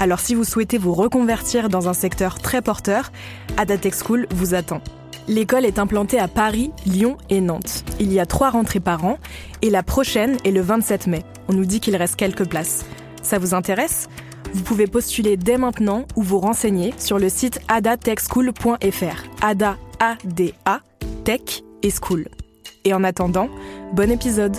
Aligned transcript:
Alors 0.00 0.20
si 0.20 0.34
vous 0.34 0.44
souhaitez 0.44 0.78
vous 0.78 0.94
reconvertir 0.94 1.68
dans 1.68 1.88
un 1.88 1.92
secteur 1.92 2.38
très 2.38 2.62
porteur, 2.62 3.10
Ada 3.56 3.78
Tech 3.78 3.94
School 3.94 4.26
vous 4.30 4.54
attend. 4.54 4.80
L'école 5.26 5.66
est 5.66 5.78
implantée 5.78 6.18
à 6.18 6.28
Paris, 6.28 6.70
Lyon 6.86 7.18
et 7.28 7.40
Nantes. 7.40 7.84
Il 8.00 8.12
y 8.12 8.20
a 8.20 8.24
trois 8.24 8.50
rentrées 8.50 8.80
par 8.80 9.04
an 9.04 9.18
et 9.60 9.70
la 9.70 9.82
prochaine 9.82 10.38
est 10.44 10.50
le 10.50 10.62
27 10.62 11.06
mai. 11.06 11.22
On 11.48 11.52
nous 11.52 11.66
dit 11.66 11.80
qu'il 11.80 11.96
reste 11.96 12.16
quelques 12.16 12.48
places. 12.48 12.86
Ça 13.22 13.38
vous 13.38 13.54
intéresse? 13.54 14.08
Vous 14.54 14.62
pouvez 14.62 14.86
postuler 14.86 15.36
dès 15.36 15.58
maintenant 15.58 16.06
ou 16.16 16.22
vous 16.22 16.38
renseigner 16.38 16.94
sur 16.96 17.18
le 17.18 17.28
site 17.28 17.60
adatechschool.fr. 17.68 19.24
Ada, 19.42 19.76
A-D-A, 20.00 20.80
Tech 21.24 21.62
et 21.82 21.90
School. 21.90 22.28
Et 22.84 22.94
en 22.94 23.04
attendant, 23.04 23.50
bon 23.92 24.10
épisode 24.10 24.56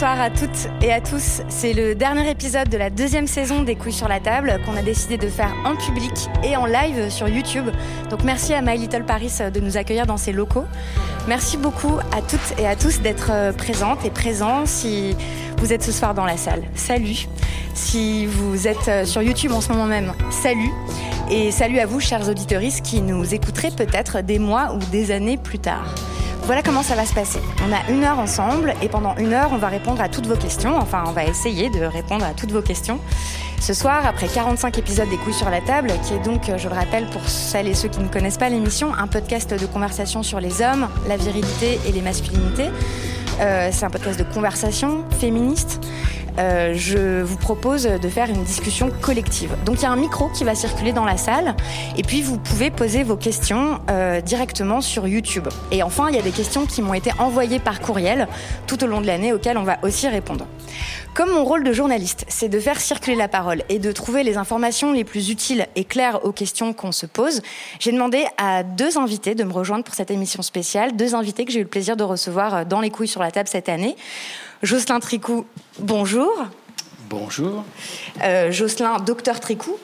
Bonsoir 0.00 0.18
à 0.22 0.30
toutes 0.30 0.68
et 0.80 0.94
à 0.94 1.02
tous. 1.02 1.42
C'est 1.50 1.74
le 1.74 1.94
dernier 1.94 2.30
épisode 2.30 2.70
de 2.70 2.78
la 2.78 2.88
deuxième 2.88 3.26
saison 3.26 3.62
des 3.62 3.76
Couilles 3.76 3.92
sur 3.92 4.08
la 4.08 4.18
table 4.18 4.58
qu'on 4.64 4.74
a 4.74 4.80
décidé 4.80 5.18
de 5.18 5.28
faire 5.28 5.54
en 5.66 5.76
public 5.76 6.30
et 6.42 6.56
en 6.56 6.64
live 6.64 7.10
sur 7.10 7.28
YouTube. 7.28 7.66
Donc 8.08 8.24
merci 8.24 8.54
à 8.54 8.62
My 8.62 8.78
Little 8.78 9.04
Paris 9.04 9.30
de 9.52 9.60
nous 9.60 9.76
accueillir 9.76 10.06
dans 10.06 10.16
ses 10.16 10.32
locaux. 10.32 10.64
Merci 11.28 11.58
beaucoup 11.58 11.98
à 12.16 12.22
toutes 12.22 12.58
et 12.58 12.66
à 12.66 12.76
tous 12.76 13.02
d'être 13.02 13.28
euh, 13.30 13.52
présentes 13.52 14.02
et 14.06 14.08
présents 14.08 14.64
si 14.64 15.14
vous 15.58 15.70
êtes 15.70 15.82
ce 15.82 15.92
soir 15.92 16.14
dans 16.14 16.24
la 16.24 16.38
salle. 16.38 16.62
Salut. 16.74 17.28
Si 17.74 18.24
vous 18.24 18.66
êtes 18.66 18.88
euh, 18.88 19.04
sur 19.04 19.20
YouTube 19.20 19.52
en 19.52 19.60
ce 19.60 19.68
moment 19.68 19.84
même, 19.84 20.14
salut. 20.30 20.70
Et 21.30 21.50
salut 21.50 21.78
à 21.78 21.84
vous, 21.84 22.00
chers 22.00 22.26
auditeurs, 22.26 22.62
qui 22.82 23.02
nous 23.02 23.34
écouterez 23.34 23.70
peut-être 23.70 24.22
des 24.22 24.38
mois 24.38 24.72
ou 24.72 24.78
des 24.90 25.10
années 25.10 25.36
plus 25.36 25.58
tard. 25.58 25.94
Voilà 26.50 26.62
comment 26.62 26.82
ça 26.82 26.96
va 26.96 27.04
se 27.04 27.14
passer. 27.14 27.38
On 27.64 27.72
a 27.72 27.92
une 27.92 28.02
heure 28.02 28.18
ensemble 28.18 28.74
et 28.82 28.88
pendant 28.88 29.14
une 29.16 29.32
heure, 29.32 29.50
on 29.52 29.56
va 29.56 29.68
répondre 29.68 29.89
à 29.98 30.08
toutes 30.08 30.26
vos 30.26 30.36
questions. 30.36 30.76
Enfin, 30.76 31.04
on 31.06 31.12
va 31.12 31.24
essayer 31.24 31.70
de 31.70 31.80
répondre 31.80 32.24
à 32.24 32.34
toutes 32.34 32.52
vos 32.52 32.62
questions. 32.62 33.00
Ce 33.60 33.74
soir, 33.74 34.06
après 34.06 34.28
45 34.28 34.78
épisodes 34.78 35.08
des 35.08 35.16
couilles 35.16 35.34
sur 35.34 35.50
la 35.50 35.60
table, 35.60 35.90
qui 36.06 36.14
est 36.14 36.18
donc, 36.18 36.50
je 36.56 36.68
le 36.68 36.74
rappelle 36.74 37.06
pour 37.06 37.26
celles 37.28 37.66
et 37.66 37.74
ceux 37.74 37.88
qui 37.88 38.00
ne 38.00 38.08
connaissent 38.08 38.38
pas 38.38 38.48
l'émission, 38.48 38.92
un 38.94 39.06
podcast 39.06 39.52
de 39.58 39.66
conversation 39.66 40.22
sur 40.22 40.40
les 40.40 40.62
hommes, 40.62 40.88
la 41.08 41.16
virilité 41.16 41.80
et 41.86 41.92
les 41.92 42.02
masculinités. 42.02 42.68
Euh, 43.40 43.70
c'est 43.72 43.84
un 43.84 43.90
podcast 43.90 44.18
de 44.18 44.24
conversation 44.24 45.04
féministe. 45.18 45.80
Euh, 46.38 46.74
je 46.74 47.22
vous 47.22 47.36
propose 47.36 47.84
de 47.84 48.08
faire 48.08 48.28
une 48.30 48.42
discussion 48.44 48.90
collective. 49.00 49.54
Donc 49.64 49.78
il 49.78 49.82
y 49.82 49.86
a 49.86 49.90
un 49.90 49.96
micro 49.96 50.28
qui 50.28 50.44
va 50.44 50.54
circuler 50.54 50.92
dans 50.92 51.04
la 51.04 51.16
salle 51.16 51.54
et 51.96 52.02
puis 52.02 52.22
vous 52.22 52.38
pouvez 52.38 52.70
poser 52.70 53.02
vos 53.02 53.16
questions 53.16 53.80
euh, 53.90 54.20
directement 54.20 54.80
sur 54.80 55.06
YouTube. 55.06 55.48
Et 55.70 55.82
enfin, 55.82 56.08
il 56.08 56.16
y 56.16 56.18
a 56.18 56.22
des 56.22 56.30
questions 56.30 56.66
qui 56.66 56.82
m'ont 56.82 56.94
été 56.94 57.10
envoyées 57.18 57.58
par 57.58 57.80
courriel 57.80 58.28
tout 58.66 58.82
au 58.84 58.86
long 58.86 59.00
de 59.00 59.06
l'année 59.06 59.32
auxquelles 59.32 59.58
on 59.58 59.64
va 59.64 59.78
aussi 59.82 60.08
répondre. 60.08 60.46
Comme 61.14 61.32
mon 61.32 61.44
rôle 61.44 61.64
de 61.64 61.72
journaliste, 61.72 62.24
c'est 62.28 62.48
de 62.48 62.60
faire 62.60 62.80
circuler 62.80 63.16
la 63.16 63.26
parole 63.26 63.62
et 63.68 63.80
de 63.80 63.90
trouver 63.90 64.22
les 64.22 64.36
informations 64.36 64.92
les 64.92 65.04
plus 65.04 65.28
utiles 65.30 65.66
et 65.74 65.84
claires 65.84 66.24
aux 66.24 66.32
questions 66.32 66.72
qu'on 66.72 66.92
se 66.92 67.04
pose, 67.04 67.42
j'ai 67.80 67.90
demandé 67.90 68.24
à 68.38 68.62
deux 68.62 68.96
invités 68.96 69.34
de 69.34 69.42
me 69.42 69.52
rejoindre 69.52 69.84
pour 69.84 69.94
cette 69.94 70.12
émission 70.12 70.42
spéciale, 70.42 70.96
deux 70.96 71.14
invités 71.14 71.44
que 71.44 71.52
j'ai 71.52 71.58
eu 71.58 71.64
le 71.64 71.68
plaisir 71.68 71.96
de 71.96 72.04
recevoir 72.04 72.64
dans 72.64 72.80
les 72.80 72.90
couilles 72.90 73.08
sur 73.08 73.22
la 73.22 73.32
table 73.32 73.48
cette 73.48 73.68
année. 73.68 73.96
Jocelyn 74.62 75.00
Tricou, 75.00 75.46
bonjour. 75.78 76.30
Bonjour. 77.08 77.64
Euh, 78.22 78.52
Jocelyn, 78.52 78.98
docteur 78.98 79.40
Tricou. 79.40 79.76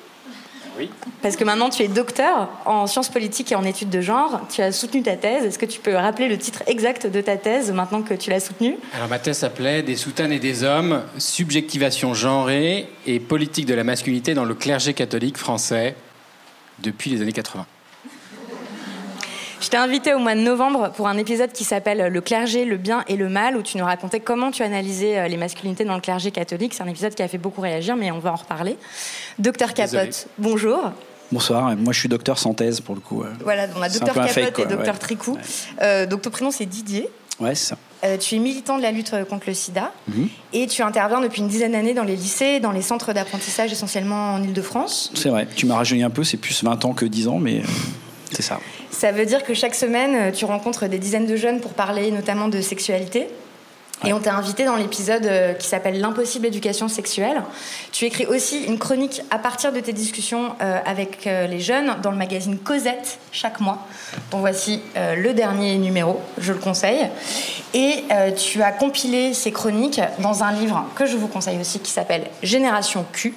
Oui. 0.78 0.90
Parce 1.22 1.36
que 1.36 1.44
maintenant 1.44 1.70
tu 1.70 1.82
es 1.82 1.88
docteur 1.88 2.50
en 2.66 2.86
sciences 2.86 3.08
politiques 3.08 3.50
et 3.52 3.54
en 3.54 3.64
études 3.64 3.88
de 3.88 4.02
genre. 4.02 4.42
Tu 4.54 4.60
as 4.60 4.72
soutenu 4.72 5.02
ta 5.02 5.16
thèse. 5.16 5.46
Est-ce 5.46 5.58
que 5.58 5.64
tu 5.64 5.80
peux 5.80 5.94
rappeler 5.94 6.28
le 6.28 6.36
titre 6.36 6.62
exact 6.66 7.06
de 7.06 7.20
ta 7.22 7.38
thèse 7.38 7.72
maintenant 7.72 8.02
que 8.02 8.12
tu 8.12 8.28
l'as 8.28 8.40
soutenue? 8.40 8.76
Alors 8.94 9.08
ma 9.08 9.18
thèse 9.18 9.38
s'appelait 9.38 9.82
Des 9.82 9.96
soutanes 9.96 10.32
et 10.32 10.38
des 10.38 10.62
hommes, 10.64 11.02
subjectivation 11.16 12.12
genrée 12.12 12.90
et 13.06 13.18
politique 13.18 13.64
de 13.64 13.72
la 13.72 13.84
masculinité 13.84 14.34
dans 14.34 14.44
le 14.44 14.54
clergé 14.54 14.92
catholique 14.92 15.38
français 15.38 15.96
depuis 16.80 17.10
les 17.10 17.22
années 17.22 17.32
80. 17.32 17.64
Je 19.60 19.68
t'ai 19.68 19.76
invité 19.76 20.12
au 20.14 20.18
mois 20.18 20.34
de 20.34 20.40
novembre 20.40 20.92
pour 20.94 21.08
un 21.08 21.16
épisode 21.16 21.50
qui 21.52 21.64
s'appelle 21.64 22.12
Le 22.12 22.20
clergé, 22.20 22.64
le 22.64 22.76
bien 22.76 23.04
et 23.08 23.16
le 23.16 23.28
mal, 23.28 23.56
où 23.56 23.62
tu 23.62 23.78
nous 23.78 23.84
racontais 23.84 24.20
comment 24.20 24.50
tu 24.50 24.62
analysais 24.62 25.18
euh, 25.18 25.28
les 25.28 25.36
masculinités 25.36 25.84
dans 25.84 25.94
le 25.94 26.00
clergé 26.00 26.30
catholique. 26.30 26.74
C'est 26.74 26.82
un 26.82 26.88
épisode 26.88 27.14
qui 27.14 27.22
a 27.22 27.28
fait 27.28 27.38
beaucoup 27.38 27.62
réagir, 27.62 27.96
mais 27.96 28.10
on 28.10 28.18
va 28.18 28.32
en 28.32 28.36
reparler. 28.36 28.76
Docteur 29.38 29.72
Capote, 29.72 30.28
bonjour. 30.38 30.92
Bonsoir, 31.32 31.74
moi 31.76 31.92
je 31.92 31.98
suis 31.98 32.08
docteur 32.08 32.38
sans 32.38 32.54
thèse 32.54 32.80
pour 32.80 32.94
le 32.94 33.00
coup. 33.00 33.24
Voilà, 33.42 33.66
on 33.76 33.82
a 33.82 33.88
docteur 33.88 34.14
Capote 34.14 34.58
et 34.58 34.66
docteur 34.66 34.98
Tricou. 34.98 35.38
Euh, 35.80 36.06
donc 36.06 36.22
ton 36.22 36.30
prénom 36.30 36.50
c'est 36.50 36.66
Didier. 36.66 37.08
Ouais, 37.40 37.54
c'est 37.54 37.70
ça. 37.70 37.78
Euh, 38.04 38.16
tu 38.18 38.36
es 38.36 38.38
militant 38.38 38.76
de 38.76 38.82
la 38.82 38.92
lutte 38.92 39.12
contre 39.28 39.44
le 39.46 39.54
sida 39.54 39.92
mhm. 40.08 40.28
et 40.52 40.66
tu 40.66 40.82
interviens 40.82 41.20
depuis 41.20 41.40
une 41.40 41.48
dizaine 41.48 41.72
d'années 41.72 41.94
dans 41.94 42.04
les 42.04 42.14
lycées, 42.14 42.60
dans 42.60 42.72
les 42.72 42.82
centres 42.82 43.12
d'apprentissage 43.12 43.72
essentiellement 43.72 44.34
en 44.34 44.42
Ile-de-France. 44.42 45.12
C'est 45.14 45.30
vrai, 45.30 45.48
tu 45.56 45.66
m'as 45.66 45.76
rajeuni 45.76 46.02
un 46.02 46.10
peu, 46.10 46.22
c'est 46.22 46.36
plus 46.36 46.62
20 46.62 46.84
ans 46.84 46.92
que 46.92 47.06
10 47.06 47.28
ans, 47.28 47.38
mais 47.38 47.62
c'est 48.30 48.42
ça. 48.42 48.60
Ça 48.90 49.12
veut 49.12 49.26
dire 49.26 49.42
que 49.42 49.54
chaque 49.54 49.74
semaine, 49.74 50.14
euh, 50.14 50.32
tu 50.32 50.44
rencontres 50.44 50.86
des 50.86 50.98
dizaines 50.98 51.26
de 51.26 51.36
jeunes 51.36 51.60
pour 51.60 51.72
parler 51.72 52.10
notamment 52.10 52.48
de 52.48 52.60
sexualité. 52.60 53.28
Et 54.04 54.12
on 54.12 54.20
t'a 54.20 54.34
invité 54.34 54.66
dans 54.66 54.76
l'épisode 54.76 55.24
euh, 55.24 55.54
qui 55.54 55.66
s'appelle 55.66 56.00
L'impossible 56.00 56.46
éducation 56.46 56.86
sexuelle. 56.86 57.42
Tu 57.92 58.04
écris 58.04 58.26
aussi 58.26 58.64
une 58.64 58.78
chronique 58.78 59.22
à 59.30 59.38
partir 59.38 59.72
de 59.72 59.80
tes 59.80 59.94
discussions 59.94 60.54
euh, 60.60 60.78
avec 60.84 61.24
les 61.24 61.60
jeunes 61.60 61.96
dans 62.02 62.10
le 62.10 62.16
magazine 62.16 62.58
Cosette 62.58 63.18
chaque 63.32 63.60
mois. 63.60 63.86
Donc 64.30 64.40
voici 64.40 64.82
le 64.94 65.32
dernier 65.32 65.76
numéro, 65.78 66.20
je 66.38 66.52
le 66.52 66.58
conseille. 66.58 67.08
Et 67.74 68.04
tu 68.36 68.62
as 68.62 68.72
compilé 68.72 69.34
ces 69.34 69.50
chroniques 69.50 70.00
dans 70.18 70.42
un 70.42 70.52
livre 70.52 70.84
que 70.94 71.06
je 71.06 71.16
vous 71.16 71.28
conseille 71.28 71.58
aussi 71.58 71.80
qui 71.80 71.90
s'appelle 71.90 72.24
Génération 72.42 73.04
Q. 73.12 73.34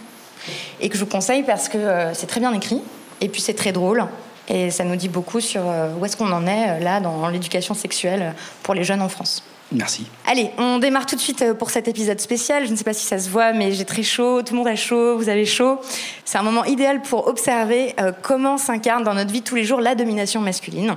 Et 0.81 0.90
que 0.90 0.96
je 0.96 1.04
vous 1.04 1.10
conseille 1.10 1.44
parce 1.44 1.70
que 1.70 2.12
c'est 2.14 2.28
très 2.28 2.40
bien 2.40 2.54
écrit 2.54 2.81
et 3.22 3.30
puis 3.30 3.42
c'est 3.42 3.54
très 3.54 3.72
drôle 3.72 4.06
et 4.50 4.72
ça 4.72 4.84
nous 4.84 4.96
dit 4.96 5.10
beaucoup 5.10 5.40
sur 5.40 5.62
euh, 5.66 5.94
où 6.00 6.06
est-ce 6.06 6.18
qu'on 6.18 6.32
en 6.32 6.48
est 6.48 6.70
euh, 6.70 6.80
là 6.80 7.00
dans 7.00 7.30
l'éducation 7.30 7.76
sexuelle 7.76 8.34
pour 8.63 8.74
les 8.74 8.84
jeunes 8.84 9.01
en 9.01 9.10
France. 9.10 9.44
Merci. 9.72 10.07
Allez, 10.25 10.50
on 10.57 10.80
démarre 10.80 11.06
tout 11.06 11.16
de 11.16 11.22
suite 11.22 11.44
euh, 11.44 11.54
pour 11.54 11.69
cet 11.69 11.88
épisode 11.88 12.19
spécial. 12.19 12.66
Je 12.66 12.72
ne 12.72 12.75
sais 12.75 12.84
pas 12.84 12.94
si 12.94 13.06
ça 13.06 13.19
se 13.19 13.30
voit, 13.30 13.54
mais 13.54 13.72
j'ai 13.72 13.86
très 13.86 14.01
chaud, 14.01 14.42
tout 14.42 14.54
le 14.54 14.57
monde 14.57 14.68
a 14.68 14.75
chaud, 14.75 15.18
vous 15.18 15.30
avez 15.30 15.46
chaud. 15.46 15.80
C'est 16.25 16.40
un 16.40 16.44
moment 16.44 16.66
idéal 16.66 17.01
pour 17.04 17.28
observer 17.28 17.96
comment 18.24 18.57
s'incarne 18.57 19.04
dans 19.04 19.13
notre 19.13 19.31
vie 19.31 19.44
tous 19.44 19.56
les 19.56 19.63
jours 19.63 19.80
la 19.80 19.94
domination 19.94 20.42
masculine. 20.42 20.96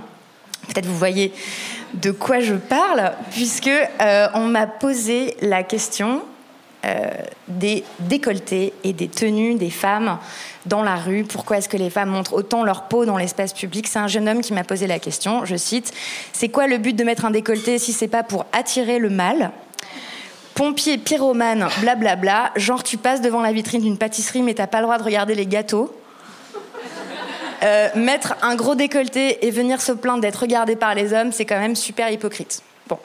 Peut-être 0.68 0.86
vous 0.86 0.96
voyez 0.96 1.32
de 1.94 2.10
quoi 2.10 2.40
je 2.40 2.54
parle, 2.54 3.12
puisque 3.32 3.70
on 4.34 4.46
m'a 4.46 4.66
posé 4.66 5.36
la 5.42 5.62
question 5.62 6.22
des 7.48 7.84
décolletés 8.00 8.72
et 8.82 8.92
des 8.92 9.08
tenues 9.08 9.54
des 9.54 9.70
femmes 9.70 10.18
dans 10.66 10.82
la 10.82 10.96
rue 10.96 11.24
Pourquoi 11.24 11.58
est-ce 11.58 11.68
que 11.68 11.76
les 11.76 11.90
femmes 11.90 12.10
montrent 12.10 12.34
autant 12.34 12.64
leur 12.64 12.84
peau 12.84 13.04
dans 13.04 13.16
l'espace 13.16 13.52
public? 13.52 13.86
C'est 13.88 13.98
un 13.98 14.08
jeune 14.08 14.28
homme 14.28 14.40
qui 14.40 14.52
m'a 14.52 14.64
posé 14.64 14.86
la 14.86 14.98
question. 14.98 15.44
Je 15.44 15.56
cite 15.56 15.92
C'est 16.32 16.48
quoi 16.48 16.66
le 16.66 16.78
but 16.78 16.94
de 16.94 17.04
mettre 17.04 17.24
un 17.24 17.30
décolleté 17.30 17.78
si 17.78 17.92
c'est 17.92 18.08
pas 18.08 18.22
pour 18.22 18.46
attirer 18.52 18.98
le 18.98 19.10
mal? 19.10 19.52
Pompier, 20.54 20.98
pyromane, 20.98 21.66
blablabla. 21.80 22.16
Bla 22.16 22.16
bla. 22.16 22.52
Genre, 22.56 22.82
tu 22.82 22.98
passes 22.98 23.22
devant 23.22 23.40
la 23.40 23.52
vitrine 23.52 23.80
d'une 23.80 23.96
pâtisserie, 23.96 24.42
mais 24.42 24.54
t'as 24.54 24.66
pas 24.66 24.78
le 24.78 24.84
droit 24.84 24.98
de 24.98 25.02
regarder 25.02 25.34
les 25.34 25.46
gâteaux. 25.46 25.94
euh, 27.62 27.88
mettre 27.94 28.34
un 28.42 28.54
gros 28.54 28.74
décolleté 28.74 29.46
et 29.46 29.50
venir 29.50 29.80
se 29.80 29.92
plaindre 29.92 30.20
d'être 30.20 30.40
regardé 30.40 30.76
par 30.76 30.94
les 30.94 31.12
hommes, 31.14 31.32
c'est 31.32 31.46
quand 31.46 31.58
même 31.58 31.76
super 31.76 32.10
hypocrite. 32.10 32.62
Bon. 32.88 32.98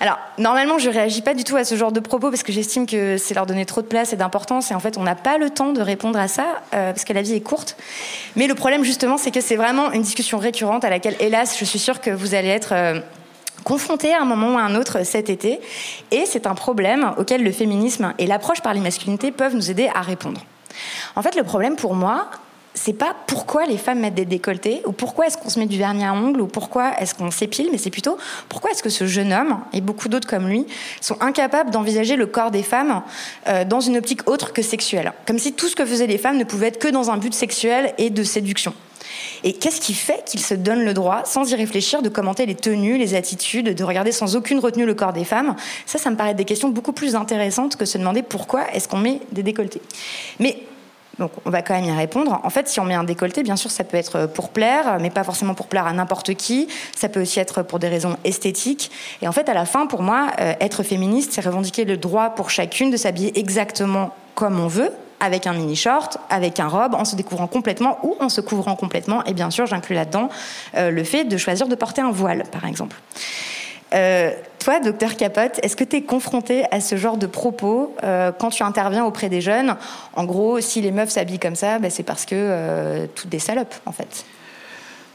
Alors, 0.00 0.18
normalement, 0.36 0.78
je 0.78 0.90
réagis 0.90 1.22
pas 1.22 1.32
du 1.32 1.44
tout 1.44 1.56
à 1.56 1.64
ce 1.64 1.76
genre 1.76 1.92
de 1.92 2.00
propos 2.00 2.30
parce 2.30 2.42
que 2.42 2.52
j'estime 2.52 2.86
que 2.86 3.16
c'est 3.18 3.34
leur 3.34 3.46
donner 3.46 3.64
trop 3.66 3.82
de 3.82 3.86
place 3.86 4.12
et 4.12 4.16
d'importance 4.16 4.70
et 4.72 4.74
en 4.74 4.80
fait, 4.80 4.98
on 4.98 5.04
n'a 5.04 5.14
pas 5.14 5.38
le 5.38 5.48
temps 5.48 5.72
de 5.72 5.80
répondre 5.80 6.18
à 6.18 6.26
ça 6.26 6.60
euh, 6.74 6.92
parce 6.92 7.04
que 7.04 7.12
la 7.12 7.22
vie 7.22 7.34
est 7.34 7.40
courte. 7.40 7.76
Mais 8.34 8.48
le 8.48 8.54
problème, 8.54 8.82
justement, 8.82 9.16
c'est 9.16 9.30
que 9.30 9.40
c'est 9.40 9.54
vraiment 9.54 9.92
une 9.92 10.02
discussion 10.02 10.38
récurrente 10.38 10.84
à 10.84 10.90
laquelle, 10.90 11.14
hélas, 11.20 11.56
je 11.58 11.64
suis 11.64 11.78
sûre 11.78 12.00
que 12.00 12.10
vous 12.10 12.34
allez 12.34 12.48
être 12.48 12.72
euh, 12.72 13.00
confrontés 13.62 14.12
à 14.12 14.20
un 14.20 14.24
moment 14.24 14.54
ou 14.54 14.58
à 14.58 14.62
un 14.62 14.74
autre 14.74 15.04
cet 15.04 15.30
été. 15.30 15.60
Et 16.10 16.24
c'est 16.26 16.48
un 16.48 16.54
problème 16.54 17.12
auquel 17.16 17.44
le 17.44 17.52
féminisme 17.52 18.12
et 18.18 18.26
l'approche 18.26 18.60
par 18.60 18.74
les 18.74 18.80
masculinités 18.80 19.30
peuvent 19.30 19.54
nous 19.54 19.70
aider 19.70 19.88
à 19.94 20.00
répondre. 20.00 20.40
En 21.14 21.22
fait, 21.22 21.36
le 21.36 21.44
problème 21.44 21.76
pour 21.76 21.94
moi, 21.94 22.28
c'est 22.84 22.92
pas 22.92 23.14
pourquoi 23.28 23.64
les 23.66 23.76
femmes 23.76 24.00
mettent 24.00 24.16
des 24.16 24.24
décolletés 24.24 24.82
ou 24.86 24.92
pourquoi 24.92 25.28
est-ce 25.28 25.36
qu'on 25.36 25.48
se 25.48 25.60
met 25.60 25.66
du 25.66 25.78
vernis 25.78 26.04
à 26.04 26.12
ongles 26.14 26.40
ou 26.40 26.48
pourquoi 26.48 26.98
est-ce 26.98 27.14
qu'on 27.14 27.30
s'épile, 27.30 27.68
mais 27.70 27.78
c'est 27.78 27.90
plutôt 27.90 28.18
pourquoi 28.48 28.72
est-ce 28.72 28.82
que 28.82 28.90
ce 28.90 29.06
jeune 29.06 29.32
homme 29.32 29.60
et 29.72 29.80
beaucoup 29.80 30.08
d'autres 30.08 30.26
comme 30.26 30.48
lui 30.48 30.66
sont 31.00 31.16
incapables 31.20 31.70
d'envisager 31.70 32.16
le 32.16 32.26
corps 32.26 32.50
des 32.50 32.64
femmes 32.64 33.02
euh, 33.46 33.64
dans 33.64 33.78
une 33.78 33.96
optique 33.96 34.28
autre 34.28 34.52
que 34.52 34.62
sexuelle, 34.62 35.12
comme 35.28 35.38
si 35.38 35.52
tout 35.52 35.68
ce 35.68 35.76
que 35.76 35.86
faisaient 35.86 36.08
les 36.08 36.18
femmes 36.18 36.38
ne 36.38 36.42
pouvait 36.42 36.68
être 36.68 36.80
que 36.80 36.88
dans 36.88 37.12
un 37.12 37.18
but 37.18 37.32
sexuel 37.34 37.94
et 37.98 38.10
de 38.10 38.24
séduction. 38.24 38.74
Et 39.44 39.52
qu'est-ce 39.52 39.80
qui 39.80 39.94
fait 39.94 40.24
qu'ils 40.26 40.40
se 40.40 40.54
donnent 40.54 40.84
le 40.84 40.94
droit, 40.94 41.22
sans 41.24 41.48
y 41.52 41.54
réfléchir, 41.54 42.02
de 42.02 42.08
commenter 42.08 42.46
les 42.46 42.56
tenues, 42.56 42.98
les 42.98 43.14
attitudes, 43.14 43.76
de 43.76 43.84
regarder 43.84 44.10
sans 44.10 44.34
aucune 44.34 44.58
retenue 44.58 44.86
le 44.86 44.94
corps 44.94 45.12
des 45.12 45.24
femmes? 45.24 45.54
Ça, 45.86 45.98
ça 45.98 46.10
me 46.10 46.16
paraît 46.16 46.34
des 46.34 46.44
questions 46.44 46.68
beaucoup 46.68 46.92
plus 46.92 47.14
intéressantes 47.14 47.76
que 47.76 47.84
se 47.84 47.98
demander 47.98 48.22
pourquoi 48.22 48.72
est-ce 48.72 48.88
qu'on 48.88 48.98
met 48.98 49.20
des 49.30 49.44
décolletés. 49.44 49.82
Mais 50.40 50.62
donc 51.18 51.30
on 51.44 51.50
va 51.50 51.62
quand 51.62 51.74
même 51.74 51.84
y 51.84 51.92
répondre. 51.92 52.40
En 52.42 52.50
fait, 52.50 52.68
si 52.68 52.80
on 52.80 52.84
met 52.84 52.94
un 52.94 53.04
décolleté, 53.04 53.42
bien 53.42 53.56
sûr, 53.56 53.70
ça 53.70 53.84
peut 53.84 53.96
être 53.96 54.26
pour 54.26 54.48
plaire, 54.48 54.98
mais 55.00 55.10
pas 55.10 55.24
forcément 55.24 55.54
pour 55.54 55.66
plaire 55.66 55.86
à 55.86 55.92
n'importe 55.92 56.34
qui. 56.34 56.68
Ça 56.96 57.08
peut 57.08 57.20
aussi 57.20 57.40
être 57.40 57.62
pour 57.62 57.78
des 57.78 57.88
raisons 57.88 58.16
esthétiques. 58.24 58.90
Et 59.20 59.28
en 59.28 59.32
fait, 59.32 59.48
à 59.48 59.54
la 59.54 59.66
fin, 59.66 59.86
pour 59.86 60.02
moi, 60.02 60.28
euh, 60.40 60.54
être 60.60 60.82
féministe, 60.82 61.32
c'est 61.32 61.44
revendiquer 61.44 61.84
le 61.84 61.96
droit 61.96 62.30
pour 62.30 62.50
chacune 62.50 62.90
de 62.90 62.96
s'habiller 62.96 63.38
exactement 63.38 64.14
comme 64.34 64.58
on 64.58 64.68
veut, 64.68 64.90
avec 65.20 65.46
un 65.46 65.52
mini 65.52 65.76
short, 65.76 66.18
avec 66.30 66.58
un 66.58 66.68
robe, 66.68 66.94
en 66.94 67.04
se 67.04 67.14
découvrant 67.14 67.46
complètement 67.46 67.98
ou 68.02 68.16
en 68.20 68.28
se 68.28 68.40
couvrant 68.40 68.74
complètement. 68.74 69.22
Et 69.24 69.34
bien 69.34 69.50
sûr, 69.50 69.66
j'inclus 69.66 69.94
là-dedans 69.94 70.30
euh, 70.76 70.90
le 70.90 71.04
fait 71.04 71.24
de 71.24 71.36
choisir 71.36 71.68
de 71.68 71.74
porter 71.74 72.00
un 72.00 72.10
voile, 72.10 72.44
par 72.50 72.64
exemple. 72.64 72.96
Euh, 73.94 74.32
toi, 74.62 74.78
docteur 74.78 75.16
Capote, 75.16 75.58
est-ce 75.62 75.74
que 75.74 75.82
tu 75.82 75.96
es 75.96 76.02
confronté 76.02 76.64
à 76.70 76.80
ce 76.80 76.96
genre 76.96 77.16
de 77.16 77.26
propos 77.26 77.96
euh, 78.04 78.30
quand 78.30 78.50
tu 78.50 78.62
interviens 78.62 79.04
auprès 79.04 79.28
des 79.28 79.40
jeunes? 79.40 79.74
En 80.14 80.24
gros, 80.24 80.60
si 80.60 80.80
les 80.80 80.92
meufs 80.92 81.10
s'habillent 81.10 81.40
comme 81.40 81.56
ça, 81.56 81.80
ben, 81.80 81.90
c'est 81.90 82.04
parce 82.04 82.24
que 82.24 82.36
euh, 82.36 83.06
toutes 83.12 83.28
des 83.28 83.40
salopes, 83.40 83.74
en 83.86 83.92
fait. 83.92 84.24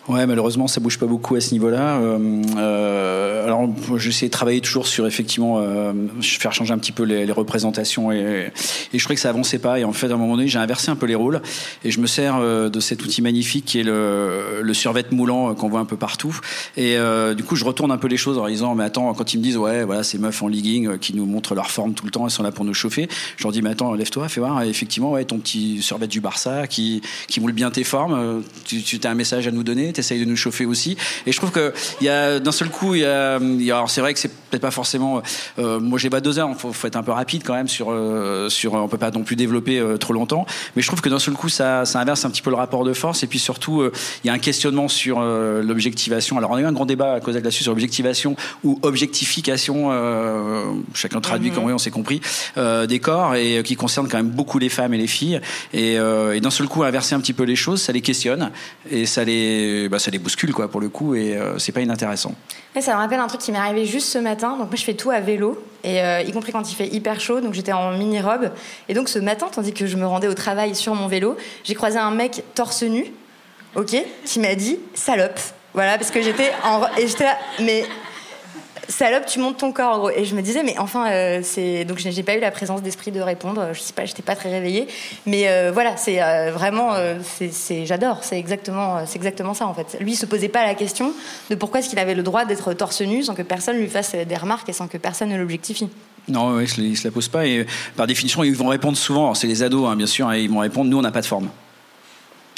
Ouais, 0.07 0.25
malheureusement, 0.25 0.67
ça 0.67 0.79
bouge 0.79 0.97
pas 0.97 1.05
beaucoup 1.05 1.35
à 1.35 1.41
ce 1.41 1.51
niveau-là. 1.51 1.97
Euh, 1.97 2.41
euh, 2.57 3.45
alors, 3.45 3.67
j'essaie 3.97 4.27
de 4.27 4.31
travailler 4.31 4.61
toujours 4.61 4.87
sur 4.87 5.05
effectivement 5.05 5.59
euh, 5.59 5.91
faire 6.21 6.53
changer 6.53 6.73
un 6.73 6.77
petit 6.77 6.93
peu 6.93 7.03
les, 7.03 7.25
les 7.25 7.31
représentations 7.33 8.09
et, 8.13 8.51
et, 8.93 8.97
je 8.97 9.03
trouvais 9.03 9.15
que 9.15 9.21
ça 9.21 9.29
avançait 9.29 9.59
pas. 9.59 9.79
Et 9.79 9.83
en 9.83 9.91
fait, 9.91 10.09
à 10.09 10.13
un 10.13 10.17
moment 10.17 10.37
donné, 10.37 10.47
j'ai 10.47 10.59
inversé 10.59 10.89
un 10.91 10.95
peu 10.95 11.07
les 11.07 11.15
rôles 11.15 11.41
et 11.83 11.91
je 11.91 11.99
me 11.99 12.07
sers 12.07 12.37
euh, 12.37 12.69
de 12.69 12.79
cet 12.79 13.03
outil 13.03 13.21
magnifique 13.21 13.65
qui 13.65 13.79
est 13.81 13.83
le, 13.83 14.61
le 14.61 14.73
survêt 14.73 15.03
moulant 15.11 15.53
qu'on 15.55 15.67
voit 15.67 15.81
un 15.81 15.85
peu 15.85 15.97
partout. 15.97 16.39
Et 16.77 16.97
euh, 16.97 17.33
du 17.33 17.43
coup, 17.43 17.57
je 17.57 17.65
retourne 17.65 17.91
un 17.91 17.97
peu 17.97 18.07
les 18.07 18.17
choses 18.17 18.37
en 18.37 18.47
disant, 18.47 18.75
mais 18.75 18.85
attends, 18.85 19.13
quand 19.13 19.33
ils 19.33 19.39
me 19.39 19.43
disent, 19.43 19.57
ouais, 19.57 19.83
voilà, 19.83 20.03
ces 20.03 20.17
meufs 20.19 20.41
en 20.41 20.47
legging 20.47 20.99
qui 20.99 21.13
nous 21.17 21.25
montrent 21.25 21.53
leur 21.53 21.69
forme 21.69 21.93
tout 21.93 22.05
le 22.05 22.11
temps, 22.11 22.23
elles 22.23 22.31
sont 22.31 22.43
là 22.43 22.53
pour 22.53 22.63
nous 22.63 22.73
chauffer. 22.73 23.09
Je 23.35 23.43
leur 23.43 23.51
dis, 23.51 23.61
mais 23.61 23.71
attends, 23.71 23.93
lève-toi, 23.93 24.29
fais 24.29 24.39
voir. 24.39 24.63
Et 24.63 24.69
effectivement, 24.69 25.11
ouais, 25.11 25.25
ton 25.25 25.37
petit 25.37 25.81
survêt 25.81 26.07
du 26.07 26.21
Barça 26.21 26.65
qui 26.65 27.01
qui 27.27 27.41
moule 27.41 27.51
bien 27.51 27.71
tes 27.71 27.83
formes. 27.83 28.41
Tu, 28.63 28.81
tu 28.81 28.99
as 29.03 29.11
un 29.11 29.15
message 29.15 29.47
à 29.47 29.51
nous 29.51 29.63
donner 29.63 29.91
essaye 29.99 30.19
de 30.19 30.25
nous 30.25 30.35
chauffer 30.35 30.65
aussi. 30.65 30.97
Et 31.25 31.31
je 31.31 31.37
trouve 31.37 31.51
que 31.51 31.73
il 32.01 32.05
y 32.05 32.09
a 32.09 32.39
d'un 32.39 32.51
seul 32.51 32.69
coup, 32.69 32.95
il 32.95 33.01
y 33.01 33.05
a, 33.05 33.39
il 33.39 33.63
y 33.63 33.71
a 33.71 33.77
alors 33.77 33.89
c'est 33.89 34.01
vrai 34.01 34.13
que 34.13 34.19
c'est 34.19 34.31
peut-être 34.49 34.61
pas 34.61 34.71
forcément. 34.71 35.21
Euh, 35.59 35.79
moi, 35.79 35.99
j'ai 35.99 36.09
pas 36.09 36.21
deux 36.21 36.39
heures. 36.39 36.49
Faut, 36.57 36.73
faut 36.73 36.87
être 36.87 36.95
un 36.95 37.03
peu 37.03 37.11
rapide 37.11 37.43
quand 37.45 37.53
même 37.53 37.67
sur 37.67 37.87
euh, 37.91 38.49
sur. 38.49 38.73
On 38.73 38.87
peut 38.87 38.97
pas 38.97 39.11
non 39.11 39.23
plus 39.23 39.35
développer 39.35 39.79
euh, 39.79 39.97
trop 39.97 40.13
longtemps. 40.13 40.45
Mais 40.75 40.81
je 40.81 40.87
trouve 40.87 41.01
que 41.01 41.09
d'un 41.09 41.19
seul 41.19 41.33
coup, 41.33 41.49
ça, 41.49 41.85
ça 41.85 41.99
inverse 41.99 42.25
un 42.25 42.29
petit 42.29 42.41
peu 42.41 42.49
le 42.49 42.55
rapport 42.55 42.83
de 42.83 42.93
force. 42.93 43.23
Et 43.23 43.27
puis 43.27 43.39
surtout, 43.39 43.81
euh, 43.81 43.91
il 44.23 44.27
y 44.27 44.29
a 44.29 44.33
un 44.33 44.39
questionnement 44.39 44.87
sur 44.87 45.19
euh, 45.19 45.61
l'objectivation. 45.61 46.37
Alors, 46.37 46.51
on 46.51 46.55
a 46.55 46.61
eu 46.61 46.65
un 46.65 46.71
grand 46.71 46.85
débat 46.85 47.13
à 47.13 47.19
cause 47.19 47.35
de 47.35 47.39
là-dessus 47.39 47.63
sur 47.63 47.71
l'objectivation 47.71 48.35
ou 48.63 48.79
objectification. 48.81 49.91
chacun 50.93 51.21
traduit 51.21 51.49
mm 51.49 51.53
-hmm. 51.53 51.55
comme 51.55 51.71
on 51.71 51.77
s'est 51.77 51.91
compris 51.91 52.21
des 52.55 52.99
corps 52.99 53.35
et 53.35 53.61
qui 53.63 53.75
concerne 53.75 54.07
quand 54.07 54.17
même 54.17 54.29
beaucoup 54.29 54.59
les 54.59 54.69
femmes 54.69 54.93
et 54.93 54.97
les 54.97 55.07
filles. 55.07 55.39
Et, 55.73 55.93
et 55.93 56.39
d'un 56.41 56.49
seul 56.49 56.67
coup, 56.67 56.83
inverser 56.83 57.15
un 57.15 57.19
petit 57.19 57.33
peu 57.33 57.43
les 57.43 57.55
choses, 57.55 57.81
ça 57.81 57.91
les 57.93 58.01
questionne 58.01 58.51
et 58.89 59.05
ça 59.05 59.23
les, 59.23 59.86
bah, 59.89 59.99
ça 59.99 60.11
les 60.11 60.19
bouscule 60.19 60.53
quoi 60.53 60.69
pour 60.69 60.81
le 60.81 60.89
coup. 60.89 61.15
Et 61.15 61.37
c'est 61.57 61.71
pas 61.71 61.81
inintéressant. 61.81 62.33
Ça 62.79 62.93
me 62.93 62.99
rappelle 62.99 63.19
un 63.19 63.27
truc 63.27 63.41
qui 63.41 63.51
m'est 63.51 63.57
arrivé 63.57 63.85
juste 63.85 64.07
ce 64.07 64.19
matin. 64.19 64.51
Donc 64.51 64.67
moi 64.67 64.75
je 64.75 64.83
fais 64.83 64.93
tout 64.93 65.09
à 65.09 65.19
vélo, 65.19 65.63
et 65.83 66.01
euh, 66.01 66.21
y 66.21 66.31
compris 66.31 66.51
quand 66.51 66.71
il 66.71 66.75
fait 66.75 66.87
hyper 66.87 67.19
chaud. 67.19 67.41
Donc 67.41 67.53
j'étais 67.53 67.73
en 67.73 67.91
mini 67.91 68.21
robe. 68.21 68.51
Et 68.87 68.93
donc 68.93 69.09
ce 69.09 69.19
matin, 69.19 69.47
tandis 69.51 69.73
que 69.73 69.87
je 69.87 69.97
me 69.97 70.05
rendais 70.05 70.27
au 70.27 70.33
travail 70.33 70.75
sur 70.75 70.93
mon 70.93 71.07
vélo, 71.07 71.37
j'ai 71.63 71.73
croisé 71.73 71.97
un 71.97 72.11
mec 72.11 72.43
torse 72.53 72.83
nu, 72.83 73.05
ok, 73.75 73.95
qui 74.25 74.39
m'a 74.39 74.55
dit 74.55 74.79
salope. 74.93 75.39
Voilà, 75.73 75.97
parce 75.97 76.11
que 76.11 76.21
j'étais 76.21 76.51
en 76.63 76.81
et 76.97 77.07
j'étais 77.07 77.23
là, 77.23 77.37
mais 77.61 77.85
salope, 78.87 79.25
tu 79.25 79.39
montes 79.39 79.57
ton 79.57 79.71
corps 79.71 79.95
en 79.95 79.99
gros. 79.99 80.09
Et 80.09 80.25
je 80.25 80.35
me 80.35 80.41
disais, 80.41 80.63
mais 80.63 80.77
enfin, 80.77 81.09
euh, 81.11 81.39
c'est 81.43 81.85
donc 81.85 81.97
j'ai 81.99 82.23
pas 82.23 82.35
eu 82.35 82.39
la 82.39 82.51
présence 82.51 82.81
d'esprit 82.81 83.11
de 83.11 83.19
répondre. 83.19 83.69
Je 83.73 83.79
sais 83.79 83.93
pas, 83.93 84.05
j'étais 84.05 84.21
pas 84.21 84.35
très 84.35 84.49
réveillée, 84.49 84.87
mais 85.25 85.47
euh, 85.47 85.71
voilà, 85.73 85.97
c'est 85.97 86.21
euh, 86.21 86.51
vraiment, 86.51 86.93
c'est 87.23 87.85
j'adore. 87.85 88.23
C'est 88.23 88.37
exactement, 88.37 89.05
c'est 89.05 89.17
exactement 89.17 89.53
ça 89.53 89.67
en 89.67 89.73
fait. 89.73 89.97
Lui, 89.99 90.13
il 90.13 90.15
se 90.15 90.25
posait 90.25 90.49
pas 90.49 90.65
la 90.65 90.75
question 90.75 91.13
de 91.49 91.55
pourquoi 91.55 91.79
est-ce 91.79 91.89
qu'il 91.89 91.99
avait 91.99 92.15
le 92.15 92.23
droit 92.23 92.45
d'être 92.45 92.73
torse 92.73 93.01
nu 93.01 93.23
sans 93.23 93.35
que 93.35 93.41
personne 93.41 93.77
lui 93.77 93.87
fasse 93.87 94.15
des 94.15 94.37
remarques 94.37 94.69
et 94.69 94.73
sans 94.73 94.87
que 94.87 94.97
personne 94.97 95.29
ne 95.29 95.37
l'objectifie. 95.37 95.89
Non, 96.27 96.55
ouais, 96.55 96.65
ils 96.65 96.97
se 96.97 97.07
la 97.07 97.11
posent 97.11 97.29
pas 97.29 97.45
et 97.45 97.65
par 97.95 98.05
définition, 98.05 98.43
ils 98.43 98.55
vont 98.55 98.67
répondre 98.67 98.97
souvent. 98.97 99.33
C'est 99.33 99.47
les 99.47 99.63
ados, 99.63 99.87
hein, 99.87 99.95
bien 99.95 100.07
sûr, 100.07 100.31
et 100.33 100.43
ils 100.43 100.49
vont 100.49 100.59
répondre, 100.59 100.89
nous, 100.89 100.97
on 100.97 101.01
n'a 101.01 101.11
pas 101.11 101.21
de 101.21 101.25
forme. 101.25 101.49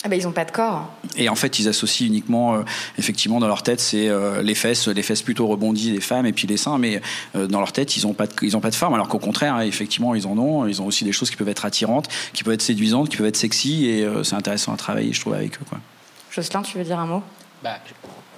Ah 0.03 0.07
ben 0.07 0.17
ils 0.17 0.23
n'ont 0.23 0.31
pas 0.31 0.45
de 0.45 0.51
corps. 0.51 0.87
Et 1.17 1.27
en 1.27 1.35
fait, 1.35 1.59
ils 1.59 1.67
associent 1.67 2.07
uniquement, 2.07 2.55
euh, 2.55 2.63
effectivement, 2.97 3.39
dans 3.39 3.47
leur 3.47 3.63
tête, 3.63 3.81
c'est 3.81 4.07
euh, 4.07 4.41
les 4.41 4.55
fesses, 4.55 4.87
les 4.87 5.03
fesses 5.03 5.21
plutôt 5.21 5.47
rebondies 5.47 5.91
des 5.91 5.99
femmes 5.99 6.25
et 6.25 6.31
puis 6.31 6.47
les 6.47 6.55
seins, 6.55 6.77
mais 6.77 7.01
euh, 7.35 7.47
dans 7.47 7.59
leur 7.59 7.73
tête, 7.73 7.97
ils 7.97 8.07
n'ont 8.07 8.13
pas, 8.13 8.25
de, 8.25 8.33
ils 8.41 8.55
ont 8.55 8.61
pas 8.61 8.69
de 8.69 8.75
forme, 8.75 8.93
alors 8.93 9.09
qu'au 9.09 9.19
contraire, 9.19 9.55
hein, 9.55 9.61
effectivement, 9.61 10.15
ils 10.15 10.25
en 10.25 10.37
ont. 10.37 10.65
Ils 10.67 10.81
ont 10.81 10.85
aussi 10.85 11.03
des 11.03 11.11
choses 11.11 11.29
qui 11.29 11.35
peuvent 11.35 11.49
être 11.49 11.65
attirantes, 11.65 12.07
qui 12.31 12.45
peuvent 12.45 12.53
être 12.53 12.61
séduisantes, 12.61 13.09
qui 13.09 13.17
peuvent 13.17 13.27
être 13.27 13.35
sexy, 13.35 13.87
et 13.87 14.07
c'est 14.23 14.35
intéressant 14.35 14.73
à 14.73 14.77
travailler, 14.77 15.11
je 15.11 15.19
trouve, 15.19 15.33
avec 15.33 15.55
eux. 15.55 15.65
Quoi. 15.67 15.79
Jocelyn, 16.31 16.61
tu 16.61 16.77
veux 16.77 16.83
dire 16.85 16.99
un 16.99 17.05
mot? 17.05 17.23
Bah, 17.61 17.79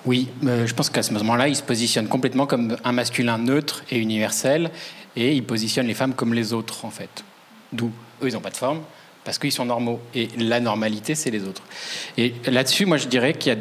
Oui, 0.06 0.30
je 0.44 0.74
pense 0.74 0.90
qu'à 0.90 1.04
ce 1.04 1.14
moment-là, 1.14 1.48
ils 1.48 1.56
se 1.56 1.62
positionnent 1.62 2.07
complètement 2.07 2.48
comme 2.48 2.75
un 2.84 2.92
masculin 2.92 3.38
neutre 3.38 3.83
et 3.92 4.00
universel, 4.00 4.71
et 5.16 5.35
ils 5.35 5.44
positionnent 5.44 5.88
les 5.88 5.94
femmes 5.94 6.16
comme 6.16 6.33
les 6.33 6.54
autres, 6.54 6.85
en 6.85 6.92
fait. 6.92 7.24
D'où 7.71 7.92
eux, 8.24 8.30
ils 8.30 8.33
n'ont 8.33 8.42
pas 8.42 8.50
de 8.50 8.57
forme 8.57 8.81
parce 9.23 9.37
qu'ils 9.37 9.51
sont 9.51 9.66
normaux. 9.66 9.99
Et 10.16 10.30
la 10.37 10.59
normalité, 10.59 11.16
c'est 11.16 11.31
les 11.31 11.44
autres. 11.44 11.63
Et 12.18 12.33
là-dessus, 12.47 12.85
moi, 12.85 12.97
je 12.97 13.07
dirais 13.07 13.33
qu'il 13.33 13.54
y 13.54 13.56
a, 13.56 13.59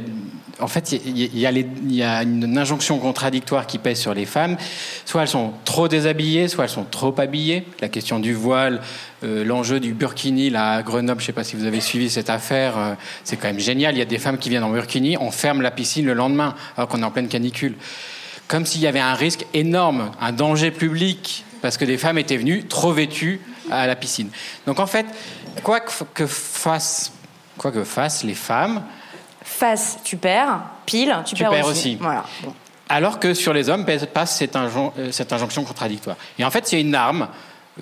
en 0.61 0.69
fait, 0.69 0.93
il 0.93 1.39
y 1.39 2.03
a, 2.03 2.23
une 2.23 2.59
injonction 2.59 2.99
contradictoire 2.99 3.67
qui 3.67 3.79
pèse 3.79 3.99
sur 3.99 4.15
les 4.15 4.27
femmes. 4.27 4.57
Soit 5.05 5.23
elles 5.23 5.29
sont 5.29 5.53
trop 5.65 5.89
déshabillées, 5.89 6.49
soit 6.49 6.65
elles 6.65 6.71
sont 6.71 6.85
trop 6.85 7.19
habillées. 7.19 7.65
La 7.81 7.89
question 7.89 8.19
du 8.19 8.35
voile, 8.35 8.81
euh, 9.25 9.45
l'enjeu 9.45 9.81
du 9.81 9.93
burkini, 9.93 10.51
là, 10.51 10.73
à 10.73 10.83
Grenoble, 10.83 11.21
je 11.21 11.25
ne 11.25 11.27
sais 11.27 11.33
pas 11.33 11.45
si 11.45 11.57
vous 11.57 11.65
avez 11.67 11.81
suivi 11.81 12.11
cette 12.11 12.31
affaire, 12.31 12.79
euh, 12.79 12.95
c'est 13.25 13.37
quand 13.37 13.49
même 13.49 13.61
génial. 13.61 13.95
Il 13.95 13.99
y 13.99 14.03
a 14.03 14.07
des 14.07 14.19
femmes 14.19 14.39
qui 14.39 14.49
viennent 14.49 14.65
en 14.65 14.71
burkini, 14.71 15.17
on 15.19 15.31
ferme 15.31 15.63
la 15.63 15.71
piscine 15.71 16.07
le 16.07 16.15
lendemain, 16.15 16.55
alors 16.77 16.89
qu'on 16.89 17.03
est 17.03 17.07
en 17.07 17.11
pleine 17.11 17.29
canicule. 17.29 17.75
Comme 18.49 18.67
s'il 18.67 18.81
y 18.81 18.87
avait 18.87 19.01
un 19.01 19.15
risque 19.15 19.47
énorme, 19.55 20.11
un 20.21 20.33
danger 20.33 20.71
public, 20.71 21.45
parce 21.63 21.77
que 21.77 21.85
des 21.85 21.99
femmes 21.99 22.19
étaient 22.19 22.37
venues 22.37 22.65
trop 22.65 22.93
vêtues 22.93 23.41
à 23.71 23.87
la 23.87 23.97
piscine. 23.97 24.29
Donc 24.67 24.81
en 24.81 24.87
fait, 24.87 25.07
quoi 25.63 25.81
que 25.81 26.27
fassent, 26.27 27.13
quoi 27.59 27.73
que 27.73 27.85
fassent 27.85 28.25
les 28.25 28.35
femmes. 28.35 28.83
Face, 29.43 29.99
tu 30.05 30.17
perds. 30.17 30.61
Pile, 30.87 31.17
tu, 31.25 31.35
tu 31.35 31.43
perds, 31.43 31.51
perds, 31.51 31.67
aussi. 31.67 31.91
aussi. 31.91 31.97
Voilà. 31.97 32.25
Bon. 32.43 32.55
Alors 32.89 33.21
que 33.21 33.35
sur 33.35 33.53
les 33.53 33.69
hommes 33.69 33.87
passe 34.13 34.37
cette, 34.37 34.57
injon 34.57 34.93
cette 35.13 35.33
injonction 35.33 35.65
contradictoire. 35.65 36.17
Et 36.39 36.45
en 36.45 36.51
fait, 36.51 36.67
c'est 36.67 36.81
une 36.81 36.95
arme. 36.95 37.29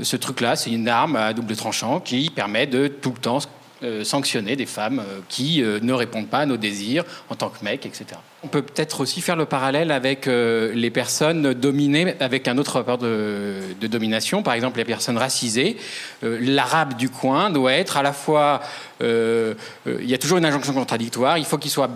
Ce 0.02 0.16
truc-là, 0.16 0.54
c'est 0.54 0.70
une 0.70 0.86
arme 0.86 1.16
à 1.16 1.32
double 1.32 1.56
tranchant 1.56 1.98
qui 1.98 2.28
permet 2.28 2.66
de 2.66 2.88
tout 2.88 3.12
le 3.12 3.18
temps 3.18 3.38
euh, 3.82 4.04
sanctionner 4.04 4.56
des 4.56 4.66
femmes 4.66 4.98
euh, 4.98 5.20
qui 5.28 5.62
euh, 5.62 5.78
ne 5.80 5.92
répondent 5.92 6.28
pas 6.28 6.40
à 6.40 6.46
nos 6.46 6.56
désirs 6.56 7.04
en 7.30 7.36
tant 7.36 7.48
que 7.48 7.64
mecs, 7.64 7.86
etc. 7.86 8.06
On 8.44 8.46
peut 8.46 8.62
peut-être 8.62 9.00
aussi 9.00 9.20
faire 9.20 9.34
le 9.34 9.46
parallèle 9.46 9.90
avec 9.90 10.28
euh, 10.28 10.72
les 10.72 10.90
personnes 10.90 11.54
dominées 11.54 12.14
avec 12.20 12.46
un 12.46 12.56
autre 12.56 12.74
rapport 12.74 12.96
de, 12.96 13.60
domination, 13.82 14.44
par 14.44 14.54
exemple 14.54 14.78
les 14.78 14.84
personnes 14.84 15.18
racisées. 15.18 15.76
Euh, 16.22 16.38
L'arabe 16.40 16.94
du 16.94 17.10
coin 17.10 17.50
doit 17.50 17.72
être 17.72 17.96
à 17.96 18.02
la 18.04 18.12
fois... 18.12 18.60
Euh, 19.02 19.54
il 19.86 20.08
y 20.08 20.14
a 20.14 20.18
toujours 20.18 20.38
une 20.38 20.44
injonction 20.44 20.72
contradictoire, 20.72 21.36
il 21.36 21.44
faut 21.44 21.58
qu'il 21.58 21.70
soit 21.70 21.90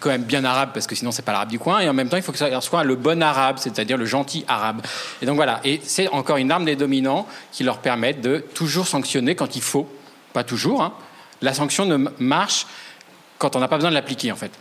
quand 0.00 0.10
même 0.10 0.24
bien 0.24 0.44
arabe 0.44 0.70
parce 0.74 0.86
que 0.86 0.94
sinon 0.94 1.12
c'est 1.12 1.22
pas 1.22 1.32
l'arabe 1.32 1.48
du 1.48 1.58
coin, 1.58 1.80
et 1.80 1.88
en 1.88 1.94
même 1.94 2.10
temps 2.10 2.18
il 2.18 2.22
faut 2.22 2.32
que 2.32 2.38
ça 2.38 2.60
soit 2.60 2.84
le 2.84 2.96
bon 2.96 3.22
arabe, 3.22 3.56
c'est-à-dire 3.58 3.96
le 3.96 4.04
gentil 4.04 4.44
arabe. 4.48 4.82
Et 5.22 5.26
donc 5.26 5.36
voilà, 5.36 5.60
et 5.64 5.80
c'est 5.82 6.08
encore 6.08 6.36
une 6.36 6.50
arme 6.50 6.66
des 6.66 6.76
dominants 6.76 7.26
qui 7.52 7.64
leur 7.64 7.78
permettent 7.78 8.20
de 8.20 8.44
toujours 8.52 8.86
sanctionner 8.86 9.34
quand 9.34 9.56
il 9.56 9.62
faut, 9.62 9.88
pas 10.34 10.44
toujours, 10.44 10.82
hein, 10.82 10.92
la 11.40 11.54
sanction 11.54 11.86
ne 11.86 11.96
marche 12.18 12.66
quand 13.38 13.56
on 13.56 13.60
n'a 13.60 13.68
pas 13.68 13.76
besoin 13.76 13.90
de 13.90 13.94
l'appliquer 13.94 14.30
en 14.30 14.36
fait. 14.36 14.52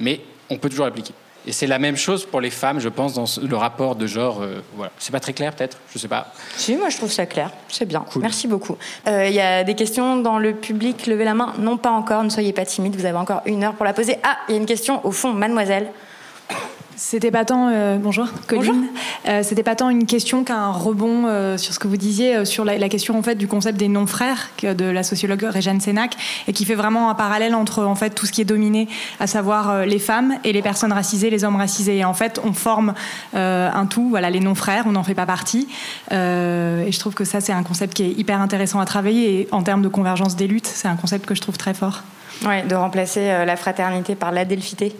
Mais 0.00 0.20
on 0.50 0.56
peut 0.56 0.68
toujours 0.68 0.86
l'appliquer. 0.86 1.12
Et 1.48 1.52
c'est 1.52 1.68
la 1.68 1.78
même 1.78 1.96
chose 1.96 2.26
pour 2.26 2.40
les 2.40 2.50
femmes, 2.50 2.80
je 2.80 2.88
pense, 2.88 3.14
dans 3.14 3.26
le 3.40 3.56
rapport 3.56 3.94
de 3.94 4.08
genre. 4.08 4.42
Euh, 4.42 4.60
voilà. 4.74 4.90
C'est 4.98 5.12
pas 5.12 5.20
très 5.20 5.32
clair, 5.32 5.54
peut-être? 5.54 5.78
Je 5.92 5.98
sais 5.98 6.08
pas. 6.08 6.32
Si, 6.56 6.74
moi 6.74 6.88
je 6.88 6.96
trouve 6.96 7.12
ça 7.12 7.24
clair. 7.24 7.50
C'est 7.68 7.84
bien. 7.84 8.04
Merci 8.16 8.48
beaucoup. 8.48 8.76
Euh, 9.06 9.28
il 9.28 9.34
y 9.34 9.40
a 9.40 9.62
des 9.62 9.74
questions 9.74 10.16
dans 10.16 10.40
le 10.40 10.54
public? 10.54 11.06
Levez 11.06 11.24
la 11.24 11.34
main. 11.34 11.54
Non, 11.58 11.76
pas 11.76 11.90
encore. 11.90 12.24
Ne 12.24 12.30
soyez 12.30 12.52
pas 12.52 12.64
timide. 12.64 12.96
Vous 12.96 13.06
avez 13.06 13.16
encore 13.16 13.42
une 13.46 13.62
heure 13.62 13.74
pour 13.74 13.84
la 13.84 13.92
poser. 13.92 14.18
Ah, 14.24 14.38
il 14.48 14.52
y 14.52 14.58
a 14.58 14.60
une 14.60 14.66
question 14.66 15.06
au 15.06 15.12
fond, 15.12 15.32
mademoiselle. 15.32 15.88
C'était 16.98 17.30
pas 17.30 17.44
tant, 17.44 17.68
euh, 17.68 17.98
bonjour, 18.00 18.26
Colline. 18.46 18.86
Euh, 19.28 19.42
c'était 19.42 19.62
pas 19.62 19.76
tant 19.76 19.90
une 19.90 20.06
question 20.06 20.44
qu'un 20.44 20.70
rebond 20.70 21.26
euh, 21.26 21.58
sur 21.58 21.74
ce 21.74 21.78
que 21.78 21.88
vous 21.88 21.98
disiez 21.98 22.46
sur 22.46 22.64
la, 22.64 22.88
question 22.88 23.18
en 23.18 23.22
fait 23.22 23.34
du 23.34 23.46
concept 23.46 23.78
des 23.78 23.88
non-frères 23.88 24.48
de 24.62 24.84
la 24.86 25.02
sociologue 25.02 25.42
Régane 25.42 25.80
Sénac 25.80 26.16
et 26.48 26.54
qui 26.54 26.64
fait 26.64 26.74
vraiment 26.74 27.10
un 27.10 27.14
parallèle 27.14 27.54
entre 27.54 27.84
en 27.84 27.94
fait 27.96 28.10
tout 28.10 28.24
ce 28.24 28.32
qui 28.32 28.40
est 28.40 28.46
dominé, 28.46 28.88
à 29.20 29.26
savoir 29.26 29.84
les 29.84 29.98
femmes 29.98 30.38
et 30.44 30.54
les 30.54 30.62
personnes 30.62 30.92
racisées, 30.92 31.28
les 31.28 31.44
hommes 31.44 31.56
racisés. 31.56 31.98
Et 31.98 32.04
en 32.04 32.14
fait, 32.14 32.40
on 32.42 32.54
forme 32.54 32.94
un 33.34 33.86
tout. 33.86 34.08
Voilà, 34.08 34.30
les 34.30 34.40
non-frères, 34.40 34.84
on 34.86 34.92
n'en 34.92 35.02
fait 35.02 35.14
pas 35.14 35.26
partie. 35.26 35.68
et 36.10 36.14
je 36.90 36.98
trouve 36.98 37.14
que 37.14 37.24
ça, 37.24 37.40
c'est 37.40 37.52
un 37.52 37.62
concept 37.62 37.94
qui 37.94 38.04
est 38.04 38.12
hyper 38.12 38.40
intéressant 38.40 38.80
à 38.80 38.86
travailler. 38.86 39.40
Et 39.40 39.48
en 39.50 39.62
termes 39.62 39.82
de 39.82 39.88
convergence 39.88 40.36
des 40.36 40.46
luttes, 40.46 40.66
c'est 40.66 40.88
un 40.88 40.96
concept 40.96 41.26
que 41.26 41.34
je 41.34 41.42
trouve 41.42 41.58
très 41.58 41.74
fort. 41.74 42.02
Ouais, 42.46 42.62
de 42.62 42.74
remplacer 42.74 43.44
la 43.44 43.56
fraternité 43.56 44.14
par 44.14 44.32
l'adelphité. 44.32 44.94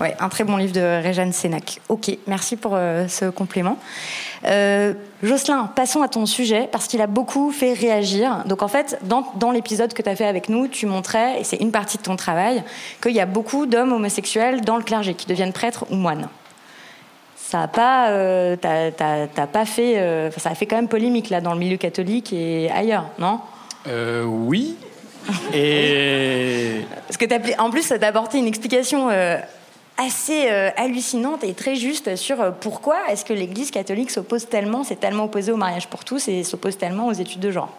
Ouais, 0.00 0.16
un 0.18 0.30
très 0.30 0.44
bon 0.44 0.56
livre 0.56 0.72
de 0.72 0.80
Réjeanne 0.80 1.32
Sénac. 1.32 1.80
Ok, 1.90 2.10
merci 2.26 2.56
pour 2.56 2.72
euh, 2.74 3.06
ce 3.06 3.26
complément. 3.26 3.76
Euh, 4.46 4.94
Jocelyn, 5.22 5.66
passons 5.76 6.00
à 6.00 6.08
ton 6.08 6.24
sujet 6.24 6.70
parce 6.72 6.86
qu'il 6.86 7.02
a 7.02 7.06
beaucoup 7.06 7.50
fait 7.50 7.74
réagir. 7.74 8.44
Donc 8.46 8.62
en 8.62 8.68
fait, 8.68 8.98
dans, 9.02 9.30
dans 9.36 9.50
l'épisode 9.50 9.92
que 9.92 10.00
tu 10.00 10.08
as 10.08 10.16
fait 10.16 10.24
avec 10.24 10.48
nous, 10.48 10.68
tu 10.68 10.86
montrais, 10.86 11.40
et 11.40 11.44
c'est 11.44 11.58
une 11.58 11.70
partie 11.70 11.98
de 11.98 12.02
ton 12.02 12.16
travail, 12.16 12.62
qu'il 13.02 13.12
y 13.12 13.20
a 13.20 13.26
beaucoup 13.26 13.66
d'hommes 13.66 13.92
homosexuels 13.92 14.62
dans 14.62 14.78
le 14.78 14.82
clergé 14.82 15.12
qui 15.12 15.26
deviennent 15.26 15.52
prêtres 15.52 15.84
ou 15.90 15.96
moines. 15.96 16.30
Ça 17.36 17.62
a 17.62 17.68
pas, 17.68 18.08
euh, 18.08 18.56
pas 18.56 19.64
fait, 19.66 19.98
euh, 19.98 20.30
ça 20.30 20.48
a 20.48 20.54
fait 20.54 20.64
quand 20.64 20.76
même 20.76 20.88
polémique 20.88 21.28
là 21.28 21.42
dans 21.42 21.52
le 21.52 21.58
milieu 21.58 21.76
catholique 21.76 22.32
et 22.32 22.70
ailleurs, 22.70 23.10
non? 23.18 23.40
Oui. 24.24 24.76
Et 25.52 26.86
parce 27.06 27.18
que 27.18 27.60
en 27.60 27.70
plus, 27.70 27.82
ça 27.82 27.98
t'a 27.98 28.06
apporté 28.06 28.38
une 28.38 28.46
explication 28.46 29.10
assez 30.00 30.50
euh, 30.50 30.70
hallucinante 30.76 31.44
et 31.44 31.52
très 31.52 31.76
juste 31.76 32.16
sur 32.16 32.40
euh, 32.40 32.50
pourquoi 32.50 32.96
est-ce 33.10 33.24
que 33.24 33.34
l'Église 33.34 33.70
catholique 33.70 34.10
s'oppose 34.10 34.48
tellement, 34.48 34.82
s'est 34.82 34.96
tellement 34.96 35.24
opposée 35.24 35.52
au 35.52 35.56
mariage 35.56 35.88
pour 35.88 36.04
tous 36.04 36.28
et 36.28 36.42
s'oppose 36.42 36.78
tellement 36.78 37.08
aux 37.08 37.12
études 37.12 37.40
de 37.40 37.50
genre? 37.50 37.76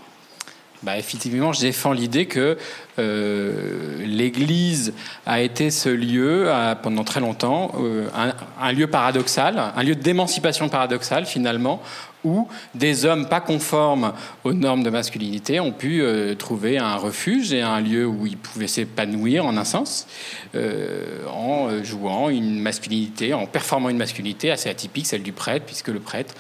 Bah, 0.83 0.97
effectivement, 0.97 1.53
je 1.53 1.61
défends 1.61 1.93
l'idée 1.93 2.25
que 2.25 2.57
euh, 2.97 4.03
l'Église 4.05 4.93
a 5.25 5.41
été 5.41 5.69
ce 5.69 5.89
lieu, 5.89 6.49
pendant 6.81 7.03
très 7.03 7.19
longtemps, 7.19 7.71
un, 8.15 8.33
un, 8.59 8.71
lieu 8.71 8.87
paradoxal, 8.87 9.61
un 9.75 9.83
lieu 9.83 9.95
d'émancipation 9.95 10.69
paradoxale 10.69 11.25
finalement, 11.25 11.81
où 12.23 12.47
des 12.75 13.05
hommes 13.05 13.27
pas 13.27 13.41
conformes 13.41 14.13
aux 14.43 14.53
normes 14.53 14.83
de 14.83 14.89
masculinité 14.89 15.59
ont 15.59 15.71
pu 15.71 16.01
euh, 16.01 16.35
trouver 16.35 16.77
un 16.77 16.95
refuge 16.95 17.53
et 17.53 17.61
un 17.61 17.79
lieu 17.81 18.05
où 18.05 18.27
ils 18.27 18.37
pouvaient 18.37 18.67
s'épanouir 18.67 19.45
en 19.45 19.57
un 19.57 19.63
sens, 19.63 20.07
euh, 20.55 21.25
en 21.27 21.69
euh, 21.69 21.83
jouant 21.83 22.29
une 22.29 22.59
masculinité, 22.59 23.33
en 23.33 23.47
performant 23.47 23.89
une 23.89 23.97
masculinité 23.97 24.51
assez 24.51 24.69
atypique, 24.69 25.07
celle 25.07 25.23
du 25.23 25.31
prêtre, 25.31 25.65
puisque 25.65 25.87
le 25.87 25.99
prêtre, 25.99 26.35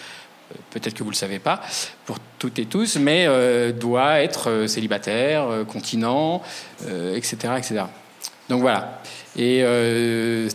peut-être 0.69 0.93
que 0.93 0.99
vous 1.03 1.09
ne 1.09 1.15
le 1.15 1.17
savez 1.17 1.39
pas, 1.39 1.61
pour 2.05 2.17
toutes 2.39 2.59
et 2.59 2.65
tous, 2.65 2.97
mais 2.97 3.27
doit 3.73 4.21
être 4.21 4.65
célibataire, 4.67 5.47
continent, 5.67 6.41
etc., 6.89 7.53
etc. 7.57 7.83
Donc 8.49 8.61
voilà. 8.61 9.01
Et 9.37 9.63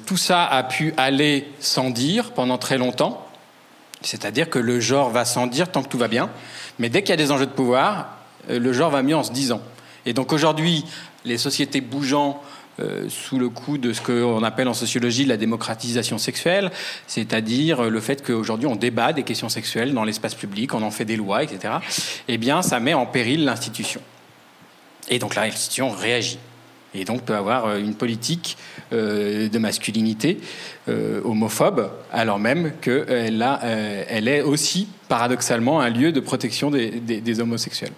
tout 0.07 0.17
ça 0.17 0.45
a 0.45 0.63
pu 0.63 0.93
aller 0.97 1.49
sans 1.61 1.91
dire 1.91 2.33
pendant 2.33 2.59
très 2.59 2.79
longtemps. 2.79 3.27
C'est-à-dire 4.03 4.49
que 4.51 4.59
le 4.59 4.81
genre 4.81 5.11
va 5.11 5.25
sans 5.25 5.47
dire 5.47 5.71
tant 5.71 5.83
que 5.83 5.89
tout 5.89 5.99
va 5.99 6.09
bien, 6.09 6.31
mais 6.79 6.89
dès 6.89 7.03
qu'il 7.03 7.11
y 7.11 7.15
a 7.15 7.17
des 7.17 7.33
enjeux 7.33 7.47
de 7.47 7.51
pouvoir, 7.51 8.19
euh, 8.51 8.59
le 8.59 8.73
genre 8.73 8.91
va 8.91 9.03
mieux 9.03 9.17
en 9.17 9.25
se 9.25 9.33
disant. 9.33 9.61
Et 10.05 10.13
donc 10.13 10.33
aujourd'hui, 10.33 10.85
les 11.25 11.39
sociétés 11.39 11.81
bougeant 11.81 12.41
euh, 12.79 13.09
sous 13.09 13.39
le 13.39 13.49
coup 13.49 13.79
de 13.79 13.93
ce 13.93 14.03
qu'on 14.03 14.43
appelle 14.43 14.69
en 14.69 14.75
sociologie 14.75 15.25
la 15.25 15.37
démocratisation 15.37 16.19
sexuelle, 16.19 16.71
c'est-à-dire 17.07 17.85
le 17.85 18.01
fait 18.01 18.23
qu'aujourd'hui 18.23 18.67
on 18.67 18.77
débat 18.77 19.13
des 19.13 19.23
questions 19.23 19.49
sexuelles 19.49 19.95
dans 19.95 20.05
l'espace 20.05 20.35
public, 20.35 20.75
on 20.75 20.83
en 20.83 20.91
fait 20.91 21.05
des 21.05 21.17
lois, 21.17 21.43
etc., 21.43 21.75
eh 22.29 22.39
bien 22.39 22.63
ça 22.63 22.79
met 22.81 22.95
en 22.95 23.07
péril 23.07 23.45
l'institution. 23.45 24.01
Et 25.09 25.19
donc 25.19 25.35
l'institution 25.35 25.91
réagit 25.91 26.39
et 26.95 27.05
donc 27.05 27.23
peut 27.23 27.35
avoir 27.35 27.67
euh, 27.67 27.79
une 27.79 27.95
politique 27.95 28.57
euh, 28.93 29.49
de 29.49 29.59
masculinité 29.59 30.39
homophobe, 31.25 31.91
alors 32.13 32.39
même 32.39 32.73
qu'elle 32.81 33.45
elle 34.09 34.29
est 34.29 34.43
aussi 34.43 34.87
paradoxalement 35.09 35.81
un 35.81 35.91
lieu 35.91 36.13
de 36.13 36.21
protection 36.21 36.71
des, 36.71 37.41
homosexuels. 37.41 37.93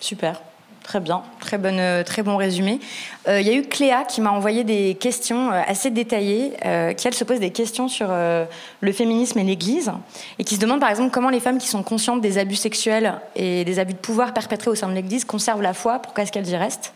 Super. 0.00 0.40
Très 0.82 1.00
bien, 1.00 1.22
très, 1.40 2.04
très 2.04 2.22
bon 2.22 2.36
résumé. 2.36 2.80
Il 3.28 3.42
y 3.42 3.50
a 3.50 3.52
eu 3.54 3.62
Cléa 3.62 4.04
qui 4.04 4.20
m'a 4.20 4.30
envoyé 4.30 4.64
des 4.64 4.96
questions 4.98 5.50
assez 5.50 5.90
détaillées, 5.90 6.54
qui 6.96 7.06
elle 7.06 7.14
se 7.14 7.22
pose 7.22 7.38
des 7.38 7.50
questions 7.50 7.86
sur 7.86 8.08
le 8.08 8.92
féminisme 8.92 9.38
et 9.38 9.44
l'Église, 9.44 9.92
et 10.40 10.44
qui 10.44 10.56
se 10.56 10.60
demande 10.60 10.80
par 10.80 10.90
exemple 10.90 11.10
comment 11.12 11.30
les 11.30 11.38
femmes 11.38 11.58
qui 11.58 11.68
sont 11.68 11.84
conscientes 11.84 12.20
des 12.20 12.36
abus 12.36 12.56
sexuels 12.56 13.14
et 13.36 13.64
des 13.64 13.78
abus 13.78 13.92
de 13.92 13.98
pouvoir 13.98 14.34
perpétrés 14.34 14.70
au 14.70 14.74
sein 14.74 14.88
de 14.88 14.94
l'Église 14.94 15.24
conservent 15.24 15.62
la 15.62 15.72
foi, 15.72 16.00
pourquoi 16.00 16.24
est-ce 16.24 16.32
qu'elles 16.32 16.48
y 16.48 16.56
restent? 16.56 16.92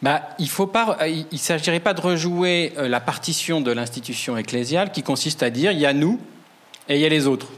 Bah, 0.00 0.22
il 0.38 0.46
ne 0.46 1.36
s'agirait 1.38 1.80
pas 1.80 1.92
de 1.92 2.00
rejouer 2.00 2.72
euh, 2.78 2.88
la 2.88 3.00
partition 3.00 3.60
de 3.60 3.72
l'institution 3.72 4.36
ecclésiale 4.36 4.92
qui 4.92 5.02
consiste 5.02 5.42
à 5.42 5.50
dire 5.50 5.72
il 5.72 5.78
y 5.78 5.86
a 5.86 5.92
nous 5.92 6.20
et 6.88 6.94
il 6.94 7.00
y 7.00 7.04
a 7.06 7.08
les 7.08 7.26
autres. 7.26 7.48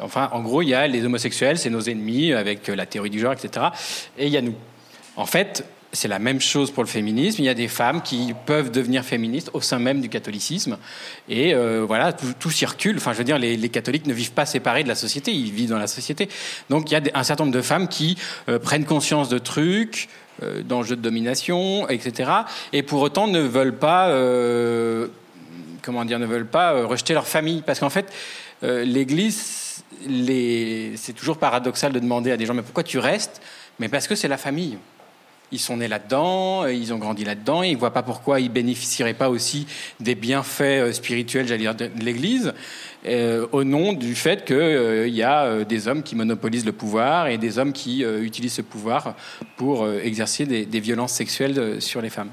Enfin, 0.00 0.28
en 0.32 0.40
gros, 0.42 0.62
il 0.62 0.68
y 0.68 0.74
a 0.74 0.86
les 0.86 1.04
homosexuels, 1.04 1.58
c'est 1.58 1.70
nos 1.70 1.82
ennemis 1.82 2.32
avec 2.32 2.68
euh, 2.68 2.74
la 2.74 2.86
théorie 2.86 3.10
du 3.10 3.20
genre, 3.20 3.32
etc. 3.32 3.66
Et 4.18 4.26
il 4.26 4.32
y 4.32 4.36
a 4.36 4.42
nous. 4.42 4.54
En 5.16 5.26
fait, 5.26 5.64
c'est 5.92 6.08
la 6.08 6.18
même 6.18 6.40
chose 6.40 6.72
pour 6.72 6.82
le 6.82 6.88
féminisme. 6.88 7.40
Il 7.40 7.44
y 7.44 7.48
a 7.48 7.54
des 7.54 7.68
femmes 7.68 8.02
qui 8.02 8.34
peuvent 8.46 8.72
devenir 8.72 9.04
féministes 9.04 9.50
au 9.52 9.60
sein 9.60 9.78
même 9.78 10.00
du 10.00 10.08
catholicisme. 10.08 10.76
Et 11.28 11.54
euh, 11.54 11.84
voilà, 11.86 12.12
tout, 12.12 12.50
circule. 12.50 12.96
Enfin, 12.96 13.12
je 13.12 13.18
veux 13.18 13.24
dire, 13.24 13.38
les, 13.38 13.68
catholiques 13.68 14.06
ne 14.06 14.14
vivent 14.14 14.32
pas 14.32 14.46
séparés 14.46 14.82
de 14.82 14.88
la 14.88 14.96
société, 14.96 15.30
ils 15.30 15.52
vivent 15.52 15.70
dans 15.70 15.78
la 15.78 15.86
société. 15.86 16.28
Donc, 16.68 16.90
il 16.90 16.94
y 16.94 16.96
a 16.96 17.02
un 17.14 17.22
certain 17.22 17.44
nombre 17.44 17.56
de 17.56 17.62
femmes 17.62 17.86
qui 17.86 18.18
prennent 18.62 18.84
conscience 18.84 19.28
de 19.28 19.38
trucs, 19.38 20.08
euh, 20.42 20.62
d'enjeux 20.64 20.96
de 20.96 21.00
domination, 21.00 21.88
etc. 21.88 22.28
Et 22.72 22.82
pour 22.82 23.00
autant 23.02 23.28
ne 23.28 23.38
veulent 23.38 23.76
pas, 23.76 24.08
euh, 24.08 25.06
comment 25.80 26.04
dire, 26.04 26.18
ne 26.18 26.26
veulent 26.26 26.44
pas 26.44 26.72
euh, 26.72 26.86
rejeter 26.86 27.14
leur 27.14 27.28
famille, 27.28 27.62
parce 27.64 27.78
qu'en 27.78 27.90
fait, 27.90 28.12
l'Église, 28.62 29.63
c'est 30.96 31.12
toujours 31.12 31.38
paradoxal 31.38 31.92
de 31.92 31.98
demander 31.98 32.32
à 32.32 32.36
des 32.36 32.46
gens, 32.46 32.54
mais 32.54 32.62
pourquoi 32.62 32.82
tu 32.82 32.98
restes? 32.98 33.40
Mais 33.78 33.88
parce 33.88 34.06
que 34.06 34.14
c'est 34.14 34.28
la 34.28 34.38
famille 34.38 34.78
ils 35.52 35.60
sont 35.60 35.76
nés 35.76 35.88
là-dedans, 35.88 36.66
ils 36.66 36.92
ont 36.92 36.98
grandi 36.98 37.24
là-dedans, 37.24 37.62
ils 37.62 37.74
ne 37.74 37.78
voient 37.78 37.92
pas 37.92 38.02
pourquoi 38.02 38.40
ils 38.40 38.50
bénéficieraient 38.50 39.14
pas 39.14 39.30
aussi 39.30 39.66
des 40.00 40.16
bienfaits 40.16 40.92
spirituels, 40.92 41.46
j'allais 41.46 41.60
dire, 41.60 41.74
de 41.76 41.90
l'Église. 42.00 42.52
Euh, 43.06 43.46
au 43.52 43.64
nom 43.64 43.92
du 43.92 44.14
fait 44.14 44.44
qu'il 44.46 44.56
euh, 44.56 45.08
y 45.08 45.22
a 45.22 45.44
euh, 45.44 45.64
des 45.64 45.88
hommes 45.88 46.02
qui 46.02 46.16
monopolisent 46.16 46.64
le 46.64 46.72
pouvoir 46.72 47.26
et 47.28 47.36
des 47.36 47.58
hommes 47.58 47.72
qui 47.72 48.02
utilisent 48.02 48.54
ce 48.54 48.62
pouvoir 48.62 49.14
pour 49.56 49.88
exercer 49.90 50.46
des, 50.46 50.80
violences 50.80 51.12
sexuelles 51.12 51.80
sur 51.80 52.02
les 52.02 52.10
femmes. 52.10 52.30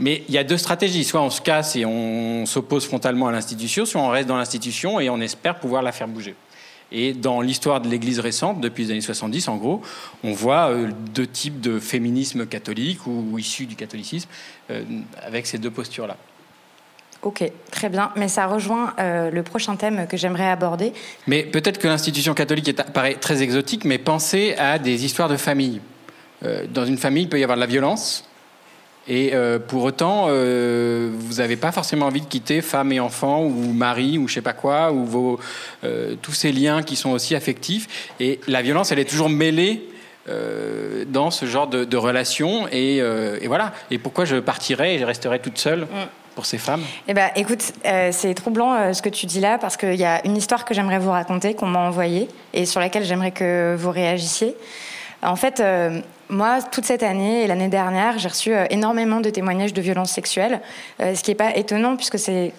Mais 0.00 0.24
il 0.28 0.34
y 0.34 0.38
a 0.38 0.44
deux 0.44 0.56
stratégies. 0.56 1.04
Soit 1.04 1.20
on 1.20 1.30
se 1.30 1.40
casse 1.40 1.76
et 1.76 1.84
on 1.84 2.46
s'oppose 2.46 2.86
frontalement 2.86 3.28
à 3.28 3.32
l'institution, 3.32 3.86
soit 3.86 4.00
on 4.00 4.08
reste 4.08 4.28
dans 4.28 4.36
l'institution 4.36 4.98
et 4.98 5.08
on 5.10 5.20
espère 5.20 5.60
pouvoir 5.60 5.82
la 5.82 5.92
faire 5.92 6.08
bouger. 6.08 6.34
Et 6.92 7.12
dans 7.12 7.40
l'histoire 7.40 7.80
de 7.80 7.88
l'Église 7.88 8.18
récente, 8.18 8.60
depuis 8.60 8.84
les 8.84 8.90
années 8.90 9.00
70, 9.00 9.46
en 9.46 9.56
gros, 9.56 9.80
on 10.24 10.32
voit 10.32 10.72
deux 11.14 11.26
types 11.26 11.60
de 11.60 11.78
féminisme 11.78 12.46
catholique 12.46 13.06
ou, 13.06 13.38
issu 13.38 13.66
du 13.66 13.76
catholicisme 13.76 14.28
avec 15.22 15.46
ces 15.46 15.58
deux 15.58 15.70
postures-là. 15.70 16.16
Ok, 17.22 17.44
très 17.70 17.90
bien. 17.90 18.12
Mais 18.16 18.28
ça 18.28 18.46
rejoint 18.46 18.94
euh, 18.98 19.30
le 19.30 19.42
prochain 19.42 19.76
thème 19.76 20.06
que 20.08 20.16
j'aimerais 20.16 20.48
aborder. 20.48 20.92
Mais 21.26 21.42
peut-être 21.42 21.78
que 21.78 21.86
l'institution 21.86 22.32
catholique 22.32 22.68
est, 22.68 22.92
paraît 22.92 23.14
très 23.14 23.42
exotique, 23.42 23.84
mais 23.84 23.98
pensez 23.98 24.54
à 24.56 24.78
des 24.78 25.04
histoires 25.04 25.28
de 25.28 25.36
famille. 25.36 25.80
Euh, 26.44 26.66
dans 26.66 26.86
une 26.86 26.96
famille, 26.96 27.24
il 27.24 27.28
peut 27.28 27.38
y 27.38 27.42
avoir 27.42 27.58
de 27.58 27.60
la 27.60 27.66
violence. 27.66 28.29
Et 29.10 29.32
euh, 29.34 29.58
pour 29.58 29.82
autant, 29.82 30.28
vous 30.28 31.34
n'avez 31.34 31.56
pas 31.56 31.72
forcément 31.72 32.06
envie 32.06 32.22
de 32.22 32.26
quitter 32.26 32.62
femme 32.62 32.92
et 32.92 33.00
enfant, 33.00 33.42
ou 33.42 33.72
mari, 33.72 34.16
ou 34.16 34.28
je 34.28 34.34
sais 34.34 34.40
pas 34.40 34.54
quoi, 34.54 34.92
ou 34.92 35.04
vos, 35.04 35.40
tous 36.22 36.32
ces 36.32 36.52
liens 36.52 36.82
qui 36.82 36.96
sont 36.96 37.10
aussi 37.10 37.34
affectifs. 37.34 38.12
Et 38.20 38.40
la 38.46 38.62
violence, 38.62 38.92
elle 38.92 39.00
est 39.00 39.10
toujours 39.10 39.28
mêlée 39.28 39.88
dans 41.08 41.30
ce 41.30 41.44
genre 41.44 41.66
de, 41.66 41.84
de 41.84 41.96
relations. 41.96 42.68
Et, 42.70 42.98
et, 42.98 43.48
voilà. 43.48 43.72
Et 43.90 43.98
pourquoi 43.98 44.24
je 44.24 44.36
partirais 44.36 44.94
et 44.94 44.98
je 44.98 45.04
resterais 45.04 45.40
toute 45.40 45.58
seule 45.58 45.80
mm 45.80 46.08
pour 46.34 46.46
ces 46.46 46.58
femmes? 46.58 46.82
Eh 47.08 47.14
ben, 47.14 47.30
écoute, 47.36 47.72
euh, 47.84 48.10
c'est 48.12 48.34
troublant 48.34 48.74
euh, 48.74 48.92
ce 48.92 49.02
que 49.02 49.08
tu 49.08 49.26
dis 49.26 49.40
là 49.40 49.58
parce 49.58 49.76
qu'il 49.76 49.94
y 49.94 50.04
a 50.04 50.24
une 50.26 50.36
histoire 50.36 50.64
que 50.64 50.74
j'aimerais 50.74 50.98
vous 50.98 51.10
raconter, 51.10 51.54
qu'on 51.54 51.66
m'a 51.66 51.80
envoyée 51.80 52.28
et 52.52 52.66
sur 52.66 52.80
laquelle 52.80 53.04
j'aimerais 53.04 53.30
que 53.32 53.74
vous 53.78 53.90
réagissiez. 53.90 54.56
En 55.22 55.36
fait, 55.36 55.60
euh, 55.60 56.00
moi, 56.30 56.62
toute 56.62 56.84
cette 56.84 57.02
année 57.02 57.42
et 57.42 57.46
l'année 57.46 57.68
dernière, 57.68 58.18
j'ai 58.18 58.28
reçu 58.28 58.52
énormément 58.70 59.20
de 59.20 59.30
témoignages 59.30 59.72
de 59.72 59.80
violences 59.80 60.12
sexuelles, 60.12 60.60
ce 60.98 61.20
qui 61.22 61.30
n'est 61.30 61.36
pas 61.36 61.56
étonnant 61.56 61.96
puisque 61.96 62.18
c'est 62.18 62.52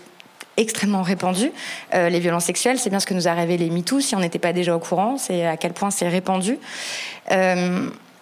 extrêmement 0.57 1.01
répandu. 1.01 1.51
les 1.93 2.19
violences 2.19 2.45
sexuelles, 2.45 2.77
c'est 2.77 2.89
bien 2.89 2.99
ce 2.99 3.05
que 3.05 3.13
nous 3.13 3.27
a 3.27 3.33
révélé 3.33 3.69
MeToo. 3.69 4.01
Si 4.01 4.15
on 4.15 4.19
n'était 4.19 4.39
pas 4.39 4.53
déjà 4.53 4.75
au 4.75 4.79
courant, 4.79 5.17
c'est 5.17 5.45
à 5.45 5.57
quel 5.57 5.73
point 5.73 5.89
c'est 5.91 6.09
répandu. 6.09 6.57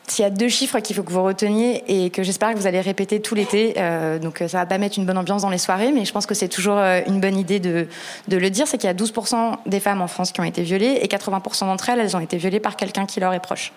S'il 0.09 0.23
y 0.23 0.25
a 0.25 0.31
deux 0.31 0.49
chiffres 0.49 0.79
qu'il 0.79 0.95
faut 0.95 1.03
que 1.03 1.11
vous 1.11 1.23
reteniez 1.23 1.83
et 1.87 2.09
que 2.09 2.23
j'espère 2.23 2.51
que 2.53 2.57
vous 2.57 2.65
allez 2.65 2.81
répéter 2.81 3.21
tout 3.21 3.35
l'été, 3.35 3.75
euh, 3.77 4.17
donc 4.17 4.41
euh, 4.41 4.47
ça 4.47 4.57
va 4.57 4.65
pas 4.65 4.79
mettre 4.79 4.97
une 4.97 5.05
bonne 5.05 5.19
ambiance 5.19 5.43
dans 5.43 5.49
les 5.49 5.59
soirées, 5.59 5.91
mais 5.91 6.03
je 6.03 6.11
pense 6.11 6.25
que 6.25 6.33
c'est 6.33 6.47
toujours 6.47 6.77
euh, 6.77 7.01
une 7.05 7.19
bonne 7.19 7.37
idée 7.37 7.59
de, 7.59 7.87
le 8.27 8.49
dire, 8.49 8.67
c'est 8.67 8.79
qu'il 8.79 8.87
y 8.87 8.91
a 8.91 8.95
12% 8.95 9.57
des 9.67 9.79
femmes 9.79 10.01
en 10.01 10.07
France 10.07 10.31
qui 10.31 10.41
ont 10.41 10.45
été 10.45 10.63
violées 10.63 10.99
et 11.03 11.07
80% 11.07 11.67
d'entre 11.67 11.89
elles, 11.89 11.99
elles 11.99 12.17
ont 12.17 12.21
été 12.21 12.37
violées 12.37 12.59
par 12.59 12.75
quelqu'un 12.75 13.05
qui 13.05 13.19
leur 13.19 13.33
est 13.33 13.39
proche. 13.39 13.71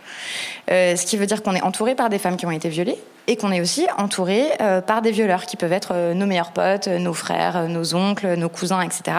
Euh, 0.71 0.97
ce 0.97 1.05
qui 1.05 1.19
veut 1.19 1.27
dire 1.27 1.43
qu'on 1.43 1.55
est 1.55 1.63
entouré 1.63 1.95
par 1.95 2.09
des 2.09 2.19
femmes 2.19 2.39
qui 2.39 2.47
ont 2.47 2.51
été 2.51 2.71
violées 2.71 2.97
et 3.27 3.37
qu'on 3.37 3.53
est 3.53 3.61
aussi 3.61 3.87
entouré 3.99 4.47
par 4.85 5.01
des 5.01 5.13
violeurs 5.13 5.47
qui 5.47 5.57
peuvent 5.57 5.73
être 5.73 6.13
nos 6.13 6.27
meilleurs 6.27 6.51
potes, 6.51 6.89
nos 6.89 7.15
frères, 7.15 7.69
nos 7.69 7.95
oncles, 7.95 8.35
nos 8.35 8.49
cousins, 8.49 8.81
etc. 8.81 9.17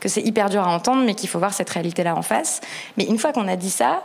Que 0.00 0.08
c'est 0.08 0.22
hyper 0.22 0.50
dur 0.50 0.62
à 0.66 0.74
entendre, 0.74 1.04
mais 1.04 1.14
qu'il 1.14 1.28
faut 1.28 1.38
voir 1.38 1.54
cette 1.54 1.70
réalité-là 1.70 2.16
en 2.16 2.22
face. 2.22 2.60
Mais 2.96 3.04
une 3.04 3.16
fois 3.16 3.32
qu'on 3.32 3.46
a 3.46 3.54
dit 3.54 3.70
ça, 3.70 4.02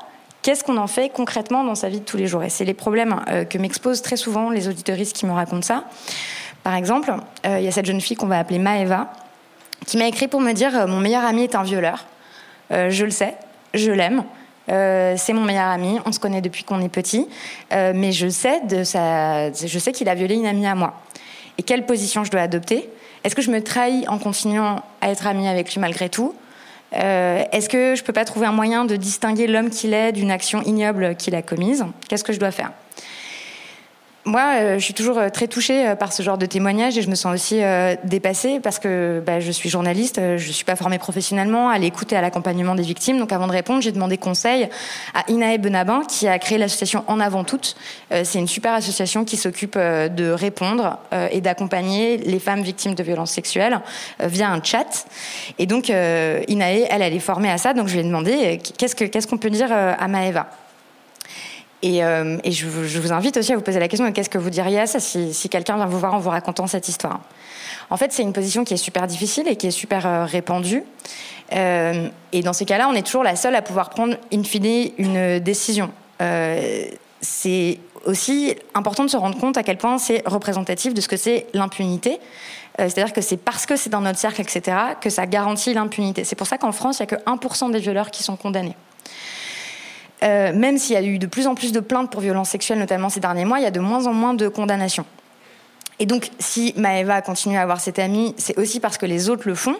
Qu'est-ce 0.49 0.63
qu'on 0.63 0.77
en 0.77 0.87
fait 0.87 1.09
concrètement 1.09 1.63
dans 1.63 1.75
sa 1.75 1.89
vie 1.89 1.99
de 1.99 2.05
tous 2.05 2.17
les 2.17 2.25
jours 2.25 2.41
Et 2.41 2.49
c'est 2.49 2.65
les 2.65 2.73
problèmes 2.73 3.21
euh, 3.29 3.45
que 3.45 3.59
m'exposent 3.59 4.01
très 4.01 4.17
souvent 4.17 4.49
les 4.49 4.67
auditoristes 4.67 5.15
qui 5.15 5.27
me 5.27 5.31
racontent 5.31 5.61
ça. 5.61 5.83
Par 6.63 6.73
exemple, 6.73 7.13
euh, 7.45 7.59
il 7.59 7.65
y 7.65 7.67
a 7.67 7.71
cette 7.71 7.85
jeune 7.85 8.01
fille 8.01 8.17
qu'on 8.17 8.25
va 8.25 8.39
appeler 8.39 8.57
Maeva, 8.57 9.13
qui 9.85 9.99
m'a 9.99 10.07
écrit 10.07 10.27
pour 10.27 10.41
me 10.41 10.51
dire 10.53 10.75
euh, 10.75 10.87
Mon 10.87 11.01
meilleur 11.01 11.23
ami 11.23 11.43
est 11.43 11.53
un 11.53 11.61
violeur. 11.61 12.07
je 12.71 13.05
le 13.05 13.11
sais, 13.11 13.35
je 13.75 13.91
l'aime. 13.91 14.23
c'est 14.67 15.33
mon 15.33 15.43
meilleur 15.43 15.67
ami, 15.67 15.99
on 16.07 16.11
se 16.11 16.19
connaît 16.19 16.41
depuis 16.41 16.63
qu'on 16.63 16.81
est 16.81 16.89
petit, 16.89 17.27
mais 17.71 18.11
je 18.11 18.27
sais, 18.27 18.59
je 18.67 19.79
sais 19.79 19.91
qu'il 19.91 20.09
a 20.09 20.15
violé 20.15 20.33
une 20.33 20.47
amie 20.47 20.65
à 20.65 20.73
moi. 20.73 20.95
Et 21.59 21.61
quelle 21.61 21.85
position 21.85 22.23
je 22.23 22.31
dois 22.31 22.41
adopter? 22.41 22.89
Est-ce 23.23 23.35
que 23.35 23.43
je 23.43 23.51
me 23.51 23.61
trahis 23.61 24.07
en 24.07 24.17
continuant 24.17 24.81
à 25.01 25.11
être 25.11 25.27
amie 25.27 25.47
avec 25.47 25.71
lui 25.71 25.79
malgré 25.79 26.09
tout? 26.09 26.33
Euh, 26.95 27.43
est-ce 27.51 27.69
que 27.69 27.95
je 27.95 28.03
peux 28.03 28.13
pas 28.13 28.25
trouver 28.25 28.47
un 28.47 28.51
moyen 28.51 28.85
de 28.85 28.95
distinguer 28.95 29.47
l'homme 29.47 29.69
qu'il 29.69 29.93
est 29.93 30.11
d'une 30.11 30.31
action 30.31 30.61
ignoble 30.63 31.15
qu'il 31.15 31.35
a 31.35 31.41
commise? 31.41 31.85
Qu'est-ce 32.07 32.23
que 32.23 32.33
je 32.33 32.39
dois 32.39 32.51
faire? 32.51 32.71
Moi, 34.25 34.41
euh, 34.55 34.79
je 34.79 34.83
suis 34.83 34.93
toujours 34.93 35.17
euh, 35.17 35.29
très 35.29 35.47
touchée 35.47 35.87
euh, 35.87 35.95
par 35.95 36.11
ce 36.11 36.21
genre 36.23 36.37
de 36.37 36.45
témoignages 36.45 36.97
et 36.97 37.01
je 37.01 37.09
me 37.09 37.15
sens 37.15 37.33
aussi 37.33 37.61
dépassée 38.03 38.59
parce 38.59 38.79
que 38.79 39.23
bah, 39.25 39.39
je 39.39 39.51
suis 39.51 39.69
journaliste, 39.69 40.19
je 40.19 40.47
ne 40.47 40.53
suis 40.53 40.65
pas 40.65 40.75
formée 40.75 40.99
professionnellement 40.99 41.69
à 41.69 41.77
l'écoute 41.77 42.11
et 42.11 42.15
à 42.15 42.21
l'accompagnement 42.21 42.75
des 42.75 42.83
victimes. 42.83 43.17
Donc 43.17 43.31
avant 43.31 43.47
de 43.47 43.51
répondre, 43.51 43.81
j'ai 43.81 43.91
demandé 43.91 44.17
conseil 44.17 44.69
à 45.13 45.23
Inae 45.29 45.57
Benabin 45.57 46.01
qui 46.07 46.27
a 46.27 46.37
créé 46.37 46.57
l'association 46.57 47.03
En 47.07 47.19
Avant 47.19 47.43
Toutes. 47.43 47.75
C'est 48.11 48.39
une 48.39 48.47
super 48.47 48.73
association 48.73 49.25
qui 49.25 49.37
s'occupe 49.37 49.77
de 49.77 50.31
répondre 50.31 50.99
et 51.31 51.41
d'accompagner 51.41 52.17
les 52.17 52.39
femmes 52.39 52.61
victimes 52.61 52.95
de 52.95 53.03
violences 53.03 53.31
sexuelles 53.31 53.79
via 54.19 54.49
un 54.49 54.61
chat. 54.63 55.05
Et 55.57 55.65
donc 55.65 55.89
Inae, 55.89 56.87
elle, 56.89 57.01
elle 57.01 57.13
est 57.13 57.19
formée 57.19 57.51
à 57.51 57.57
ça. 57.57 57.73
Donc 57.73 57.87
je 57.87 57.93
lui 57.93 58.01
ai 58.01 58.03
demandé 58.03 58.59
qu'est-ce 58.77 59.27
qu'on 59.27 59.37
peut 59.37 59.49
dire 59.49 59.71
à 59.71 60.07
Maëva? 60.07 60.47
Et, 61.81 62.03
euh, 62.03 62.37
je, 62.45 62.99
vous 62.99 63.13
invite 63.13 63.37
aussi 63.37 63.53
à 63.53 63.55
vous 63.55 63.61
poser 63.61 63.79
la 63.79 63.87
question 63.87 64.11
qu'est-ce 64.11 64.29
que 64.29 64.37
vous 64.37 64.49
diriez 64.49 64.81
à 64.81 64.87
ça 64.87 64.99
si, 64.99 65.49
quelqu'un 65.49 65.77
vient 65.77 65.85
vous 65.85 65.99
voir 65.99 66.13
en 66.13 66.19
vous 66.19 66.29
racontant 66.29 66.67
cette 66.67 66.89
histoire 66.89 67.21
En 67.89 67.95
fait, 67.95 68.11
c'est 68.11 68.23
une 68.23 68.33
position 68.33 68.65
qui 68.65 68.73
est 68.73 68.77
super 68.77 69.07
difficile 69.07 69.47
et 69.47 69.55
qui 69.55 69.67
est 69.67 69.71
super 69.71 70.05
euh, 70.05 70.25
répandue. 70.25 70.83
Euh, 71.53 72.09
et 72.33 72.41
dans 72.41 72.53
ces 72.53 72.65
cas-là, 72.65 72.89
on 72.89 72.93
est 72.93 73.05
toujours 73.05 73.23
la 73.23 73.35
seule 73.35 73.55
à 73.55 73.61
pouvoir 73.61 73.89
prendre 73.89 74.15
in 74.33 74.43
fine 74.43 74.91
une 74.97 75.39
décision. 75.39 75.89
C'est 77.21 77.79
aussi 78.05 78.55
important 78.73 79.03
de 79.03 79.09
se 79.09 79.17
rendre 79.17 79.37
compte 79.39 79.57
à 79.57 79.63
quel 79.63 79.77
point 79.77 79.97
c'est 79.97 80.21
représentatif 80.25 80.93
de 80.93 81.01
ce 81.01 81.07
que 81.07 81.17
c'est 81.17 81.47
l'impunité. 81.53 82.19
C'est-à-dire 82.77 83.11
que 83.11 83.21
c'est 83.21 83.37
parce 83.37 83.65
que 83.65 83.75
c'est 83.75 83.89
dans 83.89 83.99
notre 83.99 84.19
cercle, 84.19 84.39
etc., 84.41 84.77
que 85.01 85.09
ça 85.09 85.25
garantit 85.25 85.73
l'impunité. 85.73 86.23
C'est 86.23 86.35
pour 86.35 86.47
ça 86.47 86.57
qu'en 86.57 86.71
France, 86.71 86.99
il 86.99 87.07
n'y 87.07 87.13
a 87.13 87.17
que 87.17 87.23
1% 87.23 87.71
des 87.71 87.79
violeurs 87.79 88.11
qui 88.11 88.23
sont 88.23 88.37
condamnés. 88.37 88.75
Euh, 90.23 90.53
même 90.53 90.77
s'il 90.77 90.93
y 90.93 90.97
a 90.97 91.01
eu 91.01 91.17
de 91.17 91.27
plus 91.27 91.47
en 91.47 91.55
plus 91.55 91.71
de 91.71 91.79
plaintes 91.79 92.11
pour 92.11 92.21
violences 92.21 92.49
sexuelles, 92.49 92.79
notamment 92.79 93.09
ces 93.09 93.19
derniers 93.19 93.45
mois, 93.45 93.59
il 93.59 93.63
y 93.63 93.67
a 93.67 93.71
de 93.71 93.79
moins 93.79 94.05
en 94.07 94.13
moins 94.13 94.33
de 94.33 94.47
condamnations. 94.47 95.05
Et 95.99 96.05
donc, 96.05 96.29
si 96.39 96.73
Maëva 96.77 97.21
continue 97.21 97.57
à 97.57 97.61
avoir 97.61 97.81
cet 97.81 97.99
ami, 97.99 98.33
c'est 98.37 98.57
aussi 98.57 98.79
parce 98.79 98.97
que 98.97 99.05
les 99.05 99.29
autres 99.29 99.47
le 99.47 99.55
font. 99.55 99.75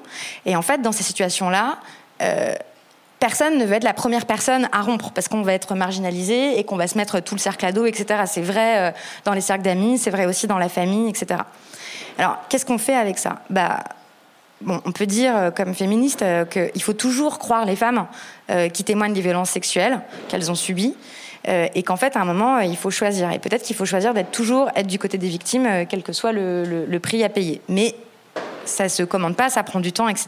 Et 0.46 0.56
en 0.56 0.62
fait, 0.62 0.82
dans 0.82 0.92
ces 0.92 1.04
situations-là, 1.04 1.78
euh, 2.22 2.54
personne 3.20 3.58
ne 3.58 3.66
veut 3.66 3.76
être 3.76 3.86
la 3.86 3.94
première 3.94 4.26
personne 4.26 4.68
à 4.74 4.82
rompre 4.82 5.12
parce 5.12 5.30
qu'on 5.30 5.44
va 5.44 5.54
être 5.54 5.76
marginalisé 5.76 6.60
et 6.60 6.64
qu'on 6.66 6.76
va 6.76 6.88
se 6.88 6.98
mettre 6.98 7.22
tout 7.22 7.36
le 7.36 7.40
cercle 7.40 7.66
à 7.66 7.72
dos, 7.72 7.86
etc. 7.86 8.24
C'est 8.26 8.42
vrai 8.42 8.78
euh, 8.78 8.92
dans 9.24 9.34
les 9.34 9.42
cercles 9.42 9.64
d'amis, 9.64 9.98
c'est 9.98 10.10
vrai 10.10 10.26
aussi 10.26 10.46
dans 10.46 10.58
la 10.58 10.70
famille, 10.70 11.10
etc. 11.10 11.42
Alors, 12.18 12.38
qu'est-ce 12.50 12.66
qu'on 12.66 12.78
fait 12.78 12.96
avec 12.96 13.18
ça? 13.18 13.42
Bah, 13.50 13.80
Bon, 14.62 14.82
on 14.86 14.92
peut 14.92 15.06
dire, 15.06 15.36
euh, 15.38 15.52
comme 15.52 15.74
féministe, 15.74 16.22
euh, 16.22 16.44
qu'il 16.46 16.82
faut 16.82 16.94
toujours 16.94 17.40
croire 17.40 17.66
les 17.66 17.78
femmes 17.78 18.08
euh, 18.50 18.68
qui 18.68 18.84
témoignent 18.84 19.14
des 19.14 19.22
violences 19.22 19.52
sexuelles 19.52 20.02
qu'elles 20.28 20.52
ont 20.52 20.56
subies. 20.56 20.96
et 21.48 21.84
qu'en 21.84 21.96
fait, 21.96 22.16
à 22.16 22.22
un 22.22 22.26
moment, 22.26 22.60
il 22.60 22.76
faut 22.76 22.92
choisir. 22.92 23.32
Et 23.32 23.40
peut-être 23.40 23.64
qu'il 23.64 23.76
faut 23.76 23.86
choisir 23.86 24.14
d'être 24.14 24.30
toujours 24.30 24.70
être 24.76 24.86
du 24.86 25.00
côté 25.00 25.18
des 25.18 25.30
victimes, 25.30 25.68
quel 25.88 26.04
que 26.04 26.14
soit 26.14 26.34
le, 26.34 26.86
le 26.86 27.00
prix 27.00 27.24
à 27.24 27.30
payer. 27.30 27.62
Mais 27.70 27.96
ça 28.70 28.90
se 28.90 29.04
commande 29.04 29.36
pas, 29.36 29.50
ça 29.50 29.64
prend 29.64 29.80
du 29.80 29.92
temps, 29.92 30.08
etc. 30.08 30.28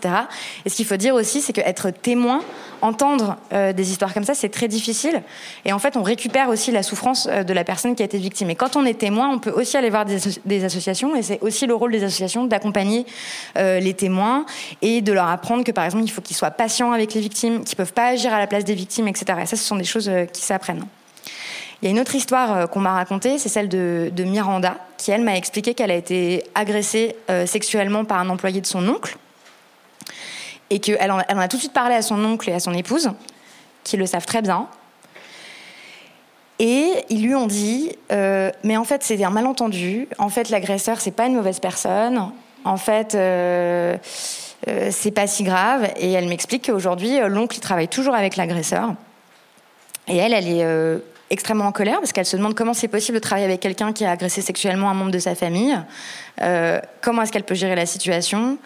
Et 0.65 0.69
ce 0.69 0.75
qu'il 0.75 0.85
faut 0.85 0.97
dire 0.97 1.15
aussi, 1.15 1.41
c'est 1.41 1.53
qu'être 1.53 1.89
témoin, 1.89 2.41
entendre 2.81 3.37
euh, 3.53 3.73
des 3.73 3.91
histoires 3.91 4.13
comme 4.13 4.23
ça, 4.23 4.33
c'est 4.33 4.49
très 4.49 4.67
difficile. 4.67 5.21
Et 5.65 5.73
en 5.73 5.79
fait, 5.79 5.97
on 5.97 6.03
récupère 6.03 6.49
aussi 6.49 6.71
la 6.71 6.83
souffrance 6.83 7.27
euh, 7.29 7.43
de 7.43 7.53
la 7.53 7.63
personne 7.63 7.95
qui 7.95 8.01
a 8.01 8.05
été 8.05 8.17
victime. 8.17 8.49
Et 8.49 8.55
quand 8.55 8.75
on 8.75 8.85
est 8.85 8.95
témoin, 8.95 9.29
on 9.29 9.39
peut 9.39 9.51
aussi 9.51 9.77
aller 9.77 9.89
voir 9.89 10.05
des, 10.05 10.63
associations, 10.63 11.15
et 11.15 11.21
c'est 11.21 11.39
aussi 11.41 11.65
le 11.65 11.73
rôle 11.73 11.91
des 11.91 12.03
associations 12.03 12.45
d'accompagner 12.45 13.05
euh, 13.57 13.79
les 13.79 13.93
témoins 13.93 14.45
et 14.81 15.01
de 15.01 15.13
leur 15.13 15.27
apprendre 15.27 15.63
que, 15.63 15.71
par 15.71 15.85
exemple, 15.85 16.03
il 16.03 16.11
faut 16.11 16.21
qu'ils 16.21 16.35
soient 16.35 16.51
patients 16.51 16.91
avec 16.91 17.13
les 17.13 17.21
victimes, 17.21 17.63
qu'ils 17.63 17.77
peuvent 17.77 17.93
pas 17.93 18.07
agir 18.07 18.33
à 18.33 18.39
la 18.39 18.47
place 18.47 18.63
des 18.63 18.75
victimes, 18.75 19.07
etc. 19.07 19.39
Et 19.43 19.45
ça, 19.45 19.55
ce 19.55 19.63
sont 19.63 19.75
des 19.75 19.83
choses 19.83 20.11
qui 20.33 20.41
s'apprennent. 20.41 20.85
Il 21.81 21.85
y 21.85 21.87
a 21.87 21.91
une 21.91 21.99
autre 21.99 22.13
histoire 22.13 22.55
euh, 22.55 22.67
qu'on 22.67 22.79
m'a 22.79 22.93
racontée, 22.93 23.39
c'est 23.39 23.49
celle 23.49 23.67
de, 23.67 24.11
Miranda, 24.23 24.77
qui 24.97 25.11
elle 25.11 25.23
m'a 25.23 25.35
expliqué 25.35 25.73
qu'elle 25.73 25.89
a 25.89 25.95
été 25.95 26.43
agressée 26.53 27.15
euh, 27.29 27.47
sexuellement 27.47 28.05
par 28.05 28.19
un 28.19 28.29
employé 28.29 28.61
de 28.61 28.67
son 28.67 28.87
oncle, 28.87 29.17
et 30.69 30.79
qu'elle 30.79 31.11
en, 31.11 31.17
a 31.19 31.47
tout 31.47 31.57
de 31.57 31.61
suite 31.61 31.73
parlé 31.73 31.95
à 31.95 32.03
son 32.03 32.23
oncle 32.23 32.49
et 32.49 32.53
à 32.53 32.59
son 32.59 32.73
épouse, 32.73 33.09
qui 33.83 33.97
le 33.97 34.05
savent 34.05 34.27
très 34.27 34.43
bien. 34.43 34.67
Et 36.59 36.91
ils 37.09 37.25
lui 37.25 37.33
ont 37.33 37.47
dit, 37.47 37.91
euh, 38.11 38.51
mais 38.63 38.77
en 38.77 38.83
fait 38.83 39.01
c'était 39.01 39.23
un 39.23 39.31
malentendu. 39.31 40.07
En 40.19 40.29
fait 40.29 40.49
l'agresseur 40.49 41.01
c'est 41.01 41.09
pas 41.09 41.25
une 41.25 41.33
mauvaise 41.33 41.59
personne. 41.59 42.31
En 42.63 42.77
fait 42.77 43.13
c'est 44.63 45.11
pas 45.11 45.25
si 45.25 45.43
grave. 45.43 45.89
Et 45.97 46.11
elle 46.11 46.27
m'explique 46.27 46.67
qu'aujourd'hui 46.67 47.19
l'oncle 47.27 47.57
il 47.57 47.61
travaille 47.61 47.87
toujours 47.87 48.13
avec 48.13 48.35
l'agresseur. 48.35 48.93
Et 50.07 50.17
elle, 50.17 50.33
elle 50.33 50.47
est 50.47 51.01
extrêmement 51.31 51.65
en 51.65 51.71
colère 51.71 51.99
parce 51.99 52.11
qu'elle 52.11 52.25
se 52.25 52.37
demande 52.37 52.53
comment 52.53 52.73
c'est 52.73 52.89
possible 52.89 53.15
de 53.15 53.21
travailler 53.21 53.45
avec 53.45 53.61
quelqu'un 53.61 53.93
qui 53.93 54.05
a 54.05 54.11
agressé 54.11 54.41
sexuellement 54.41 54.89
un 54.89 54.93
membre 54.93 55.11
de 55.11 55.19
sa 55.19 55.33
famille. 55.33 55.75
Euh, 56.41 56.79
comment 57.01 57.23
est-ce 57.23 57.31
qu'elle 57.31 57.45
peut 57.45 57.55
gérer 57.55 57.75
la 57.75 57.85
situation? 57.85 58.57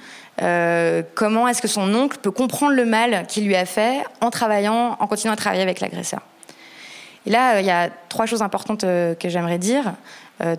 Euh, 0.41 1.03
Comment 1.13 1.47
est-ce 1.47 1.61
que 1.61 1.67
son 1.67 1.93
oncle 1.93 2.17
peut 2.21 2.31
comprendre 2.31 2.73
le 2.73 2.85
mal 2.85 3.25
qu'il 3.27 3.45
lui 3.45 3.55
a 3.55 3.65
fait 3.65 4.03
en 4.19 4.31
travaillant, 4.31 4.97
en 4.99 5.07
continuant 5.07 5.33
à 5.33 5.37
travailler 5.37 5.61
avec 5.61 5.79
l'agresseur? 5.79 6.21
Et 7.27 7.29
là, 7.29 7.55
euh, 7.55 7.61
il 7.61 7.67
y 7.67 7.71
a 7.71 7.89
trois 8.09 8.25
choses 8.25 8.41
importantes 8.41 8.81
que 8.81 9.29
j'aimerais 9.29 9.59
dire. 9.59 9.93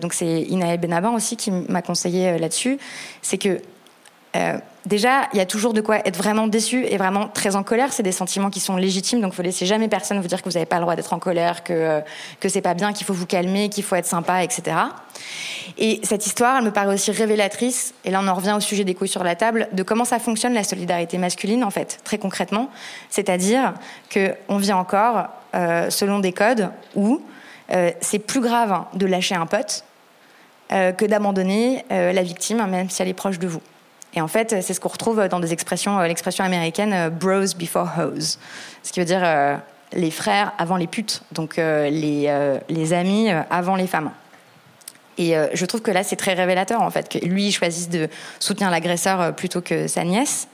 donc 0.01 0.13
c'est 0.13 0.41
Inaël 0.43 0.79
Benaban 0.79 1.13
aussi 1.13 1.35
qui 1.35 1.51
m'a 1.51 1.81
conseillé 1.81 2.39
là-dessus. 2.39 2.79
C'est 3.21 3.37
que 3.37 3.61
déjà, 4.87 5.27
il 5.33 5.37
y 5.37 5.41
a 5.41 5.45
toujours 5.45 5.73
de 5.73 5.81
quoi 5.81 5.99
être 6.05 6.17
vraiment 6.17 6.47
déçu 6.47 6.85
et 6.85 6.97
vraiment 6.97 7.27
très 7.27 7.55
en 7.55 7.63
colère. 7.63 7.93
C'est 7.93 8.03
des 8.03 8.11
sentiments 8.11 8.49
qui 8.49 8.59
sont 8.59 8.77
légitimes, 8.77 9.21
donc 9.21 9.33
il 9.33 9.35
faut 9.35 9.43
laisser 9.43 9.65
jamais 9.65 9.87
personne 9.87 10.19
vous 10.19 10.27
dire 10.27 10.41
que 10.41 10.49
vous 10.49 10.53
n'avez 10.53 10.65
pas 10.65 10.77
le 10.77 10.81
droit 10.81 10.95
d'être 10.95 11.13
en 11.13 11.19
colère, 11.19 11.63
que 11.63 11.73
euh, 11.73 12.01
que 12.39 12.49
c'est 12.49 12.61
pas 12.61 12.73
bien, 12.73 12.93
qu'il 12.93 13.05
faut 13.05 13.13
vous 13.13 13.25
calmer, 13.25 13.69
qu'il 13.69 13.83
faut 13.83 13.95
être 13.95 14.05
sympa, 14.05 14.43
etc. 14.43 14.77
Et 15.77 15.99
cette 16.03 16.25
histoire, 16.25 16.57
elle 16.57 16.63
me 16.63 16.71
paraît 16.71 16.93
aussi 16.93 17.11
révélatrice. 17.11 17.93
Et 18.05 18.11
là, 18.11 18.21
on 18.23 18.27
en 18.27 18.33
revient 18.33 18.53
au 18.55 18.59
sujet 18.59 18.83
des 18.83 18.95
couilles 18.95 19.07
sur 19.07 19.23
la 19.23 19.35
table, 19.35 19.67
de 19.73 19.83
comment 19.83 20.05
ça 20.05 20.19
fonctionne 20.19 20.53
la 20.53 20.63
solidarité 20.63 21.17
masculine, 21.17 21.63
en 21.63 21.69
fait, 21.69 21.99
très 22.03 22.17
concrètement. 22.17 22.69
C'est-à-dire 23.09 23.73
que 24.09 24.33
on 24.47 24.57
vit 24.57 24.73
encore 24.73 25.27
euh, 25.53 25.89
selon 25.89 26.19
des 26.19 26.31
codes 26.31 26.69
où 26.95 27.21
c'est 27.99 28.19
plus 28.19 28.39
grave 28.39 28.85
de 28.93 29.05
lâcher 29.05 29.35
un 29.35 29.45
pote 29.45 29.83
que 30.69 31.05
d'abandonner 31.05 31.83
la 31.89 32.23
victime, 32.23 32.65
même 32.65 32.89
si 32.89 33.01
elle 33.01 33.09
est 33.09 33.13
proche 33.13 33.39
de 33.39 33.47
vous. 33.47 33.61
Et 34.13 34.21
en 34.21 34.27
fait, 34.27 34.61
c'est 34.61 34.73
ce 34.73 34.79
qu'on 34.79 34.89
retrouve 34.89 35.27
dans 35.27 35.39
des 35.39 35.53
expressions, 35.53 35.99
euh, 35.99 36.07
l'expression 36.07 36.43
américaine 36.43 36.93
euh, 36.93 37.09
bros 37.09 37.53
before 37.57 37.89
hoes, 37.97 38.37
ce 38.83 38.91
qui 38.91 38.99
veut 38.99 39.05
dire 39.05 39.21
euh, 39.23 39.55
les 39.93 40.11
frères 40.11 40.53
avant 40.57 40.77
les 40.77 40.87
putes, 40.87 41.23
donc 41.31 41.57
les, 41.57 42.59
les 42.67 42.93
amis 42.93 43.29
avant 43.49 43.77
les 43.77 43.87
femmes. 43.87 44.11
Et 45.17 45.33
je 45.53 45.65
trouve 45.65 45.81
que 45.81 45.91
là, 45.91 46.03
c'est 46.03 46.17
très 46.17 46.33
révélateur, 46.33 46.81
en 46.81 46.89
fait, 46.89 47.07
que 47.07 47.25
lui 47.25 47.53
choisisse 47.53 47.87
de 47.87 48.09
soutenir 48.37 48.69
l'agresseur 48.69 49.33
plutôt 49.33 49.61
que 49.61 49.87
sa 49.87 50.03
nièce. 50.03 50.49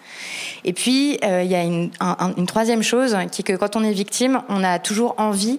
Et 0.64 0.72
puis, 0.72 1.18
il 1.24 1.48
y 1.48 1.56
a 1.56 1.64
une, 1.64 1.90
une, 2.38 2.46
troisième 2.46 2.84
chose, 2.84 3.18
qui 3.32 3.42
est 3.42 3.44
que 3.44 3.54
quand 3.54 3.76
on 3.76 3.84
est 3.84 3.92
victime, 3.92 4.44
on 4.50 4.64
a 4.64 4.78
toujours 4.78 5.16
envie 5.18 5.58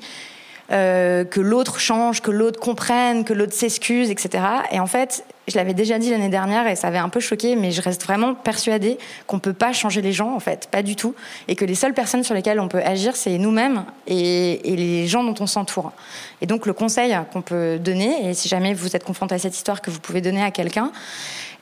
euh, 0.73 1.25
que 1.25 1.41
l'autre 1.41 1.79
change, 1.79 2.23
que 2.23 2.31
l'autre 2.31 2.59
comprenne, 2.59 3.25
que 3.25 3.35
l'autre 3.35 3.53
s'excuse, 3.53 4.11
etc. 4.11 4.45
Et 4.71 4.81
en 4.81 4.87
fait, 4.87 5.25
je 5.47 5.57
l'avais 5.57 5.75
déjà 5.75 5.99
dit 5.99 6.11
l'année 6.11 6.31
dernière 6.31 6.67
et 6.67 6.75
ça 6.75 6.89
avait 6.89 6.99
un 6.99 7.11
peu 7.11 7.21
choqué, 7.21 7.55
mais 7.55 7.71
je 7.71 7.83
reste 7.83 8.03
vraiment 8.03 8.35
persuadée 8.35 8.97
qu'on 9.27 9.39
peut 9.39 9.53
pas 9.53 9.75
changer 9.75 10.01
les 10.01 10.13
gens, 10.13 10.35
en 10.35 10.41
fait, 10.41 10.69
pas 10.71 10.83
du 10.83 10.97
tout, 10.97 11.15
et 11.49 11.55
que 11.55 11.67
les 11.67 11.75
seules 11.75 11.93
personnes 11.93 12.25
sur 12.25 12.35
lesquelles 12.35 12.61
on 12.61 12.69
peut 12.69 12.81
agir, 12.83 13.15
c'est 13.15 13.37
nous-mêmes 13.37 13.85
et, 14.07 14.61
les 14.65 15.07
gens 15.07 15.23
dont 15.23 15.35
on 15.41 15.47
s'entoure. 15.47 15.93
Et 16.41 16.47
donc 16.47 16.65
le 16.65 16.73
conseil 16.73 17.15
qu'on 17.33 17.43
peut 17.43 17.79
donner, 17.79 18.31
et 18.31 18.35
si 18.35 18.49
jamais 18.49 18.73
vous 18.73 18.97
êtes 18.97 19.05
confronté 19.05 19.35
à 19.35 19.39
cette 19.39 19.55
histoire 19.55 19.83
que 19.83 19.91
vous 19.91 20.01
pouvez 20.01 20.23
donner 20.23 20.43
à 20.43 20.51
quelqu'un, 20.51 20.93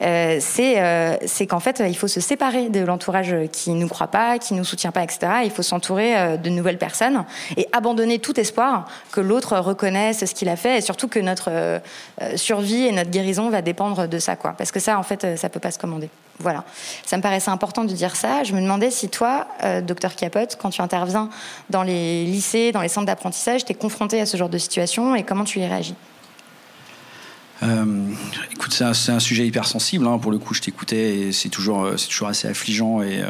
euh, 0.03 0.41
euh, 0.59 1.17
c'est 1.27 1.47
qu'en 1.47 1.61
fait, 1.61 1.83
il 1.87 1.97
faut 1.97 2.09
se 2.09 2.21
séparer 2.21 2.69
de 2.69 2.81
l'entourage 2.81 3.35
qui 3.53 3.71
ne 3.71 3.81
nous 3.81 3.89
croit 3.89 4.09
pas, 4.09 4.39
qui 4.39 4.55
ne 4.55 4.59
nous 4.59 4.65
soutient 4.65 4.93
pas, 4.93 5.03
etc. 5.03 5.33
Il 5.45 5.51
faut 5.51 5.63
s'entourer 5.63 6.17
euh, 6.17 6.37
de 6.37 6.51
nouvelles 6.51 6.79
personnes 6.79 7.25
et 7.57 7.69
abandonner 7.73 8.19
tout 8.19 8.39
espoir 8.39 8.89
que 9.13 9.21
l'autre 9.21 9.57
reconnaisse 9.59 10.25
ce 10.25 10.35
qu'il 10.35 10.49
a 10.49 10.57
fait 10.57 10.79
et 10.79 10.81
surtout 10.81 11.09
que 11.09 11.21
notre 11.21 11.51
survie 12.37 12.87
et 12.87 12.93
notre 12.93 13.11
guérison 13.11 13.51
va 13.51 13.63
dépendre 13.63 14.09
de 14.09 14.19
ça, 14.19 14.37
quoi. 14.37 14.55
Parce 14.57 14.73
que 14.73 14.81
ça, 14.81 14.99
en 14.99 15.03
fait, 15.03 15.37
ça 15.37 15.49
peut 15.49 15.61
pas 15.61 15.71
se 15.71 15.79
commander. 15.79 16.09
Voilà. 16.39 16.65
Ça 17.05 17.17
me 17.17 17.23
paraissait 17.23 17.51
important 17.51 17.85
de 17.85 17.93
dire 17.93 18.17
ça. 18.17 18.43
Je 18.43 18.53
me 18.55 18.61
demandais 18.61 18.91
si 18.91 19.09
toi, 19.09 19.47
docteur 19.83 20.15
Capote, 20.15 20.57
quand 20.61 20.71
tu 20.71 20.83
interviens 20.83 21.29
dans 21.71 21.83
les 21.83 22.25
lycées, 22.25 22.73
dans 22.73 22.81
les 22.81 22.89
centres 22.89 23.07
d'apprentissage, 23.07 23.65
tu 23.65 23.73
es 23.73 23.75
confronté 23.75 24.21
à 24.21 24.27
ce 24.27 24.37
genre 24.37 24.49
de 24.49 24.59
situation 24.59 25.15
et 25.15 25.23
comment 25.23 25.45
tu 25.45 25.61
y 25.61 25.67
réagis? 25.67 25.95
Écoute, 28.53 28.73
c'est 28.73 28.85
un, 28.85 29.15
un, 29.15 29.21
sujet 29.21 29.47
hyper 29.47 29.67
sensible. 29.67 30.07
Hein, 30.07 30.19
pour 30.19 30.33
le 30.33 30.39
coup, 30.39 30.55
je 30.55 30.61
t'écoutais 30.61 31.17
et 31.17 31.33
c'est 31.33 31.49
toujours, 31.49 31.89
c'est 31.97 32.09
toujours 32.09 32.29
assez 32.29 32.49
affligeant 32.49 33.03
et, 33.03 33.21
euh, 33.21 33.29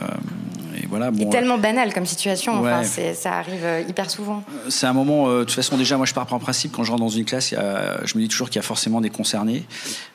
et 0.81 0.87
voilà. 0.87 1.11
Bon, 1.11 1.31
tellement 1.31 1.59
banal 1.59 1.93
comme 1.93 2.07
situation. 2.07 2.61
Ouais. 2.61 2.73
Enfin, 2.73 3.15
ça 3.15 3.35
arrive 3.35 3.65
euh, 3.65 3.83
hyper 3.89 4.11
souvent. 4.11 4.43
C'est 4.69 4.87
un 4.87 4.93
moment. 4.93 5.29
Euh, 5.29 5.41
de 5.41 5.45
toute 5.45 5.55
façon, 5.55 5.77
déjà, 5.77 5.97
moi, 5.97 6.07
je 6.07 6.15
pars 6.15 6.27
par 6.27 6.39
principe 6.39 6.73
quand 6.73 6.85
je 6.85 6.91
rentre 6.91 7.03
dans 7.03 7.09
une 7.09 7.25
classe, 7.25 7.53
a, 7.53 8.05
je 8.05 8.17
me 8.17 8.23
dis 8.23 8.29
toujours 8.29 8.49
qu'il 8.49 8.57
y 8.57 8.61
a 8.61 8.63
forcément 8.63 9.01
des 9.01 9.11
concernés. 9.11 9.65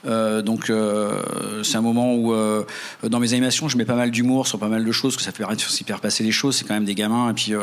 Euh, 0.05 0.41
donc, 0.41 0.69
euh, 0.69 1.61
c'est 1.63 1.77
un 1.77 1.81
moment 1.81 2.15
où, 2.15 2.33
euh, 2.33 2.63
dans 3.03 3.19
mes 3.19 3.33
animations, 3.33 3.67
je 3.67 3.77
mets 3.77 3.85
pas 3.85 3.95
mal 3.95 4.11
d'humour 4.11 4.47
sur 4.47 4.59
pas 4.59 4.67
mal 4.67 4.83
de 4.83 4.91
choses, 4.91 5.15
que 5.15 5.23
ça 5.23 5.31
permet 5.31 5.55
de 5.55 5.61
faire 5.61 5.99
passer 5.99 6.23
les 6.23 6.31
choses. 6.31 6.57
C'est 6.57 6.65
quand 6.65 6.73
même 6.73 6.85
des 6.85 6.95
gamins. 6.95 7.29
Et 7.29 7.33
puis, 7.33 7.53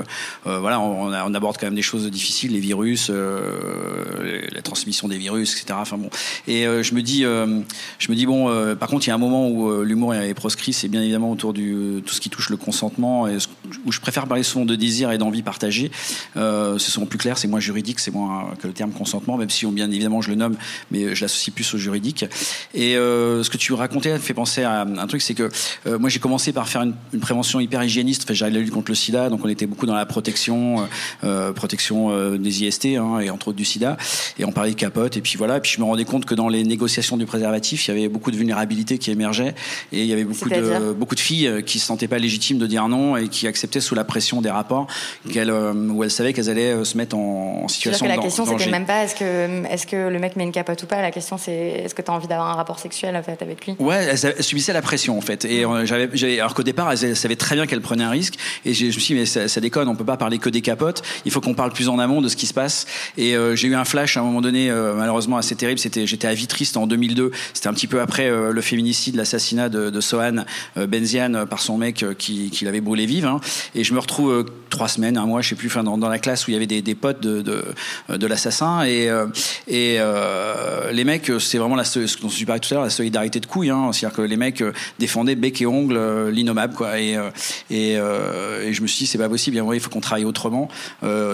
voilà, 0.44 0.80
on, 0.80 1.12
on, 1.12 1.34
aborde 1.34 1.56
quand 1.58 1.66
même 1.66 1.74
des 1.74 1.82
choses 1.82 2.08
difficiles, 2.10 2.52
les 2.52 2.60
virus, 2.60 3.10
la 3.10 4.62
transmission 4.62 5.08
des 5.08 5.18
virus, 5.18 5.52
etc. 5.52 5.78
Enfin 5.80 5.96
bon. 5.96 6.10
Et 6.46 6.64
je 6.64 6.94
me 6.94 7.02
dis, 7.02 7.22
je 7.22 8.11
me 8.11 8.14
dis 8.14 8.26
bon. 8.26 8.74
par 8.76 8.88
contre, 8.88 9.07
il 9.07 9.09
y 9.09 9.12
a 9.12 9.14
un 9.14 9.18
moment 9.18 9.48
où 9.48 9.83
l'humour 9.83 10.14
est 10.14 10.35
proscrit. 10.35 10.72
C'est 10.72 10.88
bien 10.88 11.02
évidemment 11.02 11.30
autour 11.30 11.52
du 11.52 12.02
tout 12.04 12.14
ce 12.14 12.20
qui 12.20 12.30
touche 12.30 12.50
le 12.50 12.57
consentement, 12.57 13.26
où 13.87 13.92
je 13.92 14.00
préfère 14.00 14.26
parler 14.26 14.42
souvent 14.42 14.64
de 14.64 14.76
désir 14.76 15.11
et 15.11 15.18
d'envie 15.18 15.42
partagée. 15.42 15.90
c'est 16.35 16.78
souvent 16.78 17.07
plus 17.07 17.18
clair. 17.18 17.38
C'est 17.38 17.48
moins 17.48 17.61
juridique, 17.61 18.00
c'est 18.00 18.11
moins 18.11 18.52
que 18.61 18.66
le 18.66 18.72
terme 18.72 18.92
consentement, 18.92 19.37
même 19.37 19.50
si 19.50 19.66
on, 19.66 19.72
bien 19.72 19.90
évidemment 19.90 20.20
je 20.20 20.30
le 20.30 20.37
nomme, 20.37 20.57
mais 20.90 21.14
je 21.14 21.22
l'associe 21.22 21.54
plus 21.54 21.72
au 21.74 21.78
juridique. 21.78 22.24
Et 22.74 22.96
euh, 22.96 23.42
ce 23.42 23.50
que 23.50 23.57
tu 23.57 23.72
racontais 23.72 24.12
me 24.12 24.18
fait 24.18 24.35
penser 24.35 24.62
à 24.62 24.83
un 24.83 25.07
truc, 25.07 25.22
c'est 25.22 25.35
que 25.35 25.48
euh, 25.87 25.98
moi 25.98 26.09
j'ai 26.09 26.18
commencé 26.18 26.52
par 26.52 26.68
faire 26.68 26.83
une, 26.83 26.94
prévention 27.20 27.61
hyper 27.61 27.83
hygiéniste. 27.83 28.24
Enfin, 28.24 28.35
j'avais 28.35 28.52
la 28.52 28.61
lutte 28.61 28.72
contre 28.72 28.90
le 28.90 28.94
SIDA, 28.94 29.30
donc 29.30 29.44
on 29.44 29.48
était 29.48 29.66
beaucoup 29.66 29.87
dans 29.87 29.94
la 29.94 30.07
protection, 30.07 30.87
euh, 31.22 31.52
protection 31.52 32.11
euh, 32.11 32.37
des 32.37 32.64
IST 32.64 32.87
hein, 32.96 33.20
et 33.20 33.30
entre 33.30 33.48
autres 33.48 33.57
du 33.57 33.64
SIDA. 33.64 33.96
Et 34.38 34.44
on 34.44 34.52
parlait 34.52 34.70
de 34.70 34.76
capote. 34.76 35.16
Et 35.16 35.20
puis 35.20 35.37
voilà. 35.37 35.59
Et 35.59 35.61
puis 35.61 35.72
je 35.72 35.80
me 35.80 35.85
rendais 35.85 36.04
compte 36.04 36.24
que 36.24 36.33
dans 36.34 36.48
les 36.48 36.64
négociations 36.64 37.16
du 37.16 37.26
préservatif, 37.26 37.86
il 37.86 37.94
y 37.94 37.98
avait 37.98 38.08
beaucoup 38.08 38.30
de 38.30 38.36
vulnérabilité 38.36 38.98
qui 38.98 39.10
émergeait 39.10 39.54
et 39.92 40.00
il 40.00 40.06
y 40.06 40.12
avait 40.12 40.24
beaucoup 40.24 40.48
de 40.48 40.92
beaucoup 40.92 41.14
de 41.14 41.20
filles 41.20 41.62
qui 41.64 41.78
se 41.78 41.86
sentaient 41.86 42.08
pas 42.08 42.18
légitimes 42.18 42.58
de 42.58 42.66
dire 42.66 42.88
non 42.88 43.16
et 43.16 43.28
qui 43.28 43.46
acceptaient 43.46 43.80
sous 43.80 43.94
la 43.94 44.04
pression 44.04 44.40
des 44.40 44.50
rapports 44.50 44.86
qu'elles 45.32 45.50
où 45.50 46.02
elles 46.02 46.10
savaient 46.10 46.32
qu'elles 46.32 46.50
allaient 46.50 46.84
se 46.84 46.96
mettre 46.96 47.16
en, 47.16 47.68
situation. 47.68 48.06
Que 48.06 48.10
la 48.10 48.18
question 48.18 48.46
c'était 48.46 48.70
même 48.70 48.86
pas 48.86 49.04
est-ce 49.04 49.14
que 49.14 49.66
est-ce 49.66 49.86
que 49.86 50.08
le 50.08 50.18
mec 50.18 50.36
met 50.36 50.44
une 50.44 50.52
capote 50.52 50.82
ou 50.82 50.86
pas? 50.86 51.02
La 51.02 51.10
question 51.10 51.38
c'est 51.38 51.52
est-ce 51.52 51.94
que 51.94 52.02
tu 52.02 52.10
as 52.10 52.14
envie 52.14 52.28
d'avoir 52.28 52.48
un 52.48 52.54
rapport 52.54 52.78
sexuel 52.78 53.16
en 53.16 53.22
fait, 53.22 53.40
avec 53.42 53.66
lui? 53.66 53.76
Ouais, 53.78 54.06
elle, 54.10 54.34
elle, 54.36 54.42
subissait 54.42 54.72
la 54.72 54.82
pression 54.82 55.16
en 55.16 55.20
fait. 55.20 55.44
Et 55.44 55.64
euh, 55.64 55.86
j'avais, 55.86 56.38
alors 56.38 56.54
qu'au 56.54 56.62
départ, 56.62 56.90
elle, 56.90 57.16
savait 57.16 57.36
très 57.36 57.54
bien 57.56 57.66
qu'elle 57.66 57.80
prenait 57.80 58.04
un 58.04 58.10
risque. 58.10 58.34
Et 58.64 58.74
je 58.74 58.86
me 58.86 58.90
suis 58.90 59.14
dit, 59.14 59.20
mais 59.20 59.26
ça, 59.26 59.48
ça, 59.48 59.60
déconne, 59.60 59.88
on 59.88 59.96
peut 59.96 60.04
pas 60.04 60.16
parler 60.16 60.38
que 60.38 60.48
des 60.48 60.60
capotes. 60.60 61.02
Il 61.24 61.30
faut 61.30 61.40
qu'on 61.40 61.54
parle 61.54 61.72
plus 61.72 61.88
en 61.88 61.98
amont 61.98 62.20
de 62.20 62.28
ce 62.28 62.36
qui 62.36 62.46
se 62.46 62.54
passe. 62.54 62.86
Et 63.16 63.36
euh, 63.36 63.56
j'ai 63.56 63.68
eu 63.68 63.74
un 63.74 63.84
flash 63.84 64.16
à 64.16 64.20
un 64.20 64.24
moment 64.24 64.40
donné, 64.40 64.70
euh, 64.70 64.94
malheureusement 64.94 65.36
assez 65.36 65.56
terrible. 65.56 65.78
C'était, 65.78 66.06
j'étais 66.06 66.23
à 66.26 66.34
Vitry, 66.34 66.70
en 66.76 66.87
2002. 66.87 67.30
C'était 67.52 67.68
un 67.68 67.74
petit 67.74 67.87
peu 67.87 68.00
après 68.00 68.28
euh, 68.28 68.52
le 68.52 68.60
féminicide, 68.60 69.16
l'assassinat 69.16 69.68
de, 69.68 69.90
de 69.90 70.00
Sohan 70.00 70.44
euh, 70.76 70.87
Benziane 70.87 71.46
par 71.46 71.60
son 71.60 71.78
mec 71.78 72.04
qui, 72.18 72.50
l'avait 72.62 72.80
brûlé 72.80 73.06
vive. 73.06 73.26
Hein. 73.26 73.40
Et 73.74 73.84
je 73.84 73.92
me 73.92 73.98
retrouve 73.98 74.46
trois 74.70 74.88
semaines, 74.88 75.18
un 75.18 75.26
mois, 75.26 75.42
je 75.42 75.50
sais 75.50 75.54
plus, 75.54 75.70
dans, 75.74 76.08
la 76.08 76.18
classe 76.18 76.46
où 76.46 76.50
il 76.50 76.54
y 76.54 76.56
avait 76.56 76.66
des, 76.66 76.94
potes 76.94 77.20
de, 77.20 78.26
l'assassin. 78.26 78.84
Et, 78.84 79.10
les 79.68 81.04
mecs, 81.04 81.30
c'est 81.40 81.58
vraiment 81.58 81.76
la, 81.76 81.84
ce 81.84 82.20
dont 82.20 82.28
je 82.28 82.44
parlais 82.44 82.60
tout 82.60 82.72
à 82.72 82.74
l'heure, 82.74 82.84
la 82.84 82.90
solidarité 82.90 83.40
de 83.40 83.46
couilles. 83.46 83.70
Hein. 83.70 83.90
C'est-à-dire 83.92 84.16
que 84.16 84.22
les 84.22 84.37
mecs 84.37 84.60
euh, 84.60 84.72
défendaient 84.98 85.34
bec 85.34 85.60
et 85.60 85.66
ongle 85.66 85.96
euh, 85.96 86.30
l'innommable. 86.30 86.74
Et, 86.98 87.16
euh, 87.96 88.72
je 88.72 88.82
me 88.82 88.87
suis 88.87 89.04
dit, 89.04 89.06
c'est 89.06 89.18
pas 89.18 89.28
possible. 89.28 89.60
il 89.72 89.80
faut 89.80 89.90
qu'on 89.90 90.00
travaille 90.00 90.24
autrement. 90.24 90.68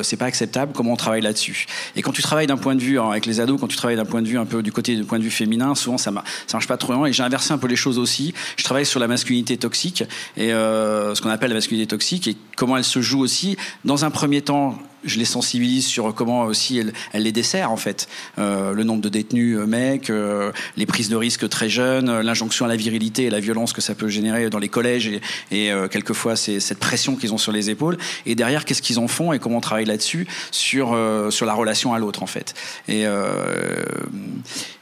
c'est 0.02 0.16
pas 0.16 0.26
acceptable. 0.26 0.72
Comment 0.74 0.92
on 0.92 0.96
travaille 0.96 1.22
là-dessus? 1.22 1.66
Et 1.96 2.02
quand 2.02 2.12
tu 2.12 2.22
travailles 2.22 2.46
d'un 2.46 2.56
point 2.56 2.74
de 2.74 2.80
vue 2.80 2.98
hein, 2.98 3.10
avec 3.10 3.26
les 3.26 3.40
ados, 3.40 3.60
quand 3.60 3.68
tu 3.68 3.76
travailles 3.76 3.96
d'un 3.96 4.04
point 4.04 4.22
de 4.22 4.28
vue 4.28 4.38
un 4.38 4.44
peu 4.44 4.62
du 4.62 4.69
côté 4.70 4.96
du 4.96 5.04
point 5.04 5.18
de 5.18 5.24
vue 5.24 5.30
féminin, 5.30 5.74
souvent 5.74 5.98
ça, 5.98 6.12
ça 6.46 6.56
marche 6.56 6.66
pas 6.66 6.76
trop 6.76 6.94
bien. 6.94 7.06
Et 7.06 7.12
j'ai 7.12 7.22
inversé 7.22 7.52
un 7.52 7.58
peu 7.58 7.68
les 7.68 7.76
choses 7.76 7.98
aussi. 7.98 8.34
Je 8.56 8.64
travaille 8.64 8.86
sur 8.86 9.00
la 9.00 9.08
masculinité 9.08 9.56
toxique 9.56 10.04
et 10.36 10.52
euh, 10.52 11.14
ce 11.14 11.22
qu'on 11.22 11.30
appelle 11.30 11.50
la 11.50 11.56
masculinité 11.56 11.88
toxique 11.88 12.28
et 12.28 12.36
comment 12.56 12.76
elle 12.76 12.84
se 12.84 13.00
joue 13.00 13.20
aussi. 13.20 13.56
Dans 13.84 14.04
un 14.04 14.10
premier 14.10 14.42
temps, 14.42 14.78
je 15.04 15.18
les 15.18 15.24
sensibilise 15.24 15.86
sur 15.86 16.14
comment 16.14 16.42
aussi 16.42 16.78
elle, 16.78 17.22
les 17.22 17.32
dessert 17.32 17.70
en 17.70 17.76
fait. 17.76 18.08
Euh, 18.38 18.72
le 18.72 18.84
nombre 18.84 19.02
de 19.02 19.08
détenus 19.08 19.58
euh, 19.58 19.66
mecs, 19.66 20.10
euh, 20.10 20.52
les 20.76 20.86
prises 20.86 21.08
de 21.08 21.16
risques 21.16 21.48
très 21.48 21.68
jeunes, 21.68 22.08
euh, 22.08 22.22
l'injonction 22.22 22.64
à 22.64 22.68
la 22.68 22.76
virilité 22.76 23.24
et 23.24 23.30
la 23.30 23.40
violence 23.40 23.72
que 23.72 23.80
ça 23.80 23.94
peut 23.94 24.08
générer 24.08 24.50
dans 24.50 24.58
les 24.58 24.68
collèges 24.68 25.10
et, 25.50 25.70
quelquefois 25.90 26.36
c'est 26.36 26.60
cette 26.60 26.78
pression 26.78 27.16
qu'ils 27.16 27.32
ont 27.32 27.38
sur 27.38 27.52
les 27.52 27.70
épaules. 27.70 27.96
Et 28.26 28.34
derrière, 28.34 28.64
qu'est-ce 28.64 28.82
qu'ils 28.82 28.98
en 28.98 29.08
font 29.08 29.32
et 29.32 29.38
comment 29.38 29.58
on 29.58 29.60
travaille 29.60 29.84
là-dessus 29.84 30.26
sur 30.50 30.96
sur 31.30 31.46
la 31.46 31.54
relation 31.54 31.94
à 31.94 31.98
l'autre 31.98 32.22
en 32.22 32.26
fait. 32.26 32.54
Et, 32.88 33.04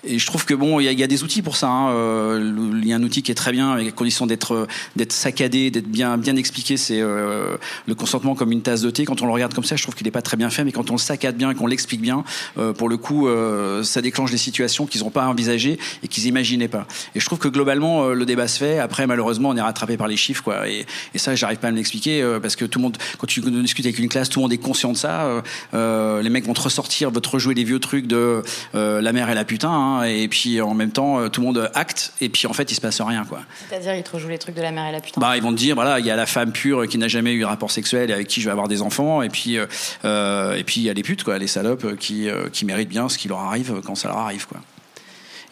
et 0.05 0.19
je 0.19 0.27
trouve 0.27 0.45
que 0.45 0.55
bon, 0.55 0.81
il 0.81 0.93
y, 0.99 1.03
a 1.03 1.07
des 1.07 1.23
outils 1.23 1.43
pour 1.43 1.57
ça. 1.57 1.69
Hein. 1.69 2.39
Il 2.81 2.87
y 2.87 2.93
a 2.93 2.97
un 2.97 3.03
outil 3.03 3.23
qui 3.23 3.31
est 3.31 3.35
très 3.35 3.53
bien 3.53 3.73
avec 3.73 3.95
condition 3.95 4.27
d'être 4.27 4.67
d'être 4.97 5.13
saccadé, 5.13 5.71
d'être 5.71 5.89
bien 5.89 6.17
bien 6.17 6.37
expliqué. 6.37 6.77
C'est 6.77 7.01
le 7.01 7.95
consentement 7.97 8.35
comme 8.35 8.53
une 8.53 8.63
tasse 8.63 8.81
de 8.81 8.91
thé. 8.91 9.05
Quand 9.05 9.23
on 9.23 9.27
le 9.27 9.33
regarde 9.33 9.55
comme 9.55 9.65
ça, 9.65 9.77
je 9.77 9.83
trouve 9.83 9.95
qu'il 9.95 10.08
n'est 10.09 10.13
pas 10.13 10.23
très 10.23 10.37
bien 10.37 10.51
fait, 10.51 10.65
mais 10.65 10.73
quand 10.73 10.91
on 10.91 10.95
le 10.95 10.99
saccade 10.99 11.37
bien 11.37 11.51
et 11.51 11.55
qu'on 11.55 11.67
l'explique 11.67 12.01
bien, 12.01 12.25
euh, 12.59 12.73
pour 12.73 12.89
le 12.89 12.97
coup, 12.97 13.29
euh, 13.29 13.83
ça 13.83 14.01
déclenche 14.01 14.31
des 14.31 14.39
situations 14.39 14.87
qu'ils 14.87 15.03
n'ont 15.03 15.11
pas 15.11 15.27
envisagées 15.27 15.79
et 16.03 16.09
qu'ils 16.09 16.25
n'imaginaient 16.25 16.69
pas. 16.69 16.87
Et 17.15 17.21
je 17.21 17.27
trouve 17.27 17.39
que 17.39 17.49
globalement, 17.49 18.05
euh, 18.05 18.15
le 18.15 18.27
débat 18.27 18.49
se 18.49 18.59
fait. 18.59 18.79
Après, 18.79 19.07
malheureusement, 19.07 19.51
on 19.51 19.57
est 19.57 19.61
rattrapé 19.61 19.97
par 19.97 20.09
les 20.09 20.17
chiffres, 20.17 20.43
quoi. 20.43 20.69
Et, 20.69 20.87
et 21.15 21.19
ça, 21.19 21.35
j'arrive 21.35 21.59
pas 21.59 21.69
à 21.69 21.71
me 21.71 21.77
l'expliquer 21.77 22.25
parce 22.43 22.57
que 22.57 22.65
tout 22.65 22.79
le 22.79 22.85
monde, 22.85 22.97
quand 23.19 23.27
tu 23.27 23.41
discutes 23.41 23.87
avec 23.87 23.99
une 23.99 24.09
classe, 24.09 24.29
tout 24.29 24.41
le 24.41 24.45
monde 24.45 24.53
est 24.53 24.59
conscient 24.59 24.93
de 24.93 24.97
ça. 24.97 25.43
Les 25.73 26.31
mecs 26.31 26.47
vont 26.47 26.55
te 26.55 26.61
ressortir, 26.61 27.11
vont 27.11 27.21
te 27.21 27.29
rejouer 27.29 27.55
les 27.55 27.65
vieux 27.65 27.79
trucs 27.79 28.07
de 28.07 28.43
la 28.75 29.13
mère 29.13 29.31
et 29.31 29.35
la 29.35 29.45
putain, 29.45 29.71
hein, 29.71 30.03
et 30.05 30.29
puis 30.29 30.61
en 30.61 30.75
même 30.75 30.91
temps, 30.91 31.29
tout 31.29 31.41
le 31.41 31.47
monde 31.47 31.71
acte, 31.75 32.13
et 32.21 32.29
puis 32.29 32.47
en 32.47 32.53
fait, 32.53 32.71
il 32.71 32.75
se 32.75 32.81
passe 32.81 33.01
rien, 33.01 33.25
quoi. 33.25 33.41
C'est-à-dire, 33.69 33.95
ils 33.95 34.03
te 34.03 34.11
rejouent 34.11 34.29
les 34.29 34.39
trucs 34.39 34.55
de 34.55 34.63
la 34.63 34.71
mère 34.71 34.87
et 34.87 34.93
la 34.93 35.01
putain. 35.01 35.21
Bah, 35.21 35.37
ils 35.37 35.43
vont 35.43 35.53
te 35.53 35.59
dire, 35.59 35.75
voilà, 35.75 35.99
il 35.99 36.07
y 36.07 36.11
a 36.11 36.17
la 36.17 36.27
femme 36.27 36.53
pure 36.53 36.87
qui 36.87 36.99
n'a 36.99 37.09
jamais 37.09 37.33
eu 37.33 37.41
de 37.41 37.45
rapport 37.45 37.71
sexuel 37.71 38.11
et 38.11 38.13
avec 38.13 38.29
qui 38.29 38.41
je 38.41 38.47
vais 38.47 38.53
avoir 38.53 38.69
des 38.69 38.83
enfants, 38.83 39.23
et 39.23 39.29
puis 39.29 39.59
et 40.05 40.65
puis 40.65 40.81
il 40.81 40.85
y 40.85 40.91
a 40.91 40.95
les 40.95 41.03
putes, 41.03 41.25
quoi, 41.25 41.39
les 41.39 41.47
salopes 41.47 41.97
qui, 41.97 42.29
euh, 42.29 42.49
qui 42.51 42.65
méritent 42.65 42.89
bien 42.89 43.09
ce 43.09 43.19
qui 43.19 43.29
leur 43.29 43.41
arrive 43.41 43.81
quand 43.85 43.95
ça 43.95 44.09
leur 44.09 44.19
arrive, 44.19 44.47
quoi. 44.47 44.61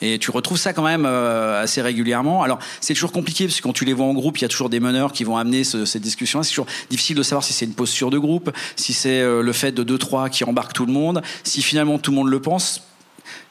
Et 0.02 0.18
tu 0.18 0.30
retrouves 0.30 0.58
ça 0.58 0.72
quand 0.72 0.82
même 0.82 1.06
euh, 1.06 1.62
assez 1.62 1.80
régulièrement. 1.80 2.42
Alors 2.42 2.58
c'est 2.80 2.94
toujours 2.94 3.12
compliqué 3.12 3.46
parce 3.46 3.58
que 3.58 3.62
quand 3.62 3.72
tu 3.72 3.84
les 3.84 3.94
vois 3.94 4.06
en 4.06 4.12
groupe, 4.12 4.38
il 4.38 4.42
y 4.42 4.44
a 4.44 4.48
toujours 4.48 4.68
des 4.68 4.80
meneurs 4.80 5.12
qui 5.12 5.24
vont 5.24 5.36
amener 5.36 5.64
ce, 5.64 5.84
cette 5.84 6.02
discussion. 6.02 6.42
C'est 6.42 6.50
toujours 6.50 6.66
difficile 6.90 7.16
de 7.16 7.22
savoir 7.22 7.42
si 7.42 7.52
c'est 7.52 7.64
une 7.64 7.74
posture 7.74 8.10
de 8.10 8.18
groupe, 8.18 8.50
si 8.76 8.92
c'est 8.92 9.20
euh, 9.20 9.42
le 9.42 9.52
fait 9.52 9.72
de 9.72 9.82
deux 9.82 9.98
trois 9.98 10.28
qui 10.28 10.44
embarquent 10.44 10.74
tout 10.74 10.86
le 10.86 10.92
monde, 10.92 11.22
si 11.44 11.62
finalement 11.62 11.98
tout 11.98 12.10
le 12.10 12.16
monde 12.16 12.28
le 12.28 12.40
pense 12.40 12.82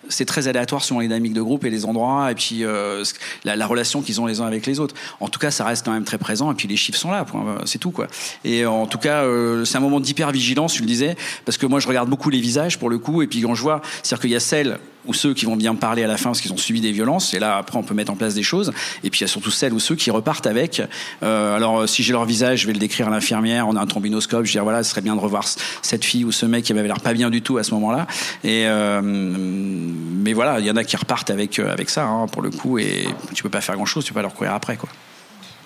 c'est 0.10 0.26
très 0.26 0.48
aléatoire 0.48 0.84
selon 0.84 1.00
les 1.00 1.08
dynamiques 1.08 1.34
de 1.34 1.41
groupe 1.41 1.65
et 1.65 1.70
les 1.70 1.86
endroits 1.86 2.32
et 2.32 2.36
puis 2.36 2.63
euh, 2.63 3.04
la, 3.44 3.56
la, 3.56 3.68
relation 3.68 4.02
qu'ils 4.02 4.22
ont 4.22 4.26
les 4.26 4.41
uns 4.41 4.46
avec 4.46 4.65
les 4.65 4.80
autres. 4.80 4.96
En 5.20 5.28
tout 5.28 5.39
cas, 5.39 5.52
ça 5.52 5.65
reste 5.65 5.86
quand 5.86 5.91
même 5.91 6.04
très 6.04 6.18
présent 6.18 6.52
et 6.52 6.56
puis 6.56 6.68
les 6.68 6.78
chiffres 6.78 6.98
sont 6.98 7.12
là, 7.12 7.26
c'est 7.65 7.80
tout 7.80 7.91
quoi. 7.91 8.08
Et 8.44 8.65
en 8.65 8.88
tout 8.88 8.98
cas, 8.98 9.24
euh, 9.24 9.65
c'est 9.65 9.78
un 9.78 9.82
moment 9.82 10.00
d'hyper 10.00 10.32
vigilance, 10.32 10.74
tu 10.74 10.82
le 10.82 10.88
disais, 10.88 11.15
parce 11.46 11.58
que 11.58 11.65
moi 11.65 11.80
je 11.80 11.88
regarde 11.88 12.10
beaucoup 12.10 12.30
les 12.30 12.41
visages 12.41 12.80
pour 12.80 12.89
le 12.89 12.98
coup 12.98 13.22
et 13.22 13.28
puis 13.28 13.41
quand 13.41 13.56
je 13.56 13.62
vois, 13.62 13.82
c'est-à-dire 14.04 14.22
qu'il 14.22 14.32
y 14.32 14.36
a 14.36 14.39
celles 14.39 14.80
ou 15.08 15.13
ceux 15.13 15.34
qui 15.34 15.46
vont 15.46 15.56
bien 15.56 15.76
parler 15.76 16.04
à 16.04 16.08
la 16.08 16.18
fin 16.18 16.30
parce 16.30 16.41
qu'ils 16.41 16.54
ont 16.54 16.58
subi 16.58 16.82
des 16.82 16.91
violences. 16.91 17.34
Et 17.34 17.39
là, 17.39 17.58
après, 17.58 17.78
on 17.78 17.84
peut 17.84 17.94
mettre 17.94 18.12
en 18.12 18.15
place 18.15 18.34
des 18.34 18.44
choses. 18.44 18.72
Et 19.04 19.10
puis, 19.10 19.20
il 19.20 19.24
y 19.24 19.26
a 19.26 19.28
surtout 19.28 19.52
celles 19.52 19.74
ou 19.74 19.80
ceux 19.80 19.96
qui 19.96 20.12
repartent 20.12 20.48
avec. 20.48 20.82
Euh, 21.24 21.56
alors, 21.56 21.88
si 21.88 22.04
j'ai 22.04 22.13
leur 22.13 22.26
visage, 22.26 22.62
je 22.62 22.68
vais 22.68 22.74
le 22.74 22.80
décrire 22.80 23.08
à 23.08 23.12
l'infirmière. 23.12 23.68
On 23.68 23.76
a 23.76 23.82
un 23.82 23.86
trombinoscope. 23.86 24.46
Je 24.46 24.52
vais 24.52 24.54
dire, 24.54 24.63
voilà, 24.63 24.84
ce 24.84 24.91
serait 24.91 25.02
bien 25.02 25.15
de 25.15 25.22
revoir 25.22 25.46
cette 25.82 26.06
fille 26.06 26.26
ou 26.26 26.32
ce 26.32 26.46
mec 26.46 26.63
qui 26.63 26.74
m'avait 26.74 26.88
l'air 26.88 27.02
pas 27.02 27.13
bien 27.13 27.30
du 27.30 27.41
tout 27.41 27.58
à 27.58 27.63
ce 27.63 27.74
moment-là. 27.74 28.08
Et 28.44 28.63
euh, 28.68 29.02
mais 29.04 30.34
voilà, 30.34 30.60
il 30.60 30.65
y 30.65 30.72
en 30.72 30.76
a 30.76 30.84
qui 30.84 30.98
repartent 30.98 31.30
avec 31.30 31.60
euh, 31.60 31.72
avec 31.72 31.89
ça, 31.89 32.06
hein, 32.06 32.28
pour 32.28 32.41
le 32.41 32.50
coup. 32.50 32.78
Et 32.78 33.08
tu 33.34 33.44
peux 33.44 33.50
pas 33.50 33.62
faire 33.62 33.76
grand-chose. 33.76 34.06
Tu 34.06 34.12
peux 34.13 34.20
pas 34.20 34.24
leur 34.24 34.34
courir 34.34 34.54
après, 34.54 34.78
quoi. 34.78 34.89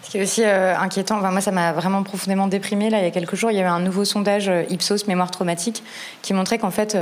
Ce 0.04 0.12
qui 0.12 0.18
est 0.18 0.24
aussi 0.24 0.44
inquiétant, 0.44 1.20
enfin, 1.20 1.30
moi 1.30 1.40
ça 1.40 1.52
m'a 1.52 1.72
vraiment 1.72 2.02
profondément 2.02 2.48
déprimé. 2.48 2.90
Là, 2.90 2.98
il 2.98 3.04
y 3.04 3.08
a 3.08 3.12
quelques 3.12 3.36
jours, 3.36 3.52
il 3.52 3.58
y 3.58 3.60
avait 3.60 3.70
un 3.70 3.80
nouveau 3.80 4.06
sondage 4.06 4.50
Ipsos 4.72 5.06
Mémoire 5.08 5.30
traumatique 5.30 5.84
qui 6.24 6.34
montrait 6.34 6.58
qu'en 6.58 6.72
fait, 6.72 6.98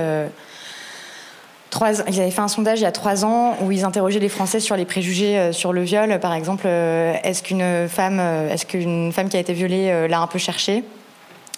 ils 1.86 2.20
avaient 2.20 2.32
fait 2.32 2.42
un 2.42 2.48
sondage 2.48 2.80
il 2.80 2.84
y 2.84 2.88
a 2.88 2.92
trois 2.92 3.26
ans 3.26 3.58
où 3.62 3.72
ils 3.72 3.84
interrogeaient 3.84 4.20
les 4.20 4.30
Français 4.30 4.60
sur 4.60 4.76
les 4.76 4.86
préjugés 4.86 5.38
euh, 5.38 5.52
sur 5.52 5.74
le 5.74 5.82
viol. 5.82 6.20
Par 6.20 6.34
exemple, 6.34 6.63
euh, 6.66 7.16
est-ce 7.24 7.44
qu'une 7.44 7.88
femme, 7.88 8.20
euh, 8.20 8.52
est-ce 8.52 8.66
femme 9.12 9.30
qui 9.30 9.38
a 9.38 9.40
été 9.40 9.54
violée 9.54 10.08
l'a 10.08 10.20
un 10.20 10.28
peu 10.28 10.40
cherché? 10.40 10.84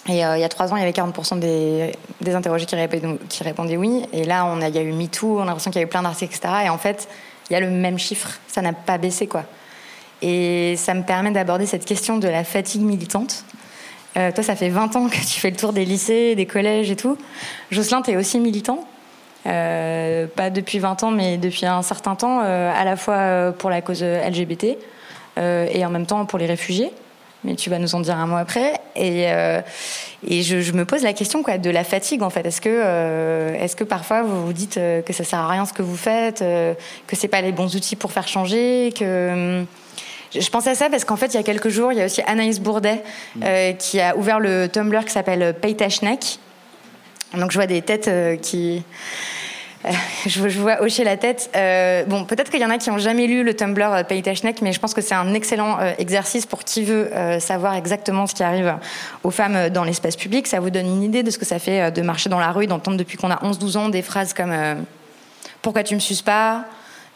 Et 0.08 0.14
il 0.14 0.18
y 0.18 0.24
a 0.24 0.50
trois 0.50 0.72
ans, 0.74 0.78
il 0.78 0.80
y 0.80 0.84
avait 0.84 0.92
40% 0.92 1.38
des, 1.38 1.92
interrogés 2.34 2.66
qui 2.66 3.44
répondaient, 3.44 3.78
oui. 3.78 4.06
Et 4.12 4.24
là, 4.24 4.48
il 4.60 4.76
y 4.76 4.78
a 4.78 4.82
eu 4.82 4.92
MeToo, 4.92 5.38
on 5.38 5.44
a 5.44 5.46
l'impression 5.46 5.70
qu'il 5.70 5.82
y 5.82 5.84
a 5.84 5.86
eu 5.86 5.90
plein 5.90 6.02
d'articles, 6.02 6.34
etc. 6.36 6.54
Et 6.66 6.70
en 6.70 6.80
fait, 6.80 7.08
il 7.50 7.54
y 7.54 7.56
a 7.56 7.60
le 7.60 7.70
même 7.70 8.00
chiffre. 8.00 8.40
Ça 8.48 8.62
n'a 8.62 8.74
pas 8.74 8.98
baissé, 8.98 9.28
quoi. 9.28 9.44
Et 10.24 10.76
ça 10.78 10.96
me 10.96 11.04
permet 11.04 11.32
d'aborder 11.32 11.68
cette 11.68 11.86
question 11.86 12.18
de 12.18 12.28
la 12.28 12.44
fatigue 12.44 12.82
militante. 12.82 13.44
toi, 14.16 14.42
ça 14.42 14.56
fait 14.56 14.70
20 14.70 14.96
ans 14.96 15.10
que 15.10 15.18
tu 15.18 15.40
fais 15.40 15.52
le 15.52 15.58
tour 15.58 15.74
des 15.74 15.86
lycées, 15.86 16.34
des 16.34 16.48
collèges 16.48 16.90
et 16.90 16.96
tout. 16.96 17.18
Jocelyn, 17.70 18.02
tu 18.02 18.12
es 18.12 18.16
aussi 18.16 18.40
militant? 18.40 18.88
Euh, 19.45 20.28
pas 20.28 20.49
depuis 20.49 20.80
20 20.80 21.04
ans, 21.04 21.12
mais 21.12 21.38
depuis 21.38 21.65
un 21.65 21.82
certain 21.82 22.15
temps, 22.15 22.41
euh, 22.43 22.71
à 22.75 22.84
la 22.84 22.95
fois 22.97 23.15
euh, 23.15 23.52
pour 23.52 23.69
la 23.69 23.82
cause 23.82 24.04
LGBT 24.04 24.78
et 25.41 25.86
en 25.86 25.89
même 25.89 26.06
temps 26.06 26.25
pour 26.25 26.38
les 26.38 26.47
réfugiés. 26.47 26.91
Mais 27.45 27.56
tu 27.56 27.69
vas 27.69 27.80
nous 27.80 27.95
en 27.95 28.02
dire 28.02 28.17
un 28.17 28.28
mot 28.28 28.36
après. 28.36 28.73
Et, 28.97 29.28
et 30.28 30.41
je, 30.41 30.73
me 30.73 30.84
pose 30.84 31.02
la 31.02 31.13
question 31.13 31.43
quoi, 31.43 31.58
de 31.58 31.69
la 31.69 31.86
fatigue, 31.86 32.23
en 32.23 32.30
fait. 32.30 32.45
Est-ce 32.45 32.60
que, 32.60 33.56
est-ce 33.56 33.78
que 33.78 33.86
parfois 33.86 34.23
vous 34.23 34.47
vous 34.47 34.52
dites 34.52 34.73
que 35.06 35.13
ça 35.13 35.23
sert 35.23 35.39
à 35.39 35.47
rien 35.47 35.65
ce 35.65 35.71
que 35.71 35.82
vous 35.82 35.95
faites, 35.95 36.39
que 36.39 37.15
c'est 37.15 37.30
pas 37.30 37.39
les 37.39 37.54
bons 37.54 37.73
outils 37.73 37.95
pour 37.95 38.12
faire 38.12 38.28
changer, 38.28 38.93
que. 38.93 39.63
Je 40.36 40.49
pense 40.49 40.67
à 40.67 40.75
ça 40.75 40.89
parce 40.89 41.06
qu'en 41.06 41.15
fait, 41.15 41.28
il 41.28 41.36
y 41.36 41.39
a 41.39 41.43
quelques 41.43 41.69
jours, 41.69 41.93
il 41.93 41.99
y 41.99 42.02
a 42.02 42.06
aussi 42.06 42.21
Anaïs 42.28 42.60
Bourdet 42.60 43.02
mmh. 43.38 43.45
qui 43.80 44.02
a 44.02 44.17
ouvert 44.17 44.41
le 44.41 44.67
Tumblr 44.67 45.06
qui 45.06 45.13
s'appelle 45.13 45.54
Paytashnek, 45.54 46.39
donc 47.34 47.52
je 47.52 47.58
vois 47.58 47.68
des 47.68 47.82
têtes 47.82 48.08
euh, 48.08 48.36
qui... 48.36 48.84
Euh, 49.86 49.92
je, 50.26 50.60
vois 50.60 50.82
hocher 50.82 51.06
la 51.06 51.15
tête. 51.15 51.50
Euh, 51.56 52.04
bon, 52.04 52.26
peut-être 52.26 52.52
qu'il 52.52 52.60
y 52.60 52.65
en 52.65 52.70
a 52.70 52.78
qui 52.78 52.89
n'ont 52.89 52.98
jamais 52.98 53.28
lu 53.28 53.46
le 53.46 53.56
Tumblr 53.56 54.04
Paytashnek, 54.10 54.62
mais 54.62 54.74
je 54.74 54.80
pense 54.82 54.94
que 54.94 55.00
c'est 55.00 55.15
un 55.15 55.34
excellent 55.34 55.80
exercice 55.98 56.46
pour 56.46 56.65
qui 56.65 56.84
veut 56.84 57.10
savoir 57.39 57.76
exactement 57.76 58.28
ce 58.28 58.36
qui 58.36 58.44
arrive 58.44 58.76
aux 59.24 59.32
femmes 59.32 59.70
dans 59.70 59.86
l'espace 59.86 60.18
public. 60.18 60.48
Ça 60.48 60.60
vous 60.60 60.70
donne 60.70 60.86
une 60.86 61.02
idée 61.02 61.24
de 61.24 61.32
ce 61.32 61.38
que 61.38 61.46
ça 61.46 61.60
fait 61.60 61.94
de 61.94 62.02
marcher 62.02 62.30
dans 62.30 62.42
la 62.42 62.52
rue, 62.52 62.68
d'entendre 62.68 62.98
depuis 62.98 63.18
qu'on 63.18 63.32
a 63.32 63.38
11-12 63.38 63.78
ans 63.78 63.88
des 63.88 64.02
phrases 64.02 64.34
comme 64.34 64.54
Pourquoi 65.62 65.84
tu 65.84 65.96
me 65.96 66.02
suces 66.02 66.24
pas? 66.24 66.65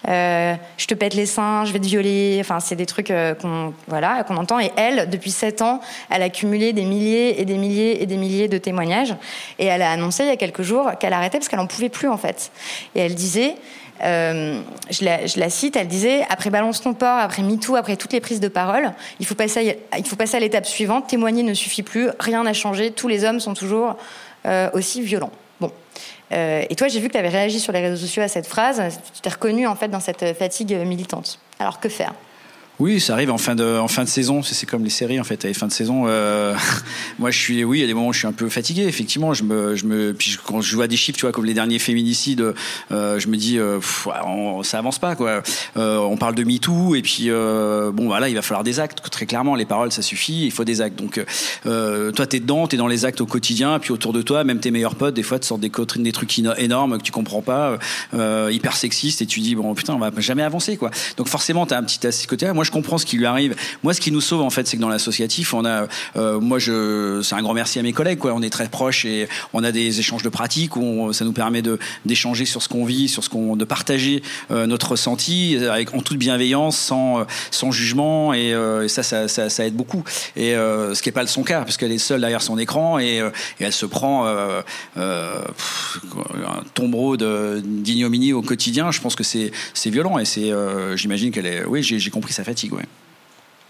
Euh, 0.08 0.56
je 0.78 0.86
te 0.86 0.94
pète 0.94 1.14
les 1.14 1.26
seins, 1.26 1.66
je 1.66 1.72
vais 1.72 1.80
te 1.80 1.86
violer. 1.86 2.38
Enfin, 2.42 2.60
c'est 2.60 2.76
des 2.76 2.86
trucs 2.86 3.12
euh, 3.12 3.34
qu'on 3.36 3.74
voilà, 3.88 4.24
qu'on 4.24 4.38
entend. 4.38 4.60
Et 4.60 4.72
elle, 4.76 5.10
depuis 5.10 5.32
7 5.32 5.62
ans, 5.62 5.80
elle 6.10 6.22
a 6.22 6.30
cumulé 6.30 6.74
des 6.74 6.84
milliers 6.84 7.40
et 7.42 7.46
des 7.46 7.58
milliers 7.58 8.02
et 8.02 8.06
des 8.06 8.18
milliers 8.18 8.48
de 8.48 8.58
témoignages. 8.58 9.16
Et 9.60 9.66
elle 9.66 9.82
a 9.82 9.92
annoncé 9.92 10.24
il 10.24 10.30
y 10.30 10.32
a 10.32 10.38
quelques 10.38 10.62
jours 10.62 10.92
qu'elle 11.00 11.14
arrêtait 11.14 11.38
parce 11.38 11.48
qu'elle 11.48 11.60
n'en 11.60 11.68
pouvait 11.68 11.90
plus, 11.90 12.10
en 12.10 12.18
fait. 12.18 12.52
Et 12.96 13.00
elle 13.00 13.16
disait, 13.16 13.56
euh, 14.04 14.62
je, 14.90 15.06
la, 15.40 15.50
cite, 15.50 15.78
elle 15.78 15.88
disait 15.88 16.26
Après 16.30 16.50
Balance 16.50 16.82
ton 16.82 16.94
port, 16.94 17.20
après 17.20 17.42
MeToo, 17.42 17.76
après 17.76 17.96
toutes 17.96 18.14
les 18.14 18.22
prises 18.22 18.42
de 18.42 18.50
parole, 18.50 18.92
il 19.20 19.26
faut 19.26 19.36
passer 19.36 19.78
à, 19.92 19.98
il 19.98 20.06
faut 20.06 20.18
passer 20.18 20.36
à 20.36 20.40
l'étape 20.42 20.66
suivante. 20.66 21.08
Témoigner 21.08 21.44
ne 21.44 21.54
suffit 21.54 21.84
plus, 21.84 22.10
rien 22.20 22.44
n'a 22.44 22.54
changé, 22.54 22.92
tous 22.92 23.08
les 23.08 23.24
hommes 23.24 23.40
sont 23.40 23.54
toujours 23.54 23.96
aussi 24.74 25.02
violents. 25.02 25.32
Euh, 26.34 26.64
et 26.70 26.76
toi, 26.76 26.88
j'ai 26.88 27.00
vu 27.00 27.08
que 27.08 27.14
tu 27.14 27.20
avais 27.20 27.30
réagi 27.30 27.60
sur 27.60 27.72
les 27.72 27.80
réseaux 27.80 28.02
sociaux 28.02 28.24
à 28.24 28.28
cette 28.28 28.48
phrase. 28.48 28.82
Tu 29.14 29.22
t'es 29.22 29.30
reconnu 29.30 29.68
en 29.68 29.76
fait 29.76 29.88
dans 29.88 30.00
cette 30.00 30.34
fatigue 30.38 30.74
militante. 30.86 31.40
Alors 31.60 31.80
que 31.80 31.90
faire? 31.90 32.14
Oui, 32.80 33.00
ça 33.00 33.14
arrive 33.14 33.30
en 33.30 33.38
fin 33.38 33.54
de, 33.54 33.78
en 33.78 33.88
fin 33.88 34.04
de 34.04 34.10
saison. 34.10 34.42
C'est 34.42 34.66
comme 34.66 34.84
les 34.84 34.90
séries 34.90 35.20
en 35.20 35.24
fait. 35.24 35.46
À 35.46 35.54
fin 35.54 35.68
de 35.68 35.72
saison, 35.72 36.06
euh, 36.08 36.56
moi 37.20 37.30
je 37.30 37.38
suis, 37.38 37.64
oui, 37.64 37.78
il 37.78 37.82
y 37.82 37.84
a 37.84 37.88
des 37.88 37.94
moments 37.94 38.08
où 38.08 38.14
je 38.14 38.20
suis 38.20 38.28
un 38.28 38.34
peu 38.34 38.50
fatigué. 38.50 38.84
Effectivement, 38.84 39.34
je 39.34 39.44
me, 39.44 39.76
je 39.76 39.86
me, 39.86 40.14
puis 40.14 40.38
quand 40.44 40.60
je 40.62 40.76
vois 40.76 40.88
des 40.88 40.98
chiffres, 40.98 41.18
tu 41.18 41.26
vois, 41.26 41.32
comme 41.32 41.46
les 41.46 41.54
derniers 41.54 41.78
féminicides, 41.78 42.54
euh, 42.92 43.20
je 43.20 43.28
me 43.28 43.38
dis, 43.38 43.60
euh, 43.60 43.80
ça 44.64 44.80
avance 44.80 44.98
pas 44.98 45.16
quoi. 45.16 45.44
On 45.76 46.18
parle 46.18 46.34
de 46.34 46.44
MeToo 46.44 46.96
et 46.96 47.04
puis 47.04 47.30
bon, 47.30 48.06
voilà, 48.08 48.28
il 48.28 48.36
va 48.36 48.42
falloir 48.42 48.64
des 48.64 48.80
actes. 48.80 49.02
Très 49.12 49.28
clairement, 49.28 49.56
les 49.56 49.66
paroles 49.66 49.92
ça 49.92 50.02
suffit. 50.02 50.46
Il 50.46 50.52
faut 50.52 50.64
des 50.64 50.82
actes. 50.82 50.98
Donc, 50.98 51.24
toi, 51.64 52.28
t'es 52.28 52.40
dedans, 52.40 52.68
t'es 52.68 52.78
dans 52.78 52.88
les 52.88 53.06
actes 53.06 53.22
au 53.22 53.28
quotidien. 53.28 53.78
Puis 53.78 53.92
autour 53.92 54.14
de 54.14 54.24
toi, 54.24 54.44
même 54.44 54.60
tes 54.60 54.72
meilleurs 54.72 54.96
potes, 54.96 55.14
des 55.14 55.24
fois, 55.24 55.38
te 55.38 55.46
sortent 55.46 55.62
des, 55.62 55.72
des 55.98 56.12
trucs 56.12 56.40
énormes 56.58 56.98
que 56.98 57.04
tu 57.04 57.12
comprends 57.12 57.42
pas, 57.42 57.78
hyper 58.50 58.76
sexistes, 58.76 59.22
et 59.22 59.28
tu 59.28 59.42
dis 59.42 59.54
bon 59.54 59.76
putain, 59.76 59.94
on 59.94 60.00
va 60.00 60.12
jamais 60.18 60.44
avancer 60.44 60.78
quoi. 60.78 60.90
Donc 61.18 61.28
forcément, 61.28 61.68
t'as 61.68 61.78
un 61.78 61.84
petit 61.84 62.06
à 62.08 62.12
ce 62.12 62.26
côté-là. 62.28 62.54
Moi, 62.64 62.68
je 62.68 62.72
comprends 62.72 62.98
ce 62.98 63.06
qui 63.06 63.18
lui 63.18 63.26
arrive. 63.26 63.58
Moi, 63.84 63.94
ce 63.94 64.00
qui 64.00 64.10
nous 64.10 64.22
sauve, 64.22 64.42
en 64.42 64.50
fait, 64.50 64.66
c'est 64.66 64.78
que 64.78 64.82
dans 64.82 64.88
l'associatif, 64.88 65.54
on 65.54 65.66
a, 65.66 65.86
euh, 66.16 66.40
moi, 66.40 66.60
c'est 66.62 67.36
un 67.36 67.42
grand 67.42 67.54
merci 67.54 67.78
à 67.78 67.82
mes 67.82 67.92
collègues. 67.92 68.24
On 68.24 68.42
est 68.42 68.50
très 68.50 68.70
proches 68.70 69.04
et 69.04 69.28
on 69.52 69.66
a 69.66 69.74
des 69.74 70.00
échanges 70.00 70.24
de 70.24 70.30
pratiques 70.30 70.78
où 70.78 71.12
ça 71.12 71.26
nous 71.26 71.34
permet 71.34 71.62
d'échanger 72.06 72.46
sur 72.46 72.64
ce 72.64 72.70
qu'on 72.70 72.86
vit, 72.86 73.10
sur 73.10 73.22
ce 73.22 73.28
qu'on, 73.28 73.58
de 73.58 73.66
partager 73.66 74.24
euh, 74.50 74.66
notre 74.66 74.92
ressenti 74.92 75.58
avec, 75.70 75.94
en 75.94 76.00
toute 76.00 76.18
bienveillance, 76.18 76.78
sans, 76.78 77.20
euh, 77.20 77.72
jugement 77.72 78.34
et, 78.34 78.56
ça, 78.88 79.04
ça, 79.04 79.66
aide 79.66 79.76
beaucoup. 79.76 80.06
Et 80.38 80.54
ce 80.54 81.02
qui 81.02 81.10
n'est 81.10 81.14
pas 81.14 81.28
son 81.28 81.44
cas, 81.44 81.64
parce 81.64 81.76
qu'elle 81.76 81.92
est 81.92 81.98
seule 81.98 82.22
derrière 82.22 82.42
son 82.42 82.58
écran 82.58 82.98
et, 82.98 83.22
elle 83.60 83.74
se 83.74 83.86
prend 83.86 84.26
un 84.96 85.44
tombereau 86.74 87.18
de, 87.18 87.62
d'ignominie 87.62 88.32
au 88.32 88.42
quotidien. 88.42 88.92
Je 88.92 89.02
pense 89.02 89.18
que 89.18 89.24
c'est, 89.26 89.52
violent 89.88 90.18
et 90.18 90.24
j'imagine 90.96 91.32
qu'elle 91.32 91.46
est, 91.46 91.66
oui, 91.66 91.84
j'ai, 91.84 92.00
j'ai 92.00 92.10
compris 92.10 92.32
sa 92.32 92.46
fatigue, 92.46 92.53
ouais. 92.72 92.86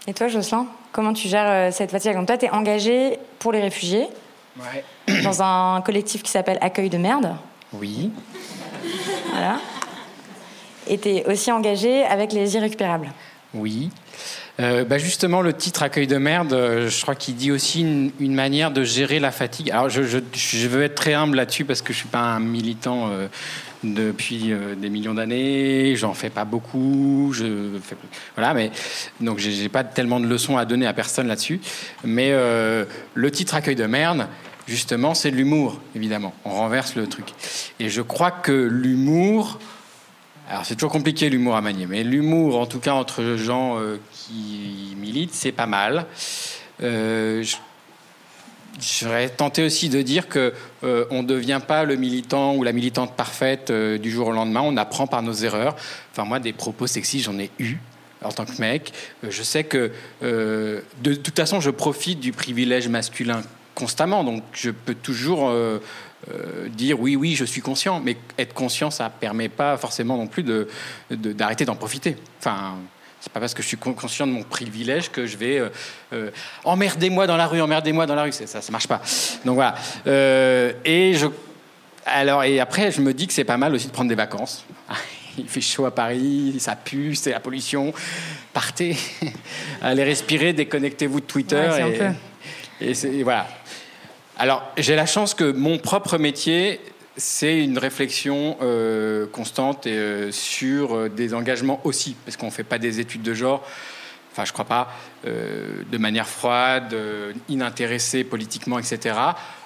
Et 0.06 0.14
toi, 0.14 0.28
Jocelyn, 0.28 0.66
comment 0.92 1.12
tu 1.12 1.28
gères 1.28 1.48
euh, 1.48 1.70
cette 1.70 1.90
fatigue? 1.90 2.14
Donc 2.14 2.26
toi, 2.26 2.36
tu 2.36 2.46
es 2.46 2.50
engagé 2.50 3.18
pour 3.38 3.52
les 3.52 3.60
réfugiés 3.60 4.06
dans 5.24 5.42
un 5.42 5.80
collectif 5.80 6.22
qui 6.22 6.30
s'appelle 6.30 6.58
Accueil 6.60 6.90
de 6.90 6.98
merde. 6.98 7.36
Oui. 7.72 8.10
Voilà. 9.30 9.58
Et 10.86 10.98
tu 10.98 11.08
es 11.08 11.26
aussi 11.26 11.50
engagé 11.50 12.04
avec 12.04 12.32
les 12.32 12.54
irrécupérables. 12.54 13.10
Oui. 13.54 13.90
Euh, 14.60 14.84
bah 14.84 14.98
justement, 14.98 15.40
le 15.40 15.52
titre 15.52 15.82
Accueil 15.82 16.06
de 16.06 16.18
merde, 16.18 16.52
euh, 16.52 16.88
je 16.88 17.02
crois 17.02 17.14
qu'il 17.14 17.34
dit 17.34 17.50
aussi 17.50 17.80
une, 17.80 18.34
manière 18.34 18.70
de 18.70 18.84
gérer 18.84 19.18
la 19.18 19.32
fatigue. 19.32 19.70
Alors, 19.70 19.88
je, 19.88 20.02
je, 20.02 20.68
veux 20.68 20.84
être 20.84 20.94
très 20.94 21.14
humble 21.14 21.36
là-dessus 21.36 21.64
parce 21.64 21.82
que 21.82 21.92
je 21.92 21.98
suis 21.98 22.08
pas 22.08 22.20
un 22.20 22.40
militant 22.40 23.10
depuis 23.84 24.52
euh, 24.52 24.74
des 24.74 24.88
millions 24.88 25.14
d'années. 25.14 25.94
J'en 25.96 26.14
fais 26.14 26.30
pas 26.30 26.44
beaucoup. 26.44 27.32
Je 27.34 27.78
fais, 27.82 27.96
voilà, 28.36 28.54
mais 28.54 28.70
donc 29.20 29.38
j'ai 29.38 29.68
pas 29.68 29.84
tellement 29.84 30.20
de 30.20 30.26
leçons 30.26 30.56
à 30.56 30.64
donner 30.64 30.86
à 30.86 30.92
personne 30.92 31.26
là-dessus. 31.26 31.60
Mais 32.04 32.30
euh, 32.32 32.84
le 33.14 33.30
titre 33.30 33.54
accueil 33.54 33.76
de 33.76 33.86
merde, 33.86 34.26
justement, 34.66 35.14
c'est 35.14 35.30
l'humour, 35.30 35.80
évidemment. 35.94 36.32
On 36.44 36.50
renverse 36.50 36.94
le 36.96 37.06
truc. 37.06 37.26
Et 37.80 37.88
je 37.88 38.00
crois 38.00 38.30
que 38.30 38.52
l'humour, 38.52 39.58
alors 40.48 40.64
c'est 40.64 40.74
toujours 40.74 40.92
compliqué 40.92 41.28
l'humour 41.28 41.56
à 41.56 41.60
manier, 41.60 41.86
mais 41.86 42.04
l'humour, 42.04 42.58
en 42.58 42.66
tout 42.66 42.80
cas 42.80 42.94
entre 42.94 43.36
gens 43.36 43.78
euh, 43.78 43.98
qui 44.12 44.96
militent, 44.98 45.34
c'est 45.34 45.52
pas 45.52 45.66
mal. 45.66 46.06
Serais 48.80 49.28
tenté 49.28 49.64
aussi 49.64 49.88
de 49.88 50.02
dire 50.02 50.28
que 50.28 50.52
euh, 50.82 51.04
on 51.10 51.22
ne 51.22 51.28
devient 51.28 51.60
pas 51.66 51.84
le 51.84 51.96
militant 51.96 52.54
ou 52.54 52.62
la 52.62 52.72
militante 52.72 53.14
parfaite 53.14 53.70
euh, 53.70 53.98
du 53.98 54.10
jour 54.10 54.28
au 54.28 54.32
lendemain. 54.32 54.62
On 54.62 54.76
apprend 54.76 55.06
par 55.06 55.22
nos 55.22 55.32
erreurs. 55.32 55.76
Enfin, 56.12 56.24
moi, 56.24 56.40
des 56.40 56.52
propos 56.52 56.86
sexistes, 56.86 57.26
j'en 57.26 57.38
ai 57.38 57.50
eu 57.58 57.76
en 58.22 58.32
tant 58.32 58.44
que 58.44 58.60
mec. 58.60 58.92
Euh, 59.22 59.30
je 59.30 59.42
sais 59.42 59.64
que, 59.64 59.92
de, 60.22 61.14
toute 61.14 61.36
façon, 61.36 61.60
je 61.60 61.70
profite 61.70 62.20
du 62.20 62.32
privilège 62.32 62.88
masculin 62.88 63.42
constamment. 63.74 64.24
Donc, 64.24 64.42
je 64.52 64.70
peux 64.70 64.94
toujours 64.94 65.52
dire 66.68 66.98
oui, 67.00 67.16
oui, 67.16 67.34
je 67.34 67.44
suis 67.44 67.60
conscient. 67.60 68.00
Mais 68.00 68.16
être 68.38 68.54
conscient, 68.54 68.90
ça 68.90 69.04
ne 69.04 69.20
permet 69.20 69.48
pas 69.48 69.76
forcément 69.76 70.16
non 70.16 70.26
plus 70.26 70.44
d'arrêter 71.10 71.64
d'en 71.64 71.76
profiter. 71.76 72.16
Enfin, 72.38 72.76
c'est 73.24 73.32
pas 73.32 73.40
parce 73.40 73.54
que 73.54 73.62
je 73.62 73.68
suis 73.68 73.78
conscient 73.78 74.26
de 74.26 74.32
mon 74.32 74.42
privilège 74.42 75.10
que 75.10 75.24
je 75.24 75.38
vais 75.38 75.58
euh, 75.58 75.70
euh 76.12 76.30
emmerdez-moi 76.62 77.26
dans 77.26 77.38
la 77.38 77.46
rue, 77.46 77.62
emmerdez-moi 77.62 78.04
dans 78.04 78.14
la 78.14 78.24
rue. 78.24 78.32
Ça, 78.32 78.46
ça 78.46 78.70
marche 78.70 78.86
pas. 78.86 79.00
Donc 79.46 79.54
voilà. 79.54 79.76
Euh, 80.06 80.74
et 80.84 81.14
je, 81.14 81.26
alors 82.04 82.44
et 82.44 82.60
après, 82.60 82.92
je 82.92 83.00
me 83.00 83.14
dis 83.14 83.26
que 83.26 83.32
c'est 83.32 83.44
pas 83.44 83.56
mal 83.56 83.74
aussi 83.74 83.86
de 83.86 83.92
prendre 83.92 84.10
des 84.10 84.14
vacances. 84.14 84.66
Il 85.38 85.48
fait 85.48 85.62
chaud 85.62 85.86
à 85.86 85.90
Paris, 85.90 86.56
ça 86.58 86.76
pue, 86.76 87.14
c'est 87.14 87.30
la 87.30 87.40
pollution. 87.40 87.94
Partez, 88.52 88.94
allez 89.82 90.04
respirer, 90.04 90.52
déconnectez-vous 90.52 91.20
de 91.20 91.26
Twitter. 91.26 91.70
et, 92.82 92.90
et 92.90 93.22
voilà. 93.22 93.48
Alors, 94.36 94.70
j'ai 94.76 94.96
la 94.96 95.06
chance 95.06 95.32
que 95.32 95.50
mon 95.50 95.78
propre 95.78 96.18
métier 96.18 96.78
c'est 97.16 97.58
une 97.58 97.78
réflexion 97.78 98.56
euh, 98.60 99.26
constante 99.26 99.86
euh, 99.86 100.32
sur 100.32 100.94
euh, 100.94 101.08
des 101.08 101.34
engagements 101.34 101.80
aussi, 101.84 102.16
parce 102.24 102.36
qu'on 102.36 102.46
ne 102.46 102.50
fait 102.50 102.64
pas 102.64 102.78
des 102.78 103.00
études 103.00 103.22
de 103.22 103.34
genre, 103.34 103.64
enfin 104.32 104.44
je 104.44 104.52
crois 104.52 104.64
pas, 104.64 104.92
de 105.24 105.96
manière 105.96 106.28
froide, 106.28 106.94
inintéressée 107.48 108.24
politiquement, 108.24 108.78
etc. 108.80 109.16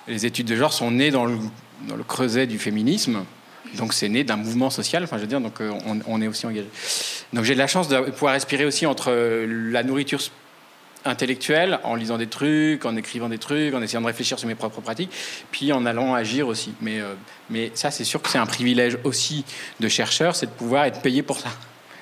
Les 0.07 0.27
études 0.27 0.47
de 0.47 0.57
genre 0.57 0.73
sont 0.73 0.91
nées 0.91 1.11
dans 1.11 1.25
le, 1.25 1.39
creuset 2.07 2.47
du 2.47 2.59
féminisme, 2.59 3.25
donc 3.77 3.95
c'est 3.95 4.11
né 4.11 4.25
d'un 4.25 4.37
mouvement 4.37 4.69
social, 4.69 5.03
enfin 5.05 5.17
je 5.17 5.23
veux 5.23 5.27
dire, 5.29 5.41
donc 5.41 5.61
on, 5.61 6.01
on 6.07 6.21
est 6.21 6.29
aussi 6.29 6.45
engagé. 6.45 6.69
Donc 7.33 7.45
j'ai 7.45 7.55
de 7.55 7.59
la 7.59 7.67
chance 7.67 7.89
de 7.89 7.99
pouvoir 8.11 8.35
respirer 8.35 8.67
aussi 8.67 8.85
entre 8.85 9.11
la 9.11 9.83
nourriture 9.83 10.21
intellectuel 11.09 11.79
en 11.85 11.94
lisant 11.94 12.18
des 12.18 12.27
trucs, 12.27 12.85
en 12.85 12.97
écrivant 12.97 13.29
des 13.29 13.38
trucs, 13.38 13.75
en 13.75 13.83
essayant 13.83 14.01
de 14.01 14.07
réfléchir 14.07 14.38
sur 14.38 14.49
mes 14.49 14.55
propres 14.55 14.81
pratiques, 14.81 15.11
puis 15.51 15.73
en 15.73 15.85
allant 15.87 16.14
agir 16.14 16.49
aussi. 16.49 16.75
Mais, 16.81 17.01
euh, 17.01 17.14
mais 17.51 17.71
ça, 17.75 17.90
c'est 17.90 18.05
sûr 18.05 18.23
que 18.23 18.29
c'est 18.29 18.38
un 18.38 18.47
privilège 18.47 18.99
aussi 19.05 19.44
de 19.81 19.88
chercheur, 19.88 20.37
c'est 20.37 20.47
de 20.47 20.51
pouvoir 20.51 20.85
être 20.85 21.01
payé 21.01 21.23
pour 21.23 21.38
ça. 21.38 21.51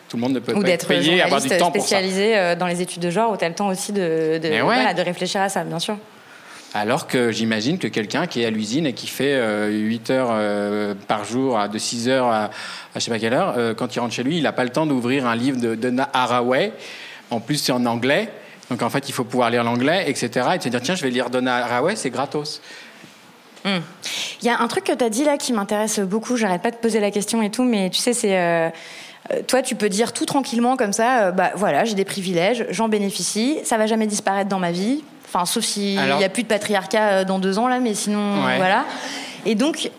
Tout 0.08 0.16
le 0.16 0.22
monde 0.22 0.34
ne 0.34 0.38
peut 0.38 0.52
pas 0.52 0.68
être 0.68 0.86
payé, 0.86 1.20
avoir 1.22 1.40
du 1.40 1.48
temps 1.48 1.70
pour 1.70 1.82
ça. 1.82 1.88
spécialisé 1.88 2.36
euh, 2.36 2.54
dans 2.54 2.66
les 2.66 2.80
études 2.80 3.02
de 3.02 3.10
genre, 3.10 3.32
où 3.32 3.36
tu 3.36 3.44
as 3.44 3.48
le 3.48 3.54
temps 3.54 3.68
aussi 3.68 3.92
de, 3.92 4.38
de, 4.42 4.62
voilà, 4.62 4.94
de 4.94 5.02
réfléchir 5.02 5.40
à 5.40 5.48
ça, 5.48 5.64
bien 5.64 5.78
sûr. 5.78 5.96
Alors 6.74 7.06
que 7.06 7.32
j'imagine 7.32 7.78
que 7.78 7.88
quelqu'un 7.88 8.26
qui 8.26 8.42
est 8.42 8.44
à 8.44 8.50
l'usine 8.50 8.86
et 8.86 8.92
qui 8.92 9.06
fait 9.06 9.40
8 9.70 10.10
heures 10.10 10.94
par 11.08 11.24
jour, 11.24 11.58
de 11.68 11.78
6 11.78 12.08
heures 12.10 12.26
à, 12.26 12.50
je 12.94 13.00
sais 13.00 13.10
pas 13.10 13.18
quelle 13.18 13.32
heure, 13.32 13.74
quand 13.76 13.96
il 13.96 14.00
rentre 14.00 14.12
chez 14.12 14.22
lui, 14.22 14.36
il 14.36 14.42
n'a 14.42 14.52
pas 14.52 14.64
le 14.64 14.70
temps 14.70 14.84
d'ouvrir 14.84 15.26
un 15.26 15.34
livre 15.34 15.58
de 15.58 15.74
Donna 15.74 16.10
Haraway. 16.12 16.72
En 17.30 17.40
plus, 17.40 17.56
c'est 17.56 17.72
en 17.72 17.86
anglais. 17.86 18.28
Donc 18.70 18.82
en 18.82 18.90
fait, 18.90 19.08
il 19.08 19.12
faut 19.12 19.24
pouvoir 19.24 19.50
lire 19.50 19.64
l'anglais, 19.64 20.04
etc. 20.08 20.48
Et 20.54 20.60
se 20.60 20.68
dire, 20.68 20.80
tiens, 20.80 20.94
je 20.94 21.02
vais 21.02 21.10
lire 21.10 21.30
Donna 21.30 21.56
Haraway, 21.56 21.96
c'est 21.96 22.10
gratos. 22.10 22.60
Hmm. 23.64 23.80
Il 24.42 24.46
y 24.46 24.50
a 24.50 24.60
un 24.60 24.68
truc 24.68 24.84
que 24.84 24.92
tu 24.92 25.04
as 25.04 25.10
dit 25.10 25.24
là 25.24 25.36
qui 25.36 25.52
m'intéresse 25.52 25.98
beaucoup, 25.98 26.36
j'arrête 26.36 26.62
pas 26.62 26.70
de 26.70 26.76
poser 26.76 27.00
la 27.00 27.10
question 27.10 27.42
et 27.42 27.50
tout, 27.50 27.64
mais 27.64 27.90
tu 27.90 27.98
sais, 27.98 28.12
c'est. 28.12 28.38
Euh, 28.38 28.70
euh, 29.32 29.42
toi, 29.46 29.60
tu 29.60 29.74
peux 29.74 29.88
dire 29.88 30.12
tout 30.12 30.24
tranquillement 30.24 30.76
comme 30.76 30.92
ça, 30.92 31.18
euh, 31.18 31.30
bah 31.32 31.50
voilà, 31.56 31.84
j'ai 31.84 31.94
des 31.94 32.04
privilèges, 32.04 32.64
j'en 32.70 32.88
bénéficie, 32.88 33.58
ça 33.64 33.76
va 33.76 33.86
jamais 33.86 34.06
disparaître 34.06 34.48
dans 34.48 34.60
ma 34.60 34.70
vie. 34.70 35.02
Enfin, 35.26 35.44
sauf 35.46 35.64
s'il 35.64 36.00
n'y 36.00 36.24
a 36.24 36.28
plus 36.28 36.44
de 36.44 36.48
patriarcat 36.48 37.24
dans 37.24 37.40
deux 37.40 37.58
ans 37.58 37.66
là, 37.66 37.80
mais 37.80 37.94
sinon, 37.94 38.42
voilà. 38.56 38.84
Et 39.44 39.56
donc, 39.56 39.90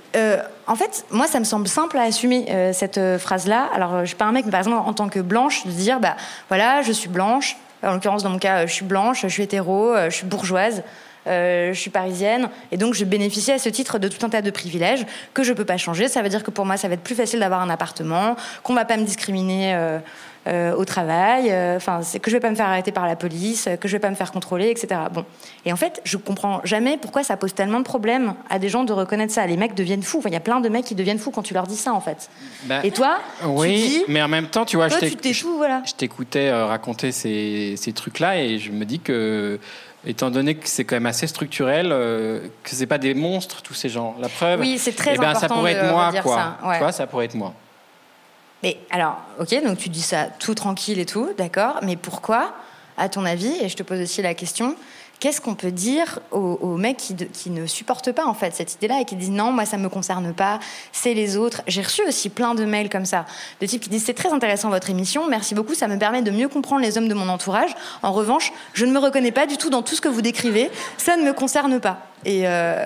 en 0.67 0.75
fait, 0.75 1.05
moi, 1.11 1.27
ça 1.27 1.39
me 1.39 1.43
semble 1.43 1.67
simple 1.67 1.97
à 1.97 2.03
assumer 2.03 2.71
cette 2.71 3.17
phrase-là. 3.17 3.69
Alors, 3.73 3.99
je 3.99 4.05
suis 4.05 4.15
pas 4.15 4.23
un 4.23 4.31
mec, 4.31 4.45
mais 4.45 4.51
par 4.51 4.61
exemple, 4.61 4.77
en 4.77 4.93
tant 4.93 5.09
que 5.09 5.19
blanche, 5.19 5.65
de 5.65 5.71
dire, 5.71 5.99
bah 5.99 6.15
voilà, 6.47 6.81
je 6.81 6.93
suis 6.93 7.09
blanche, 7.09 7.57
en 7.83 7.93
l'occurrence, 7.93 8.23
dans 8.23 8.29
mon 8.29 8.39
cas, 8.39 8.65
je 8.65 8.73
suis 8.73 8.85
blanche, 8.85 9.21
je 9.21 9.27
suis 9.27 9.43
hétéro, 9.43 9.95
je 9.95 10.09
suis 10.09 10.25
bourgeoise. 10.25 10.83
Euh, 11.27 11.73
je 11.73 11.79
suis 11.79 11.89
parisienne, 11.89 12.49
et 12.71 12.77
donc 12.77 12.93
je 12.93 13.03
bénéficie 13.03 13.51
à 13.51 13.57
ce 13.57 13.67
titre 13.67 13.99
de 13.99 14.07
tout 14.07 14.25
un 14.25 14.29
tas 14.29 14.41
de 14.41 14.49
privilèges 14.49 15.05
que 15.33 15.43
je 15.43 15.51
ne 15.51 15.57
peux 15.57 15.65
pas 15.65 15.77
changer. 15.77 16.07
Ça 16.07 16.21
veut 16.21 16.29
dire 16.29 16.43
que 16.43 16.51
pour 16.51 16.65
moi, 16.65 16.77
ça 16.77 16.87
va 16.87 16.93
être 16.93 17.01
plus 17.01 17.15
facile 17.15 17.41
d'avoir 17.41 17.61
un 17.61 17.69
appartement, 17.69 18.37
qu'on 18.63 18.73
ne 18.73 18.77
va 18.77 18.85
pas 18.85 18.95
me 18.95 19.03
discriminer 19.03 19.75
euh, 19.75 19.99
euh, 20.47 20.73
au 20.75 20.85
travail, 20.85 21.53
enfin, 21.75 22.01
c'est 22.03 22.19
que 22.19 22.29
je 22.29 22.35
ne 22.35 22.39
vais 22.39 22.47
pas 22.47 22.49
me 22.49 22.55
faire 22.55 22.67
arrêter 22.67 22.91
par 22.91 23.05
la 23.05 23.15
police, 23.15 23.69
que 23.79 23.87
je 23.87 23.93
ne 23.93 23.97
vais 23.97 24.01
pas 24.01 24.09
me 24.09 24.15
faire 24.15 24.31
contrôler, 24.31 24.69
etc. 24.69 25.01
Bon. 25.11 25.25
Et 25.65 25.73
en 25.73 25.75
fait, 25.75 26.01
je 26.03 26.17
comprends 26.17 26.61
jamais 26.63 26.97
pourquoi 26.97 27.23
ça 27.23 27.37
pose 27.37 27.53
tellement 27.53 27.79
de 27.79 27.85
problèmes 27.85 28.33
à 28.49 28.59
des 28.59 28.69
gens 28.69 28.83
de 28.83 28.93
reconnaître 28.93 29.33
ça. 29.33 29.45
Les 29.45 29.57
mecs 29.57 29.75
deviennent 29.75 30.03
fous. 30.03 30.21
Il 30.25 30.33
y 30.33 30.35
a 30.35 30.39
plein 30.39 30.59
de 30.59 30.69
mecs 30.69 30.85
qui 30.85 30.95
deviennent 30.95 31.19
fous 31.19 31.31
quand 31.31 31.43
tu 31.43 31.53
leur 31.53 31.67
dis 31.67 31.77
ça, 31.77 31.93
en 31.93 32.01
fait. 32.01 32.29
Bah, 32.63 32.79
et 32.83 32.91
toi, 32.91 33.19
oui, 33.45 33.81
tu 33.81 33.89
dis, 33.89 34.03
mais 34.07 34.21
en 34.21 34.27
même 34.27 34.47
temps, 34.47 34.65
tu 34.65 34.77
vois, 34.77 34.89
toi, 34.89 34.99
je 35.01 35.93
t'écoutais 35.93 36.51
raconter 36.51 37.11
ces, 37.11 37.75
ces 37.77 37.93
trucs-là 37.93 38.41
et 38.41 38.57
je 38.59 38.71
me 38.71 38.85
dis 38.85 38.99
que 38.99 39.59
étant 40.07 40.31
donné 40.31 40.55
que 40.55 40.67
c'est 40.67 40.85
quand 40.85 40.95
même 40.95 41.05
assez 41.05 41.27
structurel, 41.27 41.89
euh, 41.91 42.39
que 42.63 42.69
c'est 42.71 42.85
pas 42.85 42.97
des 42.97 43.13
monstres 43.13 43.61
tous 43.61 43.73
ces 43.73 43.89
gens. 43.89 44.15
La 44.19 44.29
preuve, 44.29 44.61
oui, 44.61 44.77
c'est 44.77 44.95
très 44.95 45.15
eh 45.15 45.17
ben, 45.17 45.33
ça 45.35 45.47
pourrait 45.47 45.73
être 45.73 45.91
moi, 45.91 46.11
quoi. 46.23 46.35
Ça, 46.35 46.57
Tu 46.73 46.79
vois, 46.79 46.91
ça 46.91 47.07
pourrait 47.07 47.25
être 47.25 47.35
moi. 47.35 47.53
Mais 48.63 48.77
alors, 48.89 49.17
ok, 49.39 49.63
donc 49.63 49.77
tu 49.77 49.89
dis 49.89 50.01
ça 50.01 50.25
tout 50.39 50.55
tranquille 50.55 50.99
et 50.99 51.05
tout, 51.05 51.29
d'accord. 51.37 51.79
Mais 51.83 51.95
pourquoi, 51.95 52.53
à 52.97 53.09
ton 53.09 53.25
avis, 53.25 53.53
et 53.61 53.69
je 53.69 53.75
te 53.75 53.83
pose 53.83 54.01
aussi 54.01 54.21
la 54.21 54.33
question, 54.33 54.75
Qu'est-ce 55.19 55.41
qu'on 55.41 55.55
peut 55.55 55.71
dire 55.71 56.19
aux, 56.29 56.77
mecs 56.77 56.97
qui, 56.97 57.49
ne 57.49 57.65
supportent 57.65 58.11
pas 58.11 58.27
en 58.27 58.35
fait 58.35 58.53
cette 58.53 58.75
idée-là 58.75 59.01
et 59.01 59.05
qui 59.05 59.15
disent 59.15 59.31
non, 59.31 59.51
moi 59.51 59.65
ça 59.65 59.77
me 59.77 59.89
concerne 59.89 60.31
pas, 60.31 60.59
c'est 60.91 61.15
les 61.15 61.37
autres. 61.37 61.63
J'ai 61.65 61.81
reçu 61.81 62.03
aussi 62.07 62.29
plein 62.29 62.53
de 62.53 62.65
mails 62.65 62.89
comme 62.89 63.05
ça, 63.05 63.25
de 63.59 63.65
types 63.65 63.81
qui 63.81 63.89
disent 63.89 64.05
c'est 64.05 64.13
très 64.13 64.31
intéressant 64.31 64.69
votre 64.69 64.91
émission, 64.91 65.27
merci 65.27 65.55
beaucoup, 65.55 65.73
ça 65.73 65.87
me 65.87 65.97
permet 65.97 66.21
de 66.21 66.29
mieux 66.29 66.47
comprendre 66.47 66.83
les 66.83 66.99
hommes 66.99 67.07
de 67.07 67.15
mon 67.15 67.29
entourage. 67.29 67.71
En 68.03 68.11
revanche, 68.11 68.53
je 68.73 68.85
ne 68.85 68.91
me 68.91 68.99
reconnais 68.99 69.31
pas 69.31 69.47
du 69.47 69.57
tout 69.57 69.71
dans 69.71 69.81
tout 69.81 69.95
ce 69.95 70.01
que 70.01 70.07
vous 70.07 70.21
décrivez, 70.21 70.69
ça 70.99 71.17
ne 71.17 71.23
me 71.23 71.33
concerne 71.33 71.79
pas. 71.79 71.97
Et 72.23 72.43
euh, 72.45 72.85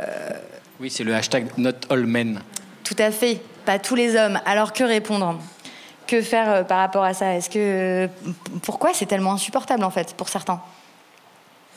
oui, 0.79 0.89
c'est 0.89 1.03
le 1.03 1.13
hashtag 1.13 1.47
Not 1.57 1.71
All 1.89 2.05
Men. 2.05 2.39
Tout 2.85 2.95
à 2.97 3.11
fait, 3.11 3.41
pas 3.65 3.77
tous 3.77 3.95
les 3.95 4.15
hommes. 4.15 4.39
Alors 4.45 4.71
que 4.71 4.85
répondre? 4.85 5.37
Que 6.11 6.21
faire 6.21 6.49
euh, 6.49 6.63
par 6.63 6.79
rapport 6.79 7.05
à 7.05 7.13
ça? 7.13 7.35
Est-ce 7.35 7.49
que 7.49 8.09
pourquoi 8.63 8.89
c'est 8.93 9.05
tellement 9.05 9.31
insupportable 9.31 9.85
en 9.85 9.91
fait 9.91 10.13
pour 10.17 10.27
certains? 10.27 10.59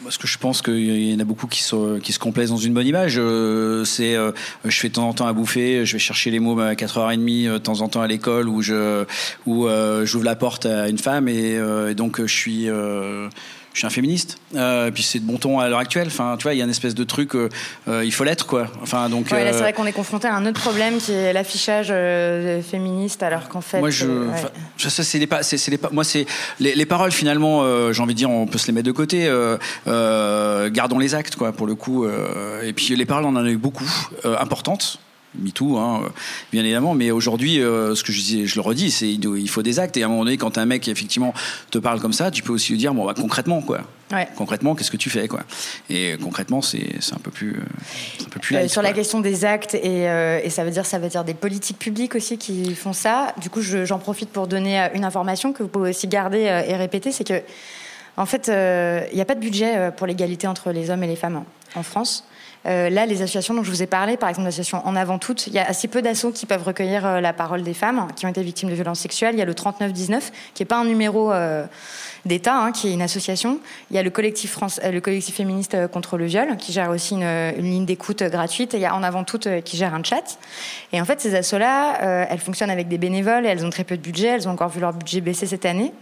Parce 0.03 0.19
que 0.19 0.27
je 0.27 0.39
pense 0.39 0.61
qu'il 0.61 1.13
y 1.13 1.15
en 1.15 1.21
a 1.21 1.25
beaucoup 1.25 1.47
qui 1.47 1.63
se, 1.63 2.01
qui 2.01 2.13
se 2.13 2.19
complaisent 2.19 2.51
dans 2.51 2.57
une 2.57 2.75
bonne 2.75 2.89
image. 2.89 3.15
Euh, 3.17 3.85
c'est, 3.85 4.17
euh, 4.17 4.33
je 4.65 4.77
fais 4.77 4.89
de 4.89 4.95
temps 4.95 5.09
en 5.09 5.13
temps 5.13 5.29
à 5.29 5.33
bouffer, 5.33 5.87
je 5.87 5.93
vais 5.93 6.01
chercher 6.01 6.33
les 6.33 6.41
mots 6.41 6.59
à 6.59 6.75
4h30 6.75 7.53
de 7.53 7.59
temps 7.59 7.81
en 7.81 7.89
temps 7.89 8.03
à 8.03 8.09
l'école 8.09 8.49
où 8.49 8.61
je, 8.61 9.05
où 9.47 9.69
euh, 9.69 10.05
j'ouvre 10.05 10.25
la 10.25 10.35
porte 10.35 10.67
à 10.67 10.89
une 10.89 10.99
femme 10.99 11.29
et 11.29 11.95
donc 11.95 12.21
je 12.21 12.27
suis 12.27 12.69
je 13.75 13.81
suis 13.81 13.87
un 13.87 13.91
féministe. 13.91 14.39
Euh, 14.55 14.93
puis 14.93 15.03
c'est 15.03 15.19
de 15.19 15.25
bon 15.25 15.37
ton 15.37 15.59
à 15.59 15.69
l'heure 15.69 15.81
actuelle. 15.81 16.07
Enfin, 16.07 16.37
tu 16.39 16.45
vois, 16.45 16.55
il 16.55 16.59
y 16.59 16.61
a 16.61 16.65
une 16.65 16.71
espèce 16.71 16.95
de 16.95 17.03
truc, 17.03 17.35
euh, 17.35 17.49
euh, 17.89 18.05
il 18.05 18.13
faut 18.13 18.23
l'être, 18.23 18.47
quoi. 18.47 18.69
Enfin, 18.81 19.09
donc. 19.09 19.27
Ouais, 19.33 19.53
c'est 19.53 19.59
vrai 19.59 19.73
qu'on 19.73 19.85
est 19.85 19.93
confronté 19.93 20.29
à 20.29 20.37
un 20.37 20.47
autre 20.47 20.61
problème 20.61 20.99
qui 20.99 21.13
est 21.13 21.33
l'affichage 21.33 21.93
féministe, 22.63 23.23
alors 23.25 23.49
qu'en 23.49 23.61
fait. 23.61 23.81
Moi, 23.81 23.91
je, 23.91 24.07
ça, 24.79 25.03
c'est 25.03 25.19
les, 25.19 25.29
c'est, 25.43 25.71
les, 25.71 25.79
moi, 25.91 26.05
c'est 26.05 26.25
les, 26.61 26.77
les, 26.77 26.87
paroles 26.87 27.11
finalement. 27.11 27.93
j'ai 27.93 28.01
envie 28.01 28.15
de 28.15 28.19
dire, 28.19 28.31
on 28.31 28.47
peut 28.47 28.59
se 28.59 28.69
les 28.69 28.73
mettre 28.73 28.87
de 28.87 28.93
côté. 28.93 29.29
gardons 29.87 30.99
les 31.01 31.15
actes, 31.17 31.35
quoi, 31.35 31.53
pour 31.53 31.67
le 31.67 31.75
coup. 31.75 32.07
et 32.07 32.73
puis 32.73 32.95
les 32.95 33.07
paroles, 33.07 33.25
on 33.25 33.37
en 33.37 33.45
a 33.45 33.51
eu 33.51 33.57
beaucoup, 33.57 33.91
importantes. 34.25 35.01
MeToo, 35.39 35.77
hein, 35.79 36.03
bien 36.53 36.63
évidemment. 36.63 36.95
Mais 36.95 37.11
aujourd'hui, 37.11 37.61
euh, 37.61 37.95
ce 37.95 38.03
que 38.03 38.13
je, 38.13 38.55
le 38.55 38.61
redis, 38.61 38.91
c'est 38.91 39.09
il 39.09 39.49
faut 39.49 39.63
des 39.63 39.79
actes. 39.79 39.97
Et 39.97 40.03
à 40.03 40.07
un 40.07 40.09
moment 40.09 40.25
donné, 40.25 40.37
quand 40.37 40.59
un 40.59 40.67
mec 40.67 40.89
effectivement 40.89 41.35
te 41.71 41.79
parle 41.79 42.01
comme 42.01 42.13
ça, 42.13 42.31
tu 42.31 42.43
peux 42.43 42.53
aussi 42.53 42.73
lui 42.73 42.79
dire 42.79 42.95
bon, 42.95 43.05
bah, 43.05 43.15
concrètement, 43.17 43.61
quoi. 43.63 43.81
Concrètement, 44.37 44.77
qu'est-ce 44.77 44.93
que 44.93 44.97
tu 44.97 45.11
fais, 45.11 45.27
quoi. 45.27 45.41
Et 45.91 46.15
concrètement, 46.23 46.63
c'est 46.63 46.87
un 47.13 47.19
peu 47.19 47.33
plus, 47.33 47.57
un 48.21 48.29
peu 48.31 48.39
plus 48.39 48.55
euh, 48.55 48.69
sur 48.69 48.81
la 48.81 48.93
question 48.93 49.19
des 49.19 49.45
actes 49.45 49.75
et, 49.75 50.09
euh, 50.09 50.41
et, 50.41 50.51
ça 50.51 50.63
veut 50.63 50.71
dire 50.71 50.87
ça 50.87 51.01
veut 51.01 51.09
dire 51.09 51.25
des 51.25 51.35
politiques 51.35 51.81
publiques 51.81 52.15
aussi 52.15 52.39
qui 52.39 52.77
font 52.77 52.93
ça. 52.93 53.35
Du 53.41 53.51
coup, 53.51 53.61
j'en 53.61 53.99
profite 53.99 54.31
pour 54.31 54.47
donner 54.47 54.89
une 54.95 55.05
information 55.05 55.53
que 55.53 55.65
vous 55.65 55.69
pouvez 55.69 55.91
aussi 55.91 56.07
garder 56.07 56.43
et 56.43 56.77
répéter, 56.77 57.11
c'est 57.11 57.27
que 57.27 57.43
en 58.17 58.27
fait, 58.27 58.47
il 58.47 59.17
n'y 59.17 59.21
a 59.21 59.25
pas 59.25 59.35
de 59.35 59.41
budget 59.41 59.91
pour 59.97 60.07
l'égalité 60.07 60.47
entre 60.47 60.71
les 60.71 60.91
hommes 60.91 61.03
et 61.03 61.09
les 61.09 61.17
femmes 61.17 61.43
en 61.75 61.83
France. 61.83 62.25
Euh, 62.67 62.89
là, 62.89 63.05
les 63.05 63.21
associations 63.21 63.53
dont 63.53 63.63
je 63.63 63.71
vous 63.71 63.83
ai 63.83 63.87
parlé, 63.87 64.17
par 64.17 64.29
exemple 64.29 64.47
l'association 64.47 64.87
En 64.87 64.97
Avant 64.97 65.19
Toutes, 65.19 65.47
il 65.47 65.53
y 65.53 65.59
a 65.59 65.67
assez 65.67 65.87
peu 65.87 66.01
d'assauts 66.01 66.33
qui 66.33 66.47
peuvent 66.47 66.63
recueillir 66.63 67.05
euh, 67.05 67.21
la 67.21 67.35
parole 67.35 67.63
des 67.63 67.75
femmes 67.75 68.09
qui 68.17 68.25
ont 68.25 68.29
été 68.31 68.43
victimes 68.43 68.71
de 68.71 68.75
violences 68.75 69.01
sexuelles. 69.01 69.35
Il 69.35 69.39
y 69.39 69.43
a 69.43 69.45
le 69.45 69.55
3919, 69.55 70.33
qui 70.55 70.63
n'est 70.63 70.67
pas 70.67 70.79
un 70.79 70.87
numéro 70.87 71.31
euh, 71.31 71.67
d'État, 72.25 72.57
hein, 72.57 72.73
qui 72.73 72.89
est 72.89 72.93
une 72.95 73.03
association. 73.03 73.59
Il 73.91 73.97
y 73.97 73.99
a 73.99 74.03
le 74.03 74.09
collectif, 74.09 74.59
le 74.83 75.01
collectif 75.01 75.35
féministe 75.35 75.77
contre 75.89 76.17
le 76.17 76.25
viol, 76.25 76.57
qui 76.57 76.73
gère 76.73 76.91
aussi 76.91 77.15
une, 77.15 77.51
ligne 77.59 77.85
d'écoute 77.85 78.23
gratuite. 78.23 78.73
Et 78.73 78.79
il 78.79 78.81
y 78.81 78.87
a 78.87 78.95
En 78.95 79.03
Avant 79.03 79.25
Toutes 79.25 79.49
qui 79.65 79.77
gère 79.77 79.95
un 79.95 80.03
chat. 80.03 80.39
Et 80.93 81.01
en 81.01 81.05
fait, 81.05 81.21
ces 81.21 81.35
assos-là, 81.35 82.27
elles 82.31 82.39
fonctionnent 82.39 82.71
avec 82.71 82.89
des 82.89 82.99
bénévoles, 82.99 83.45
et 83.45 83.49
elles 83.51 83.67
ont 83.67 83.71
très 83.71 83.85
peu 83.85 83.97
de 83.97 84.03
budget, 84.03 84.29
elles 84.29 84.49
ont 84.49 84.53
encore 84.53 84.71
vu 84.71 84.81
leur 84.81 84.95
budget 84.95 85.21
baisser 85.21 85.47
cette 85.47 85.67
année. 85.67 85.93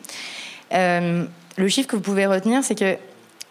le 0.71 1.69
chiffre 1.69 1.89
que 1.89 1.97
vous 1.97 2.03
pouvez 2.03 2.27
retenir, 2.27 2.63
c'est 2.63 2.79
que 2.79 2.97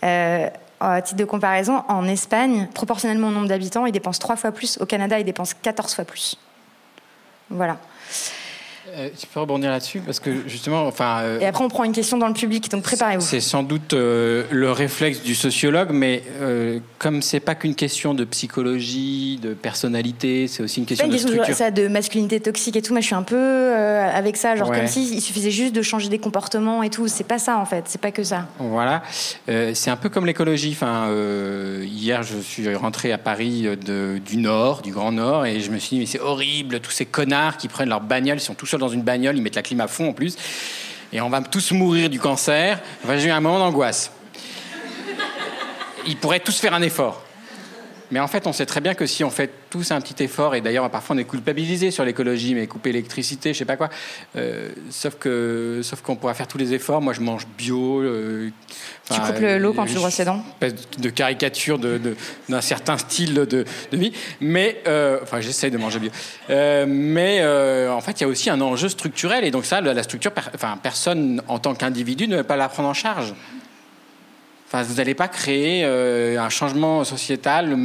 Euh, 0.04 0.48
à 0.80 1.02
titre 1.02 1.18
de 1.18 1.26
comparaison, 1.26 1.84
en 1.88 2.08
Espagne, 2.08 2.68
proportionnellement 2.74 3.30
au 3.30 3.32
nombre 3.32 3.48
d'habitants, 3.48 3.86
ils 3.86 3.92
dépensent 3.92 4.20
trois 4.20 4.36
fois 4.36 4.52
plus. 4.52 4.78
Au 4.80 4.86
Canada, 4.86 5.20
ils 5.20 5.26
dépensent 5.26 5.56
14 5.62 5.96
fois 5.96 6.06
plus. 6.06 6.38
Voilà. 7.50 7.78
Euh, 8.94 9.10
tu 9.18 9.26
peux 9.26 9.40
rebondir 9.40 9.72
là-dessus 9.72 10.00
parce 10.00 10.20
que 10.20 10.48
justement, 10.48 10.86
enfin. 10.86 11.22
Euh, 11.22 11.40
et 11.40 11.48
après, 11.48 11.64
on 11.64 11.70
prend 11.70 11.84
une 11.84 11.92
question 11.92 12.18
dans 12.18 12.28
le 12.28 12.34
public, 12.34 12.70
donc 12.70 12.84
préparez-vous. 12.84 13.22
C'est 13.22 13.40
sans 13.40 13.64
doute 13.64 13.94
euh, 13.94 14.44
le 14.52 14.72
réflexe 14.72 15.24
du 15.24 15.34
sociologue, 15.34 15.90
mais 15.92 16.24
comme 17.00 17.22
c'est 17.22 17.40
pas 17.40 17.56
qu'une 17.56 17.76
question 17.76 18.14
de 18.14 18.24
psychologie, 18.26 19.40
de 19.42 19.54
personnalité, 19.54 20.48
c'est 20.48 20.64
aussi 20.64 20.80
une 20.80 20.86
question, 20.86 21.08
de 21.08 21.18
structure. 21.18 21.56
ça, 21.56 21.72
de 21.72 21.88
masculinité 21.88 22.40
toxique 22.40 22.76
et 22.76 22.82
tout. 22.82 22.94
Moi, 22.94 23.02
je 23.02 23.08
suis 23.08 23.16
un 23.16 23.24
peu 23.24 23.74
avec 23.76 24.38
ça, 24.38 24.56
genre 24.56 24.72
comme 24.72 24.88
si 24.88 25.16
il 25.16 25.22
suffisait 25.22 25.52
juste 25.52 25.74
de 25.74 25.82
changer 25.82 26.10
des 26.10 26.20
comportements 26.20 26.84
et 26.84 26.90
tout. 26.90 27.08
C'est 27.08 27.24
pas 27.24 27.40
ça 27.40 27.58
en 27.58 27.66
fait, 27.66 27.86
c'est 27.88 28.02
pas 28.02 28.12
que 28.12 28.24
ça. 28.24 28.48
Voilà, 28.60 29.02
c'est 29.48 29.90
un 29.90 29.98
peu 29.98 30.10
comme 30.10 30.26
l'écologie. 30.26 30.72
Enfin, 30.74 31.10
hier, 31.82 32.22
je 32.24 32.38
suis 32.38 32.74
rentré 32.76 33.12
à 33.12 33.18
Paris 33.18 33.68
de, 33.86 34.20
du 34.24 34.38
Nord, 34.38 34.82
du 34.82 34.92
Grand 34.92 35.12
Nord, 35.12 35.46
et 35.46 35.60
je 35.60 35.72
me 35.72 35.80
suis 35.80 35.96
dit 35.96 36.00
mais 36.00 36.06
c'est 36.06 36.20
horrible, 36.20 36.80
tous 36.80 36.92
ces 36.92 37.06
connards 37.06 37.58
qui 37.58 37.68
prennent 37.68 37.90
leur 37.90 38.02
bagnole, 38.02 38.38
ils 38.38 38.42
sont 38.42 38.54
tous 38.54 38.75
dans 38.78 38.90
une 38.90 39.02
bagnole, 39.02 39.38
ils 39.38 39.42
mettent 39.42 39.56
la 39.56 39.62
clim 39.62 39.82
à 39.82 39.88
fond 39.88 40.10
en 40.10 40.14
plus, 40.14 40.38
et 41.14 41.22
on 41.22 41.30
va 41.30 41.42
tous 41.42 41.72
mourir 41.72 42.10
du 42.10 42.20
cancer. 42.20 42.82
J'ai 43.08 43.28
eu 43.28 43.32
un 43.32 43.42
moment 43.42 43.60
d'angoisse. 43.60 44.12
Ils 46.08 46.18
pourraient 46.18 46.40
tous 46.40 46.60
faire 46.60 46.74
un 46.74 46.82
effort. 46.82 47.24
Mais 48.16 48.22
en 48.22 48.30
fait, 48.30 48.48
on 48.48 48.54
sait 48.54 48.66
très 48.66 48.80
bien 48.80 48.94
que 48.94 49.06
si 49.06 49.26
on 49.26 49.30
fait 49.30 49.50
tous 49.70 49.92
un 49.92 50.00
petit 50.00 50.24
effort, 50.24 50.56
et 50.56 50.62
d'ailleurs 50.62 50.90
parfois 50.90 51.18
on 51.18 51.20
est 51.20 51.26
culpabilisé 51.26 51.92
sur 51.92 52.06
l'écologie, 52.06 52.56
mais 52.56 52.66
couper 52.66 52.94
l'électricité, 52.94 53.52
je 53.52 53.58
sais 53.58 53.66
pas 53.66 53.76
quoi, 53.76 53.90
euh, 54.38 54.70
sauf 54.90 55.16
que 55.16 55.82
sauf 55.84 56.00
qu'on 56.00 56.16
pourra 56.16 56.34
faire 56.34 56.48
tous 56.48 56.58
les 56.58 56.74
efforts. 56.74 57.02
Moi, 57.02 57.12
je 57.12 57.20
mange 57.20 57.46
bio. 57.58 58.00
Euh, 58.00 58.52
tu 59.12 59.20
coupes 59.20 59.42
l'eau 59.42 59.74
quand 59.74 59.86
tu 59.86 59.96
brosses 59.96 60.18
les 60.18 60.24
dents 60.24 60.42
De 60.98 61.10
caricature 61.10 61.78
d'un 61.78 62.00
de, 62.00 62.62
certain 62.62 62.98
style 62.98 63.34
de, 63.34 63.44
de 63.44 63.98
vie. 63.98 64.14
Mais, 64.40 64.82
euh, 64.88 65.20
enfin, 65.22 65.42
j'essaye 65.42 65.70
de 65.70 65.78
manger 65.78 66.00
bio. 66.00 66.12
mais 66.48 67.46
en 67.46 68.00
fait, 68.00 68.22
il 68.22 68.22
y 68.22 68.24
a 68.24 68.30
aussi 68.30 68.50
un 68.50 68.62
enjeu 68.62 68.88
structurel. 68.88 69.44
Et 69.44 69.52
donc 69.52 69.66
ça, 69.66 69.82
la 69.82 70.04
structure, 70.04 70.32
enfin, 70.54 70.80
personne 70.82 71.42
en 71.50 71.60
tant 71.60 71.76
qu'individu 71.76 72.30
ne 72.30 72.38
va 72.38 72.46
pas 72.46 72.56
la 72.56 72.70
prendre 72.70 72.88
en 72.88 72.94
charge 72.94 73.34
vous 74.72 74.96
n'allez 74.96 75.16
pas 75.16 75.28
créer 75.28 75.84
euh, 75.86 76.40
un 76.40 76.50
changement 76.50 77.04
sociétal 77.04 77.76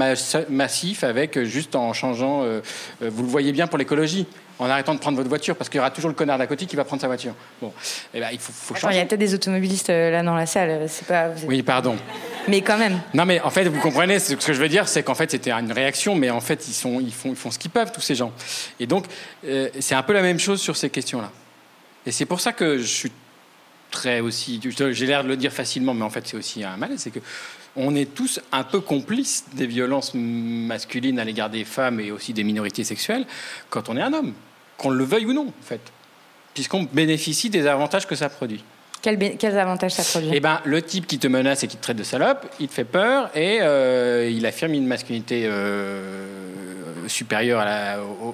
massif 0.49 1.05
avec 1.05 1.37
euh, 1.37 1.45
juste 1.45 1.77
en 1.77 1.93
changeant. 1.93 2.43
Euh, 2.43 2.61
vous 3.01 3.23
le 3.23 3.29
voyez 3.29 3.53
bien 3.53 3.67
pour 3.67 3.79
l'écologie 3.79 4.27
en 4.59 4.69
arrêtant 4.69 4.95
de 4.95 4.99
prendre 4.99 5.17
votre 5.17 5.29
voiture, 5.29 5.57
parce 5.57 5.71
qu'il 5.71 5.79
y 5.79 5.81
aura 5.81 5.91
toujours 5.91 6.11
le 6.11 6.15
connard 6.15 6.37
d'à 6.37 6.47
côté 6.47 6.67
qui 6.67 6.77
va 6.77 6.85
prendre 6.85 7.01
sa 7.01 7.07
voiture. 7.07 7.33
Bon, 7.63 7.73
eh 8.13 8.21
ben, 8.21 8.29
il 8.31 8.39
faut, 8.39 8.75
changer. 8.75 8.95
Il 8.95 8.99
y 8.99 9.01
a 9.01 9.07
peut-être 9.07 9.21
des 9.21 9.33
automobilistes 9.33 9.89
là 9.89 10.23
dans 10.23 10.35
la 10.35 10.45
salle, 10.45 10.85
c'est 10.87 11.07
pas. 11.07 11.29
Oui, 11.47 11.63
pardon. 11.63 11.97
Mais 12.47 12.61
quand 12.61 12.77
même. 12.77 13.01
Non, 13.15 13.25
mais 13.25 13.41
en 13.41 13.49
fait, 13.49 13.65
vous 13.65 13.81
comprenez, 13.81 14.19
ce 14.19 14.35
que 14.35 14.53
je 14.53 14.61
veux 14.61 14.69
dire, 14.69 14.87
c'est 14.87 15.03
qu'en 15.03 15.15
fait, 15.15 15.31
c'était 15.31 15.51
une 15.51 15.73
réaction, 15.73 16.15
mais 16.15 16.29
en 16.29 16.41
fait, 16.41 16.69
ils, 16.69 16.75
sont, 16.75 17.01
ils, 17.01 17.13
font, 17.13 17.31
ils 17.31 17.37
font 17.37 17.51
ce 17.51 17.59
qu'ils 17.59 17.71
peuvent, 17.71 17.91
tous 17.91 18.03
ces 18.03 18.15
gens. 18.15 18.33
Et 18.79 18.87
donc, 18.87 19.07
c'est 19.79 19.95
un 19.95 20.03
peu 20.03 20.13
la 20.13 20.23
même 20.23 20.39
chose 20.39 20.61
sur 20.61 20.77
ces 20.77 20.91
questions-là. 20.91 21.31
Et 22.05 22.13
c'est 22.13 22.27
pour 22.27 22.41
ça 22.41 22.53
que 22.53 22.79
je 22.79 22.87
suis 22.87 23.13
très 23.91 24.21
aussi. 24.21 24.61
J'ai 24.63 25.07
l'air 25.07 25.25
de 25.25 25.29
le 25.29 25.37
dire 25.37 25.53
facilement, 25.53 25.95
mais 25.95 26.05
en 26.05 26.11
fait, 26.11 26.27
c'est 26.27 26.37
aussi 26.37 26.65
un 26.65 26.77
mal. 26.77 26.93
C'est 26.97 27.11
que 27.11 27.21
on 27.77 27.95
est 27.95 28.15
tous 28.15 28.41
un 28.53 28.65
peu 28.65 28.81
complices 28.81 29.45
des 29.55 29.67
violences 29.67 30.13
masculines 30.15 31.19
à 31.19 31.25
l'égard 31.25 31.51
des 31.51 31.65
femmes 31.65 32.01
et 32.01 32.11
aussi 32.11 32.33
des 32.33 32.45
minorités 32.45 32.85
sexuelles 32.85 33.27
quand 33.69 33.89
on 33.89 33.97
est 33.97 34.03
un 34.03 34.13
homme, 34.13 34.33
qu'on 34.77 34.91
le 34.91 35.05
veuille 35.05 35.27
ou 35.27 35.33
non, 35.33 35.49
en 35.49 35.65
fait, 35.65 35.81
puisqu'on 36.55 36.87
bénéficie 36.93 37.51
des 37.51 37.67
avantages 37.67 38.07
que 38.07 38.15
ça 38.15 38.29
produit. 38.29 38.65
quels 39.03 39.59
avantages 39.59 39.93
ça 39.93 40.03
produit? 40.03 40.31
Eh 40.35 40.41
ben, 40.41 40.61
le 40.65 40.83
type 40.83 41.07
qui 41.07 41.19
te 41.19 41.29
menace 41.29 41.63
et 41.63 41.69
qui 41.69 41.77
te 41.77 41.83
traite 41.83 41.97
de 41.97 42.03
salope, 42.03 42.53
il 42.59 42.69
te 42.69 42.75
fait 42.75 42.85
peur 42.85 43.31
et 43.37 43.59
euh, 43.61 44.29
il 44.31 44.45
affirme 44.47 44.75
une 44.75 44.87
masculinité 44.87 45.43
euh, 45.47 47.07
supérieure 47.07 47.65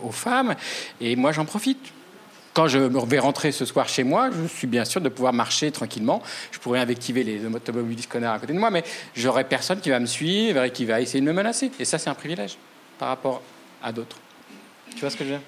aux, 0.02 0.12
femmes. 0.12 0.54
Et 1.00 1.14
moi, 1.16 1.32
j'en 1.32 1.44
profite 1.44 1.92
quand 2.56 2.68
je 2.68 2.78
vais 2.78 3.18
rentrer 3.18 3.52
ce 3.52 3.66
soir 3.66 3.86
chez 3.86 4.02
moi, 4.02 4.30
je 4.30 4.48
suis 4.48 4.66
bien 4.66 4.86
sûr 4.86 5.02
de 5.02 5.10
pouvoir 5.10 5.34
marcher 5.34 5.70
tranquillement. 5.70 6.22
Je 6.50 6.58
pourrais 6.58 6.80
invectiver 6.80 7.22
les 7.22 7.44
automobilistes 7.44 8.10
connards 8.10 8.32
à 8.32 8.38
côté 8.38 8.54
de 8.54 8.58
moi, 8.58 8.70
mais 8.70 8.82
j'aurai 9.14 9.44
personne 9.44 9.78
qui 9.78 9.90
va 9.90 10.00
me 10.00 10.06
suivre 10.06 10.62
et 10.62 10.70
qui 10.70 10.86
va 10.86 11.02
essayer 11.02 11.20
de 11.20 11.26
me 11.26 11.34
menacer. 11.34 11.70
Et 11.78 11.84
ça, 11.84 11.98
c'est 11.98 12.08
un 12.08 12.14
privilège 12.14 12.56
par 12.98 13.08
rapport 13.08 13.42
à 13.82 13.92
d'autres. 13.92 14.16
Tu 14.94 15.00
vois 15.00 15.10
ce 15.10 15.18
que 15.18 15.24
je 15.24 15.32
veux 15.32 15.36
dire? 15.36 15.46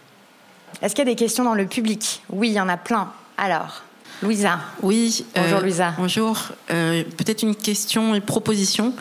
Est-ce 0.83 0.95
qu'il 0.95 1.07
y 1.07 1.09
a 1.09 1.11
des 1.11 1.17
questions 1.17 1.45
dans 1.45 1.55
le 1.55 1.65
public? 1.65 2.23
Oui, 2.29 2.51
il 2.51 2.53
y 2.53 2.61
en 2.61 2.69
a 2.69 2.77
plein. 2.77 3.11
Alors 3.39 3.85
Louisa. 4.23 4.59
Oui. 4.83 5.25
Bonjour 5.37 5.59
euh, 5.59 5.63
Louisa. 5.63 5.95
Bonjour. 5.97 6.49
Euh, 6.71 7.05
peut-être 7.17 7.43
une 7.43 7.55
question 7.55 8.17
et 8.17 8.21
proposition. 8.21 8.93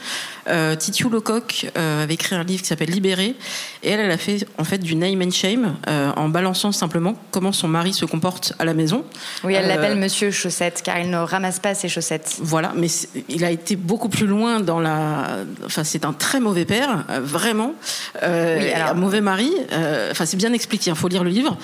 Euh, 0.47 0.76
Titiou 0.76 1.09
Lecoq 1.09 1.70
euh, 1.76 2.03
avait 2.03 2.13
écrit 2.13 2.36
un 2.36 2.43
livre 2.43 2.61
qui 2.61 2.68
s'appelle 2.68 2.89
Libéré, 2.89 3.36
et 3.84 3.89
elle, 3.89 3.99
elle 3.99 4.11
a 4.11 4.18
fait 4.18 4.47
en 4.57 4.63
fait 4.63 4.78
du 4.78 4.95
name 4.95 5.22
and 5.22 5.32
shame 5.32 5.76
en 5.88 6.30
balançant 6.30 6.72
simplement 6.72 7.15
comment 7.32 7.51
son 7.51 7.68
mari 7.68 7.93
se 7.93 8.05
comporte 8.05 8.53
à 8.59 8.65
la 8.65 8.74
maison. 8.74 9.03
Oui, 9.43 9.55
elle 9.55 9.68
l'appelle 9.68 9.97
Monsieur 9.97 10.32
Chaussette 10.32 10.82
car 10.84 10.99
il 10.99 11.09
ne 11.09 11.18
ramasse 11.18 11.59
pas 11.59 11.74
ses 11.74 11.89
chaussettes. 11.89 12.38
Voilà, 12.39 12.72
mais 12.76 12.88
il 13.28 13.43
a 13.43 13.51
été 13.51 13.76
beaucoup 13.76 14.09
plus 14.09 14.28
loin 14.28 14.59
dans 14.59 14.80
la. 14.80 15.39
Enfin, 15.65 15.84
c'est 15.84 16.05
un 16.05 16.13
très 16.13 16.39
mauvais 16.39 16.65
père, 16.65 17.05
vraiment. 17.22 17.74
oui, 18.24 18.72
alors... 18.72 18.89
Un 18.89 18.93
mauvais 18.93 19.22
mari. 19.22 19.51
Enfin, 20.11 20.26
c'est 20.26 20.38
bien 20.38 20.53
expliqué. 20.53 20.91
Il 20.91 20.95
faut 20.95 21.07
lire 21.07 21.24
le 21.24 21.30
livre. 21.30 21.57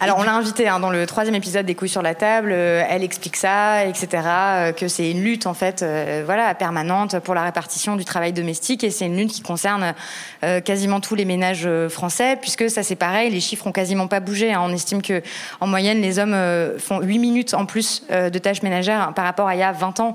Alors, 0.00 0.18
on 0.18 0.22
l'a 0.24 0.34
invité 0.34 0.68
hein, 0.68 0.80
dans 0.80 0.90
le 0.90 1.06
troisième 1.06 1.34
épisode 1.34 1.66
des 1.66 1.74
couilles 1.74 1.88
sur 1.88 2.02
la 2.02 2.14
table. 2.14 2.52
elle 2.52 2.95
explique 3.02 3.36
ça, 3.36 3.84
etc. 3.84 4.08
que 4.76 4.88
c'est 4.88 5.10
une 5.10 5.22
lutte 5.22 5.46
en 5.46 5.54
fait, 5.54 5.84
voilà, 6.24 6.54
permanente 6.54 7.18
pour 7.20 7.34
la 7.34 7.44
répartition 7.44 7.96
du 7.96 8.04
travail 8.04 8.32
domestique 8.32 8.84
et 8.84 8.90
c'est 8.90 9.06
une 9.06 9.16
lutte 9.16 9.32
qui 9.32 9.42
concerne 9.42 9.94
euh, 10.44 10.60
quasiment 10.60 11.00
tous 11.00 11.14
les 11.14 11.24
ménages 11.24 11.64
euh, 11.66 11.88
français 11.88 12.36
puisque 12.40 12.70
ça 12.70 12.82
c'est 12.82 12.96
pareil, 12.96 13.30
les 13.30 13.40
chiffres 13.40 13.66
ont 13.66 13.72
quasiment 13.72 14.08
pas 14.08 14.20
bougé. 14.20 14.52
Hein. 14.52 14.60
On 14.62 14.72
estime 14.72 15.02
que 15.02 15.22
en 15.60 15.66
moyenne 15.66 16.00
les 16.00 16.18
hommes 16.18 16.34
euh, 16.34 16.78
font 16.78 17.00
8 17.00 17.18
minutes 17.18 17.54
en 17.54 17.66
plus 17.66 18.02
de 18.08 18.38
tâches 18.38 18.62
ménagères 18.62 19.12
par 19.14 19.24
rapport 19.24 19.48
à 19.48 19.54
il 19.54 19.58
y 19.58 19.62
a 19.62 19.72
20 19.72 20.00
ans. 20.00 20.14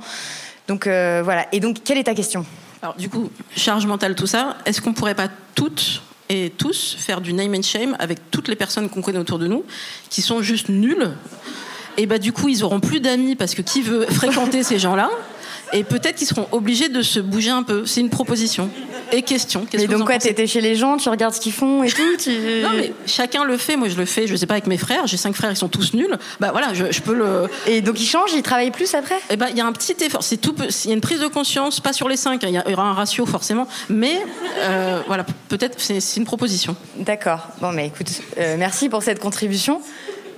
Donc 0.67 0.85
voilà. 0.85 1.47
Et 1.51 1.59
donc 1.59 1.83
quelle 1.83 1.97
est 1.97 2.03
ta 2.03 2.15
question? 2.15 2.45
Alors 2.81 2.95
du 2.95 3.09
coup, 3.09 3.29
charge 3.55 3.85
mentale 3.85 4.15
tout 4.15 4.27
ça, 4.27 4.57
est-ce 4.65 4.81
qu'on 4.81 4.93
pourrait 4.93 5.15
pas 5.15 5.27
toutes 5.55 6.01
et 6.29 6.51
tous 6.57 6.95
faire 6.97 7.21
du 7.21 7.33
name 7.33 7.53
and 7.55 7.61
shame 7.61 7.95
avec 7.99 8.31
toutes 8.31 8.47
les 8.47 8.55
personnes 8.55 8.89
qu'on 8.89 9.01
connaît 9.01 9.19
autour 9.19 9.39
de 9.39 9.47
nous 9.47 9.65
qui 10.09 10.21
sont 10.21 10.41
juste 10.41 10.69
nulles? 10.69 11.11
Et 11.97 12.05
bah 12.05 12.17
du 12.17 12.31
coup 12.31 12.49
ils 12.49 12.63
auront 12.63 12.79
plus 12.79 12.99
d'amis 12.99 13.35
parce 13.35 13.55
que 13.55 13.61
qui 13.61 13.81
veut 13.81 14.05
fréquenter 14.09 14.63
ces 14.63 14.79
gens-là 14.79 15.09
et 15.73 15.83
peut-être 15.83 16.15
qu'ils 16.15 16.27
seront 16.27 16.47
obligés 16.51 16.89
de 16.89 17.01
se 17.01 17.19
bouger 17.19 17.49
un 17.49 17.63
peu. 17.63 17.85
C'est 17.85 18.01
une 18.01 18.09
proposition. 18.09 18.69
Et 19.13 19.23
question. 19.23 19.65
Mais 19.73 19.87
donc 19.87 20.05
quoi, 20.05 20.17
t'étais 20.17 20.47
chez 20.47 20.61
les 20.61 20.75
gens, 20.75 20.95
tu 20.97 21.09
regardes 21.09 21.33
ce 21.33 21.41
qu'ils 21.41 21.51
font 21.51 21.83
et 21.83 21.89
tout 21.89 22.01
Non 22.63 22.69
mais 22.75 22.93
chacun 23.05 23.43
le 23.43 23.57
fait. 23.57 23.75
Moi 23.75 23.89
je 23.89 23.97
le 23.97 24.05
fais, 24.05 24.25
je 24.27 24.35
sais 24.35 24.45
pas 24.45 24.53
avec 24.53 24.67
mes 24.67 24.77
frères. 24.77 25.07
J'ai 25.07 25.17
cinq 25.17 25.35
frères, 25.35 25.51
ils 25.51 25.57
sont 25.57 25.67
tous 25.67 25.93
nuls. 25.93 26.17
Bah 26.39 26.51
voilà, 26.51 26.73
je, 26.73 27.01
peux 27.01 27.13
le. 27.13 27.49
Et 27.67 27.81
donc 27.81 27.99
ils 27.99 28.05
changent, 28.05 28.31
ils 28.33 28.41
travaillent 28.41 28.71
plus 28.71 28.93
après 28.93 29.19
Eh 29.29 29.35
ben 29.35 29.47
il 29.49 29.57
y 29.57 29.61
a 29.61 29.65
un 29.65 29.73
petit 29.73 29.95
effort. 30.01 30.23
C'est 30.23 30.37
tout. 30.37 30.55
Il 30.85 30.89
y 30.89 30.91
a 30.91 30.93
une 30.93 31.01
prise 31.01 31.19
de 31.19 31.27
conscience, 31.27 31.79
pas 31.79 31.93
sur 31.93 32.07
les 32.07 32.17
cinq. 32.17 32.43
Hein. 32.43 32.63
Il 32.65 32.71
y 32.71 32.73
aura 32.73 32.83
un 32.83 32.93
ratio 32.93 33.25
forcément, 33.25 33.67
mais 33.89 34.21
euh, 34.59 35.01
voilà, 35.07 35.25
peut-être 35.49 35.79
c'est 35.79 36.17
une 36.17 36.25
proposition. 36.25 36.75
D'accord. 36.97 37.47
Bon 37.59 37.71
mais 37.71 37.87
écoute, 37.87 38.09
euh, 38.37 38.55
merci 38.57 38.87
pour 38.87 39.03
cette 39.03 39.19
contribution. 39.19 39.81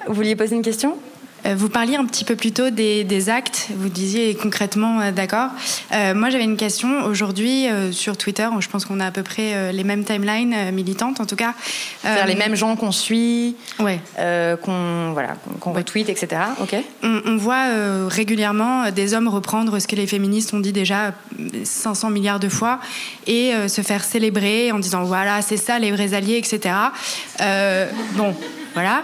Vous 0.07 0.13
vouliez 0.13 0.35
poser 0.35 0.55
une 0.55 0.63
question? 0.63 0.97
Vous 1.45 1.69
parliez 1.69 1.95
un 1.95 2.05
petit 2.05 2.23
peu 2.23 2.35
plus 2.35 2.51
tôt 2.51 2.69
des, 2.69 3.29
actes, 3.29 3.67
vous 3.75 3.89
disiez 3.89 4.35
concrètement, 4.35 4.99
euh, 4.99 5.11
d'accord. 5.11 5.49
Euh, 5.93 6.13
moi, 6.13 6.29
j'avais 6.29 6.43
une 6.43 6.57
question. 6.57 7.03
Aujourd'hui, 7.05 7.67
sur 7.91 8.17
Twitter, 8.17 8.47
je 8.59 8.67
pense 8.67 8.85
qu'on 8.85 8.99
a 8.99 9.07
à 9.07 9.11
peu 9.11 9.23
près 9.23 9.71
les 9.71 9.83
mêmes 9.83 10.03
timelines 10.03 10.71
militantes, 10.71 11.19
en 11.19 11.25
tout 11.25 11.35
cas. 11.35 11.53
les 12.25 12.35
mêmes 12.35 12.55
gens 12.55 12.75
qu'on 12.75 12.91
suit, 12.91 13.55
ouais. 13.79 13.99
qu'on 14.61 15.11
voilà, 15.13 15.35
qu'on 15.59 15.73
retweet, 15.73 16.09
etc. 16.09 16.41
Ok. 16.61 16.75
On, 17.03 17.37
voit 17.37 17.65
régulièrement 18.07 18.91
des 18.91 19.13
hommes 19.13 19.27
reprendre 19.27 19.79
ce 19.79 19.87
que 19.87 19.95
les 19.95 20.07
féministes 20.07 20.53
ont 20.53 20.59
dit 20.59 20.73
déjà 20.73 21.13
500 21.63 22.09
milliards 22.09 22.39
de 22.39 22.49
fois 22.49 22.79
et 23.27 23.53
se 23.67 23.81
faire 23.81 24.03
célébrer 24.03 24.71
en 24.71 24.79
disant 24.79 25.03
voilà, 25.03 25.41
c'est 25.41 25.57
ça 25.57 25.79
les 25.79 25.91
vrais 25.91 26.13
alliés, 26.13 26.37
etc. 26.37 26.75
bon, 28.15 28.35
voilà. 28.73 29.03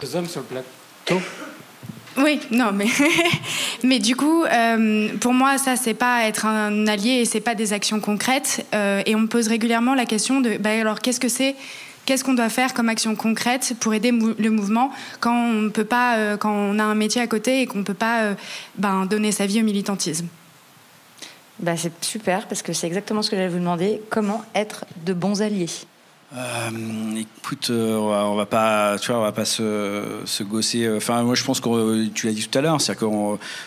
Les 0.00 0.14
hommes 0.14 0.28
sur 0.28 0.42
le 0.42 0.46
plateau. 0.46 1.20
Oui, 2.18 2.40
non, 2.50 2.72
mais 2.72 2.88
mais 3.82 3.98
du 3.98 4.14
coup, 4.14 4.44
euh, 4.44 5.16
pour 5.18 5.32
moi, 5.32 5.58
ça 5.58 5.76
c'est 5.76 5.94
pas 5.94 6.24
être 6.24 6.46
un 6.46 6.86
allié 6.86 7.22
et 7.22 7.24
c'est 7.24 7.40
pas 7.40 7.54
des 7.54 7.72
actions 7.72 8.00
concrètes. 8.00 8.66
Euh, 8.74 9.02
et 9.06 9.16
on 9.16 9.20
me 9.20 9.28
pose 9.28 9.48
régulièrement 9.48 9.94
la 9.94 10.04
question 10.04 10.40
de, 10.40 10.58
bah, 10.58 10.70
alors 10.70 11.00
qu'est-ce 11.00 11.20
que 11.20 11.28
c'est 11.28 11.56
qu'est-ce 12.04 12.24
qu'on 12.24 12.34
doit 12.34 12.48
faire 12.48 12.74
comme 12.74 12.88
action 12.88 13.14
concrète 13.16 13.74
pour 13.80 13.94
aider 13.94 14.10
le 14.12 14.50
mouvement 14.50 14.90
quand 15.20 15.34
on 15.34 15.70
peut 15.70 15.84
pas, 15.84 16.36
quand 16.36 16.52
on 16.52 16.78
a 16.78 16.84
un 16.84 16.94
métier 16.94 17.20
à 17.20 17.26
côté 17.26 17.62
et 17.62 17.66
qu'on 17.66 17.78
ne 17.78 17.84
peut 17.84 17.94
pas 17.94 18.34
ben, 18.76 19.06
donner 19.06 19.32
sa 19.32 19.46
vie 19.46 19.60
au 19.60 19.64
militantisme? 19.64 20.26
Bah, 21.58 21.76
C'est 21.76 22.04
super 22.04 22.48
parce 22.48 22.62
que 22.62 22.72
c'est 22.72 22.86
exactement 22.86 23.22
ce 23.22 23.30
que 23.30 23.36
j'allais 23.36 23.48
vous 23.48 23.58
demander. 23.58 24.00
Comment 24.10 24.42
être 24.54 24.84
de 25.04 25.12
bons 25.12 25.42
alliés? 25.42 25.68
Euh, 26.34 26.70
écoute, 27.16 27.68
euh, 27.68 27.96
on, 27.98 28.34
va, 28.34 28.46
pas, 28.46 28.96
tu 28.98 29.08
vois, 29.08 29.20
on 29.20 29.22
va 29.22 29.32
pas 29.32 29.44
se, 29.44 30.02
se 30.24 30.42
gosser. 30.42 30.84
Euh, 30.84 30.96
enfin, 30.96 31.22
moi, 31.22 31.34
je 31.34 31.44
pense 31.44 31.60
que 31.60 32.06
tu 32.08 32.26
l'as 32.26 32.32
dit 32.32 32.48
tout 32.48 32.58
à 32.58 32.62
l'heure, 32.62 32.80
c'est-à-dire 32.80 33.06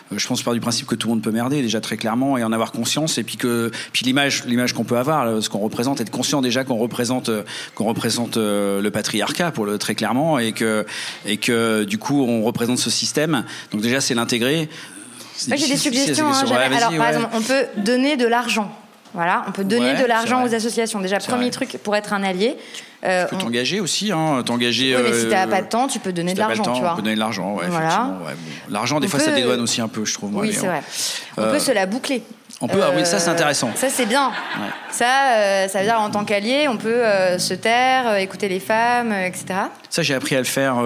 que 0.10 0.18
je 0.18 0.28
pense 0.28 0.42
par 0.42 0.54
du 0.54 0.60
principe 0.60 0.88
que 0.88 0.96
tout 0.96 1.08
le 1.08 1.14
monde 1.14 1.24
peut 1.24 1.32
merder 1.32 1.62
déjà 1.62 1.80
très 1.80 1.96
clairement 1.96 2.40
et 2.40 2.44
en 2.44 2.52
avoir 2.52 2.72
conscience. 2.72 3.20
Et 3.20 3.24
puis 3.24 3.38
que, 3.38 3.70
puis 3.94 4.04
l'image, 4.04 4.46
l'image 4.46 4.74
qu'on 4.74 4.84
peut 4.84 4.98
avoir, 4.98 5.44
ce 5.44 5.50
qu'on 5.50 5.60
représente, 5.60 6.02
être 6.02 6.10
conscient 6.10 6.42
déjà 6.42 6.64
qu'on 6.64 6.78
représente, 6.78 7.30
qu'on 7.76 7.86
représente 7.86 8.38
le 8.38 8.90
patriarcat 8.90 9.52
pour 9.52 9.68
le 9.68 9.78
très 9.78 9.94
clairement 9.94 10.40
et 10.40 10.52
que, 10.52 10.88
et 11.26 11.38
que 11.38 11.84
du 11.84 12.00
coup, 12.00 12.24
on 12.24 12.42
représente 12.44 12.80
ce 12.80 12.90
système. 12.90 13.46
Donc 13.72 13.82
déjà, 13.82 14.02
c'est 14.02 14.16
l'intégrer. 14.16 14.70
Moi, 15.48 15.58
j'ai 15.58 15.68
des 15.68 15.78
suggestions. 15.78 16.28
Hein, 16.28 16.46
Alors, 16.48 16.96
par 16.96 17.10
exemple, 17.10 17.30
on 17.34 17.42
peut 17.42 17.66
donner 17.78 18.18
de 18.18 18.26
l'argent 18.26 18.72
voilà, 19.16 19.44
on 19.48 19.52
peut 19.52 19.64
donner 19.64 19.96
de 19.96 20.06
l'argent 20.06 20.46
aux 20.46 20.54
associations. 20.54 21.00
Déjà, 21.00 21.18
premier 21.20 21.50
truc 21.50 21.78
pour 21.84 21.96
être 21.96 22.14
un 22.14 22.24
allié. 22.24 22.58
Euh, 23.04 23.26
tu 23.30 23.36
peux 23.36 23.42
t'engager 23.42 23.80
aussi, 23.80 24.12
hein, 24.12 24.42
t'engager. 24.44 24.96
Oui, 24.96 25.04
mais 25.04 25.14
si 25.14 25.28
t'as 25.30 25.46
euh, 25.46 25.50
pas 25.50 25.62
de 25.62 25.68
temps, 25.68 25.88
tu 25.88 26.00
peux 26.00 26.12
donner 26.12 26.34
de 26.34 26.40
l'argent, 26.40 26.64
tu 26.64 26.82
vois. 26.82 26.94
On 26.94 26.96
peut 26.96 27.02
donner 27.02 27.16
de 27.16 27.20
l'argent, 27.20 27.56
ouais, 27.56 27.68
voilà. 27.68 28.18
L'argent, 28.70 29.00
des 29.00 29.08
fois, 29.08 29.20
ça 29.20 29.32
dédouane 29.32 29.62
aussi 29.62 29.82
un 29.82 29.88
peu, 29.88 30.06
je 30.06 30.14
trouve. 30.14 30.36
oui, 30.36 30.54
c'est 30.54 30.68
vrai. 30.68 30.82
On 31.38 31.42
peut 31.42 31.56
euh, 31.56 31.60
se 31.60 31.72
la 31.72 31.86
boucler. 31.86 32.24
On 32.62 32.68
peut, 32.68 32.80
ah 32.82 32.92
oui, 32.96 33.06
ça 33.06 33.20
c'est 33.20 33.30
intéressant. 33.30 33.72
Ça 33.76 33.90
c'est 33.90 34.06
bien. 34.06 34.32
Ça, 34.90 35.68
ça 35.68 35.80
veut 35.80 35.86
dire 35.86 36.00
en 36.00 36.10
tant 36.10 36.24
qu'allié, 36.24 36.68
on 36.70 36.78
peut 36.78 37.04
se 37.38 37.54
taire, 37.54 38.16
écouter 38.16 38.48
les 38.48 38.60
femmes, 38.62 39.12
etc. 39.12 39.46
Ça 39.90 40.04
j'ai 40.04 40.14
appris 40.14 40.36
à 40.36 40.40
le 40.40 40.46
faire. 40.46 40.78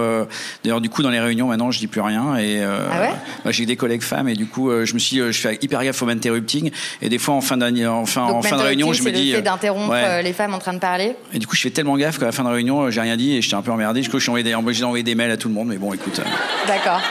D'ailleurs, 0.64 0.82
du 0.82 0.90
coup, 0.90 1.04
dans 1.04 1.10
les 1.10 1.20
réunions 1.20 1.48
maintenant, 1.48 1.70
je 1.70 1.80
dis 1.80 1.88
plus 1.88 2.02
rien. 2.02 2.36
Et 2.38 2.64
ah 2.64 3.02
ouais? 3.02 3.12
bah, 3.46 3.52
j'ai 3.52 3.66
des 3.66 3.76
collègues 3.76 4.02
femmes 4.02 4.30
et 4.30 4.34
du 4.34 4.48
coup, 4.48 4.72
je 4.84 4.94
me 4.94 5.00
suis, 5.00 5.18
je 5.18 5.32
fais 5.40 5.60
hyper 5.62 5.84
gaffe 5.84 6.02
au 6.02 6.10
interrupting. 6.10 6.72
Et 7.02 7.10
des 7.10 7.20
fois, 7.20 7.36
en 7.36 7.42
fin 7.42 7.56
de, 7.56 7.88
en 7.88 8.06
fin, 8.06 8.24
en 8.24 8.42
fin 8.42 8.58
de 8.58 8.64
réunion, 8.64 8.92
je 8.94 9.04
me 9.04 9.12
dis. 9.12 9.34
C'est 9.36 9.42
d'interrompre 9.42 9.96
les 10.24 10.34
femmes 10.34 10.56
en 10.56 10.60
train 10.60 10.74
de 10.74 10.80
parler. 10.80 11.16
Et 11.34 11.40
du 11.40 11.46
coup, 11.46 11.56
je 11.56 11.62
fais 11.62 11.70
tellement 11.70 11.98
gaffe 11.98 12.18
qu'à 12.18 12.26
la 12.26 12.32
fin 12.32 12.44
de 12.44 12.50
réunion, 12.50 12.90
j'ai 12.90 13.02
rien 13.02 13.16
dit 13.16 13.36
et 13.36 13.42
j'étais 13.42 13.56
un 13.56 13.62
peu 13.62 13.72
emmerdé. 13.72 14.02
Je 14.02 14.08
crois 14.08 14.20
que 14.20 14.26
j'ai 14.26 14.32
envoyé, 14.32 14.56
envoyé 14.56 15.04
des 15.04 15.16
mails 15.16 15.32
à 15.32 15.38
tout 15.38 15.48
le 15.50 15.54
monde, 15.54 15.68
mais 15.68 15.78
bon, 15.78 15.94
écoute. 15.94 16.20
D'accord. 16.68 17.02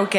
Ok 0.00 0.18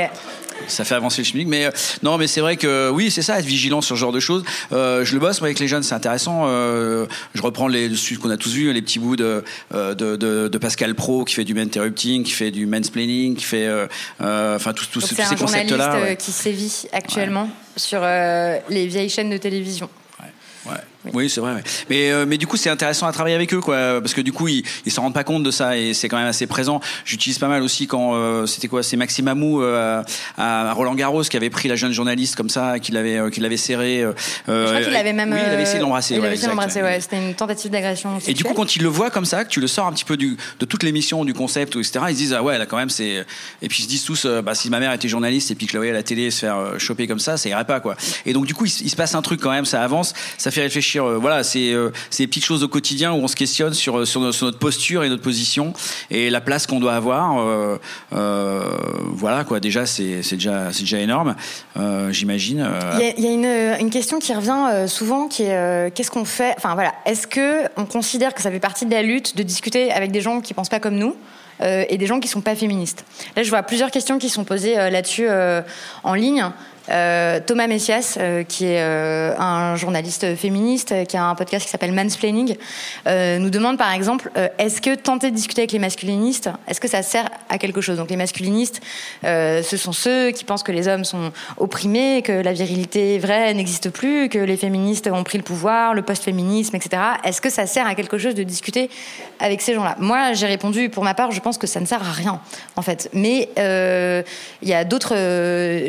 ça 0.67 0.83
fait 0.83 0.95
avancer 0.95 1.21
le 1.21 1.25
schmick. 1.25 1.47
Mais 1.47 1.65
euh, 1.65 1.71
non, 2.03 2.17
mais 2.17 2.27
c'est 2.27 2.41
vrai 2.41 2.57
que 2.57 2.89
oui, 2.89 3.11
c'est 3.11 3.21
ça, 3.21 3.39
être 3.39 3.45
vigilant 3.45 3.81
sur 3.81 3.95
ce 3.95 3.99
genre 3.99 4.11
de 4.11 4.19
choses. 4.19 4.43
Euh, 4.71 5.03
je 5.05 5.13
le 5.13 5.19
bosse 5.19 5.41
moi, 5.41 5.47
avec 5.47 5.59
les 5.59 5.67
jeunes, 5.67 5.83
c'est 5.83 5.95
intéressant. 5.95 6.43
Euh, 6.47 7.05
je 7.33 7.41
reprends 7.41 7.67
les 7.67 7.95
ce 7.95 8.15
qu'on 8.15 8.29
a 8.29 8.37
tous 8.37 8.53
vu, 8.53 8.71
les 8.71 8.81
petits 8.81 8.99
bouts 8.99 9.15
de, 9.15 9.43
de, 9.71 9.93
de, 9.93 10.47
de, 10.47 10.57
Pascal 10.57 10.95
Pro 10.95 11.23
qui 11.23 11.35
fait 11.35 11.43
du 11.43 11.59
interrupting, 11.59 12.23
qui 12.23 12.31
fait 12.31 12.51
du 12.51 12.65
mansplaining, 12.65 13.35
qui 13.35 13.43
fait 13.43 13.69
enfin 14.19 14.73
tous 14.73 14.87
tous 14.87 15.01
ces 15.01 15.15
concepts-là. 15.15 15.97
C'est 16.01 16.11
un 16.11 16.15
qui 16.15 16.31
sévit 16.31 16.87
actuellement 16.91 17.49
sur 17.75 18.01
les 18.01 18.87
vieilles 18.87 19.09
chaînes 19.09 19.29
de 19.29 19.37
télévision. 19.37 19.89
Oui, 21.13 21.29
c'est 21.29 21.41
vrai. 21.41 21.63
Mais, 21.89 22.11
euh, 22.11 22.25
mais 22.27 22.37
du 22.37 22.47
coup, 22.47 22.57
c'est 22.57 22.69
intéressant 22.69 23.07
à 23.07 23.11
travailler 23.11 23.35
avec 23.35 23.53
eux, 23.53 23.61
quoi, 23.61 23.99
parce 24.01 24.13
que 24.13 24.21
du 24.21 24.31
coup, 24.31 24.47
ils, 24.47 24.63
ils 24.85 24.91
s'en 24.91 25.03
rendent 25.03 25.13
pas 25.13 25.23
compte 25.23 25.43
de 25.43 25.51
ça 25.51 25.77
et 25.77 25.93
c'est 25.93 26.07
quand 26.07 26.17
même 26.17 26.27
assez 26.27 26.47
présent. 26.47 26.81
J'utilise 27.05 27.39
pas 27.39 27.47
mal 27.47 27.61
aussi 27.61 27.87
quand 27.87 28.15
euh, 28.15 28.45
c'était 28.45 28.67
quoi, 28.67 28.83
c'est 28.83 28.97
Maxime 28.97 29.27
Amou 29.27 29.61
euh, 29.61 30.01
à, 30.37 30.73
Roland 30.73 30.95
Garros 30.95 31.23
qui 31.23 31.37
avait 31.37 31.49
pris 31.49 31.67
la 31.67 31.75
jeune 31.75 31.91
journaliste 31.91 32.35
comme 32.35 32.49
ça, 32.49 32.79
qui 32.79 32.91
l'avait, 32.91 33.31
qui 33.31 33.39
l'avait 33.39 33.57
serré. 33.57 34.05
Je 34.47 34.65
crois 34.65 34.81
qu'il 34.81 34.95
avait 34.95 35.13
même. 35.13 35.31
Oui, 35.31 35.39
il 35.45 35.53
avait 35.53 35.63
essayé 35.63 35.79
de 35.79 35.83
l'embrasser. 35.83 36.15
Il 36.15 36.23
avait 36.23 36.33
essayé 36.33 36.47
de 36.47 36.51
l'embrasser, 36.51 36.81
ouais. 36.81 36.99
C'était 37.01 37.17
une 37.17 37.33
tentative 37.33 37.71
d'agression. 37.71 38.17
Et 38.27 38.33
du 38.33 38.43
coup, 38.43 38.53
quand 38.53 38.75
il 38.75 38.83
le 38.83 38.89
voit 38.89 39.09
comme 39.09 39.25
ça, 39.25 39.45
que 39.45 39.49
tu 39.49 39.59
le 39.59 39.67
sors 39.67 39.87
un 39.87 39.93
petit 39.93 40.05
peu 40.05 40.17
du, 40.17 40.37
de 40.59 40.65
toute 40.65 40.83
l'émission, 40.83 41.25
du 41.25 41.33
concept, 41.33 41.75
etc. 41.75 41.99
Ils 42.09 42.13
se 42.13 42.17
disent 42.17 42.33
ah 42.33 42.43
ouais, 42.43 42.57
là 42.57 42.65
quand 42.65 42.77
même 42.77 42.89
c'est. 42.89 43.25
Et 43.61 43.67
puis 43.67 43.79
ils 43.79 43.83
se 43.83 43.89
disent 43.89 44.03
tous, 44.03 44.25
bah 44.43 44.55
si 44.55 44.69
ma 44.69 44.79
mère 44.79 44.93
était 44.93 45.07
journaliste 45.07 45.51
et 45.51 45.55
puis 45.55 45.65
que 45.65 45.71
je 45.71 45.77
la 45.77 45.79
voyais 45.79 45.91
à 45.91 45.95
la 45.95 46.03
télé 46.03 46.31
se 46.31 46.39
faire 46.39 46.57
choper 46.77 47.07
comme 47.07 47.19
ça, 47.19 47.37
ça 47.37 47.49
irait 47.49 47.65
pas 47.65 47.79
quoi. 47.79 47.95
Et 48.25 48.33
donc 48.33 48.45
du 48.45 48.53
coup, 48.53 48.65
il, 48.65 48.71
il 48.81 48.89
se 48.89 48.95
passe 48.95 49.15
un 49.15 49.21
truc 49.21 49.41
quand 49.41 49.51
même, 49.51 49.65
ça 49.65 49.83
avance, 49.83 50.13
ça 50.37 50.51
fait 50.51 50.61
réfléchir. 50.61 50.96
Voilà, 50.99 51.43
c'est 51.43 51.71
euh, 51.71 51.91
ces 52.09 52.27
petites 52.27 52.45
choses 52.45 52.63
au 52.63 52.67
quotidien 52.67 53.11
où 53.13 53.17
on 53.17 53.27
se 53.27 53.35
questionne 53.35 53.73
sur, 53.73 54.07
sur, 54.07 54.21
notre 54.21 54.59
posture 54.59 55.03
et 55.03 55.09
notre 55.09 55.21
position 55.21 55.73
et 56.11 56.29
la 56.29 56.41
place 56.41 56.67
qu'on 56.67 56.79
doit 56.79 56.93
avoir. 56.93 57.39
Euh, 57.39 57.77
euh, 58.13 58.61
voilà, 59.13 59.43
quoi. 59.43 59.59
Déjà, 59.59 59.85
c'est 59.85 60.21
déjà, 60.31 60.69
déjà 60.69 60.99
énorme, 60.99 61.35
j'imagine. 62.09 62.67
Il 62.99 63.23
y 63.23 63.27
a, 63.27 63.31
une, 63.31 63.79
une, 63.79 63.89
question 63.89 64.19
qui 64.19 64.33
revient 64.33 64.87
souvent 64.87 65.27
qui 65.27 65.43
est 65.43 65.93
qu'est-ce 65.93 66.11
qu'on 66.11 66.25
fait 66.25 66.53
Enfin, 66.57 66.73
voilà. 66.73 66.93
Est-ce 67.05 67.27
qu'on 67.27 67.85
considère 67.85 68.33
que 68.33 68.41
ça 68.41 68.51
fait 68.51 68.59
partie 68.59 68.85
de 68.85 68.91
la 68.91 69.01
lutte 69.01 69.35
de 69.35 69.43
discuter 69.43 69.91
avec 69.91 70.11
des 70.11 70.21
gens 70.21 70.41
qui 70.41 70.53
pensent 70.53 70.69
pas 70.69 70.79
comme 70.79 70.95
nous 70.95 71.15
et 71.61 71.97
des 71.97 72.05
gens 72.05 72.19
qui 72.19 72.27
sont 72.27 72.41
pas 72.41 72.55
féministes? 72.55 73.05
Là, 73.35 73.43
je 73.43 73.49
vois 73.49 73.63
plusieurs 73.63 73.91
questions 73.91 74.17
qui 74.19 74.29
sont 74.29 74.43
posées 74.43 74.75
là-dessus 74.75 75.27
en 76.03 76.13
ligne. 76.13 76.45
Euh, 76.89 77.39
Thomas 77.45 77.67
Messias, 77.67 78.17
euh, 78.19 78.43
qui 78.43 78.65
est 78.65 78.81
euh, 78.81 79.35
un 79.37 79.75
journaliste 79.75 80.35
féministe, 80.35 80.93
qui 81.07 81.17
a 81.17 81.25
un 81.25 81.35
podcast 81.35 81.65
qui 81.65 81.71
s'appelle 81.71 81.91
Mansplaining, 81.91 82.55
nous 83.05 83.49
demande 83.49 83.77
par 83.77 83.91
exemple 83.91 84.31
est-ce 84.57 84.81
que 84.81 84.95
tenter 84.95 85.31
de 85.31 85.35
discuter 85.35 85.61
avec 85.61 85.71
les 85.71 85.79
masculinistes, 85.79 86.49
est-ce 86.67 86.79
que 86.79 86.87
ça 86.87 87.01
sert 87.01 87.29
à 87.49 87.57
quelque 87.57 87.81
chose? 87.81 87.97
Donc 87.97 88.09
les 88.09 88.17
masculinistes, 88.17 88.81
ce 89.23 89.77
sont 89.77 89.91
ceux 89.91 90.31
qui 90.31 90.43
pensent 90.43 90.63
que 90.63 90.71
les 90.71 90.87
hommes 90.87 91.05
sont 91.05 91.31
opprimés, 91.57 92.21
que 92.21 92.31
la 92.31 92.53
virilité 92.53 93.17
vraie 93.19 93.53
n'existe 93.53 93.89
plus, 93.89 94.29
que 94.29 94.39
les 94.39 94.57
féministes 94.57 95.07
ont 95.07 95.23
pris 95.23 95.37
le 95.37 95.43
pouvoir, 95.43 95.93
le 95.93 96.01
post-féminisme, 96.01 96.75
etc. 96.75 97.01
Est-ce 97.23 97.41
que 97.41 97.49
ça 97.49 97.65
sert 97.65 97.87
à 97.87 97.95
quelque 97.95 98.17
chose 98.17 98.35
de 98.35 98.43
discuter 98.43 98.89
avec 99.39 99.61
ces 99.61 99.73
gens-là? 99.73 99.95
Moi, 99.99 100.33
j'ai 100.33 100.47
répondu 100.47 100.89
pour 100.89 101.03
ma 101.03 101.13
part, 101.13 101.31
je 101.31 101.39
pense 101.39 101.57
que 101.57 101.67
ça 101.67 101.79
ne 101.79 101.85
sert 101.85 102.01
à 102.01 102.11
rien 102.11 102.39
en 102.75 102.81
fait. 102.81 103.09
Mais 103.13 103.49
il 103.57 104.67
y 104.67 104.73
a 104.73 104.83
d'autres, 104.83 105.15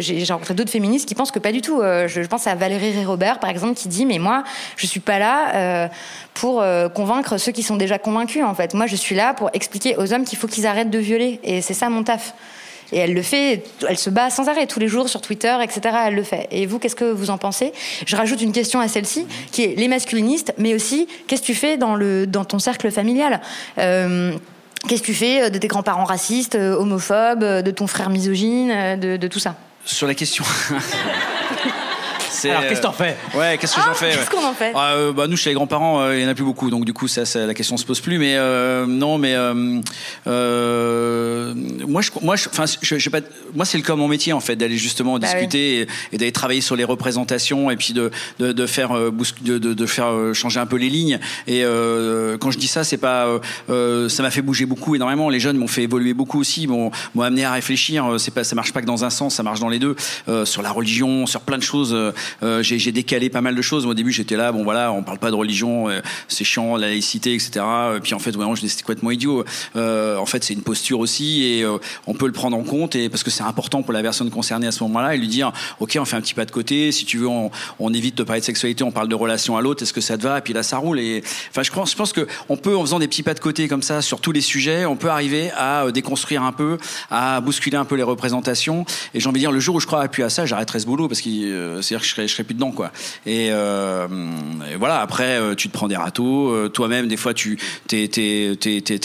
j'ai 0.00 0.24
rencontré 0.28 0.54
d'autres 0.54 0.70
féministes 0.70 0.87
qui 0.96 1.14
pensent 1.14 1.30
que 1.30 1.38
pas 1.38 1.52
du 1.52 1.60
tout. 1.60 1.80
Euh, 1.80 2.08
je, 2.08 2.20
pense 2.22 2.46
à 2.46 2.54
Valérie 2.54 3.04
Robert, 3.04 3.38
par 3.40 3.50
exemple, 3.50 3.74
qui 3.74 3.88
dit 3.88 4.06
Mais 4.06 4.18
moi, 4.18 4.44
je 4.76 4.86
suis 4.86 5.00
pas 5.00 5.18
là 5.18 5.54
euh, 5.54 5.88
pour 6.34 6.60
euh, 6.60 6.88
convaincre 6.88 7.38
ceux 7.38 7.52
qui 7.52 7.62
sont 7.62 7.76
déjà 7.76 7.98
convaincus, 7.98 8.44
en 8.44 8.54
fait. 8.54 8.74
Moi, 8.74 8.86
je 8.86 8.96
suis 8.96 9.14
là 9.14 9.34
pour 9.34 9.50
expliquer 9.52 9.96
aux 9.96 10.12
hommes 10.12 10.24
qu'il 10.24 10.38
faut 10.38 10.48
qu'ils 10.48 10.66
arrêtent 10.66 10.90
de 10.90 10.98
violer. 10.98 11.40
Et 11.42 11.60
c'est 11.60 11.74
ça 11.74 11.88
mon 11.88 12.02
taf. 12.02 12.34
Et 12.90 12.98
elle 12.98 13.12
le 13.12 13.20
fait, 13.20 13.64
elle 13.86 13.98
se 13.98 14.08
bat 14.08 14.30
sans 14.30 14.48
arrêt 14.48 14.66
tous 14.66 14.80
les 14.80 14.88
jours 14.88 15.10
sur 15.10 15.20
Twitter, 15.20 15.54
etc. 15.62 15.94
Elle 16.06 16.14
le 16.14 16.22
fait. 16.22 16.48
Et 16.50 16.64
vous, 16.64 16.78
qu'est-ce 16.78 16.96
que 16.96 17.04
vous 17.04 17.28
en 17.28 17.36
pensez? 17.36 17.72
Je 18.06 18.16
rajoute 18.16 18.40
une 18.40 18.52
question 18.52 18.80
à 18.80 18.88
celle-ci, 18.88 19.26
qui 19.52 19.64
est 19.64 19.74
les 19.76 19.88
masculinistes, 19.88 20.54
mais 20.56 20.74
aussi 20.74 21.06
qu'est-ce 21.26 21.42
que 21.42 21.46
tu 21.46 21.54
fais 21.54 21.76
dans, 21.76 21.96
le, 21.96 22.26
dans 22.26 22.46
ton 22.46 22.58
cercle 22.58 22.90
familial? 22.90 23.42
Qu'est-ce 23.76 25.02
que 25.02 25.06
tu 25.06 25.12
fais 25.12 25.50
de 25.50 25.58
tes 25.58 25.68
grands-parents 25.68 26.04
racistes, 26.04 26.54
homophobes, 26.54 27.44
de 27.44 27.70
ton 27.70 27.86
frère 27.86 28.08
misogyne, 28.08 28.98
de 28.98 29.26
tout 29.26 29.40
ça? 29.40 29.54
Sur 29.92 30.06
la 30.06 30.14
question. 30.14 30.44
Alors, 32.44 32.62
qu'est-ce 32.62 32.80
que 32.80 32.86
t'en 32.86 32.92
fais 32.92 33.16
Ouais, 33.34 33.58
qu'est-ce 33.58 33.74
que 33.74 33.80
j'en 33.80 33.90
ah, 33.90 33.94
fais 33.94 34.10
Qu'est-ce 34.10 34.30
qu'on 34.30 34.44
en 34.44 34.54
fait 34.54 34.72
ah, 34.74 34.94
euh, 34.94 35.12
bah, 35.12 35.26
Nous, 35.26 35.36
chez 35.36 35.50
les 35.50 35.54
grands-parents, 35.54 36.00
euh, 36.00 36.16
il 36.16 36.20
n'y 36.20 36.26
en 36.26 36.30
a 36.30 36.34
plus 36.34 36.44
beaucoup, 36.44 36.70
donc 36.70 36.84
du 36.84 36.92
coup, 36.92 37.08
ça, 37.08 37.22
la 37.46 37.54
question 37.54 37.76
se 37.76 37.84
pose 37.84 38.00
plus. 38.00 38.18
Mais 38.18 38.36
euh, 38.36 38.86
non, 38.86 39.18
mais 39.18 39.34
moi, 41.86 42.02
je, 42.02 42.10
moi, 42.22 42.34
enfin, 42.34 42.64
je, 42.82 43.08
pas, 43.08 43.20
moi, 43.54 43.64
c'est 43.64 43.78
le 43.78 43.84
cas 43.84 43.94
mon 43.94 44.08
métier 44.08 44.32
en 44.32 44.40
fait, 44.40 44.56
d'aller 44.56 44.76
justement 44.76 45.18
bah 45.18 45.26
discuter 45.26 45.86
et, 46.12 46.18
d'aller 46.18 46.32
travailler 46.32 46.60
sur 46.60 46.76
les 46.76 46.84
représentations 46.84 47.70
et 47.70 47.76
puis 47.76 47.92
de, 47.92 48.10
de, 48.38 48.52
de 48.52 48.66
faire 48.66 48.90
de, 48.94 49.58
de, 49.58 49.86
faire 49.86 50.12
changer 50.34 50.60
un 50.60 50.66
peu 50.66 50.76
les 50.76 50.90
lignes. 50.90 51.18
Et 51.46 51.62
quand 52.40 52.50
je 52.50 52.58
dis 52.58 52.68
ça, 52.68 52.84
c'est 52.84 52.98
pas, 52.98 53.26
ça 53.68 54.22
m'a 54.22 54.30
fait 54.30 54.42
bouger 54.42 54.66
beaucoup, 54.66 54.94
énormément. 54.94 55.28
Les 55.30 55.40
jeunes 55.40 55.56
m'ont 55.56 55.68
fait 55.68 55.82
évoluer 55.82 56.14
beaucoup 56.14 56.40
aussi, 56.40 56.66
m'ont 56.66 56.90
amené 57.20 57.44
à 57.44 57.52
réfléchir. 57.52 58.16
C'est 58.18 58.32
pas, 58.32 58.44
ça 58.44 58.54
marche 58.54 58.72
pas 58.72 58.80
que 58.80 58.86
dans 58.86 59.04
un 59.04 59.10
sens, 59.10 59.34
ça 59.36 59.42
marche 59.42 59.60
dans 59.60 59.68
les 59.68 59.78
deux. 59.78 59.96
sur 60.44 60.62
la 60.62 60.70
religion, 60.70 61.26
sur 61.26 61.40
plein 61.40 61.58
de 61.58 61.62
choses. 61.62 61.96
Euh, 62.42 62.62
j'ai 62.62 62.92
décalé 62.92 63.30
pas 63.30 63.40
mal 63.40 63.54
de 63.54 63.62
choses. 63.62 63.86
au 63.86 63.94
début, 63.94 64.12
j'étais 64.12 64.36
là, 64.36 64.52
bon 64.52 64.64
voilà, 64.64 64.92
on 64.92 65.02
parle 65.02 65.18
pas 65.18 65.30
de 65.30 65.36
religion, 65.36 65.88
euh, 65.88 66.00
c'est 66.28 66.44
chiant, 66.44 66.76
la 66.76 66.88
laïcité, 66.88 67.34
etc. 67.34 67.64
Et 67.96 68.00
puis 68.00 68.14
en 68.14 68.18
fait, 68.18 68.32
vraiment, 68.32 68.54
je 68.54 68.66
c'était 68.66 68.82
complètement 68.82 69.10
idiot? 69.10 69.44
Euh, 69.76 70.16
en 70.16 70.26
fait, 70.26 70.44
c'est 70.44 70.54
une 70.54 70.62
posture 70.62 71.00
aussi, 71.00 71.44
et 71.44 71.64
on 72.06 72.14
peut 72.14 72.26
le 72.26 72.32
prendre 72.32 72.56
en 72.56 72.62
compte, 72.62 72.96
et 72.96 73.08
parce 73.08 73.22
que 73.22 73.30
c'est 73.30 73.42
important 73.42 73.82
pour 73.82 73.92
la 73.92 74.02
personne 74.02 74.30
concernée 74.30 74.66
à 74.66 74.72
ce 74.72 74.82
moment-là, 74.84 75.14
et 75.14 75.18
lui 75.18 75.28
dire, 75.28 75.52
ok, 75.80 75.96
on 76.00 76.04
fait 76.04 76.16
un 76.16 76.20
petit 76.20 76.34
pas 76.34 76.44
de 76.44 76.50
côté. 76.50 76.92
Si 76.92 77.04
tu 77.04 77.18
veux, 77.18 77.28
on, 77.28 77.50
évite 77.94 78.16
de 78.16 78.22
parler 78.22 78.40
de 78.40 78.44
sexualité, 78.44 78.84
on 78.84 78.90
parle 78.90 79.08
de 79.08 79.14
relation 79.14 79.56
à 79.56 79.62
l'autre. 79.62 79.82
Est-ce 79.82 79.92
que 79.92 80.00
ça 80.00 80.18
te 80.18 80.22
va? 80.22 80.38
Et 80.38 80.40
puis 80.42 80.52
là, 80.52 80.62
ça 80.62 80.76
roule. 80.76 81.00
Et 81.00 81.22
enfin, 81.50 81.62
je 81.62 81.72
pense, 81.72 81.92
je 81.92 81.96
pense 81.96 82.12
que 82.12 82.26
on 82.48 82.56
peut, 82.56 82.76
en 82.76 82.82
faisant 82.82 82.98
des 82.98 83.08
petits 83.08 83.22
pas 83.22 83.34
de 83.34 83.40
côté 83.40 83.66
comme 83.66 83.82
ça 83.82 84.02
sur 84.02 84.20
tous 84.20 84.32
les 84.32 84.40
sujets, 84.40 84.84
on 84.84 84.96
peut 84.96 85.08
arriver 85.08 85.50
à 85.56 85.90
déconstruire 85.90 86.42
un 86.42 86.52
peu, 86.52 86.78
à 87.10 87.40
bousculer 87.40 87.76
un 87.76 87.84
peu 87.84 87.96
les 87.96 88.02
représentations. 88.02 88.84
Et 89.14 89.20
j'ai 89.20 89.28
envie 89.28 89.40
de 89.40 89.44
dire, 89.44 89.52
le 89.52 89.60
jour 89.60 89.76
où 89.76 89.80
je 89.80 89.86
crois 89.86 90.02
appuyer 90.02 90.26
à 90.26 90.30
ça, 90.30 90.46
j'arrêterai 90.46 90.80
ce 90.80 90.86
boulot 90.86 91.08
parce 91.08 91.20
que 91.20 91.80
c'est-à-dire 91.80 92.04
je 92.08 92.14
serais, 92.14 92.28
serais 92.28 92.44
plus 92.44 92.54
dedans, 92.54 92.72
quoi. 92.72 92.92
Et, 93.26 93.48
euh, 93.50 94.06
voilà, 94.78 95.00
après, 95.00 95.38
euh, 95.38 95.54
tu 95.54 95.68
te 95.68 95.72
prends 95.72 95.88
des 95.88 95.96
râteaux. 95.96 96.50
Euh, 96.50 96.68
toi-même, 96.68 97.08
des 97.08 97.16
fois, 97.16 97.34
tu 97.34 97.58
t'es, 97.86 98.08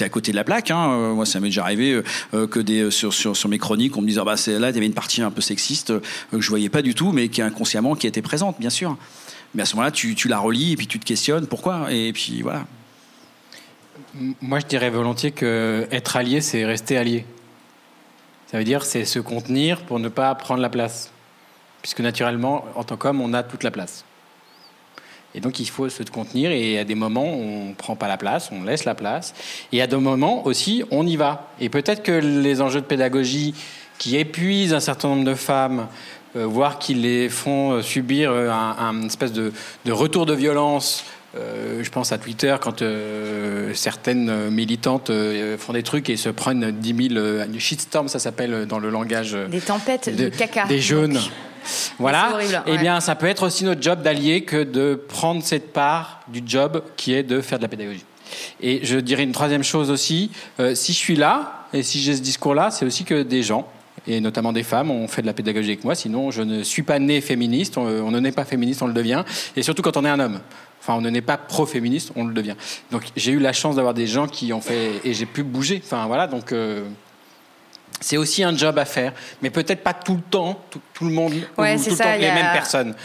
à 0.01 0.09
côté 0.09 0.31
de 0.31 0.35
la 0.35 0.43
plaque. 0.43 0.71
Hein. 0.71 1.13
Moi, 1.13 1.25
ça 1.25 1.39
m'est 1.39 1.47
déjà 1.47 1.63
arrivé 1.63 2.01
que 2.31 2.89
sur, 2.89 3.49
mes 3.49 3.57
chroniques, 3.57 3.97
on 3.97 4.01
me 4.01 4.07
disait, 4.07 4.21
ah, 4.21 4.25
bah, 4.25 4.37
c'est, 4.37 4.59
là, 4.59 4.69
il 4.69 4.75
y 4.75 4.77
avait 4.77 4.85
une 4.85 4.93
partie 4.93 5.21
un 5.21 5.31
peu 5.31 5.41
sexiste 5.41 5.93
que 6.31 6.41
je 6.41 6.49
voyais 6.49 6.69
pas 6.69 6.81
du 6.81 6.95
tout, 6.95 7.11
mais 7.11 7.29
qui 7.29 7.41
inconsciemment 7.41 7.95
qui 7.95 8.07
était 8.07 8.21
présente, 8.21 8.59
bien 8.59 8.69
sûr. 8.69 8.97
Mais 9.55 9.63
à 9.63 9.65
ce 9.65 9.75
moment-là, 9.75 9.91
tu, 9.91 10.15
tu 10.15 10.27
la 10.27 10.39
relis 10.39 10.73
et 10.73 10.75
puis 10.75 10.87
tu 10.87 10.99
te 10.99 11.05
questionnes 11.05 11.45
pourquoi? 11.47 11.91
Et 11.91 12.11
puis 12.13 12.41
voilà. 12.41 12.65
Moi, 14.41 14.59
je 14.59 14.65
dirais 14.65 14.89
volontiers 14.89 15.31
que 15.31 15.87
être 15.91 16.15
allié, 16.15 16.41
c'est 16.41 16.65
rester 16.65 16.97
allié. 16.97 17.25
Ça 18.47 18.57
veut 18.57 18.63
dire 18.63 18.83
c'est 18.85 19.05
se 19.05 19.19
contenir 19.19 19.81
pour 19.81 19.99
ne 19.99 20.09
pas 20.09 20.33
prendre 20.35 20.61
la 20.61 20.69
place. 20.69 21.12
Puisque 21.83 21.99
naturellement, 21.99 22.65
en 22.75 22.83
tant 22.83 22.97
qu'homme, 22.97 23.21
on 23.21 23.33
a 23.33 23.43
toute 23.43 23.63
la 23.63 23.69
place. 23.69 24.03
Et 25.35 25.39
donc 25.39 25.59
il 25.59 25.67
faut 25.67 25.89
se 25.89 26.03
contenir 26.03 26.51
et 26.51 26.77
à 26.77 26.83
des 26.83 26.95
moments 26.95 27.25
on 27.25 27.69
ne 27.69 27.73
prend 27.73 27.95
pas 27.95 28.07
la 28.07 28.17
place, 28.17 28.49
on 28.51 28.63
laisse 28.63 28.85
la 28.85 28.95
place. 28.95 29.33
Et 29.71 29.81
à 29.81 29.87
des 29.87 29.97
moments 29.97 30.45
aussi 30.45 30.83
on 30.91 31.05
y 31.05 31.15
va. 31.15 31.49
Et 31.59 31.69
peut-être 31.69 32.03
que 32.03 32.11
les 32.11 32.61
enjeux 32.61 32.81
de 32.81 32.85
pédagogie 32.85 33.55
qui 33.97 34.17
épuisent 34.17 34.73
un 34.73 34.79
certain 34.79 35.09
nombre 35.09 35.23
de 35.23 35.35
femmes, 35.35 35.87
euh, 36.35 36.45
voire 36.45 36.79
qui 36.79 36.93
les 36.93 37.29
font 37.29 37.81
subir 37.81 38.31
un, 38.31 39.03
espèce 39.03 39.33
de, 39.33 39.51
retour 39.89 40.25
de 40.25 40.33
violence 40.33 41.03
euh, 41.35 41.83
je 41.83 41.89
pense 41.89 42.11
à 42.11 42.19
Twitter 42.19 42.55
quand 42.61 42.83
euh, 42.83 43.73
certaines 43.73 44.51
militantes 44.51 45.11
font 45.57 45.73
des 45.73 45.81
trucs 45.81 46.11
et 46.11 46.15
se 46.15 46.29
prennent 46.29 46.69
10 46.69 47.09
000 47.15 47.57
shitstorms, 47.57 48.07
ça 48.07 48.19
s'appelle 48.19 48.67
dans 48.67 48.77
le 48.77 48.91
langage 48.91 49.35
des 49.49 49.59
tempêtes 49.59 50.15
de, 50.15 50.29
caca, 50.29 50.65
des 50.65 50.79
jaunes. 50.79 51.17
Voilà. 51.99 52.37
Eh 52.67 52.77
bien, 52.77 52.99
ça 52.99 53.15
peut 53.15 53.27
être 53.27 53.43
aussi 53.43 53.63
notre 53.65 53.81
job 53.81 54.01
d'allier 54.01 54.43
que 54.43 54.63
de 54.63 54.95
prendre 55.07 55.43
cette 55.43 55.73
part 55.73 56.21
du 56.27 56.41
job 56.45 56.83
qui 56.97 57.13
est 57.13 57.23
de 57.23 57.41
faire 57.41 57.59
de 57.59 57.63
la 57.63 57.69
pédagogie. 57.69 58.05
Et 58.61 58.83
je 58.83 58.97
dirais 58.97 59.23
une 59.23 59.31
troisième 59.31 59.63
chose 59.63 59.91
aussi, 59.91 60.31
euh, 60.59 60.75
si 60.75 60.93
je 60.93 60.97
suis 60.97 61.15
là 61.15 61.67
et 61.73 61.83
si 61.83 61.99
j'ai 62.01 62.15
ce 62.15 62.21
discours-là, 62.21 62.71
c'est 62.71 62.85
aussi 62.85 63.03
que 63.03 63.23
des 63.23 63.43
gens, 63.43 63.67
et 64.07 64.19
notamment 64.19 64.51
des 64.53 64.63
femmes, 64.63 64.91
ont 64.91 65.07
fait 65.07 65.21
de 65.21 65.27
la 65.27 65.33
pédagogie 65.33 65.71
avec 65.71 65.83
moi. 65.83 65.95
Sinon, 65.95 66.31
je 66.31 66.41
ne 66.41 66.63
suis 66.63 66.83
pas 66.83 66.99
né 66.99 67.21
féministe. 67.21 67.77
On, 67.77 67.85
on 67.85 68.11
ne 68.11 68.19
naît 68.19 68.31
pas 68.31 68.45
féministe, 68.45 68.81
on 68.81 68.87
le 68.87 68.93
devient. 68.93 69.23
Et 69.55 69.63
surtout 69.63 69.81
quand 69.81 69.97
on 69.97 70.05
est 70.05 70.09
un 70.09 70.19
homme. 70.19 70.39
Enfin, 70.81 70.95
on 70.95 71.01
ne 71.01 71.09
naît 71.09 71.21
pas 71.21 71.37
pro-féministe, 71.37 72.11
on 72.17 72.25
le 72.25 72.33
devient. 72.33 72.55
Donc, 72.91 73.03
j'ai 73.15 73.31
eu 73.31 73.39
la 73.39 73.53
chance 73.53 73.77
d'avoir 73.77 73.93
des 73.93 74.05
gens 74.05 74.27
qui 74.27 74.51
ont 74.51 74.59
fait 74.59 74.99
et 75.05 75.13
j'ai 75.13 75.25
pu 75.25 75.43
bouger. 75.43 75.81
Enfin, 75.81 76.05
voilà. 76.07 76.27
Donc, 76.27 76.51
euh, 76.51 76.83
c'est 77.99 78.17
aussi 78.17 78.43
un 78.43 78.55
job 78.55 78.77
à 78.77 78.85
faire, 78.85 79.13
mais 79.41 79.49
peut-être 79.49 79.81
pas 79.81 79.93
tout 79.93 80.15
le 80.15 80.21
temps, 80.21 80.59
tout, 80.93 81.05
le 81.05 81.11
monde, 81.11 81.33
ouais, 81.57 81.77
tout 81.77 81.89
le 81.89 81.97
temps 81.97 82.15
les 82.19 82.31
mêmes 82.31 82.51
personnes. 82.53 82.95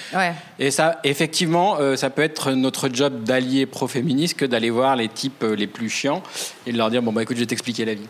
Et 0.58 0.70
ça, 0.70 1.00
effectivement, 1.04 1.76
euh, 1.78 1.96
ça 1.96 2.10
peut 2.10 2.22
être 2.22 2.52
notre 2.52 2.88
job 2.92 3.22
d'allier 3.22 3.66
pro-féministe 3.66 4.36
que 4.36 4.44
d'aller 4.44 4.70
voir 4.70 4.96
les 4.96 5.08
types 5.08 5.42
euh, 5.42 5.54
les 5.54 5.66
plus 5.66 5.88
chiants 5.88 6.22
et 6.66 6.72
de 6.72 6.78
leur 6.78 6.90
dire 6.90 7.02
bon 7.02 7.12
bah 7.12 7.22
écoute, 7.22 7.36
je 7.36 7.42
vais 7.42 7.46
t'expliquer 7.46 7.84
la 7.84 7.94
vie. 7.94 8.08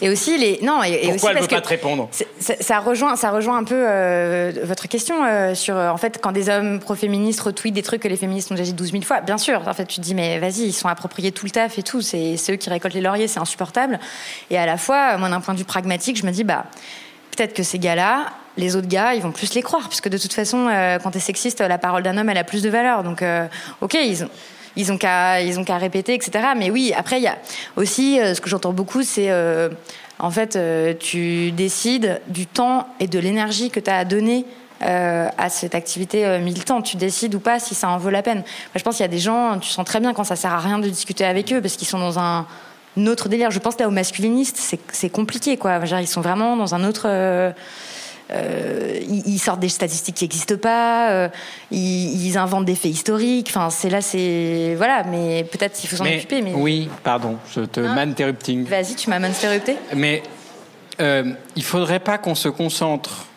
Et 0.00 0.08
aussi 0.08 0.38
les 0.38 0.60
non 0.62 0.82
et, 0.82 0.92
Pourquoi 0.92 1.14
aussi 1.14 1.26
elle 1.26 1.34
parce 1.34 1.46
veut 1.46 1.48
pas 1.48 1.60
te 1.60 1.68
répondre? 1.68 2.08
ça, 2.38 2.78
rejoint 2.80 3.16
ça 3.16 3.30
rejoint 3.30 3.56
un 3.56 3.64
peu 3.64 3.74
euh, 3.76 4.52
votre 4.64 4.88
question 4.88 5.24
euh, 5.24 5.54
sur 5.54 5.76
euh, 5.76 5.90
en 5.90 5.96
fait 5.96 6.18
quand 6.20 6.32
des 6.32 6.48
hommes 6.48 6.80
pro-féministes 6.80 7.40
retweetent 7.40 7.74
des 7.74 7.82
trucs 7.82 8.02
que 8.02 8.08
les 8.08 8.16
féministes 8.16 8.50
ont 8.50 8.54
déjà 8.54 8.70
dit 8.70 8.74
12 8.74 8.92
000 8.92 9.02
fois. 9.02 9.20
Bien 9.20 9.38
sûr, 9.38 9.66
en 9.66 9.74
fait 9.74 9.86
tu 9.86 9.96
te 9.96 10.00
dis 10.00 10.14
mais 10.14 10.38
vas-y 10.38 10.66
ils 10.66 10.72
sont 10.72 10.88
appropriés 10.88 11.32
tout 11.32 11.46
le 11.46 11.50
taf 11.50 11.78
et 11.78 11.82
tout, 11.82 12.00
c'est 12.00 12.36
eux 12.50 12.56
qui 12.56 12.70
récoltent 12.70 12.94
les 12.94 13.00
lauriers, 13.00 13.28
c'est 13.28 13.40
insupportable. 13.40 13.98
Et 14.50 14.58
à 14.58 14.66
la 14.66 14.76
fois 14.76 15.16
moi 15.16 15.28
d'un 15.28 15.40
point 15.40 15.54
de 15.54 15.58
vue 15.58 15.64
pragmatique, 15.64 16.18
je 16.18 16.26
me 16.26 16.30
dis 16.30 16.44
bah 16.44 16.64
peut-être 17.36 17.54
que 17.54 17.62
ces 17.62 17.78
gars-là, 17.78 18.26
les 18.56 18.74
autres 18.74 18.88
gars, 18.88 19.14
ils 19.14 19.22
vont 19.22 19.30
plus 19.30 19.54
les 19.54 19.62
croire, 19.62 19.88
puisque 19.88 20.08
de 20.08 20.18
toute 20.18 20.32
façon, 20.32 20.68
quand 21.00 21.12
tu 21.12 21.18
es 21.18 21.20
sexiste, 21.20 21.60
la 21.60 21.78
parole 21.78 22.02
d'un 22.02 22.18
homme, 22.18 22.28
elle 22.28 22.38
a 22.38 22.42
plus 22.42 22.64
de 22.64 22.68
valeur. 22.68 23.04
Donc, 23.04 23.22
ok, 23.80 23.94
ils 23.94 24.24
ont, 24.24 24.28
ils 24.78 24.92
ont 24.92 24.96
qu'à 24.96 25.42
ils 25.42 25.58
ont 25.58 25.64
qu'à 25.64 25.76
répéter, 25.76 26.14
etc. 26.14 26.30
Mais 26.56 26.70
oui, 26.70 26.94
après 26.96 27.18
il 27.18 27.24
y 27.24 27.26
a 27.26 27.36
aussi 27.76 28.18
euh, 28.18 28.34
ce 28.34 28.40
que 28.40 28.48
j'entends 28.48 28.72
beaucoup, 28.72 29.02
c'est 29.02 29.30
euh, 29.30 29.68
en 30.18 30.30
fait 30.30 30.56
euh, 30.56 30.94
tu 30.98 31.50
décides 31.50 32.22
du 32.28 32.46
temps 32.46 32.86
et 33.00 33.08
de 33.08 33.18
l'énergie 33.18 33.70
que 33.70 33.80
tu 33.80 33.90
as 33.90 33.98
à 33.98 34.04
donner 34.04 34.46
à 34.80 35.48
cette 35.48 35.74
activité 35.74 36.38
militante. 36.38 36.84
Tu 36.84 36.96
décides 36.96 37.34
ou 37.34 37.40
pas 37.40 37.58
si 37.58 37.74
ça 37.74 37.88
en 37.88 37.98
vaut 37.98 38.10
la 38.10 38.22
peine. 38.22 38.44
Je 38.76 38.82
pense 38.84 38.94
qu'il 38.94 39.02
y 39.02 39.08
a 39.08 39.10
des 39.10 39.18
gens, 39.18 39.58
tu 39.58 39.68
sens 39.68 39.84
très 39.84 39.98
bien 39.98 40.14
quand 40.14 40.22
ça 40.22 40.36
sert 40.36 40.52
à 40.52 40.60
rien 40.60 40.78
de 40.78 40.88
discuter 40.88 41.24
avec 41.24 41.52
eux 41.52 41.60
parce 41.60 41.74
qu'ils 41.74 41.88
sont 41.88 41.98
dans 41.98 42.20
un 42.20 42.46
autre 43.08 43.28
délire. 43.28 43.50
Je 43.50 43.58
pense 43.58 43.76
là 43.80 43.88
aux 43.88 43.90
masculinistes, 43.90 44.78
c'est 44.92 45.10
compliqué, 45.10 45.56
quoi. 45.56 45.84
Genre, 45.84 45.98
ils 45.98 46.06
sont 46.06 46.20
vraiment 46.20 46.56
dans 46.56 46.76
un 46.76 46.84
autre. 46.84 47.08
Euh, 48.30 49.00
ils, 49.08 49.38
sortent 49.38 49.60
des 49.60 49.70
statistiques 49.70 50.16
qui 50.16 50.24
n'existent 50.24 50.58
pas, 50.58 51.10
euh, 51.12 51.28
ils, 51.70 52.36
inventent 52.36 52.66
des 52.66 52.74
faits 52.74 52.90
historiques. 52.90 53.46
Enfin, 53.48 53.70
c'est 53.70 53.88
là, 53.88 54.02
c'est 54.02 54.74
voilà. 54.76 55.02
Mais 55.04 55.44
peut-être 55.44 55.72
qu'il 55.74 55.88
faut 55.88 55.96
s'en 55.96 56.04
occuper. 56.04 56.42
Mais 56.42 56.52
oui, 56.54 56.90
pardon, 57.02 57.36
je 57.54 57.62
te 57.62 57.80
hein 57.80 57.94
m'interrupting. 57.94 58.64
Vas-y, 58.64 58.96
tu 58.96 59.08
m'as 59.08 59.16
interrupté. 59.16 59.76
Mais 59.94 60.22
euh, 61.00 61.32
il 61.56 61.62
faudrait 61.62 62.00
pas 62.00 62.18
qu'on 62.18 62.34
se 62.34 62.48
concentre 62.48 63.27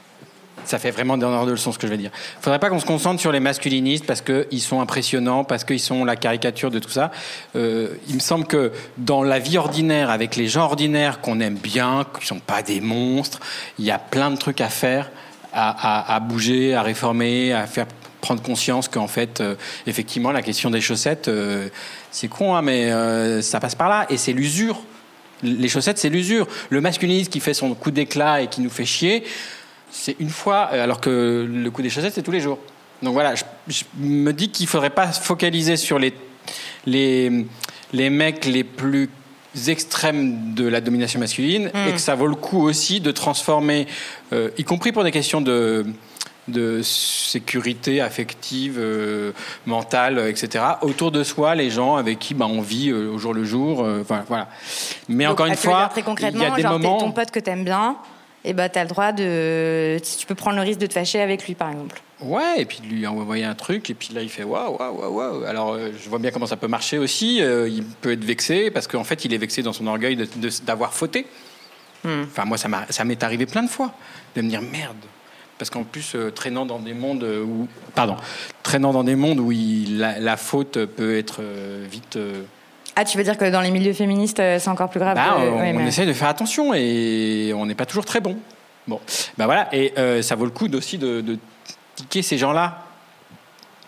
ça 0.65 0.79
fait 0.79 0.91
vraiment 0.91 1.17
donneur 1.17 1.45
de 1.45 1.51
leçons 1.51 1.71
ce 1.71 1.79
que 1.79 1.87
je 1.87 1.91
vais 1.91 1.97
dire. 1.97 2.11
Il 2.13 2.39
ne 2.39 2.43
faudrait 2.43 2.59
pas 2.59 2.69
qu'on 2.69 2.79
se 2.79 2.85
concentre 2.85 3.19
sur 3.19 3.31
les 3.31 3.39
masculinistes 3.39 4.05
parce 4.05 4.21
qu'ils 4.21 4.61
sont 4.61 4.81
impressionnants, 4.81 5.43
parce 5.43 5.63
qu'ils 5.63 5.79
sont 5.79 6.05
la 6.05 6.15
caricature 6.15 6.71
de 6.71 6.79
tout 6.79 6.89
ça. 6.89 7.11
Euh, 7.55 7.89
il 8.07 8.15
me 8.15 8.19
semble 8.19 8.45
que 8.45 8.71
dans 8.97 9.23
la 9.23 9.39
vie 9.39 9.57
ordinaire, 9.57 10.09
avec 10.09 10.35
les 10.35 10.47
gens 10.47 10.63
ordinaires 10.63 11.21
qu'on 11.21 11.39
aime 11.39 11.55
bien, 11.55 12.05
qui 12.19 12.25
sont 12.25 12.39
pas 12.39 12.61
des 12.61 12.81
monstres, 12.81 13.39
il 13.79 13.85
y 13.85 13.91
a 13.91 13.99
plein 13.99 14.31
de 14.31 14.37
trucs 14.37 14.61
à 14.61 14.69
faire, 14.69 15.11
à, 15.53 16.19
bouger, 16.21 16.75
à 16.75 16.81
réformer, 16.81 17.51
à 17.51 17.67
faire 17.67 17.87
prendre 18.21 18.41
conscience 18.41 18.87
qu'en 18.87 19.07
fait, 19.07 19.41
euh, 19.41 19.55
effectivement, 19.87 20.31
la 20.31 20.41
question 20.41 20.69
des 20.69 20.79
chaussettes, 20.79 21.27
euh, 21.27 21.67
c'est 22.11 22.27
con, 22.27 22.55
hein, 22.55 22.61
mais 22.61 23.41
ça 23.41 23.59
passe 23.59 23.75
par 23.75 23.89
là. 23.89 24.05
Et 24.09 24.17
c'est 24.17 24.33
l'usure. 24.33 24.81
Les 25.43 25.69
chaussettes, 25.69 25.97
c'est 25.97 26.09
l'usure. 26.09 26.47
Le 26.69 26.81
masculinisme 26.81 27.31
qui 27.31 27.39
fait 27.39 27.53
son 27.53 27.73
coup 27.73 27.91
d'éclat 27.91 28.41
et 28.41 28.47
qui 28.47 28.61
nous 28.61 28.69
fait 28.69 28.85
chier, 28.85 29.23
c'est 29.91 30.15
une 30.19 30.29
fois, 30.29 30.69
euh, 30.73 30.83
alors 30.83 31.01
que 31.01 31.47
le 31.49 31.71
coup 31.71 31.81
des 31.81 31.89
chaussettes, 31.89 32.13
c'est 32.13 32.23
tous 32.23 32.31
les 32.31 32.39
jours. 32.39 32.57
Donc 33.03 33.13
voilà, 33.13 33.33
je, 33.35 33.43
me 33.97 34.31
dis 34.31 34.49
qu'il 34.49 34.65
ne 34.65 34.69
faudrait 34.69 34.89
pas 34.91 35.07
focaliser 35.07 35.75
sur 35.75 35.99
les, 35.99 36.13
les, 36.85 37.45
les 37.93 38.09
mecs 38.09 38.45
les 38.45 38.63
plus 38.63 39.09
extrêmes 39.67 40.53
de 40.53 40.67
la 40.67 40.81
domination 40.81 41.19
masculine 41.19 41.71
et 41.73 41.89
hmm. 41.89 41.93
que 41.93 41.97
ça 41.97 42.15
vaut 42.15 42.27
le 42.27 42.35
coup 42.35 42.61
aussi 42.61 43.01
de 43.01 43.11
transformer, 43.11 43.87
euh, 44.33 44.49
y 44.57 44.63
compris 44.63 44.91
pour 44.91 45.03
des 45.03 45.11
questions 45.11 45.41
de, 45.41 45.85
de 46.47 46.81
sécurité 46.83 48.01
affective, 48.01 48.77
euh, 48.79 49.33
mentale, 49.65 50.19
etc. 50.29 50.63
Autour 50.83 51.11
de 51.11 51.23
soi, 51.23 51.55
les 51.55 51.69
gens 51.71 51.95
avec 51.95 52.19
qui 52.19 52.33
bah, 52.33 52.45
on 52.47 52.61
vit 52.61 52.93
au 52.93 53.17
jour 53.17 53.33
le 53.33 53.43
jour. 53.43 53.85
voilà. 54.27 54.47
Mais 55.09 55.25
encore 55.27 55.47
une 55.47 55.55
fois, 55.55 55.89
il 55.97 56.39
y 56.39 56.45
a 56.45 56.51
des 56.51 56.63
moments. 56.63 56.99
ton 56.99 57.11
pote 57.11 57.31
que 57.31 57.39
tu 57.39 57.49
aimes 57.49 57.65
bien, 57.65 57.97
et 58.43 58.49
eh 58.49 58.53
ben, 58.53 58.69
tu 58.69 58.79
as 58.79 58.83
le 58.83 58.89
droit 58.89 59.11
de. 59.11 59.99
Tu 59.99 60.25
peux 60.25 60.33
prendre 60.33 60.55
le 60.55 60.63
risque 60.63 60.79
de 60.79 60.87
te 60.87 60.93
fâcher 60.93 61.21
avec 61.21 61.45
lui, 61.45 61.53
par 61.53 61.71
exemple. 61.71 62.01
Ouais, 62.21 62.61
et 62.61 62.65
puis 62.65 62.79
de 62.79 62.87
lui 62.87 63.05
envoyer 63.05 63.43
un 63.43 63.53
truc, 63.53 63.89
et 63.91 63.93
puis 63.93 64.13
là, 64.15 64.21
il 64.21 64.29
fait 64.29 64.43
waouh, 64.43 64.77
waouh, 64.77 64.99
waouh, 64.99 65.13
waouh. 65.13 65.43
Alors, 65.43 65.73
euh, 65.73 65.91
je 66.03 66.09
vois 66.09 66.17
bien 66.17 66.31
comment 66.31 66.47
ça 66.47 66.57
peut 66.57 66.67
marcher 66.67 66.97
aussi. 66.97 67.39
Euh, 67.41 67.69
il 67.69 67.83
peut 67.83 68.11
être 68.11 68.23
vexé, 68.23 68.71
parce 68.71 68.87
qu'en 68.87 69.03
fait, 69.03 69.25
il 69.25 69.33
est 69.33 69.37
vexé 69.37 69.61
dans 69.61 69.73
son 69.73 69.85
orgueil 69.85 70.17
d'avoir 70.63 70.93
fauté. 70.93 71.27
Hmm. 72.03 72.23
Enfin, 72.23 72.45
moi, 72.45 72.57
ça 72.57 73.05
m'est 73.05 73.23
arrivé 73.23 73.45
plein 73.45 73.61
de 73.61 73.69
fois, 73.69 73.93
de 74.35 74.41
me 74.41 74.49
dire 74.49 74.61
merde. 74.63 74.97
Parce 75.59 75.69
qu'en 75.69 75.83
plus, 75.83 76.13
euh, 76.15 76.31
traînant 76.31 76.65
dans 76.65 76.79
des 76.79 76.95
mondes 76.95 77.23
où. 77.23 77.67
Pardon. 77.93 78.17
Traînant 78.63 78.91
dans 78.91 79.03
des 79.03 79.15
mondes 79.15 79.39
où 79.39 79.51
la, 79.51 80.19
la, 80.19 80.37
faute 80.37 80.83
peut 80.85 81.15
être 81.15 81.43
vite 81.91 82.17
ah, 83.01 83.05
tu 83.05 83.17
veux 83.17 83.23
dire 83.23 83.37
que 83.37 83.49
dans 83.49 83.61
les 83.61 83.71
milieux 83.71 83.93
féministes, 83.93 84.39
euh, 84.39 84.59
c'est 84.59 84.69
encore 84.69 84.89
plus 84.89 84.99
grave 84.99 85.15
bah, 85.15 85.37
On, 85.39 85.85
essaie 85.85 86.05
de 86.05 86.13
faire 86.13 86.29
attention 86.29 86.73
et 86.73 87.51
on 87.55 87.65
n'est 87.65 87.75
pas 87.75 87.85
toujours 87.85 88.05
très 88.05 88.21
bon. 88.21 88.37
Bon, 88.87 88.99
ben 89.37 89.45
voilà, 89.45 89.69
et 89.73 89.93
euh, 89.97 90.21
ça 90.21 90.35
vaut 90.35 90.45
le 90.45 90.51
coup 90.51 90.67
aussi 90.73 90.97
de, 90.97 91.21
de 91.21 91.37
tiquer 91.95 92.21
ces 92.23 92.37
gens-là 92.37 92.79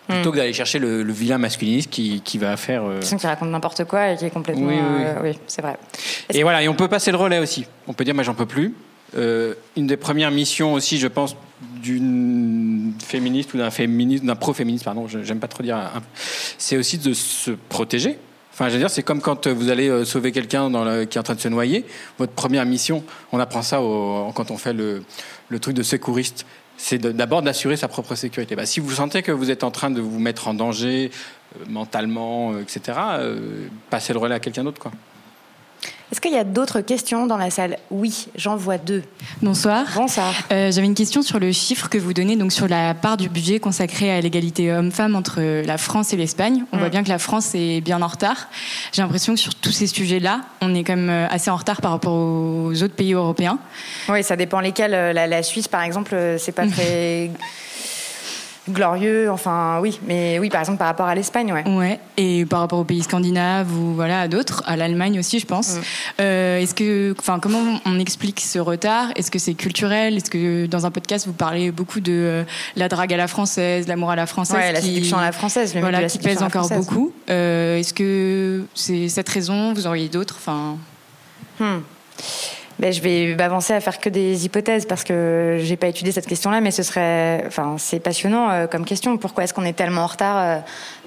plutôt 0.06 0.30
hmm. 0.30 0.32
que 0.32 0.36
d'aller 0.36 0.52
chercher 0.52 0.78
le, 0.78 1.02
vilain 1.12 1.38
masculiniste 1.38 1.90
qui, 1.90 2.20
qui 2.22 2.38
va 2.38 2.56
faire. 2.56 2.84
Euh... 2.84 3.00
Qui 3.00 3.26
raconte 3.26 3.48
n'importe 3.48 3.84
quoi 3.84 4.10
et 4.10 4.16
qui 4.16 4.26
est 4.26 4.30
complètement. 4.30 4.66
Oui, 4.66 4.74
oui, 4.74 5.04
oui. 5.22 5.30
oui 5.30 5.38
c'est 5.46 5.62
vrai. 5.62 5.76
Et 6.30 6.42
voilà, 6.42 6.62
et 6.62 6.68
on 6.68 6.74
peut 6.74 6.88
passer 6.88 7.10
le 7.10 7.16
relais 7.16 7.38
aussi. 7.38 7.66
On 7.86 7.92
peut 7.92 8.04
dire, 8.04 8.14
moi, 8.14 8.22
j'en 8.22 8.34
peux 8.34 8.46
plus. 8.46 8.74
Euh, 9.16 9.54
une 9.76 9.86
des 9.86 9.96
premières 9.96 10.30
missions 10.30 10.74
aussi, 10.74 10.98
je 10.98 11.06
pense, 11.06 11.36
d'une 11.82 12.94
féministe 13.04 13.54
ou 13.54 13.58
d'un 13.58 13.70
féministe, 13.70 14.24
d'un 14.24 14.36
pro-féministe, 14.36 14.84
pardon, 14.84 15.06
j'aime 15.06 15.38
pas 15.38 15.48
trop 15.48 15.62
dire, 15.62 15.78
c'est 16.58 16.76
aussi 16.76 16.98
de 16.98 17.12
se 17.14 17.52
protéger 17.52 18.18
Enfin, 18.54 18.68
dire, 18.68 18.88
c'est 18.88 19.02
comme 19.02 19.20
quand 19.20 19.48
vous 19.48 19.68
allez 19.68 19.88
euh, 19.88 20.04
sauver 20.04 20.30
quelqu'un 20.30 20.70
qui 21.06 21.18
est 21.18 21.20
en 21.20 21.24
train 21.24 21.34
de 21.34 21.40
se 21.40 21.48
noyer. 21.48 21.84
Votre 22.18 22.32
première 22.34 22.64
mission, 22.64 23.02
on 23.32 23.40
apprend 23.40 23.62
ça 23.62 23.78
quand 23.78 24.52
on 24.52 24.56
fait 24.56 24.72
le, 24.72 25.02
truc 25.60 25.74
de 25.74 25.82
secouriste, 25.82 26.46
c'est 26.76 26.98
d'abord 26.98 27.42
d'assurer 27.42 27.76
sa 27.76 27.88
propre 27.88 28.14
sécurité. 28.14 28.54
Bah, 28.54 28.64
si 28.64 28.78
vous 28.78 28.92
sentez 28.92 29.22
que 29.22 29.32
vous 29.32 29.50
êtes 29.50 29.64
en 29.64 29.72
train 29.72 29.90
de 29.90 30.00
vous 30.00 30.20
mettre 30.20 30.46
en 30.46 30.54
danger 30.54 31.10
euh, 31.56 31.64
mentalement, 31.68 32.52
euh, 32.52 32.62
etc., 32.62 32.96
passez 33.90 34.12
le 34.12 34.20
relais 34.20 34.36
à 34.36 34.40
quelqu'un 34.40 34.62
d'autre, 34.62 34.80
quoi. 34.80 34.92
Est-ce 36.14 36.20
qu'il 36.20 36.30
y 36.30 36.38
a 36.38 36.44
d'autres 36.44 36.80
questions 36.80 37.26
dans 37.26 37.36
la 37.36 37.50
salle 37.50 37.76
Oui, 37.90 38.28
j'en 38.36 38.54
vois 38.54 38.78
deux. 38.78 39.02
Bonsoir. 39.42 39.84
Bonsoir. 39.96 40.32
Euh, 40.52 40.70
j'avais 40.70 40.86
une 40.86 40.94
question 40.94 41.22
sur 41.22 41.40
le 41.40 41.50
chiffre 41.50 41.88
que 41.88 41.98
vous 41.98 42.12
donnez, 42.14 42.36
donc 42.36 42.52
sur 42.52 42.68
la 42.68 42.94
part 42.94 43.16
du 43.16 43.28
budget 43.28 43.58
consacré 43.58 44.12
à 44.12 44.20
l'égalité 44.20 44.70
homme-femme 44.72 45.16
entre 45.16 45.40
la 45.40 45.76
France 45.76 46.12
et 46.12 46.16
l'Espagne. 46.16 46.66
On 46.70 46.78
voit 46.78 46.86
mm. 46.86 46.90
bien 46.92 47.02
que 47.02 47.08
la 47.08 47.18
France 47.18 47.56
est 47.56 47.80
bien 47.80 48.00
en 48.00 48.06
retard. 48.06 48.46
J'ai 48.92 49.02
l'impression 49.02 49.34
que 49.34 49.40
sur 49.40 49.56
tous 49.56 49.72
ces 49.72 49.88
sujets-là, 49.88 50.42
on 50.60 50.72
est 50.76 50.84
quand 50.84 50.94
même 50.94 51.10
euh, 51.10 51.26
assez 51.30 51.50
en 51.50 51.56
retard 51.56 51.80
par 51.80 51.90
rapport 51.90 52.14
aux 52.14 52.80
autres 52.80 52.94
pays 52.94 53.14
européens. 53.14 53.58
Oui, 54.08 54.22
ça 54.22 54.36
dépend 54.36 54.60
lesquels. 54.60 54.94
Euh, 54.94 55.12
la, 55.12 55.42
Suisse, 55.42 55.66
par 55.66 55.82
exemple, 55.82 56.14
c'est 56.38 56.52
pas 56.52 56.66
très. 56.68 57.32
Glorieux. 58.68 59.30
Enfin, 59.30 59.78
oui, 59.80 60.00
mais 60.06 60.38
oui, 60.38 60.48
par 60.48 60.60
exemple, 60.60 60.78
par 60.78 60.86
rapport 60.86 61.06
à 61.06 61.14
l'Espagne, 61.14 61.52
ouais. 61.52 61.68
Ouais, 61.68 62.00
et 62.16 62.44
par 62.46 62.60
rapport 62.60 62.78
aux 62.78 62.84
pays 62.84 63.02
scandinaves 63.02 63.70
ou 63.72 63.94
voilà, 63.94 64.22
à 64.22 64.28
d'autres, 64.28 64.62
à 64.66 64.76
l'Allemagne 64.76 65.18
aussi, 65.18 65.38
je 65.38 65.46
pense. 65.46 65.74
Mm. 65.74 65.80
Euh, 66.20 66.58
est-ce 66.58 66.74
que, 66.74 67.14
enfin, 67.18 67.38
comment 67.40 67.80
on 67.84 67.98
explique 67.98 68.40
ce 68.40 68.58
retard? 68.58 69.08
Est-ce 69.16 69.30
que 69.30 69.38
c'est 69.38 69.54
culturel? 69.54 70.16
Est-ce 70.16 70.30
que 70.30 70.66
dans 70.66 70.86
un 70.86 70.90
podcast, 70.90 71.26
vous 71.26 71.32
parlez 71.32 71.70
beaucoup 71.70 72.00
de 72.00 72.12
euh, 72.12 72.44
la 72.76 72.88
drague 72.88 73.12
à 73.12 73.16
la 73.16 73.28
française, 73.28 73.86
l'amour 73.88 74.10
à 74.10 74.16
la 74.16 74.26
française 74.26 74.56
Ouais, 74.56 74.72
la 74.72 74.80
séduction 74.80 75.18
à 75.18 75.22
la 75.22 75.32
française, 75.32 75.74
le 75.74 75.80
voilà, 75.80 76.04
qui 76.04 76.18
pèse 76.18 76.42
encore 76.42 76.68
beaucoup. 76.68 77.12
Euh, 77.30 77.78
est-ce 77.78 77.94
que 77.94 78.64
c'est 78.74 79.08
cette 79.08 79.28
raison? 79.28 79.72
Vous 79.72 79.86
auriez 79.86 80.08
d'autres? 80.08 80.36
Enfin. 80.38 80.76
Hmm 81.60 81.80
ben, 82.78 82.92
je 82.92 83.00
vais 83.00 83.34
m'avancer 83.36 83.72
à 83.72 83.80
faire 83.80 84.00
que 84.00 84.08
des 84.08 84.46
hypothèses 84.46 84.86
parce 84.86 85.04
que 85.04 85.58
j'ai 85.62 85.76
pas 85.76 85.86
étudié 85.86 86.12
cette 86.12 86.26
question-là, 86.26 86.60
mais 86.60 86.70
ce 86.70 86.82
serait, 86.82 87.44
enfin, 87.46 87.76
c'est 87.78 88.00
passionnant 88.00 88.50
euh, 88.50 88.66
comme 88.66 88.84
question. 88.84 89.16
Pourquoi 89.16 89.44
est-ce 89.44 89.54
qu'on 89.54 89.64
est 89.64 89.74
tellement 89.74 90.02
en 90.02 90.06
retard 90.06 90.36
euh, 90.38 90.58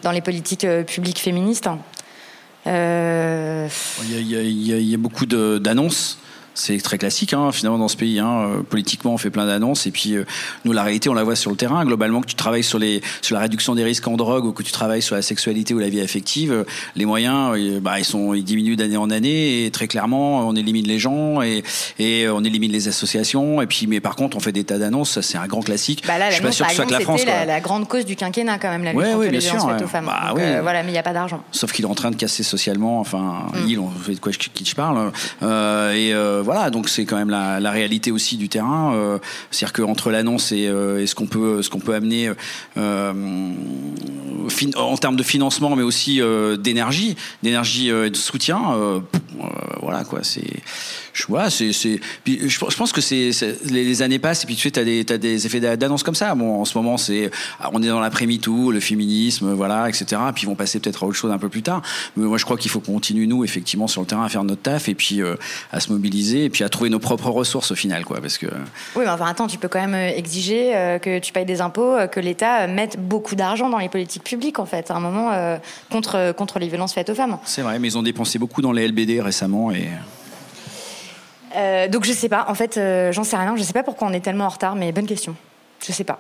dans 0.02 0.12
les 0.12 0.22
politiques 0.22 0.64
euh, 0.64 0.84
publiques 0.84 1.20
féministes 1.20 1.70
Il 2.66 2.72
y, 4.12 4.94
a 4.94 4.98
beaucoup 4.98 5.26
d'annonces 5.26 6.20
c'est 6.58 6.82
très 6.82 6.98
classique 6.98 7.34
hein, 7.34 7.52
finalement 7.52 7.78
dans 7.78 7.88
ce 7.88 7.96
pays. 7.98 8.20
Hein. 8.20 8.48
Euh, 8.50 8.62
politiquement, 8.64 9.14
on 9.14 9.18
fait 9.18 9.30
plein 9.30 9.46
d'annonces 9.46 9.86
et 9.86 9.92
puis 9.92 10.16
euh, 10.16 10.26
nous, 10.66 10.74
la 10.74 10.84
réalité, 10.84 11.08
on 11.08 11.14
la 11.14 11.24
voit 11.24 11.36
sur 11.36 11.52
le 11.52 11.56
terrain. 11.56 11.86
Globalement, 11.86 12.22
que 12.22 12.28
tu 12.28 12.36
travailles 12.36 12.64
sur, 12.64 12.80
les, 12.80 13.02
sur 13.22 13.36
la 13.36 13.42
réduction 13.42 13.76
des 13.76 13.84
risques 13.84 14.08
en 14.08 14.18
drogue 14.18 14.46
ou 14.46 14.52
que 14.54 14.64
tu 14.64 14.72
travailles 14.72 15.04
sur 15.04 15.16
la 15.16 15.22
sexualité 15.22 15.76
ou 15.76 15.80
la 15.80 15.90
vie 15.90 16.02
affective, 16.02 16.52
euh, 16.52 16.64
les 16.96 17.06
moyens, 17.06 17.56
bah, 17.82 18.00
ils, 18.00 18.06
sont, 18.06 18.34
ils 18.34 18.44
diminuent 18.44 18.76
d'année 18.76 18.98
en 18.98 19.10
année 19.12 19.66
et 19.66 19.72
très 19.72 19.88
clairement, 19.88 20.48
on 20.48 20.56
élimine 20.56 20.88
les 20.88 20.98
gens 20.98 21.42
et, 21.44 21.64
et 22.00 22.28
on 22.28 22.44
élimine 22.44 22.72
les 22.72 22.88
associations. 22.88 23.62
Et 23.62 23.68
puis, 23.68 23.86
mais 23.86 24.00
par 24.00 24.16
contre, 24.16 24.36
on 24.36 24.40
fait 24.40 24.52
des 24.52 24.64
tas 24.64 24.80
d'annonces. 24.80 25.22
C'est 25.22 25.38
un 25.38 25.48
grand 25.48 25.62
classique. 25.62 26.04
Bah 26.08 26.18
là, 26.18 26.30
Je 26.30 26.36
suis 26.36 26.44
pas 26.44 26.52
sûr 26.52 26.66
que 26.66 26.72
ce 26.72 26.76
soit 26.78 26.86
que 26.86 26.92
la 26.92 27.00
France. 27.02 27.20
C'était 27.20 27.46
la, 27.46 27.60
grande 27.60 27.88
cause 27.88 28.06
du 28.06 28.16
quinquennat 28.16 28.58
quand 28.58 28.70
même, 28.70 28.84
la 28.84 28.94
lutte 28.94 29.02
ouais, 29.02 29.12
contre 29.12 29.28
les 29.28 29.40
violences 29.40 29.70
faites 29.70 29.84
aux 29.84 29.88
femmes. 29.88 30.06
Bah, 30.06 30.34
voilà, 30.34 30.82
mais 30.82 30.90
il 30.90 30.94
n'y 30.94 30.98
a 30.98 31.04
pas 31.04 31.14
d'argent. 31.14 31.44
Sauf 31.52 31.72
qu'il 31.72 31.86
est 31.86 31.88
en 31.88 31.96
train 31.96 32.10
de 32.10 32.16
casser 32.16 32.42
socialement. 32.42 33.00
Enfin, 33.00 33.46
mm. 33.54 33.68
il, 33.68 33.80
on 33.80 33.90
fait 33.90 34.16
de 34.16 34.20
quoi 34.20 34.32
je, 34.32 34.40
qui 34.40 34.66
je 34.66 34.76
parle. 34.76 35.12
et 35.42 36.14
voilà, 36.48 36.70
donc 36.70 36.88
c'est 36.88 37.04
quand 37.04 37.18
même 37.18 37.30
la, 37.30 37.72
réalité 37.72 38.10
aussi 38.10 38.38
du 38.38 38.48
terrain. 38.48 38.96
Euh, 38.96 39.20
C'est-à-dire 39.52 39.74
qu'entre 39.74 40.12
l'annonce 40.12 40.54
et, 40.54 40.66
euh, 40.68 41.02
et, 41.02 41.06
ce 41.06 41.14
qu'on 41.14 41.28
peut, 41.28 41.62
ce 41.62 41.70
peut 41.70 41.94
amener 41.94 42.32
euh, 42.78 43.52
en 44.78 44.98
termes 44.98 45.18
de 45.18 45.24
financement, 45.24 45.76
mais 45.76 45.84
aussi 45.84 46.22
d'énergie, 46.58 47.18
d'énergie 47.44 47.90
et 47.90 48.10
de 48.10 48.16
soutien, 48.16 48.62
voilà 49.82 50.06
quoi. 50.06 50.20
C'est 50.24 50.64
je 51.18 51.50
c'est, 51.50 51.74
c'est, 51.74 52.00
je, 52.28 52.60
pense 52.60 52.92
que 52.92 53.02
c'est, 53.02 53.32
les, 53.66 54.02
années 54.04 54.20
passent 54.20 54.44
et 54.44 54.46
puis 54.46 54.56
tu 54.56 54.62
sais, 54.62 54.72
t'as 54.72 54.84
des, 54.84 55.04
as 55.10 55.18
des 55.18 55.46
effets 55.48 55.60
d'annonce 55.60 56.04
comme 56.04 56.16
ça. 56.16 56.36
Bon, 56.36 56.62
en 56.62 56.66
ce 56.66 56.78
moment, 56.78 56.98
c'est, 56.98 57.32
ah, 57.60 57.72
on 57.74 57.82
est 57.82 57.88
dans 57.88 58.00
l'après-midi 58.00 58.40
tout, 58.40 58.72
le 58.72 58.80
féminisme, 58.80 59.54
voilà, 59.54 59.90
etc. 59.90 60.22
Puis 60.36 60.44
ils 60.44 60.46
vont 60.46 60.56
passer 60.56 60.80
peut-être 60.80 61.04
à 61.04 61.08
autre 61.08 61.18
chose 61.18 61.32
un 61.32 61.40
peu 61.40 61.50
plus 61.50 61.64
tard. 61.64 61.82
Mais 62.16 62.26
moi, 62.26 62.38
je 62.38 62.46
crois 62.46 62.56
qu'il 62.56 62.70
faut 62.70 62.80
qu'on 62.80 62.94
continue 62.94 63.26
nous, 63.26 63.44
effectivement, 63.44 63.88
sur 63.88 64.02
le 64.02 64.08
terrain 64.08 64.26
à 64.26 64.30
faire 64.30 64.44
notre 64.44 64.62
taf 64.62 64.90
et 64.90 64.96
puis 64.96 65.22
euh, 65.22 65.36
à 65.72 65.80
se 65.80 65.92
mobiliser 65.92 66.46
et 66.46 66.50
puis 66.50 66.64
à 66.64 66.70
trouver 66.70 66.92
nos 66.92 67.00
propres 67.00 67.32
ressources 67.32 67.72
au 67.72 67.76
final, 67.76 68.06
quoi, 68.06 68.22
parce 68.22 68.38
que. 68.38 68.46
Oui, 68.96 69.04
mais 69.04 69.10
enfin, 69.10 69.26
attends, 69.26 69.48
tu 69.48 69.58
peux 69.58 69.70
quand 69.70 69.82
même 69.82 69.96
euh, 69.96 70.16
exiger 70.16 70.76
euh, 70.76 71.00
que 71.00 71.18
tu 71.18 71.34
payes 71.34 71.46
des 71.46 71.62
impôts, 71.62 71.96
que 72.12 72.20
l'État 72.20 72.68
mette 72.68 73.00
beaucoup 73.00 73.36
d'argent 73.36 73.70
dans 73.70 73.80
les 73.80 73.90
politiques 73.90 74.24
publiques, 74.24 74.60
en 74.60 74.68
fait, 74.68 74.92
à 74.92 74.96
un 74.96 75.00
moment 75.00 75.58
contre 75.90 76.32
contre 76.34 76.60
les 76.60 76.68
violences 76.68 76.94
faites 76.94 77.10
aux 77.10 77.16
femmes. 77.16 77.38
C'est 77.46 77.62
vrai, 77.62 77.80
mais 77.80 77.88
ils 77.88 77.98
ont 77.98 78.04
dépensé 78.04 78.38
beaucoup 78.38 78.62
dans 78.62 78.72
les 78.72 78.88
LBD 78.88 79.20
récemment 79.22 79.72
et. 79.72 79.90
Euh, 81.56 81.88
donc 81.88 82.06
je 82.06 82.12
sais 82.12 82.30
pas. 82.30 82.46
En 82.50 82.56
fait, 82.56 82.78
euh, 82.78 83.12
j'en 83.12 83.24
sais 83.24 83.38
rien. 83.38 83.56
Je 83.56 83.64
sais 83.64 83.74
pas 83.74 83.84
pourquoi 83.84 84.08
on 84.08 84.14
est 84.14 84.20
tellement 84.20 84.46
en 84.46 84.50
retard, 84.50 84.76
mais 84.76 84.92
bonne 84.92 85.06
question. 85.06 85.36
Je 85.86 85.92
sais 85.92 86.04
pas. 86.04 86.20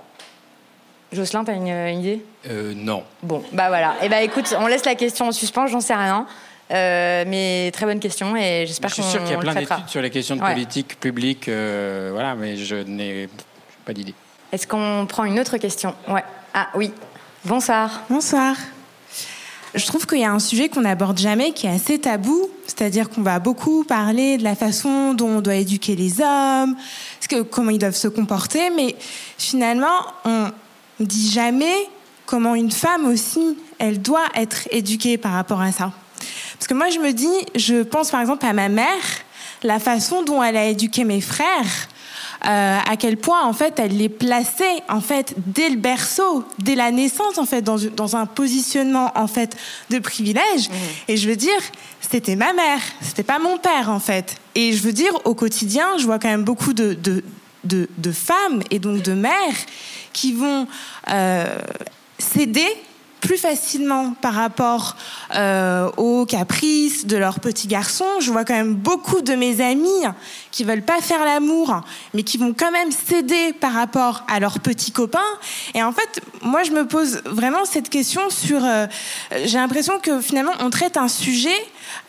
Jocelyn, 1.12 1.44
t'as 1.44 1.54
une, 1.54 1.68
une 1.68 2.00
idée? 2.00 2.26
Euh, 2.50 2.74
Non. 2.76 3.04
Bon, 3.24 3.44
bah 3.54 3.70
voilà. 3.70 3.94
Et 4.02 4.06
eh 4.06 4.10
bah 4.10 4.22
écoute, 4.22 4.54
on 4.60 4.68
laisse 4.68 4.86
la 4.86 4.96
question 4.96 5.28
en 5.28 5.32
suspens. 5.32 5.68
J'en 5.68 5.80
sais 5.82 5.96
rien. 5.96 6.26
mais 6.70 7.72
très 7.74 7.86
bonne 7.86 8.00
question 8.00 8.36
et 8.36 8.66
j'espère 8.68 8.94
qu'on. 8.94 9.02
Je 9.02 9.08
suis 9.08 9.12
sûr 9.12 9.24
qu'il 9.24 9.32
y 9.32 9.36
a 9.36 9.40
plein 9.40 9.56
d'études 9.56 9.88
sur 9.88 10.02
les 10.02 10.10
questions 10.10 10.36
de 10.36 10.42
politique 10.42 11.00
publique, 11.00 11.46
voilà, 11.48 12.36
mais 12.36 12.58
je 12.58 12.76
n'ai 12.76 13.30
pas 13.86 13.94
d'idée. 13.94 14.14
Est-ce 14.52 14.68
qu'on 14.68 15.06
prend 15.08 15.26
une 15.26 15.40
autre 15.40 15.58
question? 15.58 15.94
Ouais. 16.08 16.24
Ah 16.54 16.70
oui. 16.76 16.94
Bonsoir. 17.46 18.02
Bonsoir 18.10 18.56
je 19.78 19.86
trouve 19.86 20.06
qu'il 20.06 20.20
y 20.20 20.26
a 20.26 20.32
un 20.32 20.40
sujet 20.40 20.70
qu'on 20.70 20.82
n'aborde 20.82 21.18
jamais 21.18 21.52
qui 21.52 21.68
est 21.68 21.72
assez 21.72 22.00
tabou, 22.00 22.50
c'est-à-dire 22.66 23.10
qu'on 23.10 23.22
va 23.22 23.40
beaucoup 23.40 23.84
parler 23.84 24.38
de 24.38 24.44
la 24.44 24.56
façon 24.56 25.14
dont 25.14 25.30
on 25.30 25.42
doit 25.42 25.56
éduquer 25.56 25.96
les 25.96 26.22
hommes, 26.22 26.76
que, 27.30 27.42
comment 27.42 27.72
ils 27.72 27.80
doivent 27.80 27.96
se 27.96 28.08
comporter, 28.08 28.70
mais 28.76 28.96
finalement, 29.38 30.00
on 30.26 30.52
dit 31.00 31.30
jamais 31.30 31.76
comment 32.26 32.56
une 32.56 32.72
femme 32.72 33.06
aussi, 33.06 33.58
elle 33.80 34.02
doit 34.02 34.28
être 34.36 34.68
éduquée 34.72 35.18
par 35.18 35.34
rapport 35.34 35.62
à 35.62 35.72
ça. 35.72 35.92
Parce 36.58 36.68
que 36.68 36.74
moi, 36.74 36.90
je 36.90 37.00
me 37.00 37.12
dis, 37.12 37.28
je 37.56 37.84
pense 37.84 38.12
par 38.12 38.22
exemple 38.22 38.46
à 38.46 38.54
ma 38.54 38.70
mère, 38.70 39.04
la 39.64 39.80
façon 39.80 40.24
dont 40.24 40.44
elle 40.44 40.58
a 40.58 40.66
éduqué 40.66 41.04
mes 41.04 41.22
frères, 41.22 41.88
euh, 42.46 42.78
à 42.80 42.98
quel 42.98 43.18
point 43.18 43.44
en 43.44 43.54
fait 43.54 43.80
elle 43.80 43.98
les 43.98 44.10
plaçait 44.10 44.84
en 44.90 45.02
fait 45.02 45.34
dès 45.38 45.70
le 45.70 45.78
berceau, 45.78 46.44
dès 46.60 46.76
la 46.76 46.92
naissance 46.92 47.38
en 47.38 47.46
fait 47.46 47.62
dans, 47.62 47.78
dans 47.96 48.16
un 48.16 48.26
positionnement 48.26 49.12
en 49.16 49.28
fait 49.28 49.58
de 49.90 50.00
privilège. 50.00 50.70
Mmh. 50.70 50.74
Et 51.08 51.18
je 51.18 51.30
veux 51.30 51.36
dire, 51.36 51.60
c'était 52.02 52.36
ma 52.36 52.54
mère, 52.54 52.82
c'était 53.02 53.24
pas 53.24 53.40
mon 53.40 53.58
père 53.58 53.90
en 53.90 54.00
fait. 54.00 54.38
Et 54.56 54.74
je 54.74 54.82
veux 54.82 54.94
dire, 54.94 55.12
au 55.26 55.34
quotidien, 55.34 55.98
je 55.98 56.06
vois 56.06 56.20
quand 56.20 56.30
même 56.30 56.44
beaucoup 56.44 56.74
de, 56.74 56.94
de, 56.94 57.24
de, 57.64 57.90
de 57.98 58.12
femmes 58.12 58.62
et 58.72 58.80
donc 58.80 59.02
de 59.02 59.14
mères 59.14 59.58
qui 60.14 60.34
vont 60.34 60.68
euh, 61.10 61.60
céder 62.18 62.68
plus 63.22 63.38
facilement 63.38 64.14
par 64.22 64.34
rapport 64.34 64.96
euh, 65.36 65.90
aux 65.98 66.26
caprices 66.26 67.06
de 67.06 67.18
leurs 67.18 67.40
petits 67.40 67.68
garçons. 67.68 68.20
Je 68.20 68.32
vois 68.32 68.46
quand 68.46 68.54
même 68.54 68.76
beaucoup 68.76 69.22
de 69.22 69.34
mes 69.34 69.62
amis 69.62 70.06
qui 70.52 70.64
veulent 70.64 70.84
pas 70.84 71.02
faire 71.02 71.26
l'amour, 71.26 71.82
mais 72.14 72.24
qui 72.24 72.38
vont 72.38 72.54
quand 72.58 72.72
même 72.72 72.92
céder 72.92 73.54
par 73.54 73.74
rapport 73.74 74.24
à 74.30 74.40
leurs 74.40 74.60
petits 74.60 74.92
copains. 74.92 75.20
Et 75.74 75.84
en 75.84 75.92
fait, 75.92 76.22
moi, 76.42 76.64
je 76.64 76.72
me 76.72 76.88
pose 76.88 77.22
vraiment 77.26 77.66
cette 77.66 77.90
question 77.90 78.30
sur. 78.30 78.64
Euh, 78.64 78.88
j'ai 79.46 79.58
l'impression 79.58 80.00
que 80.00 80.22
finalement, 80.22 80.54
on 80.60 80.70
traite 80.70 80.98
un 80.98 81.08
sujet 81.08 81.50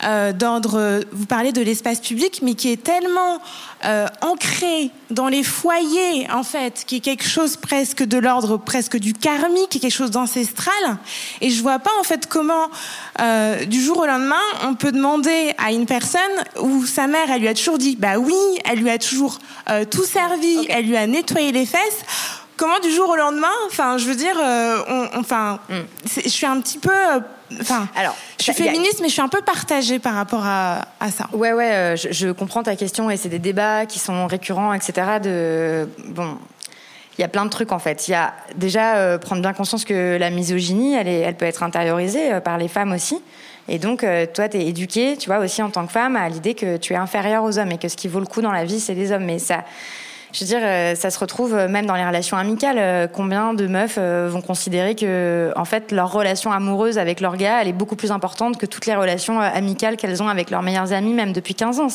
euh, 0.03 0.31
d'ordre. 0.33 1.01
Vous 1.11 1.25
parlez 1.25 1.51
de 1.51 1.61
l'espace 1.61 1.99
public, 1.99 2.41
mais 2.43 2.53
qui 2.53 2.71
est 2.71 2.83
tellement 2.83 3.41
euh, 3.85 4.07
ancré 4.21 4.91
dans 5.09 5.27
les 5.27 5.43
foyers, 5.43 6.27
en 6.31 6.43
fait, 6.43 6.83
qui 6.85 6.97
est 6.97 6.99
quelque 6.99 7.27
chose 7.27 7.57
presque 7.57 8.03
de 8.03 8.17
l'ordre 8.17 8.57
presque 8.57 8.97
du 8.97 9.13
karmique, 9.13 9.79
quelque 9.81 9.89
chose 9.89 10.11
d'ancestral. 10.11 10.97
Et 11.41 11.49
je 11.49 11.61
vois 11.61 11.79
pas 11.79 11.91
en 11.99 12.03
fait 12.03 12.27
comment, 12.27 12.69
euh, 13.21 13.65
du 13.65 13.81
jour 13.81 13.99
au 13.99 14.05
lendemain, 14.05 14.35
on 14.63 14.75
peut 14.75 14.91
demander 14.91 15.53
à 15.57 15.71
une 15.71 15.85
personne 15.85 16.21
où 16.61 16.85
sa 16.85 17.07
mère, 17.07 17.29
elle 17.29 17.41
lui 17.41 17.47
a 17.47 17.53
toujours 17.53 17.77
dit, 17.77 17.95
bah 17.95 18.17
oui, 18.17 18.35
elle 18.65 18.79
lui 18.79 18.89
a 18.89 18.97
toujours 18.97 19.39
tout 19.91 20.03
servi, 20.03 20.65
elle 20.69 20.85
lui 20.85 20.97
a 20.97 21.05
nettoyé 21.05 21.51
les 21.51 21.65
fesses 21.65 22.03
comment 22.59 22.79
du 22.79 22.91
jour 22.91 23.09
au 23.09 23.15
lendemain, 23.15 23.47
enfin, 23.67 23.97
je 23.97 24.05
veux 24.05 24.15
dire, 24.15 24.35
euh, 24.37 25.07
enfin, 25.15 25.59
mm. 25.69 25.75
je 26.25 26.29
suis 26.29 26.45
un 26.45 26.59
petit 26.59 26.77
peu, 26.77 26.91
euh, 26.91 27.19
enfin, 27.61 27.87
alors, 27.95 28.15
je 28.37 28.43
suis 28.43 28.53
féministe, 28.53 28.99
mais 29.01 29.07
je 29.07 29.13
suis 29.13 29.21
un 29.21 29.29
peu 29.29 29.41
partagée 29.41 29.97
par 29.97 30.13
rapport 30.13 30.45
à, 30.45 30.85
ça. 31.09 31.27
Ouais, 31.31 31.53
ouais, 31.53 31.71
euh, 31.71 31.95
je, 31.95 32.31
comprends 32.31 32.61
ta 32.61 32.75
question 32.75 33.09
et 33.09 33.15
c'est 33.15 33.29
des 33.29 33.39
débats 33.39 33.85
qui 33.85 33.97
sont 33.97 34.27
récurrents, 34.27 34.73
etc. 34.73 34.93
De 35.23 35.87
bon. 36.09 36.37
Il 37.17 37.21
y 37.21 37.25
a 37.25 37.27
plein 37.27 37.43
de 37.43 37.49
trucs 37.49 37.73
en 37.73 37.79
fait. 37.79 38.07
Il 38.07 38.11
y 38.11 38.13
a 38.13 38.33
déjà 38.55 39.17
prendre 39.17 39.41
bien 39.41 39.51
conscience 39.51 39.83
que 39.83 40.15
la 40.17 40.29
misogynie, 40.29 40.95
elle, 40.95 41.09
est, 41.09 41.19
elle 41.19 41.35
peut 41.35 41.45
être 41.45 41.63
intériorisée 41.63 42.39
par 42.45 42.57
les 42.57 42.69
femmes 42.69 42.93
aussi. 42.93 43.21
Et 43.67 43.77
donc, 43.77 44.05
toi, 44.33 44.47
tu 44.47 44.55
es 44.55 44.65
éduquée, 44.65 45.17
tu 45.17 45.27
vois, 45.27 45.39
aussi 45.39 45.61
en 45.61 45.69
tant 45.69 45.85
que 45.85 45.91
femme, 45.91 46.15
à 46.15 46.29
l'idée 46.29 46.53
que 46.53 46.77
tu 46.77 46.93
es 46.93 46.95
inférieure 46.95 47.43
aux 47.43 47.59
hommes 47.59 47.71
et 47.71 47.77
que 47.77 47.89
ce 47.89 47.97
qui 47.97 48.07
vaut 48.07 48.21
le 48.21 48.25
coup 48.25 48.41
dans 48.41 48.53
la 48.53 48.63
vie, 48.63 48.79
c'est 48.79 48.93
les 48.93 49.11
hommes. 49.11 49.25
Mais 49.25 49.37
ça, 49.37 49.65
je 50.31 50.41
veux 50.41 50.45
dire, 50.45 50.59
euh, 50.61 50.93
ça 50.93 51.09
se 51.09 51.17
retrouve 51.17 51.55
euh, 51.55 51.67
même 51.67 51.87
dans 51.87 51.95
les 51.95 52.05
relations 52.05 52.37
amicales. 52.37 52.77
Euh, 52.77 53.07
combien 53.07 53.55
de 53.55 53.65
meufs 53.65 53.97
vont 53.97 54.41
considérer 54.41 54.93
que, 54.95 55.51
en 55.55 55.65
fait, 55.65 55.91
leur 55.91 56.11
relation 56.11 56.51
amoureuse 56.51 56.99
avec 56.99 57.19
leur 57.19 57.35
gars, 57.35 57.61
elle 57.61 57.67
est 57.67 57.73
beaucoup 57.73 57.95
plus 57.95 58.11
importante 58.11 58.57
que 58.57 58.65
toutes 58.65 58.85
les 58.85 58.95
relations 58.95 59.39
amicales 59.39 59.97
qu'elles 59.97 60.21
ont 60.21 60.27
avec 60.27 60.51
leurs 60.51 60.61
meilleurs 60.61 60.93
amis, 60.93 61.13
même 61.13 61.33
depuis 61.33 61.55
15 61.55 61.79
ans. 61.79 61.87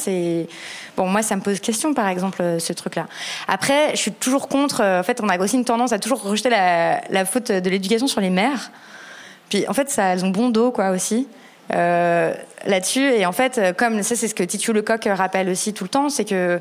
Bon, 0.97 1.07
moi, 1.07 1.22
ça 1.22 1.37
me 1.37 1.43
pose 1.43 1.61
question, 1.61 1.95
par 1.95 2.09
exemple, 2.09 2.43
ce 2.59 2.72
truc-là. 2.72 3.07
Après, 3.47 3.91
je 3.93 3.97
suis 3.97 4.12
toujours 4.12 4.49
contre. 4.49 4.82
En 4.82 5.03
fait, 5.03 5.20
on 5.22 5.28
a 5.28 5.39
aussi 5.39 5.57
une 5.57 5.64
tendance 5.64 5.93
à 5.93 5.99
toujours 5.99 6.22
rejeter 6.22 6.51
la, 6.51 7.24
faute 7.24 7.53
de 7.53 7.70
l'éducation 7.70 8.07
sur 8.07 8.20
les 8.20 8.30
mères. 8.30 8.70
Puis, 9.49 9.66
en 9.68 9.74
fait, 9.74 9.93
elles 9.99 10.24
ont 10.24 10.30
bon 10.30 10.51
dos, 10.51 10.70
quoi, 10.70 10.91
aussi. 10.91 11.28
là-dessus. 11.70 13.05
Et 13.12 13.26
en 13.26 13.32
fait, 13.32 13.76
comme 13.76 14.03
ça, 14.03 14.16
c'est 14.16 14.28
ce 14.28 14.35
que 14.35 14.43
Titu 14.43 14.72
Lecoq 14.72 15.09
rappelle 15.12 15.49
aussi 15.49 15.72
tout 15.72 15.85
le 15.85 15.91
temps, 15.91 16.09
c'est 16.09 16.24
que 16.24 16.61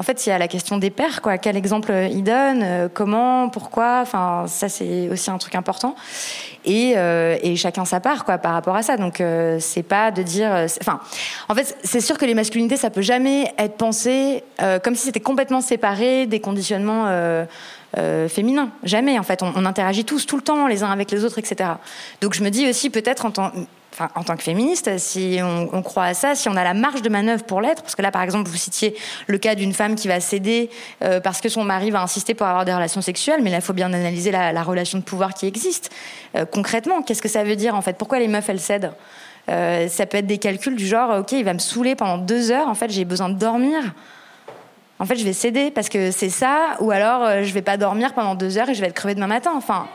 en 0.00 0.02
fait, 0.02 0.24
il 0.24 0.30
y 0.30 0.32
a 0.32 0.38
la 0.38 0.48
question 0.48 0.78
des 0.78 0.88
pères, 0.88 1.20
quoi. 1.20 1.36
Quel 1.36 1.58
exemple 1.58 1.92
il 2.10 2.22
donne, 2.22 2.62
euh, 2.62 2.88
comment, 2.92 3.50
pourquoi? 3.50 3.98
Enfin, 4.00 4.46
ça, 4.48 4.70
c'est 4.70 5.10
aussi 5.10 5.30
un 5.30 5.36
truc 5.36 5.54
important. 5.54 5.94
Et, 6.64 6.96
euh, 6.96 7.36
chacun 7.56 7.84
sa 7.84 8.00
part, 8.00 8.24
quoi, 8.24 8.38
par 8.38 8.54
rapport 8.54 8.74
à 8.74 8.82
ça. 8.82 8.96
Donc, 8.96 9.20
euh, 9.20 9.58
c'est 9.60 9.82
pas 9.82 10.10
de 10.10 10.22
dire. 10.22 10.66
Enfin, 10.80 11.00
en 11.50 11.54
fait, 11.54 11.76
c'est 11.84 12.00
sûr 12.00 12.16
que 12.16 12.24
les 12.24 12.32
masculinités, 12.32 12.78
ça 12.78 12.88
peut 12.88 13.02
jamais 13.02 13.52
être 13.58 13.76
pensé 13.76 14.42
comme 14.82 14.94
si 14.94 15.04
c'était 15.04 15.20
complètement 15.20 15.60
séparé 15.60 16.26
des 16.26 16.40
conditionnements. 16.40 17.04
féminins. 18.28 18.70
Jamais, 18.84 19.18
en 19.18 19.22
fait. 19.22 19.42
On, 19.42 19.52
on, 19.54 19.66
interagit 19.66 20.06
tous, 20.06 20.24
tout 20.24 20.36
le 20.36 20.42
temps, 20.42 20.66
les 20.66 20.82
uns 20.82 20.90
avec 20.90 21.10
les 21.10 21.26
autres, 21.26 21.38
etc. 21.38 21.72
Donc 22.22 22.32
je 22.32 22.42
me 22.42 22.48
dis 22.48 22.66
aussi, 22.70 22.88
peut-être 22.88 23.26
en 23.26 23.32
tant 23.32 23.52
en 24.14 24.22
tant 24.22 24.36
que 24.36 24.42
féministe, 24.42 24.98
si 24.98 25.38
on, 25.42 25.82
croit 25.82 26.04
à 26.04 26.14
ça, 26.14 26.34
si 26.34 26.48
on 26.48 26.56
a 26.56 26.64
la 26.64 26.74
marge 26.74 27.02
de 27.02 27.08
manœuvre 27.08 27.44
pour 27.44 27.60
l'être, 27.60 27.82
parce 27.82 27.94
que 27.94 28.02
là, 28.02 28.10
par 28.10 28.22
exemple, 28.22 28.48
vous 28.48 28.56
citiez 28.56 28.96
le 29.26 29.38
cas 29.38 29.54
d'une 29.54 29.72
femme 29.72 29.94
qui 29.94 30.08
va 30.08 30.20
céder 30.20 30.70
euh, 31.02 31.20
parce 31.20 31.40
que 31.40 31.48
son 31.48 31.64
mari 31.64 31.90
va 31.90 32.00
insister 32.00 32.34
pour 32.34 32.46
avoir 32.46 32.64
des 32.64 32.72
relations 32.72 33.02
sexuelles, 33.02 33.40
mais 33.42 33.50
là, 33.50 33.56
il 33.56 33.62
faut 33.62 33.72
bien 33.72 33.92
analyser 33.92 34.30
la, 34.30 34.62
relation 34.62 34.98
de 34.98 35.04
pouvoir 35.04 35.34
qui 35.34 35.46
existe. 35.46 35.90
Euh, 36.36 36.44
concrètement, 36.44 37.02
qu'est-ce 37.02 37.22
que 37.22 37.28
ça 37.28 37.44
veut 37.44 37.56
dire, 37.56 37.74
en 37.74 37.82
fait? 37.82 37.96
Pourquoi 37.96 38.18
les 38.18 38.28
meufs, 38.28 38.48
elles 38.48 38.60
cèdent? 38.60 38.92
Euh, 39.48 39.88
Ça 39.88 40.06
peut 40.06 40.18
être 40.18 40.26
des 40.26 40.38
calculs 40.38 40.76
du 40.76 40.86
genre, 40.86 41.20
OK, 41.20 41.32
il 41.32 41.44
va 41.44 41.54
me 41.54 41.58
saouler 41.58 41.94
pendant 41.94 42.18
deux 42.18 42.50
heures, 42.50 42.68
en 42.68 42.74
fait, 42.74 42.90
j'ai 42.90 43.04
besoin 43.04 43.28
de 43.28 43.38
dormir. 43.38 43.80
En 44.98 45.06
fait, 45.06 45.16
je 45.16 45.24
vais 45.24 45.32
céder 45.32 45.70
parce 45.70 45.88
que 45.88 46.10
c'est 46.10 46.28
ça, 46.28 46.76
ou 46.80 46.90
alors 46.90 47.42
je 47.42 47.52
vais 47.54 47.62
pas 47.62 47.78
dormir 47.78 48.12
pendant 48.12 48.34
deux 48.34 48.58
heures 48.58 48.68
et 48.68 48.74
je 48.74 48.82
vais 48.82 48.88
être 48.88 48.94
crevée 48.94 49.14
demain 49.14 49.26
matin. 49.26 49.52
Enfin, 49.56 49.88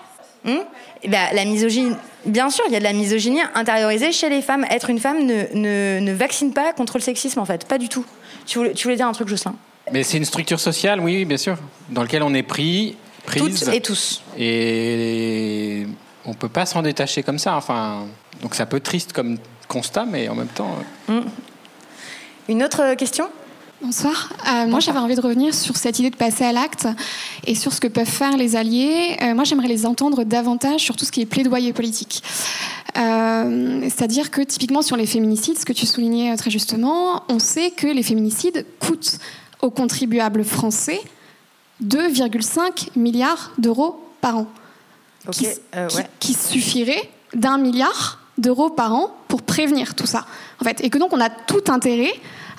Hmm 0.46 0.60
ben, 1.08 1.28
la 1.34 1.46
misogynie, 1.46 1.96
bien 2.26 2.50
sûr, 2.50 2.64
il 2.68 2.74
y 2.74 2.76
a 2.76 2.80
de 2.80 2.84
la 2.84 2.94
misogynie 2.94 3.42
intériorisée 3.54 4.12
chez 4.12 4.30
les 4.30 4.42
femmes. 4.42 4.66
Être 4.70 4.90
une 4.90 5.00
femme 5.00 5.26
ne, 5.26 6.00
ne, 6.00 6.14
vaccine 6.14 6.54
pas 6.54 6.74
contre 6.74 6.98
le 6.98 7.04
sexisme, 7.04 7.40
en 7.40 7.46
fait, 7.46 7.68
pas 7.68 7.78
du 7.78 7.90
tout. 7.90 8.06
Tu 8.46 8.58
voulais, 8.58 8.74
tu 8.74 8.84
voulais 8.84 8.96
dire 8.96 9.08
un 9.08 9.12
truc, 9.12 9.28
Jocelyn? 9.28 9.56
Mais 9.92 10.04
c'est 10.04 10.18
une 10.18 10.26
structure 10.26 10.60
sociale, 10.60 11.00
oui, 11.00 11.26
bien 11.26 11.38
sûr, 11.38 11.58
dans 11.90 12.02
laquelle 12.02 12.24
on 12.24 12.34
est 12.34 12.44
pris, 12.44 12.98
prise. 13.26 13.60
Toutes 13.60 13.74
et 13.74 13.82
tous. 13.82 14.24
Et 14.38 15.86
on 16.26 16.34
peut 16.34 16.50
pas 16.50 16.66
s'en 16.66 16.82
détacher 16.82 17.22
comme 17.22 17.40
ça. 17.40 17.56
Enfin, 17.56 18.08
donc 18.42 18.56
c'est 18.56 18.64
un 18.64 18.68
peu 18.68 18.80
triste 18.80 19.14
comme 19.14 19.38
constat, 19.68 20.06
mais 20.06 20.28
en 20.28 20.36
même 20.36 20.48
temps. 20.48 20.76
Hmm. 21.08 21.22
Une 22.50 22.64
autre 22.64 22.96
question? 22.96 23.30
Bonsoir. 23.86 24.34
Euh, 24.48 24.66
moi, 24.66 24.80
j'avais 24.80 24.98
envie 24.98 25.14
de 25.14 25.22
revenir 25.22 25.54
sur 25.54 25.78
cette 25.78 26.00
idée 26.00 26.10
de 26.10 26.16
passer 26.16 26.44
à 26.44 26.52
l'acte 26.52 26.88
et 27.46 27.54
sur 27.54 27.72
ce 27.72 27.80
que 27.80 27.88
peuvent 27.88 28.08
faire 28.08 28.36
les 28.36 28.56
alliés. 28.56 29.16
Euh, 29.22 29.36
moi, 29.36 29.44
j'aimerais 29.44 29.68
les 29.68 29.86
entendre 29.86 30.24
davantage 30.24 30.82
sur 30.82 30.96
tout 30.96 31.06
ce 31.06 31.12
qui 31.12 31.22
est 31.22 31.28
plaidoyer 31.28 31.72
politique. 31.72 32.24
Euh, 32.98 33.82
c'est-à-dire 33.84 34.32
que 34.32 34.42
typiquement 34.42 34.82
sur 34.82 34.98
les 34.98 35.06
féminicides, 35.06 35.60
ce 35.60 35.66
que 35.66 35.74
tu 35.74 35.86
soulignais 35.86 36.36
très 36.36 36.50
justement, 36.50 37.26
on 37.30 37.38
sait 37.38 37.70
que 37.70 37.86
les 37.86 38.02
féminicides 38.02 38.66
coûtent 38.80 39.20
aux 39.62 39.70
contribuables 39.70 40.44
français 40.44 41.00
2,5 41.84 42.90
milliards 42.96 43.52
d'euros 43.60 44.04
par 44.20 44.38
an. 44.40 44.48
qui, 45.32 45.46
qui 46.20 46.34
suffirait 46.34 47.08
d'un 47.36 47.60
milliard 47.60 48.20
d'euros 48.40 48.72
par 48.72 48.96
an 48.96 49.16
pour 49.28 49.44
prévenir 49.44 49.94
tout 49.94 50.08
ça. 50.08 50.26
En 50.60 50.64
fait, 50.64 50.84
et 50.84 50.90
que 50.90 50.98
donc 50.98 51.14
on 51.14 51.22
a 51.22 51.30
tout 51.30 51.64
intérêt 51.68 52.14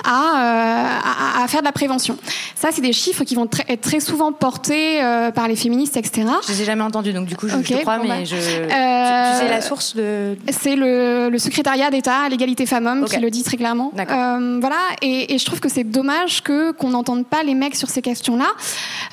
euh, 0.04 0.08
à, 0.08 1.42
à, 1.42 1.48
faire 1.48 1.60
de 1.60 1.66
la 1.66 1.72
prévention. 1.72 2.16
Ça, 2.54 2.68
c'est 2.72 2.80
des 2.80 2.92
chiffres 2.92 3.24
qui 3.24 3.34
vont 3.34 3.48
être 3.68 3.80
très 3.80 4.00
souvent 4.00 4.32
portés 4.32 5.02
euh, 5.02 5.30
par 5.30 5.48
les 5.48 5.56
féministes, 5.56 5.96
etc. 5.96 6.26
Je 6.46 6.52
les 6.52 6.62
ai 6.62 6.64
jamais 6.64 6.82
entendus, 6.82 7.12
donc 7.12 7.26
du 7.26 7.36
coup, 7.36 7.48
je, 7.48 7.56
crois, 7.82 7.98
mais 7.98 8.08
bah, 8.08 8.24
je... 8.24 8.36
tu, 8.36 9.38
sais 9.38 9.48
la 9.48 9.60
source 9.60 9.96
de... 9.96 10.36
C'est 10.50 10.76
le, 10.76 11.28
le, 11.30 11.38
secrétariat 11.38 11.90
d'État 11.90 12.20
à 12.26 12.28
l'égalité 12.28 12.66
femmes-hommes 12.66 13.04
qui 13.04 13.18
le 13.18 13.30
dit 13.30 13.42
très 13.42 13.56
clairement. 13.56 13.92
Euh, 13.98 14.58
voilà, 14.60 14.76
et, 15.02 15.34
et, 15.34 15.38
je 15.38 15.44
trouve 15.44 15.60
que 15.60 15.68
c'est 15.68 15.84
dommage 15.84 16.42
que 16.42 16.72
qu'on 16.72 16.90
n'entende 16.90 17.26
pas 17.26 17.42
les 17.42 17.54
mecs 17.54 17.76
sur 17.76 17.88
ces 17.88 18.02
questions-là. 18.02 18.48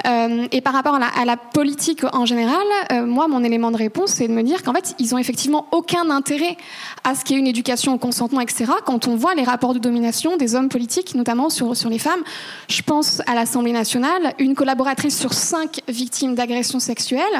Euh, 0.06 0.48
et 0.52 0.62
par 0.62 0.74
rapport 0.74 0.96
à 0.96 1.00
la, 1.00 1.08
à 1.08 1.26
la 1.26 1.38
politique 1.38 2.04
en 2.14 2.26
général, 2.26 2.56
euh, 2.92 3.06
moi, 3.06 3.28
mon 3.28 3.44
élément 3.44 3.72
de 3.72 3.78
réponse, 3.78 4.12
c'est 4.12 4.28
de 4.28 4.34
me 4.34 4.44
dire 4.44 4.64
qu'en 4.64 4.74
fait, 4.74 4.96
ils 5.00 5.16
ont 5.16 5.18
effectivement 5.18 5.68
aucun 5.72 6.10
intérêt 6.10 6.58
à 7.04 7.16
ce 7.16 7.24
qu'il 7.24 7.36
y 7.36 7.40
ait 7.40 7.42
une 7.42 7.48
éducation 7.48 7.94
au 7.94 7.98
consentement, 7.98 8.42
etc. 8.42 8.66
Quand 8.86 9.08
on 9.08 9.16
voit 9.16 9.36
les 9.36 9.44
rapports 9.44 9.74
de 9.74 9.80
domination 9.80 10.38
des 10.38 10.56
hommes 10.56 10.70
politiques, 10.74 11.14
notamment 11.14 11.50
sur, 11.50 11.78
sur 11.78 11.90
les 11.90 12.00
femmes, 12.00 12.24
je 12.68 12.82
pense 12.82 13.22
à 13.28 13.36
l'Assemblée 13.36 13.72
nationale, 13.72 14.34
une 14.40 14.56
collaboratrice 14.56 15.18
sur 15.18 15.34
cinq 15.34 15.82
victimes 15.88 16.34
d'agressions 16.34 16.80
sexuelles, 16.80 17.38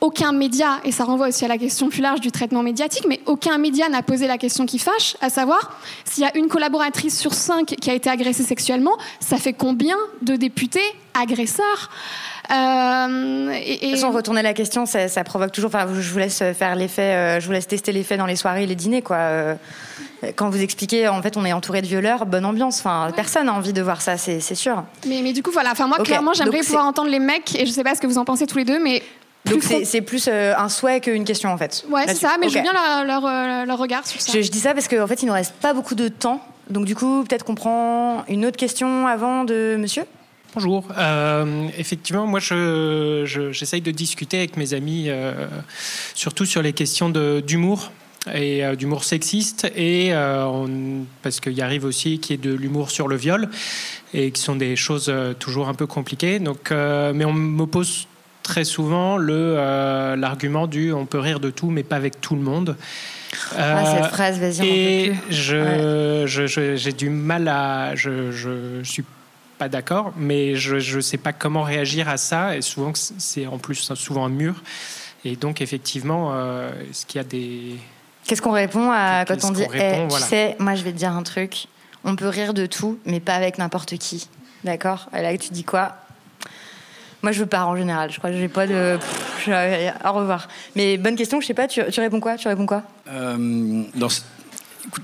aucun 0.00 0.32
média, 0.32 0.78
et 0.84 0.92
ça 0.92 1.04
renvoie 1.04 1.28
aussi 1.28 1.44
à 1.44 1.48
la 1.48 1.58
question 1.58 1.88
plus 1.88 2.00
large 2.00 2.20
du 2.20 2.30
traitement 2.30 2.62
médiatique, 2.62 3.04
mais 3.08 3.20
aucun 3.26 3.58
média 3.58 3.88
n'a 3.88 4.02
posé 4.02 4.28
la 4.28 4.38
question 4.38 4.64
qui 4.66 4.78
fâche, 4.78 5.16
à 5.20 5.30
savoir 5.30 5.78
s'il 6.04 6.22
y 6.22 6.26
a 6.26 6.36
une 6.36 6.46
collaboratrice 6.46 7.18
sur 7.18 7.34
cinq 7.34 7.74
qui 7.80 7.90
a 7.90 7.94
été 7.94 8.08
agressée 8.08 8.44
sexuellement, 8.44 8.96
ça 9.18 9.36
fait 9.36 9.52
combien 9.52 9.96
de 10.22 10.36
députés 10.36 10.94
agresseurs? 11.20 11.90
Euh, 12.50 13.50
et, 13.50 13.78
toute 13.80 13.90
façon, 13.90 14.12
retourner 14.12 14.42
la 14.42 14.54
question, 14.54 14.86
ça, 14.86 15.24
provoque 15.24 15.52
toujours. 15.52 15.70
Enfin, 15.74 15.86
je 15.98 16.12
vous 16.12 16.18
laisse 16.18 16.42
faire 16.56 16.76
l'effet, 16.76 17.14
euh, 17.14 17.40
je 17.40 17.46
vous 17.46 17.52
laisse 17.52 17.66
tester 17.66 17.92
l'effet 17.92 18.16
dans 18.16 18.26
les 18.26 18.36
soirées 18.36 18.62
et 18.62 18.66
les 18.66 18.76
dîners, 18.76 19.02
quoi. 19.02 19.16
Euh, 19.16 19.54
quand 20.34 20.50
vous 20.50 20.60
expliquez, 20.60 21.08
en 21.08 21.20
fait, 21.22 21.36
on 21.36 21.44
est 21.44 21.52
entouré 21.52 21.82
de 21.82 21.86
violeurs, 21.86 22.26
bonne 22.26 22.44
ambiance. 22.44 22.78
Enfin, 22.80 23.10
personne 23.14 23.46
n'a 23.46 23.54
envie 23.54 23.72
de 23.72 23.82
voir 23.82 24.00
ça, 24.00 24.16
c'est 24.16 24.40
sûr. 24.54 24.84
Mais, 25.06 25.20
mais, 25.22 25.32
du 25.32 25.42
coup, 25.42 25.50
voilà. 25.50 25.72
Enfin, 25.72 25.86
moi, 25.86 25.98
clairement, 25.98 26.32
j'aimerais 26.32 26.60
pouvoir 26.60 26.86
entendre 26.86 27.10
les 27.10 27.18
mecs, 27.18 27.54
et 27.54 27.66
je 27.66 27.70
sais 27.70 27.84
pas 27.84 27.94
ce 27.94 28.00
que 28.00 28.06
vous 28.06 28.18
en 28.18 28.24
pensez 28.24 28.46
tous 28.46 28.58
les 28.58 28.64
deux, 28.64 28.82
mais 28.82 29.02
donc 29.44 29.62
c'est 29.62 30.00
plus 30.00 30.28
un 30.28 30.68
souhait 30.68 31.00
qu'une 31.00 31.24
question 31.24 31.50
en 31.52 31.56
fait. 31.56 31.84
Ouais, 31.88 32.02
c'est 32.08 32.16
ça, 32.16 32.36
mais 32.40 32.48
je 32.48 32.56
veux 32.56 32.62
bien 32.62 32.72
leur, 33.04 33.64
leur, 33.64 33.78
regard 33.78 34.04
sur 34.04 34.20
ça. 34.20 34.32
Je, 34.32 34.42
je 34.42 34.50
dis 34.50 34.58
ça 34.58 34.74
parce 34.74 34.88
qu'en 34.88 35.06
fait, 35.06 35.22
il 35.22 35.26
ne 35.26 35.30
reste 35.30 35.54
pas 35.54 35.72
beaucoup 35.72 35.94
de 35.94 36.08
temps. 36.08 36.40
Donc 36.68 36.84
du 36.84 36.96
coup, 36.96 37.22
peut-être 37.22 37.44
qu'on 37.44 37.54
prend 37.54 38.24
une 38.28 38.44
autre 38.44 38.56
question 38.56 39.06
avant 39.06 39.44
de 39.44 39.76
monsieur 39.78 40.04
Bonjour. 40.54 40.84
Euh, 40.96 41.68
effectivement, 41.76 42.26
moi, 42.26 42.40
j'essaye 42.40 43.82
de 43.82 43.90
discuter 43.90 44.38
avec 44.38 44.56
mes 44.56 44.72
amis, 44.72 45.04
euh, 45.08 45.46
surtout 46.14 46.46
sur 46.46 46.62
les 46.62 46.72
questions 46.72 47.10
d'humour 47.10 47.92
et 48.32 48.64
euh, 48.64 48.76
d'humour 48.76 49.04
sexiste, 49.04 49.70
et 49.76 50.12
parce 51.22 51.40
qu'il 51.40 51.60
arrive 51.62 51.84
aussi 51.84 52.18
qu'il 52.18 52.36
y 52.36 52.38
ait 52.38 52.42
de 52.42 52.54
l'humour 52.54 52.90
sur 52.90 53.08
le 53.08 53.16
viol, 53.16 53.48
et 54.14 54.30
qui 54.30 54.40
sont 54.40 54.56
des 54.56 54.76
choses 54.76 55.12
toujours 55.38 55.68
un 55.68 55.74
peu 55.74 55.86
compliquées. 55.86 56.38
Donc, 56.38 56.70
mais 56.70 57.24
on 57.24 57.32
m'oppose 57.32 58.06
très 58.42 58.64
souvent 58.64 59.18
l'argument 59.18 60.66
du 60.66 60.92
on 60.92 61.06
peut 61.06 61.18
rire 61.18 61.40
de 61.40 61.50
tout, 61.50 61.70
mais 61.70 61.82
pas 61.82 61.96
avec 61.96 62.20
tout 62.20 62.36
le 62.36 62.42
monde. 62.42 62.76
Ah, 63.56 63.96
cette 63.96 64.12
phrase, 64.12 64.38
vas-y, 64.38 64.66
Et 64.66 65.12
je, 65.30 66.24
j'ai 66.76 66.92
du 66.92 67.10
mal 67.10 67.48
à. 67.48 67.94
Je, 67.94 68.30
je 68.30 68.82
suis 68.82 69.04
pas 69.58 69.68
d'accord, 69.68 70.12
mais 70.16 70.56
je 70.56 70.96
ne 70.96 71.00
sais 71.00 71.16
pas 71.16 71.32
comment 71.32 71.62
réagir 71.62 72.08
à 72.08 72.16
ça. 72.16 72.56
Et 72.56 72.62
souvent, 72.62 72.92
c'est 72.94 73.46
en 73.46 73.58
plus 73.58 73.90
souvent 73.94 74.24
un 74.24 74.30
mur. 74.30 74.62
Et 75.24 75.36
donc, 75.36 75.60
effectivement, 75.60 76.30
euh, 76.32 76.70
est-ce 76.90 77.06
qu'il 77.06 77.18
y 77.18 77.24
a 77.24 77.24
des. 77.24 77.76
Qu'est-ce 78.26 78.42
qu'on 78.42 78.52
répond 78.52 78.90
à 78.90 79.24
quand 79.26 79.44
on 79.44 79.50
dit 79.50 79.64
eh, 79.74 80.06
Tu 80.10 80.20
sais, 80.20 80.56
moi, 80.58 80.74
je 80.74 80.82
vais 80.82 80.92
te 80.92 80.98
dire 80.98 81.12
un 81.12 81.22
truc. 81.22 81.66
On 82.04 82.16
peut 82.16 82.28
rire 82.28 82.54
de 82.54 82.66
tout, 82.66 82.98
mais 83.04 83.20
pas 83.20 83.34
avec 83.34 83.58
n'importe 83.58 83.96
qui. 83.98 84.28
D'accord 84.64 85.08
Et 85.16 85.22
là, 85.22 85.36
tu 85.36 85.50
dis 85.50 85.64
quoi 85.64 85.96
Moi, 87.22 87.32
je 87.32 87.40
veux 87.40 87.46
pas 87.46 87.64
en 87.64 87.76
général. 87.76 88.10
Je 88.10 88.18
crois 88.18 88.30
que 88.30 88.36
j'ai 88.36 88.48
pas 88.48 88.66
de. 88.66 88.98
au 89.48 90.12
revoir. 90.12 90.48
Mais 90.74 90.96
bonne 90.96 91.16
question, 91.16 91.40
je 91.40 91.46
sais 91.46 91.54
pas, 91.54 91.68
tu, 91.68 91.82
réponds 91.98 92.20
quoi? 92.20 92.36
Tu 92.36 92.48
réponds 92.48 92.66
quoi? 92.66 92.82
Euh, 93.08 93.82
dans, 93.94 94.08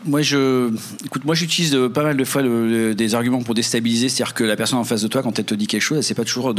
Moi, 0.05 0.23
je, 0.23 0.71
écoute, 1.05 1.25
moi, 1.25 1.35
j'utilise 1.35 1.75
euh, 1.75 1.89
pas 1.89 2.03
mal 2.03 2.17
de 2.17 2.25
fois 2.25 2.43
des 2.43 3.15
arguments 3.15 3.43
pour 3.43 3.55
déstabiliser, 3.55 4.09
c'est-à-dire 4.09 4.35
que 4.35 4.45
la 4.45 4.57
personne 4.57 4.79
en 4.79 4.85
face 4.85 5.03
de 5.03 5.09
toi, 5.09 5.23
quand 5.23 5.39
elle 5.39 5.45
te 5.45 5.55
dit 5.55 5.67
quelque 5.67 5.83
chose, 5.83 5.99
elle 5.99 6.05
sait 6.05 6.15
pas 6.15 6.25
toujours 6.25 6.55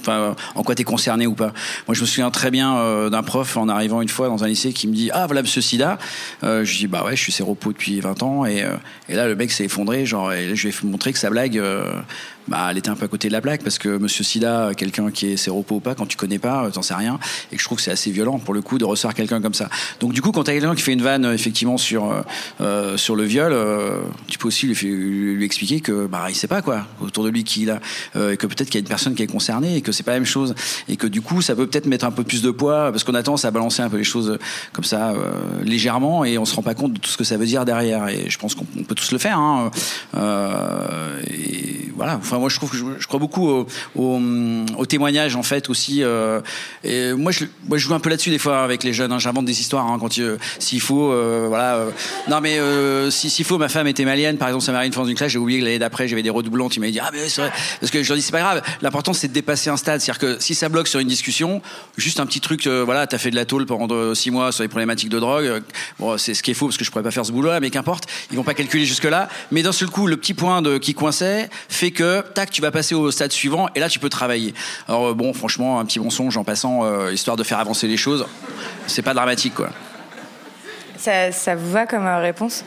enfin, 0.00 0.36
en 0.54 0.62
quoi 0.62 0.74
tu 0.74 0.82
es 0.82 0.84
concerné 0.84 1.26
ou 1.26 1.34
pas. 1.34 1.52
Moi, 1.86 1.94
je 1.94 2.00
me 2.00 2.06
souviens 2.06 2.30
très 2.30 2.50
bien 2.50 2.76
euh, 2.76 3.10
d'un 3.10 3.22
prof 3.22 3.56
en 3.56 3.68
arrivant 3.68 4.00
une 4.00 4.08
fois 4.08 4.28
dans 4.28 4.44
un 4.44 4.48
lycée 4.48 4.72
qui 4.72 4.88
me 4.88 4.94
dit 4.94 5.10
ah 5.12 5.26
voilà 5.26 5.42
Monsieur 5.42 5.60
Sida. 5.60 5.98
Euh, 6.44 6.64
je 6.64 6.76
dis 6.76 6.86
bah 6.86 7.04
ouais, 7.04 7.16
je 7.16 7.22
suis 7.22 7.32
séropo 7.32 7.72
depuis 7.72 8.00
20 8.00 8.22
ans 8.22 8.46
et, 8.46 8.64
et 9.08 9.14
là 9.14 9.26
le 9.26 9.36
mec 9.36 9.50
s'est 9.50 9.64
effondré, 9.64 10.06
genre 10.06 10.32
et 10.32 10.54
je 10.54 10.68
lui 10.68 10.74
ai 10.74 10.86
montré 10.86 11.12
que 11.12 11.18
sa 11.18 11.30
blague 11.30 11.60
bah, 12.48 12.68
elle 12.70 12.78
était 12.78 12.88
un 12.88 12.96
peu 12.96 13.04
à 13.04 13.08
côté 13.08 13.28
de 13.28 13.32
la 13.32 13.40
plaque 13.40 13.62
parce 13.62 13.78
que 13.78 13.98
Monsieur 13.98 14.24
Sida, 14.24 14.70
quelqu'un 14.76 15.10
qui 15.10 15.32
est 15.32 15.36
séropo 15.36 15.76
ou 15.76 15.80
pas, 15.80 15.94
quand 15.94 16.06
tu 16.06 16.16
connais 16.16 16.38
pas, 16.38 16.64
euh, 16.64 16.70
t'en 16.70 16.82
sais 16.82 16.94
rien, 16.94 17.18
et 17.52 17.56
que 17.56 17.60
je 17.60 17.66
trouve 17.66 17.76
que 17.76 17.84
c'est 17.84 17.90
assez 17.90 18.10
violent 18.10 18.38
pour 18.38 18.54
le 18.54 18.62
coup 18.62 18.78
de 18.78 18.84
recevoir 18.84 19.14
quelqu'un 19.14 19.40
comme 19.40 19.54
ça. 19.54 19.68
Donc 20.00 20.12
du 20.12 20.22
coup, 20.22 20.32
quand 20.32 20.44
t'as 20.44 20.52
quelqu'un 20.52 20.74
qui 20.74 20.82
fait 20.82 20.92
une 20.92 21.02
vanne 21.02 21.26
effectivement 21.26 21.76
sur 21.76 22.10
euh, 22.10 22.22
euh 22.60 22.96
sur 22.96 23.16
le 23.16 23.24
viol, 23.24 23.52
euh, 23.52 24.00
tu 24.28 24.38
peux 24.38 24.48
aussi 24.48 24.66
lui, 24.66 24.74
lui, 24.74 25.44
expliquer 25.44 25.80
que 25.80 26.06
bah 26.06 26.26
il 26.28 26.34
sait 26.34 26.46
pas 26.46 26.62
quoi 26.62 26.86
autour 27.00 27.24
de 27.24 27.28
lui 27.28 27.44
qui 27.44 27.62
il 27.62 27.70
a, 27.70 27.80
et 28.14 28.36
que 28.36 28.46
peut-être 28.46 28.68
qu'il 28.68 28.76
y 28.76 28.78
a 28.78 28.80
une 28.80 28.88
personne 28.88 29.14
qui 29.14 29.22
est 29.22 29.26
concernée 29.26 29.76
et 29.76 29.80
que 29.82 29.92
c'est 29.92 30.02
pas 30.02 30.12
la 30.12 30.18
même 30.18 30.26
chose, 30.26 30.54
et 30.88 30.96
que 30.96 31.06
du 31.06 31.20
coup 31.20 31.42
ça 31.42 31.54
peut 31.54 31.66
peut-être 31.66 31.86
mettre 31.86 32.04
un 32.04 32.10
peu 32.10 32.24
plus 32.24 32.42
de 32.42 32.50
poids 32.50 32.90
parce 32.90 33.04
qu'on 33.04 33.14
a 33.14 33.22
tendance 33.22 33.44
à 33.44 33.50
balancer 33.50 33.82
un 33.82 33.90
peu 33.90 33.98
les 33.98 34.04
choses 34.04 34.38
comme 34.72 34.84
ça 34.84 35.14
légèrement 35.62 36.24
et 36.24 36.38
on 36.38 36.44
se 36.44 36.54
rend 36.54 36.62
pas 36.62 36.74
compte 36.74 36.94
de 36.94 36.98
tout 36.98 37.10
ce 37.10 37.16
que 37.16 37.24
ça 37.24 37.36
veut 37.36 37.46
dire 37.46 37.64
derrière. 37.64 38.08
Et 38.08 38.26
je 38.28 38.38
pense 38.38 38.54
qu'on 38.54 38.64
peut 38.64 38.94
tous 38.94 39.12
le 39.12 39.18
faire. 39.18 39.38
Hein. 39.38 39.70
et 41.26 41.90
voilà. 41.96 42.18
Moi, 42.40 42.48
je 42.48 43.06
crois 43.06 43.20
beaucoup 43.20 43.48
au, 43.48 43.66
au, 43.94 44.86
témoignage 44.86 45.36
en 45.36 45.42
fait 45.42 45.68
aussi. 45.68 46.02
Euh, 46.02 46.40
et 46.84 47.12
moi, 47.12 47.32
je, 47.32 47.44
joue 47.76 47.94
un 47.94 48.00
peu 48.00 48.10
là-dessus 48.10 48.30
des 48.30 48.38
fois 48.38 48.62
avec 48.62 48.84
les 48.84 48.92
jeunes. 48.92 49.12
Hein. 49.12 49.18
J'invente 49.18 49.44
des 49.44 49.60
histoires 49.60 49.86
hein, 49.86 49.98
quand 50.00 50.20
s'il 50.58 50.80
faut, 50.80 51.12
euh, 51.12 51.46
voilà. 51.48 51.76
Euh. 51.76 51.90
non, 52.28 52.40
mais 52.40 52.58
s'il 53.10 53.44
faut, 53.44 53.58
ma 53.58 53.68
femme 53.68 53.86
était 53.86 54.04
malienne, 54.04 54.36
par 54.36 54.48
exemple, 54.48 54.64
ça 54.64 54.72
m'arrive 54.72 54.88
une 54.88 54.92
fois 54.94 55.14
classe. 55.14 55.32
J'ai 55.32 55.38
oublié 55.38 55.60
que 55.60 55.64
l'année 55.64 55.78
d'après, 55.78 56.08
j'avais 56.08 56.22
des 56.22 56.30
redoublants. 56.30 56.68
Il 56.68 56.80
m'a 56.80 56.90
dit 56.90 57.00
ah 57.00 57.10
mais 57.12 57.28
c'est 57.28 57.40
vrai, 57.40 57.52
parce 57.80 57.90
que 57.90 58.02
je 58.02 58.08
leur 58.08 58.16
dis 58.16 58.22
c'est 58.22 58.32
pas 58.32 58.40
grave. 58.40 58.62
L'important 58.82 59.12
c'est 59.12 59.28
de 59.28 59.32
dépasser 59.32 59.70
un 59.70 59.76
stade. 59.76 60.00
C'est-à-dire 60.00 60.18
que 60.18 60.42
si 60.42 60.54
ça 60.54 60.68
bloque 60.68 60.88
sur 60.88 61.00
une 61.00 61.08
discussion, 61.08 61.62
juste 61.96 62.20
un 62.20 62.26
petit 62.26 62.40
truc, 62.40 62.66
voilà, 62.66 63.06
t'as 63.06 63.18
fait 63.18 63.30
de 63.30 63.36
la 63.36 63.44
tôle 63.44 63.66
pendant 63.66 64.14
six 64.14 64.30
mois 64.30 64.52
sur 64.52 64.62
les 64.62 64.68
problématiques 64.68 65.08
de 65.08 65.18
drogue. 65.18 65.62
Bon, 65.98 66.16
c'est 66.18 66.34
ce 66.34 66.42
qui 66.42 66.50
est 66.50 66.54
faux 66.54 66.66
parce 66.66 66.76
que 66.76 66.84
je 66.84 66.90
pourrais 66.90 67.02
pas 67.02 67.10
faire 67.10 67.26
ce 67.26 67.32
boulot-là, 67.32 67.60
mais 67.60 67.70
qu'importe. 67.70 68.04
Ils 68.30 68.36
vont 68.36 68.44
pas 68.44 68.54
calculer 68.54 68.84
jusque 68.84 69.04
là. 69.04 69.28
Mais 69.50 69.62
d'un 69.62 69.72
seul 69.72 69.88
coup, 69.88 70.06
le 70.06 70.16
petit 70.16 70.34
point 70.34 70.62
de 70.62 70.78
qui 70.78 70.94
coinçait 70.94 71.48
fait 71.68 71.90
que 71.90 72.24
tac, 72.34 72.50
tu 72.50 72.62
vas 72.62 72.70
passer 72.70 72.94
au 72.94 73.10
stade 73.10 73.32
suivant 73.32 73.68
et 73.74 73.80
là 73.80 73.88
tu 73.88 73.98
peux 73.98 74.08
travailler. 74.08 74.54
Alors 74.88 75.08
euh, 75.08 75.14
bon, 75.14 75.32
franchement, 75.32 75.80
un 75.80 75.84
petit 75.84 75.98
bon 75.98 76.10
songe 76.10 76.36
en 76.36 76.44
passant, 76.44 76.84
euh, 76.84 77.12
histoire 77.12 77.36
de 77.36 77.42
faire 77.42 77.58
avancer 77.58 77.88
les 77.88 77.96
choses, 77.96 78.26
c'est 78.86 79.02
pas 79.02 79.14
dramatique 79.14 79.54
quoi. 79.54 79.70
Ça, 80.96 81.54
vous 81.54 81.70
va 81.70 81.86
comme 81.86 82.06
euh, 82.06 82.18
réponse? 82.18 82.64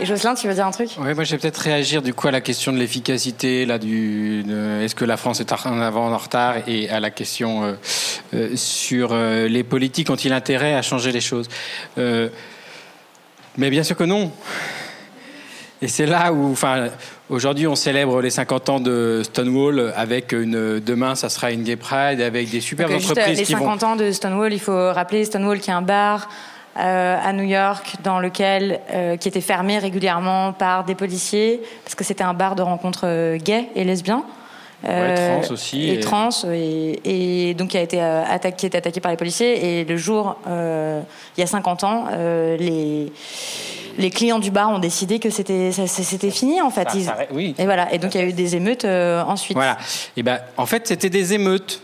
Et 0.00 0.06
Jocelyn, 0.06 0.34
tu 0.34 0.46
veux 0.46 0.54
dire 0.54 0.66
un 0.66 0.70
truc? 0.70 0.90
Oui, 0.98 1.14
moi 1.14 1.24
je 1.24 1.32
vais 1.32 1.38
peut-être 1.38 1.58
réagir 1.58 2.02
du 2.02 2.14
coup 2.14 2.28
à 2.28 2.30
la 2.30 2.40
question 2.40 2.72
de 2.72 2.78
l'efficacité, 2.78 3.66
là, 3.66 3.78
du, 3.78 4.44
est-ce 4.82 4.94
que 4.94 5.04
la 5.04 5.16
France 5.16 5.40
est 5.40 5.52
en 5.52 5.80
avant, 5.80 6.12
en 6.12 6.16
retard, 6.16 6.56
et 6.68 6.88
à 6.88 7.00
la 7.00 7.10
question 7.10 7.76
sur 8.54 9.12
les 9.12 9.64
politiques 9.64 10.08
ont-ils 10.10 10.32
intérêt 10.32 10.74
à 10.74 10.82
changer 10.82 11.10
les 11.10 11.20
choses? 11.20 11.48
Mais 11.96 13.70
bien 13.70 13.82
sûr 13.82 13.96
que 13.96 14.04
non. 14.04 14.30
Et 15.80 15.88
c'est 15.88 16.06
là 16.06 16.32
où, 16.32 16.50
enfin, 16.50 16.88
aujourd'hui, 17.30 17.66
on 17.66 17.76
célèbre 17.76 18.20
les 18.20 18.30
50 18.30 18.68
ans 18.68 18.80
de 18.80 19.22
Stonewall 19.24 19.92
avec 19.96 20.32
une. 20.32 20.80
Demain, 20.80 21.14
ça 21.14 21.28
sera 21.28 21.52
une 21.52 21.62
Gay 21.62 21.76
Pride 21.76 22.20
avec 22.20 22.50
des 22.50 22.60
super 22.60 22.90
entreprises 22.90 23.38
les 23.38 23.44
50 23.44 23.82
ans 23.84 23.96
de 23.96 24.10
Stonewall, 24.10 24.52
il 24.52 24.60
faut 24.60 24.92
rappeler 24.92 25.24
Stonewall 25.24 25.60
qui 25.60 25.70
est 25.70 25.74
un 25.74 25.82
bar. 25.82 26.28
Euh, 26.78 27.18
à 27.20 27.32
New 27.32 27.44
York, 27.44 27.96
dans 28.04 28.20
lequel 28.20 28.78
euh, 28.92 29.16
qui 29.16 29.26
était 29.26 29.40
fermé 29.40 29.78
régulièrement 29.78 30.52
par 30.52 30.84
des 30.84 30.94
policiers 30.94 31.60
parce 31.82 31.96
que 31.96 32.04
c'était 32.04 32.22
un 32.22 32.34
bar 32.34 32.54
de 32.54 32.62
rencontres 32.62 33.04
euh, 33.04 33.36
gays 33.36 33.68
et 33.74 33.82
lesbiens. 33.82 34.22
Euh, 34.84 35.40
trans 35.40 35.52
aussi. 35.54 35.90
Et, 35.90 35.98
trans, 35.98 36.28
et, 36.54 37.54
donc 37.54 37.70
qui 37.70 37.78
a 37.78 37.80
été 37.80 38.00
attaqué, 38.00 38.68
été 38.68 38.78
attaqué 38.78 39.00
par 39.00 39.10
les 39.10 39.16
policiers. 39.16 39.80
Et 39.80 39.84
le 39.84 39.96
jour, 39.96 40.36
il 40.46 41.40
y 41.40 41.42
a 41.42 41.46
50 41.46 41.82
ans, 41.82 42.04
les 42.60 43.10
les 43.98 44.10
clients 44.10 44.38
du 44.38 44.50
bar 44.50 44.70
ont 44.70 44.78
décidé 44.78 45.18
que 45.18 45.28
c'était 45.28 45.72
c'était 45.72 46.30
fini 46.30 46.62
en 46.62 46.70
fait. 46.70 46.88
oui. 47.32 47.54
Et 47.58 47.64
voilà. 47.64 47.92
Et 47.92 47.98
donc 47.98 48.14
il 48.14 48.20
y 48.20 48.24
a 48.24 48.26
eu 48.26 48.32
des 48.32 48.56
émeutes 48.56 48.84
euh, 48.84 49.22
ensuite. 49.22 49.56
Voilà. 49.56 49.76
Et 50.16 50.22
ben 50.22 50.40
en 50.56 50.66
fait 50.66 50.86
c'était 50.86 51.10
des 51.10 51.34
émeutes. 51.34 51.82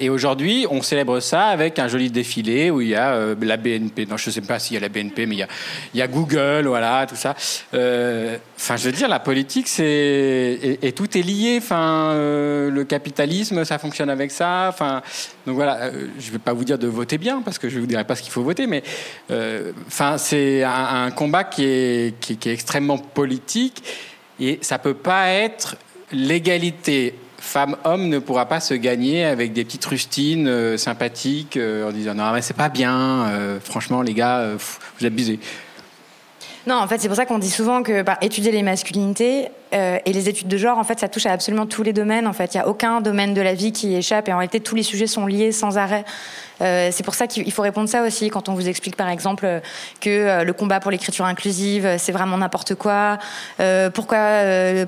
Et 0.00 0.08
aujourd'hui, 0.08 0.66
on 0.70 0.80
célèbre 0.80 1.20
ça 1.20 1.46
avec 1.46 1.78
un 1.78 1.88
joli 1.88 2.10
défilé 2.10 2.70
où 2.70 2.80
il 2.80 2.88
y 2.88 2.94
a 2.94 3.12
euh, 3.12 3.34
la 3.40 3.58
BNP. 3.58 4.06
Non, 4.06 4.16
je 4.16 4.30
ne 4.30 4.32
sais 4.32 4.40
pas 4.40 4.58
s'il 4.58 4.74
y 4.74 4.76
a 4.78 4.80
la 4.80 4.88
BNP, 4.88 5.26
mais 5.26 5.36
il 5.36 5.98
y 5.98 6.02
a, 6.02 6.06
Google, 6.06 6.66
voilà, 6.66 7.06
tout 7.06 7.16
ça. 7.16 7.34
Euh, 7.74 8.38
enfin, 8.56 8.76
je 8.76 8.84
veux 8.86 8.92
dire, 8.92 9.08
la 9.08 9.20
politique, 9.20 9.68
c'est 9.68 10.78
et, 10.80 10.92
tout 10.92 11.18
est 11.18 11.22
lié. 11.22 11.58
Enfin, 11.58 12.12
euh, 12.12 12.70
le 12.70 12.84
capitalisme, 12.84 13.64
ça 13.64 13.78
fonctionne 13.78 14.08
avec 14.08 14.30
ça. 14.30 14.68
Enfin, 14.70 15.02
donc 15.46 15.56
voilà. 15.56 15.90
je 16.18 16.26
ne 16.26 16.32
vais 16.32 16.38
pas 16.38 16.54
vous 16.54 16.64
dire 16.64 16.78
de 16.78 16.86
voter 16.86 17.18
bien 17.18 17.42
parce 17.42 17.58
que 17.58 17.68
je 17.68 17.76
ne 17.76 17.80
vous 17.80 17.86
dirai 17.86 18.04
pas 18.04 18.14
ce 18.14 18.22
qu'il 18.22 18.32
faut 18.32 18.42
voter, 18.42 18.66
mais 18.66 18.82
enfin, 19.86 20.16
c'est 20.16 20.62
un, 20.64 21.10
combat 21.10 21.44
qui 21.44 21.64
est, 21.64 22.20
qui, 22.20 22.38
est 22.48 22.52
extrêmement 22.52 22.98
politique 22.98 23.82
et 24.40 24.58
ça 24.62 24.78
peut 24.78 24.94
pas 24.94 25.28
être 25.28 25.76
l'égalité 26.12 27.14
femme-homme 27.48 28.08
ne 28.08 28.18
pourra 28.18 28.46
pas 28.46 28.60
se 28.60 28.74
gagner 28.74 29.24
avec 29.24 29.52
des 29.52 29.64
petites 29.64 29.84
rustines 29.86 30.46
euh, 30.46 30.76
sympathiques 30.76 31.56
euh, 31.56 31.88
en 31.88 31.92
disant 31.92 32.14
non 32.14 32.30
mais 32.32 32.42
c'est 32.42 32.54
pas 32.54 32.68
bien, 32.68 33.26
euh, 33.28 33.58
franchement 33.58 34.02
les 34.02 34.14
gars, 34.14 34.50
vous 34.56 35.06
abusez. 35.06 35.40
Non, 36.66 36.76
en 36.76 36.86
fait, 36.86 36.98
c'est 36.98 37.08
pour 37.08 37.16
ça 37.16 37.24
qu'on 37.24 37.38
dit 37.38 37.50
souvent 37.50 37.82
que 37.82 38.02
bah, 38.02 38.18
étudier 38.20 38.52
les 38.52 38.62
masculinités 38.62 39.48
et 39.72 40.12
les 40.12 40.28
études 40.28 40.48
de 40.48 40.56
genre, 40.56 40.78
en 40.78 40.84
fait, 40.84 40.98
ça 40.98 41.08
touche 41.08 41.26
à 41.26 41.32
absolument 41.32 41.66
tous 41.66 41.82
les 41.82 41.92
domaines. 41.92 42.26
En 42.26 42.32
fait, 42.32 42.54
il 42.54 42.56
n'y 42.56 42.62
a 42.62 42.68
aucun 42.68 43.00
domaine 43.00 43.34
de 43.34 43.40
la 43.40 43.54
vie 43.54 43.72
qui 43.72 43.94
échappe 43.94 44.28
et 44.28 44.32
en 44.32 44.38
réalité, 44.38 44.60
tous 44.60 44.74
les 44.74 44.82
sujets 44.82 45.06
sont 45.06 45.26
liés 45.26 45.52
sans 45.52 45.78
arrêt. 45.78 46.04
Euh, 46.60 46.88
c'est 46.92 47.02
pour 47.02 47.14
ça 47.14 47.26
qu'il 47.26 47.50
faut 47.52 47.62
répondre 47.62 47.88
ça 47.88 48.02
aussi 48.02 48.30
quand 48.30 48.48
on 48.48 48.54
vous 48.54 48.68
explique 48.68 48.96
par 48.96 49.08
exemple 49.08 49.60
que 50.00 50.10
euh, 50.10 50.44
le 50.44 50.52
combat 50.52 50.80
pour 50.80 50.90
l'écriture 50.90 51.24
inclusive 51.24 51.96
c'est 51.98 52.12
vraiment 52.12 52.36
n'importe 52.38 52.74
quoi. 52.74 53.18
Euh, 53.60 53.90
pourquoi 53.90 54.18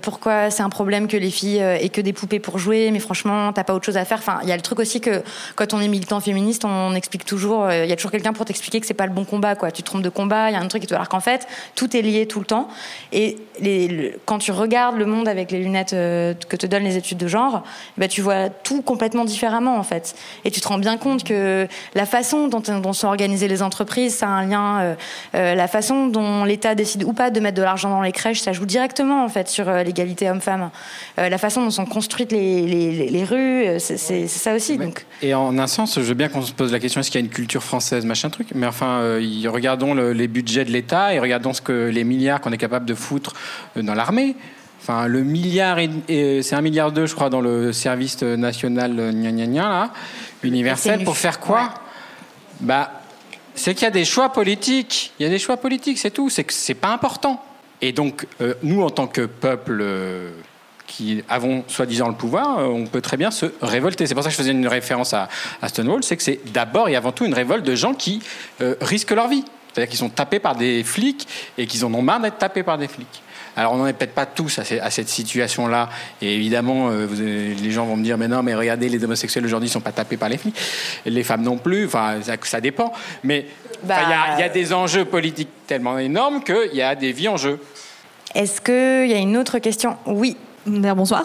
pourquoi 0.03 0.51
c'est 0.51 0.63
un 0.63 0.69
problème 0.69 1.07
que 1.07 1.17
les 1.17 1.31
filles 1.31 1.59
aient 1.59 1.89
que 1.89 2.01
des 2.01 2.13
poupées 2.13 2.41
pour 2.41 2.59
jouer, 2.59 2.91
mais 2.91 2.99
franchement 2.99 3.53
t'as 3.53 3.65
pas 3.65 3.75
autre 3.75 3.87
chose 3.87 3.97
à 3.97 4.05
faire. 4.05 4.19
Enfin 4.19 4.41
il 4.43 4.49
y 4.49 4.53
a 4.53 4.57
le 4.57 4.63
truc 4.63 4.81
aussi 4.81 5.01
que 5.01 5.23
quand 5.57 5.75
on 5.75 5.81
est 5.81 5.89
militant 5.89 6.21
féministe 6.21 6.65
on 6.65 6.95
explique 6.95 7.25
toujours, 7.25 7.71
il 7.71 7.89
y 7.89 7.93
a 7.93 7.97
toujours 7.97 8.11
quelqu'un 8.11 8.33
pour 8.33 8.45
t'expliquer 8.45 8.81
que 8.81 8.87
c'est 8.87 8.95
pas 8.95 9.07
le 9.07 9.13
bon 9.13 9.25
combat 9.25 9.55
quoi. 9.55 9.71
Tu 9.71 9.83
trompes 9.83 10.03
de 10.03 10.09
combat, 10.09 10.51
il 10.51 10.55
y 10.55 10.57
a 10.57 10.61
un 10.61 10.69
truc. 10.69 10.91
Alors 10.91 11.09
qu'en 11.09 11.21
fait 11.21 11.47
tout 11.75 11.97
est 11.97 12.03
lié 12.03 12.27
tout 12.27 12.41
le 12.41 12.47
temps 12.47 12.69
et 13.13 13.39
quand 14.27 14.39
tu 14.39 14.53
regardes 14.53 14.70
le 14.97 15.07
monde 15.07 15.29
avec 15.29 15.51
les 15.51 15.59
lunettes 15.59 15.91
que 15.91 16.57
te 16.57 16.67
donnent 16.67 16.85
les 16.85 16.97
études 16.97 17.19
de 17.19 17.29
genre, 17.29 17.63
bah, 17.99 18.09
tu 18.09 18.21
vois 18.21 18.49
tout 18.49 18.83
complètement 18.83 19.25
différemment 19.25 19.77
en 19.77 19.83
fait 19.83 20.15
et 20.45 20.51
tu 20.51 20.61
te 20.61 20.69
rends 20.69 20.79
bien 20.79 20.97
compte 20.97 21.25
que 21.25 21.67
la 21.95 22.07
façon 22.07 22.49
dont, 22.49 22.93
sont 22.93 23.07
organisées 23.07 23.49
les 23.49 23.63
entreprises, 23.63 24.15
ça 24.15 24.27
a 24.27 24.31
un 24.31 24.47
lien. 24.47 24.81
Euh, 24.81 24.95
euh, 25.35 25.55
la 25.55 25.69
façon 25.69 26.07
dont 26.07 26.45
l'État 26.45 26.75
décide 26.75 27.05
ou 27.05 27.13
pas 27.13 27.31
de 27.31 27.41
mettre 27.41 27.57
de 27.57 27.63
l'argent 27.63 27.91
dans 27.91 28.03
les 28.03 28.13
crèches, 28.13 28.41
ça 28.41 28.53
joue 28.53 28.67
directement 28.67 29.25
en 29.25 29.29
fait 29.29 29.49
sur 29.49 29.69
euh, 29.69 29.83
l'égalité 29.83 30.31
homme-femme. 30.31 30.71
la 31.17 31.39
façon 31.39 31.63
dont 31.63 31.71
sont 31.71 31.87
construites 31.87 32.33
les, 32.33 33.25
rues, 33.25 33.79
c'est 33.79 34.27
ça 34.27 34.55
aussi. 34.55 34.79
Donc. 34.79 35.05
Et 35.23 35.35
en 35.35 35.59
un 35.59 35.67
sens, 35.67 35.97
je 35.97 36.01
veux 36.01 36.15
bien 36.15 36.29
qu'on 36.29 36.43
se 36.43 36.53
pose 36.53 36.73
la 36.73 36.79
question 36.79 37.01
est-ce 37.01 37.11
qu'il 37.11 37.21
y 37.21 37.23
a 37.23 37.27
une 37.27 37.33
culture 37.33 37.63
française, 37.63 38.05
machin 38.05 38.31
truc. 38.31 38.49
Mais 38.55 38.67
enfin, 38.67 39.19
regardons 39.47 39.95
les 39.95 40.29
budgets 40.29 40.65
de 40.65 40.71
l'État 40.71 41.15
et 41.15 41.19
regardons 41.19 41.53
ce 41.53 41.61
que 41.61 41.89
les 41.89 42.05
milliards 42.05 42.41
qu'on 42.41 42.53
est 42.53 42.59
capable 42.59 42.87
de 42.87 42.95
foutre 42.95 43.35
dans 43.77 43.95
l'armée. 43.95 44.37
Enfin, 44.81 45.07
le 45.07 45.23
milliard, 45.23 45.79
c'est 46.09 46.55
un 46.55 46.63
milliard 46.63 46.91
deux, 46.91 47.07
je 47.07 47.15
crois, 47.15 47.31
dans 47.31 47.41
le 47.41 47.73
service 47.73 48.23
national 48.23 49.13
gna 49.13 49.31
gna 49.31 49.47
gna, 49.47 49.69
là 49.69 49.91
universel 50.43 51.05
pour 51.05 51.17
faire 51.17 51.41
quoi 51.41 51.75
Bah, 52.61 52.91
c'est 53.55 53.75
qu'il 53.75 53.85
y 53.85 53.87
a 53.87 53.91
des 53.91 54.05
choix 54.05 54.31
politiques. 54.31 55.13
Il 55.19 55.25
y 55.25 55.27
a 55.27 55.29
des 55.29 55.39
choix 55.39 55.57
politiques, 55.57 55.99
c'est 55.99 56.11
tout. 56.11 56.31
C'est 56.31 56.45
que 56.45 56.53
c'est 56.53 56.75
pas 56.75 56.93
important. 56.93 57.45
Et 57.83 57.93
donc, 57.93 58.27
euh, 58.41 58.55
nous, 58.63 58.83
en 58.83 58.91
tant 58.91 59.07
que 59.07 59.27
peuple 59.27 59.79
euh, 59.81 60.31
qui 60.87 61.23
avons 61.29 61.65
soi-disant 61.67 62.09
le 62.09 62.15
pouvoir, 62.15 62.59
euh, 62.59 62.67
on 62.67 62.87
peut 62.87 63.01
très 63.01 63.17
bien 63.17 63.31
se 63.31 63.47
révolter. 63.63 64.07
C'est 64.07 64.15
pour 64.15 64.23
ça 64.23 64.29
que 64.29 64.35
je 64.35 64.39
faisais 64.39 64.53
une 64.53 64.67
référence 64.67 65.15
à, 65.15 65.29
Stonewall, 65.67 66.03
c'est 66.03 66.17
que 66.17 66.23
c'est 66.23 66.41
d'abord 66.53 66.89
et 66.89 66.97
avant 66.97 67.13
tout 67.13 67.25
une 67.25 67.35
révolte 67.35 67.65
de 67.65 67.75
gens 67.75 67.95
qui 67.95 68.23
risquent 68.81 69.13
leur 69.13 69.29
vie. 69.29 69.45
C'est-à-dire 69.73 69.89
qu'ils 69.89 69.99
sont 69.99 70.09
tapés 70.09 70.41
par 70.41 70.57
des 70.57 70.83
flics 70.83 71.29
et 71.57 71.67
qu'ils 71.67 71.85
en 71.85 71.95
ont 71.95 72.03
marre 72.03 72.21
d'être 72.21 72.39
tapés 72.39 72.65
par 72.65 72.77
des 72.77 72.89
flics. 72.89 73.23
Alors 73.57 73.73
on 73.73 73.77
n'en 73.77 73.87
est 73.87 73.93
peut-être 73.93 74.15
pas 74.15 74.27
tous 74.27 74.59
à, 74.59 74.91
cette 74.91 75.09
situation-là. 75.09 75.89
Et 76.23 76.35
évidemment, 76.35 76.91
euh, 76.91 77.07
les 77.61 77.71
gens 77.71 77.85
vont 77.85 77.97
me 77.97 78.05
dire, 78.05 78.19
mais 78.19 78.29
non, 78.29 78.43
mais 78.43 78.55
regardez, 78.55 78.89
les 78.89 79.03
homosexuels 79.03 79.45
aujourd'hui 79.45 79.69
ne 79.69 79.73
sont 79.73 79.81
pas 79.81 79.93
tapés 79.93 80.17
par 80.17 80.29
les 80.29 80.39
filles. 80.39 80.53
Les 81.07 81.25
femmes 81.25 81.43
non 81.43 81.59
plus. 81.59 81.87
Enfin, 81.87 82.17
ça, 82.43 82.61
dépend. 82.61 82.93
Mais 83.25 83.47
il 83.85 83.89
y, 83.89 84.43
a 84.43 84.49
des 84.49 84.73
enjeux 84.73 85.05
politiques 85.05 85.51
tellement 85.67 85.99
énormes 85.99 86.43
qu'il 86.43 86.75
y 86.75 86.83
a 86.83 86.95
des 86.95 87.13
vies 87.13 87.29
en 87.29 87.37
jeu. 87.37 87.59
Est-ce 88.35 88.61
qu'il 88.61 89.11
y 89.11 89.15
a 89.15 89.19
une 89.19 89.37
autre 89.37 89.59
question? 89.59 89.97
Oui. 90.07 90.37
Bonsoir. 90.67 91.25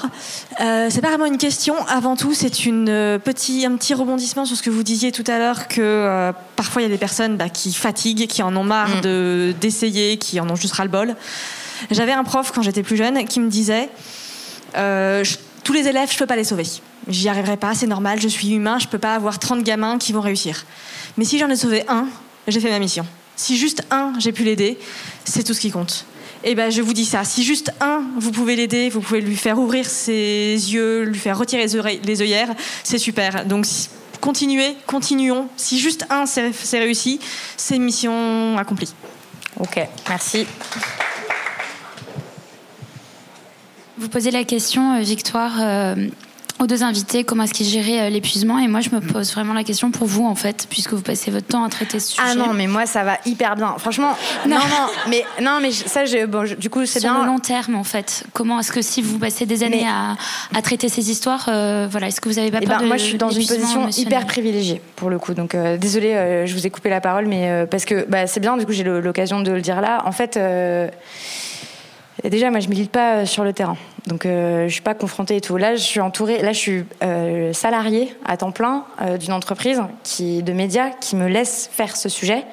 Euh, 0.62 0.88
c'est 0.90 1.02
pas 1.02 1.10
vraiment 1.10 1.26
une 1.26 1.38
question. 1.38 1.76
Avant 1.88 2.16
tout, 2.16 2.34
c'est 2.34 2.66
une 2.66 2.88
euh, 2.88 3.20
petit, 3.20 3.66
un 3.66 3.76
petit 3.76 3.94
rebondissement 3.94 4.46
sur 4.46 4.56
ce 4.56 4.64
que 4.64 4.70
vous 4.70 4.84
disiez 4.84 5.12
tout 5.12 5.26
à 5.28 5.38
l'heure 5.38 5.68
que 5.68 5.82
euh, 5.82 6.32
parfois 6.56 6.82
il 6.82 6.86
y 6.86 6.88
a 6.88 6.92
des 6.92 6.98
personnes 6.98 7.36
bah, 7.36 7.50
qui 7.50 7.74
fatiguent, 7.74 8.28
qui 8.28 8.42
en 8.42 8.56
ont 8.56 8.64
marre 8.64 8.98
mm. 8.98 9.02
de 9.02 9.54
d'essayer, 9.60 10.18
qui 10.18 10.40
en 10.40 10.50
ont 10.50 10.56
juste 10.56 10.76
ras 10.76 10.86
le 10.86 10.90
bol. 10.90 11.16
J'avais 11.92 12.14
un 12.14 12.24
prof 12.24 12.52
quand 12.54 12.62
j'étais 12.62 12.84
plus 12.84 12.98
jeune 12.98 13.26
qui 13.26 13.40
me 13.40 13.50
disait 13.50 13.90
euh, 14.78 15.24
tous 15.64 15.74
les 15.74 15.88
élèves, 15.88 16.12
je 16.12 16.18
peux 16.18 16.26
pas 16.26 16.36
les 16.36 16.44
sauver. 16.44 16.66
J'y 17.08 17.30
arriverai 17.30 17.58
pas, 17.58 17.74
c'est 17.74 17.88
normal, 17.88 18.20
je 18.20 18.28
suis 18.28 18.54
humain, 18.54 18.80
je 18.80 18.88
peux 18.88 19.00
pas 19.00 19.16
avoir 19.16 19.40
30 19.40 19.64
gamins 19.64 19.98
qui 19.98 20.14
vont 20.14 20.22
réussir. 20.22 20.66
Mais 21.18 21.26
si 21.26 21.40
j'en 21.40 21.50
ai 21.50 21.56
sauvé 21.56 21.84
un, 21.88 22.08
j'ai 22.48 22.60
fait 22.60 22.70
ma 22.70 22.80
mission. 22.80 23.06
Si 23.36 23.58
juste 23.58 23.84
un, 23.92 24.14
j'ai 24.20 24.32
pu 24.32 24.44
l'aider, 24.44 24.78
c'est 25.24 25.44
tout 25.44 25.54
ce 25.54 25.60
qui 25.60 25.72
compte. 25.72 26.06
Et 26.44 26.52
eh 26.52 26.56
ben, 26.56 26.70
je 26.70 26.82
vous 26.82 26.94
dis 26.94 27.06
ça. 27.06 27.24
Si 27.24 27.44
juste 27.44 27.74
un, 27.82 28.04
vous 28.20 28.32
pouvez 28.32 28.56
l'aider, 28.56 28.90
vous 28.90 29.02
pouvez 29.02 29.20
lui 29.20 29.36
faire 29.36 29.58
ouvrir 29.58 29.88
ses 29.88 30.54
yeux, 30.54 31.04
lui 31.04 31.18
faire 31.18 31.38
retirer 31.38 31.66
les 32.04 32.22
œillères, 32.22 32.54
c'est 32.84 33.00
super. 33.00 33.46
Donc, 33.46 33.66
continuez, 34.22 34.76
continuons. 34.86 35.48
Si 35.58 35.80
juste 35.80 36.06
un, 36.12 36.26
c'est 36.28 36.80
réussi, 36.80 37.20
c'est 37.58 37.80
mission 37.80 38.58
accomplie. 38.60 38.94
Ok, 39.60 39.80
merci. 40.08 40.46
Vous 43.98 44.10
posez 44.10 44.32
la 44.32 44.44
question, 44.44 44.96
euh, 44.96 45.02
Victoire, 45.02 45.54
euh, 45.62 45.96
aux 46.60 46.68
deux 46.68 46.84
invités 46.84 47.24
comment 47.24 47.44
est-ce 47.44 47.54
qu'ils 47.54 47.66
géraient 47.66 48.08
euh, 48.08 48.10
l'épuisement? 48.10 48.60
Et 48.60 48.68
moi 48.68 48.80
je 48.80 48.90
me 48.90 49.02
pose 49.02 49.34
vraiment 49.34 49.54
la 49.54 49.64
question 49.64 49.92
pour 49.92 50.08
vous 50.08 50.26
en 50.26 50.36
fait 50.36 50.68
puisque 50.70 50.94
vous 50.94 51.02
passez 51.02 51.30
votre 51.30 51.48
temps 51.48 51.64
à 51.64 51.70
traiter 51.70 52.00
ce 52.00 52.14
sujet. 52.14 52.22
Ah 52.26 52.36
non 52.36 52.54
mais 52.54 52.68
moi 52.68 52.86
ça 52.86 53.04
va 53.04 53.18
hyper 53.26 53.56
bien. 53.56 53.76
Franchement 53.78 54.16
non. 54.48 54.56
non, 54.56 54.88
mais 55.10 55.26
non 55.42 55.60
mais 55.62 55.72
ça 55.72 56.06
je, 56.06 56.26
bon, 56.26 56.48
du 56.58 56.70
coup 56.70 56.86
c'est 56.86 57.02
bien. 57.02 57.14
sur 57.14 57.24
le 57.24 57.28
long 57.28 57.40
terme 57.40 57.76
en 57.76 57.84
fait 57.84 58.24
comment 58.32 58.60
est-ce 58.60 58.72
que 58.72 58.82
si 58.82 59.02
vous 59.02 59.20
passez 59.20 59.46
des 59.46 59.64
années 59.64 59.86
à, 59.86 60.16
à, 60.58 60.62
traiter 60.62 60.88
ces 60.88 61.12
histoires 61.12 61.48
euh, 61.50 61.88
voilà 61.90 62.08
est-ce 62.08 62.22
que 62.22 62.30
vous 62.30 62.40
avez 62.40 62.52
pas 62.52 62.60
eh 62.62 62.66
peur 62.66 62.78
ben, 62.78 62.84
de 62.84 62.88
moi 62.88 62.98
je 62.98 63.04
suis 63.04 63.18
dans 63.18 63.30
une 63.30 63.46
position 63.46 63.90
hyper 63.90 64.26
privilégiée 64.26 64.82
pour 64.96 65.10
le 65.10 65.20
coup. 65.20 65.34
Donc 65.34 65.56
euh, 65.56 65.78
désolée 65.78 66.44
je 66.46 66.54
vous 66.54 66.66
ai 66.66 66.70
coupé 66.70 66.90
la 66.90 67.02
parole 67.02 67.26
mais 67.28 67.66
parce 67.70 67.84
que 67.84 68.06
bah, 68.08 68.28
c'est 68.28 68.40
bien 68.40 68.56
du 68.56 68.66
coup 68.66 68.72
j'ai 68.72 68.84
l'occasion 68.84 69.42
de 69.42 69.52
le 69.52 69.62
dire 69.62 69.82
là. 69.82 70.04
En 70.06 70.14
fait 70.14 70.40
déjà 72.24 72.50
moi 72.50 72.60
je 72.60 72.70
milite 72.70 72.92
pas 72.92 73.26
sur 73.26 73.44
le 73.44 73.54
terrain 73.54 73.78
donc 74.08 74.26
euh, 74.26 74.68
je 74.68 74.74
suis 74.74 74.82
pas 74.82 74.94
confrontée 74.94 75.38
et 75.38 75.42
tout. 75.42 75.58
Là, 75.58 75.76
je 75.76 75.82
suis 75.82 76.00
entourée. 76.00 76.42
Là, 76.42 76.54
je 76.54 76.60
suis 76.60 76.86
euh, 77.04 77.54
salariée 77.54 78.16
à 78.26 78.38
temps 78.38 78.52
plein 78.52 78.86
euh, 79.02 79.18
d'une 79.18 79.34
entreprise 79.34 79.82
de 80.20 80.54
médias 80.54 80.92
qui 80.92 81.16
me 81.16 81.28
laisse 81.28 81.70
faire 81.72 81.96
ce 81.96 82.10
sujet, 82.10 82.44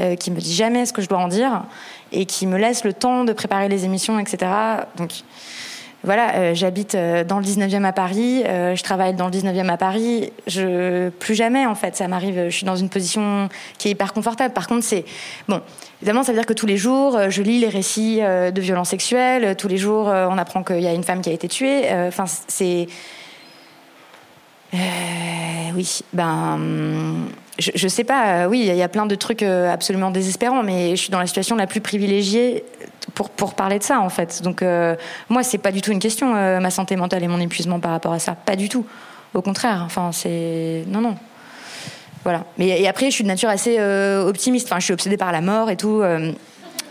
euh, 0.00 0.16
qui 0.16 0.30
me 0.30 0.40
dit 0.40 0.54
jamais 0.54 0.86
ce 0.86 0.92
que 0.92 1.02
je 1.02 1.08
dois 1.08 1.18
en 1.18 1.28
dire 1.28 1.64
et 2.12 2.26
qui 2.26 2.46
me 2.46 2.58
laisse 2.58 2.84
le 2.84 2.92
temps 2.92 3.24
de 3.24 3.32
préparer 3.32 3.68
les 3.68 3.84
émissions, 3.84 4.18
etc. 4.18 4.50
Donc 4.96 5.10
voilà, 6.04 6.34
euh, 6.34 6.54
j'habite 6.54 6.96
euh, 6.96 7.22
dans 7.22 7.38
le 7.38 7.44
19e 7.44 7.84
à 7.84 7.92
Paris, 7.92 8.42
euh, 8.44 8.74
je 8.74 8.82
travaille 8.82 9.14
dans 9.14 9.26
le 9.26 9.32
19e 9.32 9.68
à 9.68 9.76
Paris, 9.76 10.32
je 10.48 11.10
plus 11.10 11.36
jamais 11.36 11.64
en 11.64 11.76
fait, 11.76 11.94
ça 11.96 12.08
m'arrive, 12.08 12.46
je 12.48 12.56
suis 12.56 12.66
dans 12.66 12.74
une 12.74 12.88
position 12.88 13.48
qui 13.78 13.88
est 13.88 13.92
hyper 13.92 14.12
confortable. 14.12 14.52
Par 14.52 14.66
contre, 14.66 14.84
c'est 14.84 15.04
bon, 15.46 15.60
évidemment, 16.00 16.24
ça 16.24 16.32
veut 16.32 16.38
dire 16.38 16.46
que 16.46 16.52
tous 16.52 16.66
les 16.66 16.76
jours, 16.76 17.18
je 17.28 17.42
lis 17.42 17.60
les 17.60 17.68
récits 17.68 18.20
de 18.20 18.60
violences 18.60 18.88
sexuelles, 18.88 19.54
tous 19.56 19.68
les 19.68 19.78
jours, 19.78 20.06
on 20.06 20.38
apprend 20.38 20.64
qu'il 20.64 20.80
y 20.80 20.88
a 20.88 20.92
une 20.92 21.04
femme 21.04 21.20
qui 21.20 21.30
a 21.30 21.32
été 21.32 21.46
tuée. 21.46 21.84
Enfin, 22.08 22.24
c'est 22.48 22.88
oui, 25.74 26.00
ben 26.12 26.58
je, 27.58 27.70
je, 27.74 27.88
sais 27.88 28.04
pas, 28.04 28.48
oui, 28.48 28.66
il 28.66 28.74
y 28.74 28.82
a 28.82 28.88
plein 28.88 29.06
de 29.06 29.14
trucs 29.14 29.42
absolument 29.42 30.10
désespérants, 30.10 30.62
mais 30.62 30.90
je 30.90 31.02
suis 31.02 31.10
dans 31.10 31.20
la 31.20 31.26
situation 31.26 31.54
la 31.56 31.66
plus 31.66 31.80
privilégiée 31.80 32.64
pour, 33.14 33.30
pour 33.30 33.54
parler 33.54 33.78
de 33.78 33.84
ça, 33.84 34.00
en 34.00 34.08
fait. 34.08 34.42
Donc, 34.42 34.62
euh, 34.62 34.96
moi, 35.28 35.42
c'est 35.42 35.58
pas 35.58 35.72
du 35.72 35.80
tout 35.80 35.92
une 35.92 35.98
question, 35.98 36.34
euh, 36.34 36.60
ma 36.60 36.70
santé 36.70 36.96
mentale 36.96 37.22
et 37.22 37.28
mon 37.28 37.40
épuisement 37.40 37.80
par 37.80 37.90
rapport 37.90 38.12
à 38.12 38.18
ça. 38.18 38.34
Pas 38.34 38.56
du 38.56 38.68
tout. 38.68 38.86
Au 39.34 39.42
contraire. 39.42 39.82
Enfin, 39.84 40.10
c'est. 40.12 40.84
Non, 40.86 41.00
non. 41.00 41.16
Voilà. 42.24 42.44
Mais 42.58 42.80
et 42.80 42.88
après, 42.88 43.06
je 43.06 43.14
suis 43.14 43.24
de 43.24 43.28
nature 43.28 43.48
assez 43.48 43.76
euh, 43.78 44.26
optimiste. 44.26 44.66
Enfin, 44.66 44.78
je 44.78 44.84
suis 44.84 44.94
obsédée 44.94 45.16
par 45.16 45.32
la 45.32 45.40
mort 45.40 45.70
et 45.70 45.76
tout. 45.76 46.02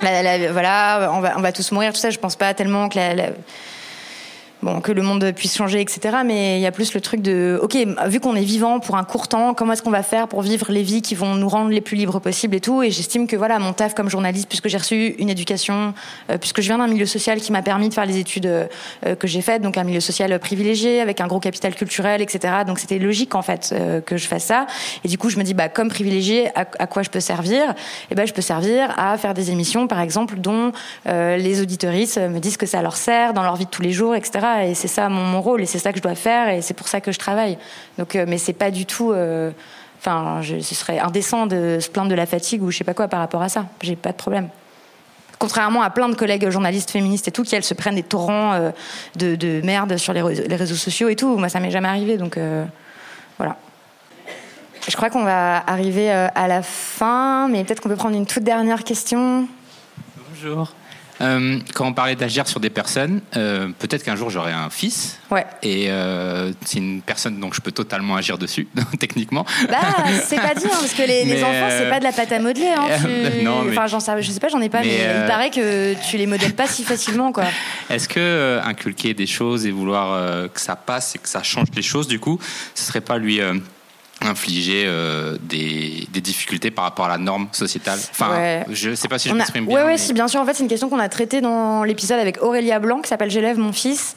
Voilà, 0.01 1.11
on 1.13 1.21
va, 1.21 1.33
on 1.37 1.41
va 1.41 1.51
tous 1.51 1.71
mourir, 1.71 1.93
tout 1.93 1.99
ça. 1.99 2.09
Je 2.09 2.19
pense 2.19 2.35
pas 2.35 2.53
tellement 2.53 2.89
que 2.89 2.97
la, 2.97 3.27
bon, 4.63 4.81
que 4.81 4.91
le 4.91 5.01
monde 5.01 5.31
puisse 5.35 5.55
changer, 5.55 5.81
etc. 5.81 6.17
Mais 6.25 6.57
il 6.59 6.61
y 6.61 6.65
a 6.65 6.71
plus 6.71 6.93
le 6.93 7.01
truc 7.01 7.21
de, 7.21 7.59
ok, 7.61 7.77
vu 8.07 8.19
qu'on 8.19 8.35
est 8.35 8.43
vivant 8.43 8.79
pour 8.79 8.95
un 8.95 9.03
court 9.03 9.27
temps, 9.27 9.53
comment 9.53 9.73
est-ce 9.73 9.81
qu'on 9.81 9.91
va 9.91 10.03
faire 10.03 10.27
pour 10.27 10.41
vivre 10.41 10.71
les 10.71 10.83
vies 10.83 11.01
qui 11.01 11.15
vont 11.15 11.35
nous 11.35 11.49
rendre 11.49 11.69
les 11.69 11.81
plus 11.81 11.97
libres 11.97 12.19
possibles 12.19 12.55
et 12.55 12.61
tout? 12.61 12.83
Et 12.83 12.91
j'estime 12.91 13.27
que 13.27 13.35
voilà, 13.35 13.59
mon 13.59 13.73
taf 13.73 13.93
comme 13.93 14.09
journaliste, 14.09 14.47
puisque 14.47 14.67
j'ai 14.67 14.77
reçu 14.77 15.15
une 15.17 15.29
éducation, 15.29 15.93
euh, 16.29 16.37
puisque 16.37 16.61
je 16.61 16.67
viens 16.67 16.77
d'un 16.77 16.87
milieu 16.87 17.05
social 17.05 17.39
qui 17.39 17.51
m'a 17.51 17.61
permis 17.61 17.89
de 17.89 17.93
faire 17.93 18.05
les 18.05 18.17
études 18.17 18.45
euh, 18.45 18.67
que 19.15 19.27
j'ai 19.27 19.41
faites, 19.41 19.61
donc 19.61 19.77
un 19.77 19.83
milieu 19.83 19.99
social 19.99 20.37
privilégié 20.39 21.01
avec 21.01 21.21
un 21.21 21.27
gros 21.27 21.39
capital 21.39 21.75
culturel, 21.75 22.21
etc. 22.21 22.53
Donc 22.65 22.79
c'était 22.79 22.99
logique 22.99 23.35
en 23.35 23.41
fait 23.41 23.71
euh, 23.73 24.01
que 24.01 24.17
je 24.17 24.27
fasse 24.27 24.45
ça. 24.45 24.67
Et 25.03 25.07
du 25.07 25.17
coup, 25.17 25.29
je 25.29 25.37
me 25.37 25.43
dis, 25.43 25.53
bah 25.53 25.69
comme 25.69 25.89
privilégié, 25.89 26.49
à, 26.55 26.65
à 26.79 26.87
quoi 26.87 27.03
je 27.03 27.09
peux 27.09 27.19
servir? 27.19 27.61
Et 27.71 28.11
eh 28.11 28.15
ben, 28.15 28.25
je 28.25 28.33
peux 28.33 28.41
servir 28.41 28.93
à 28.97 29.17
faire 29.17 29.33
des 29.33 29.51
émissions, 29.51 29.87
par 29.87 30.01
exemple, 30.01 30.35
dont 30.39 30.71
les 31.05 31.61
auditoristes 31.61 32.17
me 32.17 32.39
disent 32.39 32.57
que 32.57 32.65
ça 32.65 32.81
leur 32.81 32.95
sert 32.95 33.33
dans 33.33 33.43
leur 33.43 33.55
vie 33.55 33.65
de 33.65 33.69
tous 33.69 33.81
les 33.81 33.91
jours, 33.91 34.15
etc. 34.15 34.39
Et 34.59 34.73
c'est 34.75 34.87
ça 34.87 35.09
mon, 35.09 35.41
rôle 35.41 35.61
et 35.61 35.65
c'est 35.65 35.79
ça 35.79 35.91
que 35.91 35.97
je 35.97 36.03
dois 36.03 36.15
faire 36.15 36.49
et 36.49 36.61
c'est 36.61 36.73
pour 36.73 36.87
ça 36.87 37.01
que 37.01 37.11
je 37.11 37.19
travaille. 37.19 37.57
Donc, 37.97 38.15
euh, 38.15 38.25
mais 38.27 38.37
c'est 38.37 38.53
pas 38.53 38.71
du 38.71 38.85
tout. 38.85 39.11
Euh, 39.11 39.51
enfin, 39.99 40.41
ce 40.43 40.75
serait 40.75 40.99
indécent 40.99 41.47
de 41.47 41.79
se 41.79 41.89
plaindre 41.89 42.09
de 42.09 42.15
la 42.15 42.25
fatigue 42.25 42.61
ou 42.63 42.71
je 42.71 42.77
sais 42.77 42.83
pas 42.83 42.93
quoi 42.93 43.07
par 43.07 43.19
rapport 43.19 43.41
à 43.41 43.49
ça. 43.49 43.65
J'ai 43.81 43.95
pas 43.95 44.11
de 44.11 44.17
problème. 44.17 44.49
Contrairement 45.39 45.81
à 45.81 45.89
plein 45.89 46.07
de 46.07 46.15
collègues 46.15 46.49
journalistes 46.49 46.91
féministes 46.91 47.27
et 47.27 47.31
tout, 47.31 47.43
qui 47.43 47.55
elles 47.55 47.63
se 47.63 47.73
prennent 47.73 47.95
des 47.95 48.03
torrents 48.03 48.53
euh, 48.53 48.71
de, 49.15 49.35
de, 49.35 49.61
merde 49.63 49.97
sur 49.97 50.13
les, 50.13 50.21
les, 50.21 50.55
réseaux 50.55 50.75
sociaux 50.75 51.09
et 51.09 51.15
tout. 51.15 51.37
Moi, 51.37 51.49
ça 51.49 51.59
m'est 51.59 51.71
jamais 51.71 51.87
arrivé, 51.87 52.17
donc 52.17 52.37
euh, 52.37 52.63
voilà. 53.37 53.57
Je 54.87 54.95
crois 54.95 55.09
qu'on 55.09 55.23
va 55.23 55.57
arriver 55.67 56.11
à 56.11 56.47
la 56.47 56.63
fin, 56.63 57.47
mais 57.47 57.63
peut-être 57.63 57.81
qu'on 57.81 57.89
peut 57.89 57.95
prendre 57.95 58.15
une 58.15 58.25
toute 58.25 58.43
dernière 58.43 58.83
question. 58.83 59.47
Bonjour. 60.29 60.73
Euh, 61.21 61.59
quand 61.73 61.87
on 61.87 61.93
parlait 61.93 62.15
d'agir 62.15 62.47
sur 62.47 62.59
des 62.59 62.69
personnes, 62.69 63.21
euh, 63.37 63.69
peut-être 63.79 64.03
qu'un 64.03 64.15
jour 64.15 64.29
j'aurai 64.29 64.51
un 64.51 64.69
fils. 64.69 65.19
Ouais. 65.29 65.45
Et 65.61 65.89
euh, 65.89 66.51
c'est 66.65 66.79
une 66.79 67.01
personne 67.01 67.39
dont 67.39 67.51
je 67.51 67.61
peux 67.61 67.71
totalement 67.71 68.15
agir 68.15 68.37
dessus, 68.37 68.67
techniquement. 68.99 69.45
Bah, 69.69 69.77
c'est 70.25 70.37
pas 70.37 70.55
dit, 70.55 70.65
hein, 70.65 70.69
parce 70.79 70.93
que 70.93 71.03
les, 71.03 71.25
les 71.25 71.43
enfants, 71.43 71.69
c'est 71.69 71.89
pas 71.89 71.99
de 71.99 72.03
la 72.03 72.11
pâte 72.11 72.31
à 72.31 72.39
modeler. 72.39 72.69
Hein, 72.75 72.87
tu... 72.99 73.43
non, 73.43 73.63
mais... 73.63 73.71
Enfin, 73.71 73.87
j'en 73.87 73.99
sais, 73.99 74.21
je 74.21 74.31
sais 74.31 74.39
pas, 74.39 74.49
j'en 74.49 74.61
ai 74.61 74.69
pas, 74.69 74.81
mais, 74.81 74.97
mais 74.99 75.21
il 75.21 75.27
paraît 75.27 75.49
que 75.51 75.93
tu 76.09 76.17
les 76.17 76.27
modèles 76.27 76.55
pas 76.55 76.67
si 76.67 76.83
facilement, 76.83 77.31
quoi. 77.31 77.45
Est-ce 77.89 78.09
que 78.09 78.59
inculquer 78.63 79.13
des 79.13 79.27
choses 79.27 79.65
et 79.65 79.71
vouloir 79.71 80.49
que 80.49 80.59
ça 80.59 80.75
passe 80.75 81.15
et 81.15 81.19
que 81.19 81.29
ça 81.29 81.43
change 81.43 81.67
les 81.75 81.81
choses, 81.81 82.07
du 82.07 82.19
coup, 82.19 82.39
ce 82.73 82.85
serait 82.85 83.01
pas 83.01 83.17
lui 83.17 83.39
infliger 84.21 84.83
euh, 84.85 85.37
des, 85.41 86.07
des, 86.11 86.21
difficultés 86.21 86.71
par 86.71 86.85
rapport 86.85 87.05
à 87.05 87.09
la 87.09 87.17
norme 87.17 87.47
sociétale. 87.51 87.99
Enfin, 88.11 88.31
ouais. 88.31 88.65
je 88.69 88.93
sais 88.93 89.07
pas 89.07 89.19
si 89.19 89.29
je 89.29 89.33
m'exprime 89.33 89.65
bien. 89.65 89.75
Oui, 89.75 89.81
mais... 89.83 89.91
ouais, 89.91 89.97
si 89.97 90.13
bien 90.13 90.27
sûr. 90.27 90.39
En 90.39 90.45
fait, 90.45 90.53
c'est 90.53 90.63
une 90.63 90.69
question 90.69 90.89
qu'on 90.89 90.99
a 90.99 91.09
traitée 91.09 91.41
dans 91.41 91.83
l'épisode 91.83 92.19
avec 92.19 92.41
Aurélia 92.41 92.79
Blanc, 92.79 93.01
qui 93.01 93.09
s'appelle 93.09 93.31
J'élève 93.31 93.57
mon 93.57 93.73
fils, 93.73 94.15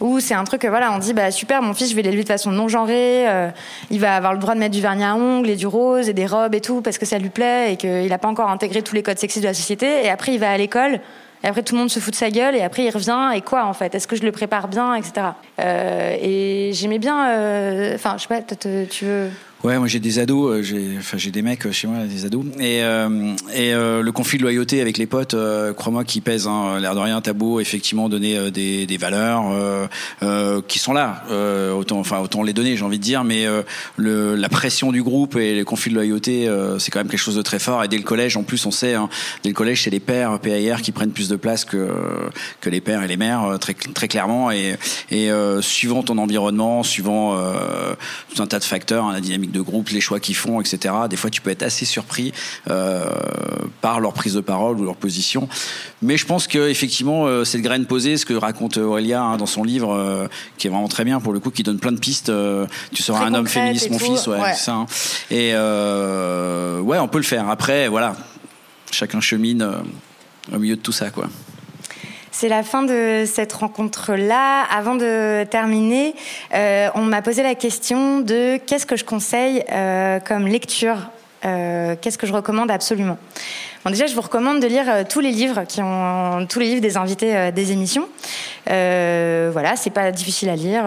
où 0.00 0.20
c'est 0.20 0.34
un 0.34 0.44
truc, 0.44 0.64
voilà, 0.64 0.92
on 0.92 0.98
dit, 0.98 1.14
bah 1.14 1.30
super, 1.30 1.62
mon 1.62 1.74
fils, 1.74 1.90
je 1.90 1.96
vais 1.96 2.02
l'élever 2.02 2.22
de 2.22 2.28
façon 2.28 2.50
non 2.50 2.68
genrée, 2.68 3.28
euh, 3.28 3.50
il 3.90 4.00
va 4.00 4.16
avoir 4.16 4.32
le 4.32 4.38
droit 4.38 4.54
de 4.54 4.60
mettre 4.60 4.74
du 4.74 4.80
vernis 4.80 5.04
à 5.04 5.14
ongles 5.14 5.50
et 5.50 5.56
du 5.56 5.66
rose 5.66 6.08
et 6.08 6.14
des 6.14 6.26
robes 6.26 6.54
et 6.54 6.60
tout, 6.60 6.80
parce 6.80 6.98
que 6.98 7.06
ça 7.06 7.18
lui 7.18 7.30
plaît 7.30 7.72
et 7.72 7.76
qu'il 7.76 8.08
n'a 8.08 8.18
pas 8.18 8.28
encore 8.28 8.50
intégré 8.50 8.82
tous 8.82 8.94
les 8.94 9.02
codes 9.02 9.18
sexistes 9.18 9.42
de 9.42 9.48
la 9.48 9.54
société. 9.54 10.04
Et 10.04 10.10
après, 10.10 10.34
il 10.34 10.38
va 10.38 10.50
à 10.50 10.56
l'école. 10.56 11.00
Et 11.44 11.46
après, 11.46 11.62
tout 11.62 11.74
le 11.74 11.80
monde 11.80 11.90
se 11.90 12.00
fout 12.00 12.12
de 12.12 12.16
sa 12.16 12.30
gueule. 12.30 12.56
Et 12.56 12.62
après, 12.62 12.84
il 12.84 12.90
revient. 12.90 13.32
Et 13.36 13.42
quoi, 13.42 13.66
en 13.66 13.74
fait? 13.74 13.94
Est-ce 13.94 14.08
que 14.08 14.16
je 14.16 14.22
le 14.22 14.32
prépare 14.32 14.66
bien, 14.66 14.94
etc. 14.94 15.26
Euh, 15.60 16.16
et 16.18 16.70
j'aimais 16.72 16.98
bien. 16.98 17.94
Enfin, 17.94 18.16
je 18.16 18.22
sais 18.22 18.28
pas, 18.28 18.40
tu 18.86 19.04
veux. 19.04 19.30
Ouais, 19.64 19.78
moi 19.78 19.88
j'ai 19.88 19.98
des 19.98 20.18
ados, 20.18 20.60
j'ai, 20.60 20.96
enfin 20.98 21.16
j'ai 21.16 21.30
des 21.30 21.40
mecs 21.40 21.72
chez 21.72 21.86
moi, 21.86 22.04
des 22.04 22.26
ados, 22.26 22.44
et 22.60 22.82
euh, 22.82 23.34
et 23.54 23.72
euh, 23.72 24.02
le 24.02 24.12
conflit 24.12 24.36
de 24.36 24.42
loyauté 24.42 24.82
avec 24.82 24.98
les 24.98 25.06
potes, 25.06 25.32
euh, 25.32 25.72
crois-moi, 25.72 26.04
qui 26.04 26.20
pèse, 26.20 26.46
hein, 26.46 26.78
l'air 26.80 26.94
de 26.94 27.00
rien, 27.00 27.22
t'as 27.22 27.32
beau 27.32 27.60
effectivement 27.60 28.10
donner 28.10 28.50
des, 28.50 28.84
des 28.84 28.96
valeurs 28.98 29.44
qui 30.68 30.78
sont 30.78 30.92
là, 30.92 31.24
autant 31.74 31.98
enfin 31.98 32.20
autant 32.20 32.42
les 32.42 32.52
donner, 32.52 32.76
j'ai 32.76 32.84
envie 32.84 32.98
de 32.98 33.02
dire, 33.02 33.24
mais 33.24 33.46
le, 33.96 34.34
la 34.34 34.48
pression 34.50 34.92
du 34.92 35.02
groupe 35.02 35.34
et 35.36 35.56
le 35.56 35.64
conflit 35.64 35.90
de 35.90 35.94
loyauté, 35.94 36.46
c'est 36.78 36.90
quand 36.90 37.00
même 37.00 37.08
quelque 37.08 37.18
chose 37.18 37.36
de 37.36 37.42
très 37.42 37.58
fort. 37.58 37.82
Et 37.82 37.88
dès 37.88 37.96
le 37.96 38.02
collège, 38.02 38.36
en 38.36 38.42
plus, 38.42 38.66
on 38.66 38.70
sait, 38.70 38.92
hein, 38.92 39.08
dès 39.44 39.48
le 39.48 39.54
collège, 39.54 39.84
c'est 39.84 39.90
les 39.90 40.00
pères 40.00 40.40
PAIR 40.40 40.82
qui 40.82 40.92
prennent 40.92 41.12
plus 41.12 41.28
de 41.30 41.36
place 41.36 41.64
que 41.64 41.88
que 42.60 42.68
les 42.68 42.82
pères 42.82 43.02
et 43.02 43.08
les 43.08 43.16
mères, 43.16 43.56
très 43.58 43.72
très 43.72 44.08
clairement, 44.08 44.50
et 44.50 44.76
et 45.10 45.30
suivant 45.62 46.02
ton 46.02 46.18
environnement, 46.18 46.82
suivant 46.82 47.34
tout 48.34 48.42
un 48.42 48.46
tas 48.46 48.58
de 48.58 48.64
facteurs, 48.64 49.06
hein, 49.06 49.14
la 49.14 49.22
dynamique 49.22 49.53
de 49.54 49.60
groupe, 49.62 49.88
les 49.88 50.02
choix 50.02 50.20
qu'ils 50.20 50.34
font, 50.34 50.60
etc. 50.60 50.94
Des 51.08 51.16
fois, 51.16 51.30
tu 51.30 51.40
peux 51.40 51.48
être 51.50 51.62
assez 51.62 51.86
surpris 51.86 52.32
euh, 52.68 53.04
par 53.80 54.00
leur 54.00 54.12
prise 54.12 54.34
de 54.34 54.40
parole 54.40 54.78
ou 54.78 54.84
leur 54.84 54.96
position. 54.96 55.48
Mais 56.02 56.18
je 56.18 56.26
pense 56.26 56.46
que 56.46 56.68
effectivement, 56.68 57.24
euh, 57.26 57.44
cette 57.44 57.62
graine 57.62 57.86
posée, 57.86 58.18
ce 58.18 58.26
que 58.26 58.34
raconte 58.34 58.76
Aurélia 58.76 59.22
hein, 59.22 59.36
dans 59.38 59.46
son 59.46 59.64
livre, 59.64 59.94
euh, 59.94 60.26
qui 60.58 60.66
est 60.66 60.70
vraiment 60.70 60.88
très 60.88 61.04
bien 61.04 61.20
pour 61.20 61.32
le 61.32 61.40
coup, 61.40 61.50
qui 61.50 61.62
donne 61.62 61.78
plein 61.78 61.92
de 61.92 61.98
pistes. 61.98 62.28
Euh, 62.28 62.66
tu 62.92 63.02
seras 63.02 63.20
Très 63.20 63.28
un 63.28 63.34
homme 63.34 63.46
féministe, 63.46 63.90
mon 63.90 63.98
tout, 63.98 64.04
fils, 64.04 64.26
ouais, 64.26 64.40
ouais. 64.40 64.54
ça. 64.54 64.74
hein. 64.74 64.86
Et 65.30 65.52
ouais, 65.54 66.98
on 66.98 67.08
peut 67.08 67.18
le 67.18 67.24
faire. 67.24 67.48
Après, 67.48 67.88
voilà, 67.88 68.16
chacun 68.90 69.20
chemine 69.20 69.66
au 70.52 70.58
milieu 70.58 70.76
de 70.76 70.80
tout 70.82 70.92
ça, 70.92 71.10
quoi. 71.10 71.28
C'est 72.36 72.48
la 72.48 72.64
fin 72.64 72.82
de 72.82 73.22
cette 73.32 73.52
rencontre-là. 73.52 74.64
Avant 74.64 74.96
de 74.96 75.44
terminer, 75.44 76.16
euh, 76.52 76.88
on 76.96 77.02
m'a 77.02 77.22
posé 77.22 77.44
la 77.44 77.54
question 77.54 78.18
de 78.18 78.56
qu'est-ce 78.56 78.86
que 78.86 78.96
je 78.96 79.04
conseille 79.04 79.62
euh, 79.70 80.18
comme 80.18 80.48
lecture, 80.48 80.96
euh, 81.44 81.94
qu'est-ce 82.00 82.18
que 82.18 82.26
je 82.26 82.32
recommande 82.32 82.72
absolument. 82.72 83.18
Bon, 83.84 83.92
déjà, 83.92 84.06
je 84.06 84.16
vous 84.16 84.20
recommande 84.20 84.58
de 84.58 84.66
lire 84.66 85.06
tous 85.08 85.20
les 85.20 85.30
livres 85.30 85.62
qui 85.68 85.80
ont 85.80 86.44
tous 86.50 86.58
les 86.58 86.66
livres 86.66 86.80
des 86.80 86.96
invités 86.96 87.52
des 87.52 87.70
émissions. 87.70 88.08
Voilà, 88.66 89.76
c'est 89.76 89.90
pas 89.90 90.10
difficile 90.10 90.48
à 90.48 90.56
lire. 90.56 90.82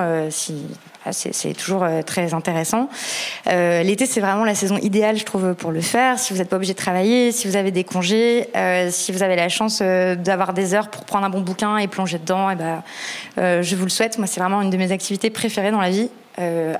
C'est 1.11 1.53
toujours 1.53 1.83
euh, 1.83 2.01
très 2.01 2.33
intéressant. 2.33 2.89
Euh, 3.47 3.83
L'été, 3.83 4.05
c'est 4.05 4.21
vraiment 4.21 4.43
la 4.43 4.55
saison 4.55 4.77
idéale, 4.77 5.17
je 5.17 5.23
trouve, 5.23 5.53
pour 5.53 5.71
le 5.71 5.81
faire. 5.81 6.19
Si 6.19 6.33
vous 6.33 6.39
n'êtes 6.39 6.49
pas 6.49 6.55
obligé 6.55 6.73
de 6.73 6.77
travailler, 6.77 7.31
si 7.31 7.47
vous 7.47 7.55
avez 7.55 7.71
des 7.71 7.83
congés, 7.83 8.49
euh, 8.55 8.89
si 8.91 9.11
vous 9.11 9.23
avez 9.23 9.35
la 9.35 9.49
chance 9.49 9.81
d'avoir 9.81 10.53
des 10.53 10.73
heures 10.73 10.89
pour 10.89 11.05
prendre 11.05 11.25
un 11.25 11.29
bon 11.29 11.41
bouquin 11.41 11.77
et 11.77 11.87
plonger 11.87 12.19
dedans, 12.19 12.49
et 12.49 12.55
ben, 12.55 12.83
euh, 13.37 13.61
je 13.61 13.75
vous 13.75 13.83
le 13.83 13.89
souhaite. 13.89 14.17
Moi, 14.17 14.27
c'est 14.27 14.39
vraiment 14.39 14.61
une 14.61 14.69
de 14.69 14.77
mes 14.77 14.91
activités 14.91 15.29
préférées 15.29 15.71
dans 15.71 15.81
la 15.81 15.89
vie. 15.89 16.09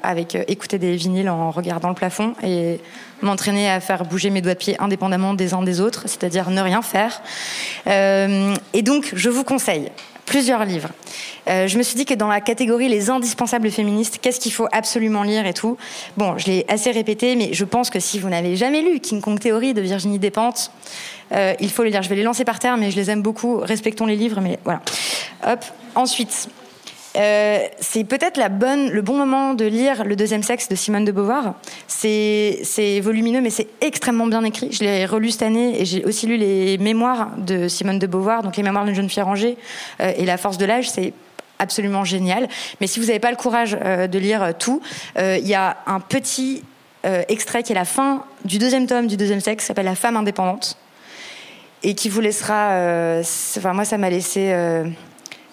Avec 0.04 0.36
écouter 0.48 0.78
des 0.78 0.96
vinyles 0.96 1.32
en 1.32 1.50
regardant 1.50 1.90
le 1.90 1.96
plafond 1.96 2.36
et 2.44 2.80
m'entraîner 3.24 3.72
à 3.72 3.80
faire 3.80 4.06
bouger 4.06 4.30
mes 4.30 4.40
doigts 4.40 4.54
de 4.54 4.60
pied 4.60 4.76
indépendamment 4.80 5.34
des 5.34 5.56
uns 5.56 5.64
des 5.64 5.82
autres, 5.82 6.04
c'est-à-dire 6.06 6.52
ne 6.52 6.62
rien 6.62 6.84
faire. 6.84 7.24
et 7.88 8.82
donc, 8.84 9.14
je 9.16 9.30
vous 9.30 9.44
conseille 9.44 9.90
plusieurs 10.28 10.64
livres. 10.64 10.90
Euh, 11.48 11.68
je 11.68 11.78
me 11.78 11.84
suis 11.84 11.96
dit 11.96 12.06
que 12.06 12.14
dans 12.14 12.28
la 12.28 12.42
catégorie 12.42 12.90
les 12.90 13.10
indispensables 13.10 13.72
féministes, 13.72 14.20
qu'est-ce 14.22 14.40
qu'il 14.40 14.52
faut 14.52 14.68
absolument 14.72 15.24
lire 15.24 15.46
et 15.46 15.54
tout? 15.54 15.78
Bon, 16.18 16.38
je 16.38 16.48
l'ai 16.48 16.66
assez 16.68 16.92
répété, 16.92 17.36
mais 17.36 17.54
je 17.54 17.66
pense 17.66 17.90
que 17.90 18.00
si 18.00 18.20
vous 18.20 18.30
n'avez 18.30 18.56
jamais 18.56 18.82
lu 18.82 19.00
King 19.00 19.22
Kong 19.22 19.40
Theory 19.40 19.74
de 19.74 19.82
Virginie 19.82 20.20
Despentes, 20.20 20.72
euh, 21.32 21.54
il 21.60 21.72
faut 21.72 21.84
les 21.84 21.92
lire. 21.92 22.02
Je 22.02 22.10
vais 22.10 22.16
les 22.16 22.24
lancer 22.24 22.46
par 22.46 22.60
terre, 22.60 22.78
mais 22.78 22.92
je 22.92 22.96
les 22.96 23.10
aime 23.10 23.22
beaucoup. 23.22 23.58
Respectons 23.58 24.06
les 24.06 24.16
livres, 24.16 24.42
mais 24.42 24.60
voilà. 24.64 24.82
Hop. 25.46 25.64
Ensuite, 25.96 26.50
euh, 27.16 27.60
c'est 27.80 28.04
peut-être 28.04 28.40
le 28.40 29.02
bon 29.02 29.18
moment 29.18 29.54
de 29.54 29.66
lire 29.66 30.04
Le 30.04 30.16
deuxième 30.16 30.44
sexe 30.44 30.70
de 30.70 30.76
Simone 30.76 31.06
de 31.06 31.12
Beauvoir. 31.12 31.56
C'est, 31.88 33.00
volumineux, 33.02 33.42
mais 33.42 33.50
c'est 33.50 33.68
extrêmement 33.82 34.28
bien 34.28 34.44
écrit. 34.44 34.70
Je 34.72 34.84
l'ai 34.84 35.06
relu 35.06 35.32
cette 35.32 35.44
année 35.44 35.82
et 35.82 35.86
j'ai 35.86 36.04
aussi 36.06 36.28
lu 36.28 36.38
les 36.38 36.78
mémoires 36.78 37.30
de 37.38 37.68
Simone 37.68 38.00
de 38.00 38.08
Beauvoir, 38.08 38.44
donc 38.44 38.58
les 38.58 38.64
mémoires 38.64 38.86
d'une 38.86 38.96
jeune 38.96 39.10
fille 39.10 39.24
rangée 39.24 39.58
et 40.00 40.26
La 40.26 40.38
force 40.38 40.58
de 40.58 40.66
l'âge. 40.66 40.90
C'est 40.90 41.14
absolument 41.60 42.04
génial. 42.04 42.48
Mais 42.82 42.88
si 42.88 43.00
vous 43.00 43.08
n'avez 43.08 43.20
pas 43.20 43.32
le 43.32 43.38
courage 43.38 43.78
euh, 43.82 44.08
de 44.08 44.20
lire 44.20 44.54
tout, 44.58 44.82
il 45.18 45.48
y 45.48 45.56
a 45.56 45.78
un 45.86 46.00
petit 46.00 46.64
extrait 47.04 47.64
qui 47.64 47.72
est 47.72 47.76
la 47.76 47.86
fin 47.86 48.26
du 48.44 48.58
deuxième 48.58 48.86
tome 48.86 49.08
du 49.08 49.16
deuxième 49.16 49.40
sexe, 49.40 49.64
qui 49.64 49.68
s'appelle 49.68 49.86
La 49.86 49.96
femme 49.96 50.18
indépendante 50.18 50.78
et 51.84 51.96
qui 51.96 52.10
vous 52.10 52.20
laissera. 52.20 53.22
enfin, 53.58 53.74
moi, 53.74 53.86
ça 53.86 53.98
m'a 53.98 54.10
laissé 54.10 54.52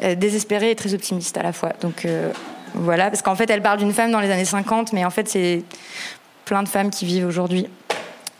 euh, 0.02 0.16
désespérée 0.16 0.72
et 0.72 0.74
très 0.74 0.92
optimiste 0.92 1.36
à 1.36 1.42
la 1.44 1.52
fois. 1.52 1.72
Donc 1.80 2.04
euh, 2.04 2.32
voilà, 2.74 3.08
parce 3.08 3.22
qu'en 3.22 3.36
fait, 3.36 3.48
elle 3.48 3.62
parle 3.62 3.78
d'une 3.78 3.92
femme 3.92 4.10
dans 4.10 4.18
les 4.18 4.30
années 4.30 4.44
50, 4.44 4.92
mais 4.92 5.04
en 5.04 5.10
fait, 5.10 5.28
c'est 5.28 5.62
plein 6.44 6.64
de 6.64 6.68
femmes 6.68 6.90
qui 6.90 7.06
vivent 7.06 7.26
aujourd'hui. 7.26 7.68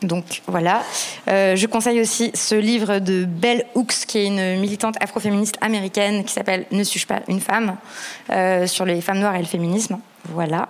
Donc 0.01 0.41
voilà. 0.47 0.83
Euh, 1.29 1.55
je 1.55 1.67
conseille 1.67 2.01
aussi 2.01 2.31
ce 2.33 2.55
livre 2.55 2.99
de 2.99 3.25
Belle 3.25 3.65
Hooks, 3.75 4.05
qui 4.07 4.19
est 4.19 4.25
une 4.27 4.59
militante 4.59 4.95
afroféministe 5.01 5.57
américaine, 5.61 6.23
qui 6.23 6.33
s'appelle 6.33 6.65
Ne 6.71 6.83
suis-je 6.83 7.07
pas 7.07 7.21
une 7.27 7.41
femme 7.41 7.77
sur 8.67 8.85
les 8.85 9.01
femmes 9.01 9.19
noires 9.19 9.35
et 9.35 9.39
le 9.39 9.45
féminisme. 9.45 9.99
Voilà. 10.29 10.67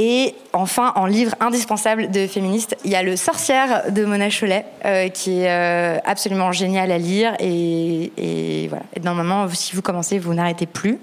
Et 0.00 0.36
enfin, 0.52 0.92
en 0.94 1.06
livre 1.06 1.34
indispensable 1.40 2.08
de 2.12 2.28
féministe, 2.28 2.76
il 2.84 2.92
y 2.92 2.94
a 2.94 3.02
Le 3.02 3.16
Sorcière 3.16 3.90
de 3.90 4.04
Mona 4.04 4.28
Cholet, 4.30 4.64
euh, 4.84 5.08
qui 5.08 5.40
est 5.40 5.50
euh, 5.50 5.98
absolument 6.04 6.52
génial 6.52 6.92
à 6.92 6.98
lire. 6.98 7.34
Et, 7.40 8.70
normalement, 9.02 9.48
si 9.52 9.74
vous 9.74 9.82
commencez, 9.82 10.20
vous 10.20 10.34
n'arrêtez 10.34 10.66
plus. 10.66 11.00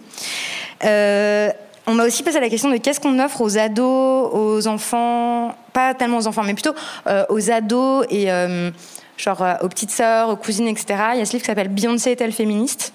Euh, 0.86 1.52
on 1.88 1.94
m'a 1.94 2.06
aussi 2.06 2.24
posé 2.24 2.40
la 2.40 2.50
question 2.50 2.70
de 2.70 2.78
qu'est-ce 2.78 3.00
qu'on 3.00 3.20
offre 3.20 3.42
aux 3.42 3.58
ados, 3.58 4.30
aux 4.34 4.68
enfants, 4.68 5.56
pas 5.74 5.94
tellement 5.94 6.18
aux 6.18 6.28
enfants, 6.28 6.44
mais 6.44 6.54
plutôt 6.54 6.74
aux 7.30 7.52
ados 7.52 8.06
et 8.10 8.28
genre 9.18 9.44
aux 9.62 9.70
petites 9.70 9.92
sœurs, 9.92 10.30
aux 10.30 10.36
cousines, 10.36 10.68
etc. 10.68 10.86
Il 11.14 11.20
y 11.20 11.22
a 11.22 11.26
ce 11.26 11.34
livre 11.34 11.44
qui 11.44 11.48
s'appelle 11.48 11.70
Beyoncé 11.70 12.12
est-elle 12.12 12.32
féministe 12.32 12.94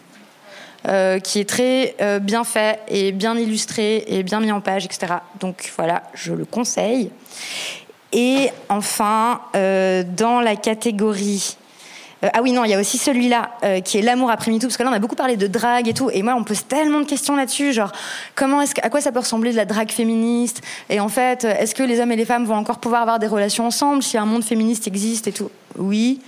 euh, 0.89 1.19
qui 1.19 1.41
est 1.41 1.49
très 1.49 1.95
euh, 2.01 2.19
bien 2.19 2.43
fait 2.43 2.81
et 2.89 3.13
bien 3.13 3.37
illustré 3.37 4.03
et 4.07 4.23
bien 4.23 4.41
mis 4.41 4.51
en 4.51 4.63
page, 4.63 4.87
etc. 4.87 5.17
Donc 5.39 5.71
voilà, 5.77 6.05
je 6.15 6.33
le 6.33 6.47
conseille. 6.47 7.11
Et 8.13 8.49
enfin, 8.71 9.43
euh, 9.55 10.03
dans 10.17 10.41
la 10.41 10.57
catégorie 10.57 11.59
ah 12.23 12.43
oui, 12.43 12.53
non, 12.53 12.65
il 12.65 12.71
y 12.71 12.75
a 12.75 12.81
aussi 12.81 12.99
celui-là 12.99 13.51
qui 13.85 13.99
est 13.99 14.03
l'amour 14.03 14.31
après 14.31 14.51
MeToo, 14.51 14.67
parce 14.67 14.77
que 14.77 14.83
là, 14.83 14.91
on 14.91 14.95
a 14.95 14.99
beaucoup 14.99 15.17
parlé 15.17 15.37
de 15.37 15.47
drague 15.47 15.89
et 15.89 15.95
tout, 15.95 16.11
et 16.11 16.23
moi, 16.23 16.35
on 16.37 16.45
pose 16.45 16.67
tellement 16.67 17.01
de 17.01 17.07
questions 17.07 17.37
là-dessus, 17.37 17.73
genre, 17.73 17.93
comment 18.35 18.61
est-ce, 18.61 18.75
à 18.83 18.91
quoi 18.91 19.01
ça 19.01 19.13
peut 19.13 19.21
ressembler 19.21 19.53
de 19.53 19.57
la 19.57 19.65
drague 19.65 19.91
féministe? 19.91 20.61
Et 20.89 21.01
en 21.01 21.09
fait, 21.09 21.45
est-ce 21.45 21.75
que 21.75 21.83
les 21.83 22.01
hommes 22.01 22.13
et 22.13 22.17
les 22.17 22.25
femmes 22.27 22.45
vont 22.45 22.57
encore 22.57 22.79
pouvoir 22.79 23.03
avoir 23.03 23.19
des 23.19 23.27
relations 23.27 23.67
ensemble 23.67 24.03
si 24.03 24.19
un 24.19 24.27
monde 24.27 24.45
féministe 24.45 24.87
existe 24.87 25.29
et 25.29 25.33
tout? 25.33 25.51
Oui. 25.79 26.21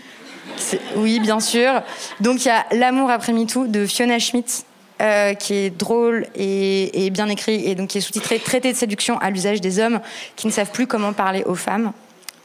Oui, 0.97 1.21
bien 1.21 1.41
sûr. 1.41 1.83
Donc 2.21 2.45
il 2.45 2.49
y 2.49 2.51
a 2.51 2.65
L'amour 2.73 3.11
après 3.11 3.33
MeToo 3.33 3.67
de 3.67 3.87
Fiona 3.87 4.19
Schmidt. 4.19 4.65
Euh, 5.01 5.35
qui 5.35 5.55
est 5.55 5.71
drôle 5.71 6.29
et, 6.37 7.11
bien 7.11 7.29
écrit 7.29 7.69
et 7.69 7.75
donc 7.75 7.89
qui 7.89 7.99
est 7.99 8.01
sous-titré 8.01 8.39
Traité 8.39 8.73
de 8.73 8.77
séduction 8.77 9.19
à 9.19 9.31
l'usage 9.31 9.61
des 9.61 9.81
hommes 9.81 9.99
qui 10.37 10.47
ne 10.47 10.53
savent 10.53 10.71
plus 10.71 10.87
comment 10.87 11.13
parler 11.13 11.43
aux 11.43 11.57
femmes. 11.57 11.93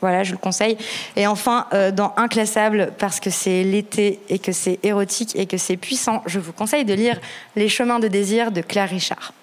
Voilà, 0.02 0.24
je 0.24 0.32
le 0.32 0.38
conseille. 0.38 0.78
Et 1.16 1.26
enfin, 1.26 1.66
euh, 1.74 1.92
dans 1.92 2.14
Inclassable, 2.18 2.94
parce 3.00 3.20
que 3.20 3.30
c'est 3.30 3.64
l'été 3.64 4.20
et 4.30 4.38
que 4.38 4.52
c'est 4.52 4.80
érotique 4.84 5.36
et 5.36 5.48
que 5.48 5.58
c'est 5.58 5.78
puissant, 5.78 6.22
je 6.28 6.40
vous 6.40 6.54
conseille 6.54 6.86
de 6.86 6.94
lire 6.94 7.20
Les 7.56 7.70
chemins 7.70 8.00
de 8.00 8.08
désir 8.08 8.52
de 8.52 8.62
Claire 8.62 8.90
Richard. 8.90 9.34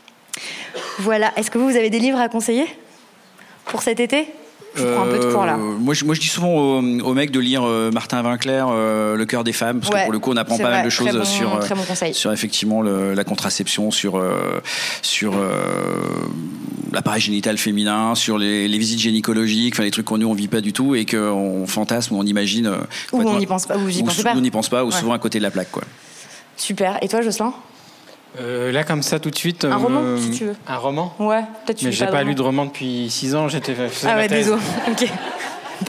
Voilà, 0.99 1.33
est-ce 1.37 1.51
que 1.51 1.59
vous, 1.59 1.69
vous 1.69 1.77
avez 1.77 1.91
des 1.91 1.99
livres 1.99 2.21
à 2.21 2.29
conseiller 2.29 2.67
pour 3.65 3.83
cet 3.83 3.99
été? 3.99 4.29
Je 4.77 4.85
prends 4.85 5.03
un 5.03 5.07
peu 5.07 5.19
de 5.19 5.33
cours 5.33 5.45
là. 5.45 5.55
Euh, 5.55 5.79
moi 5.79 5.95
je, 5.95 6.05
moi, 6.05 6.15
je 6.15 6.21
dis 6.21 6.29
souvent 6.29 6.55
aux, 6.79 7.15
mecs 7.15 7.31
de 7.31 7.41
lire 7.41 7.63
euh, 7.65 7.91
Martin 7.91 8.23
Vinclair, 8.23 8.69
euh, 8.71 9.17
Le 9.17 9.27
cœur 9.27 9.45
des 9.45 9.53
femmes, 9.53 9.81
parce 9.81 9.93
que 9.93 10.05
pour 10.05 10.13
le 10.13 10.19
coup, 10.19 10.33
on 10.33 10.37
apprend 10.37 10.59
pas 10.59 10.71
mal 10.71 10.85
de 10.85 10.91
choses 10.91 11.23
sur, 11.25 11.61
sur 12.13 12.33
effectivement 12.33 12.83
la 12.83 13.25
contraception, 13.25 13.91
sur, 13.91 14.23
sur 15.03 15.35
l'appareil 16.93 17.21
génital 17.21 17.59
féminin, 17.59 18.15
sur 18.15 18.39
les, 18.39 18.69
visites 18.79 18.99
gynécologiques, 19.01 19.75
enfin 19.75 19.85
les 19.85 19.91
trucs 19.91 20.07
qu'on 20.07 20.19
nous 20.19 20.29
on 20.29 20.35
vit 20.35 20.49
pas 20.49 20.61
du 20.61 20.73
tout 20.73 20.95
et 20.95 21.07
qu'on 21.07 21.65
fantasme 21.67 22.15
ou 22.15 22.19
on 22.19 22.25
imagine. 22.25 22.69
ou 23.13 23.23
on 23.23 23.39
n'y 23.39 23.47
pense 23.47 23.67
pas, 23.67 23.77
ou 23.77 23.87
pas. 24.23 24.33
On 24.35 24.41
n'y 24.41 24.51
pense 24.51 24.69
pas, 24.69 24.85
ou 24.85 24.91
souvent 24.91 25.13
à 25.13 25.19
côté 25.19 25.39
de 25.39 25.45
la 25.45 25.51
plaque. 25.51 25.71
Quoi. 25.71 25.85
Super. 26.57 26.99
Et 27.03 27.09
toi, 27.09 27.23
Jocelyn? 27.23 27.53
Euh, 28.41 28.73
là, 28.73 28.85
comme 28.85 29.03
ça, 29.03 29.19
tout 29.19 29.31
de 29.31 29.37
suite. 29.37 29.65
Un 29.65 29.77
roman, 29.77 30.01
euh, 30.03 30.17
si 30.19 30.31
tu 30.31 30.45
veux. 30.45 30.57
Un 30.67 30.77
roman 30.77 31.15
Ouais, 31.19 31.43
peut-être 31.65 31.83
Mais 31.83 31.93
j'ai 31.93 32.07
pas, 32.07 32.23
lu 32.23 32.35
de 32.35 32.43
roman 32.43 32.67
depuis 32.67 33.09
6 33.09 33.35
ans, 33.35 33.49
j'étais. 33.49 33.75
Ah 34.07 34.17
ouais, 34.17 34.29
désolé. 34.29 34.61
ok. 34.91 35.09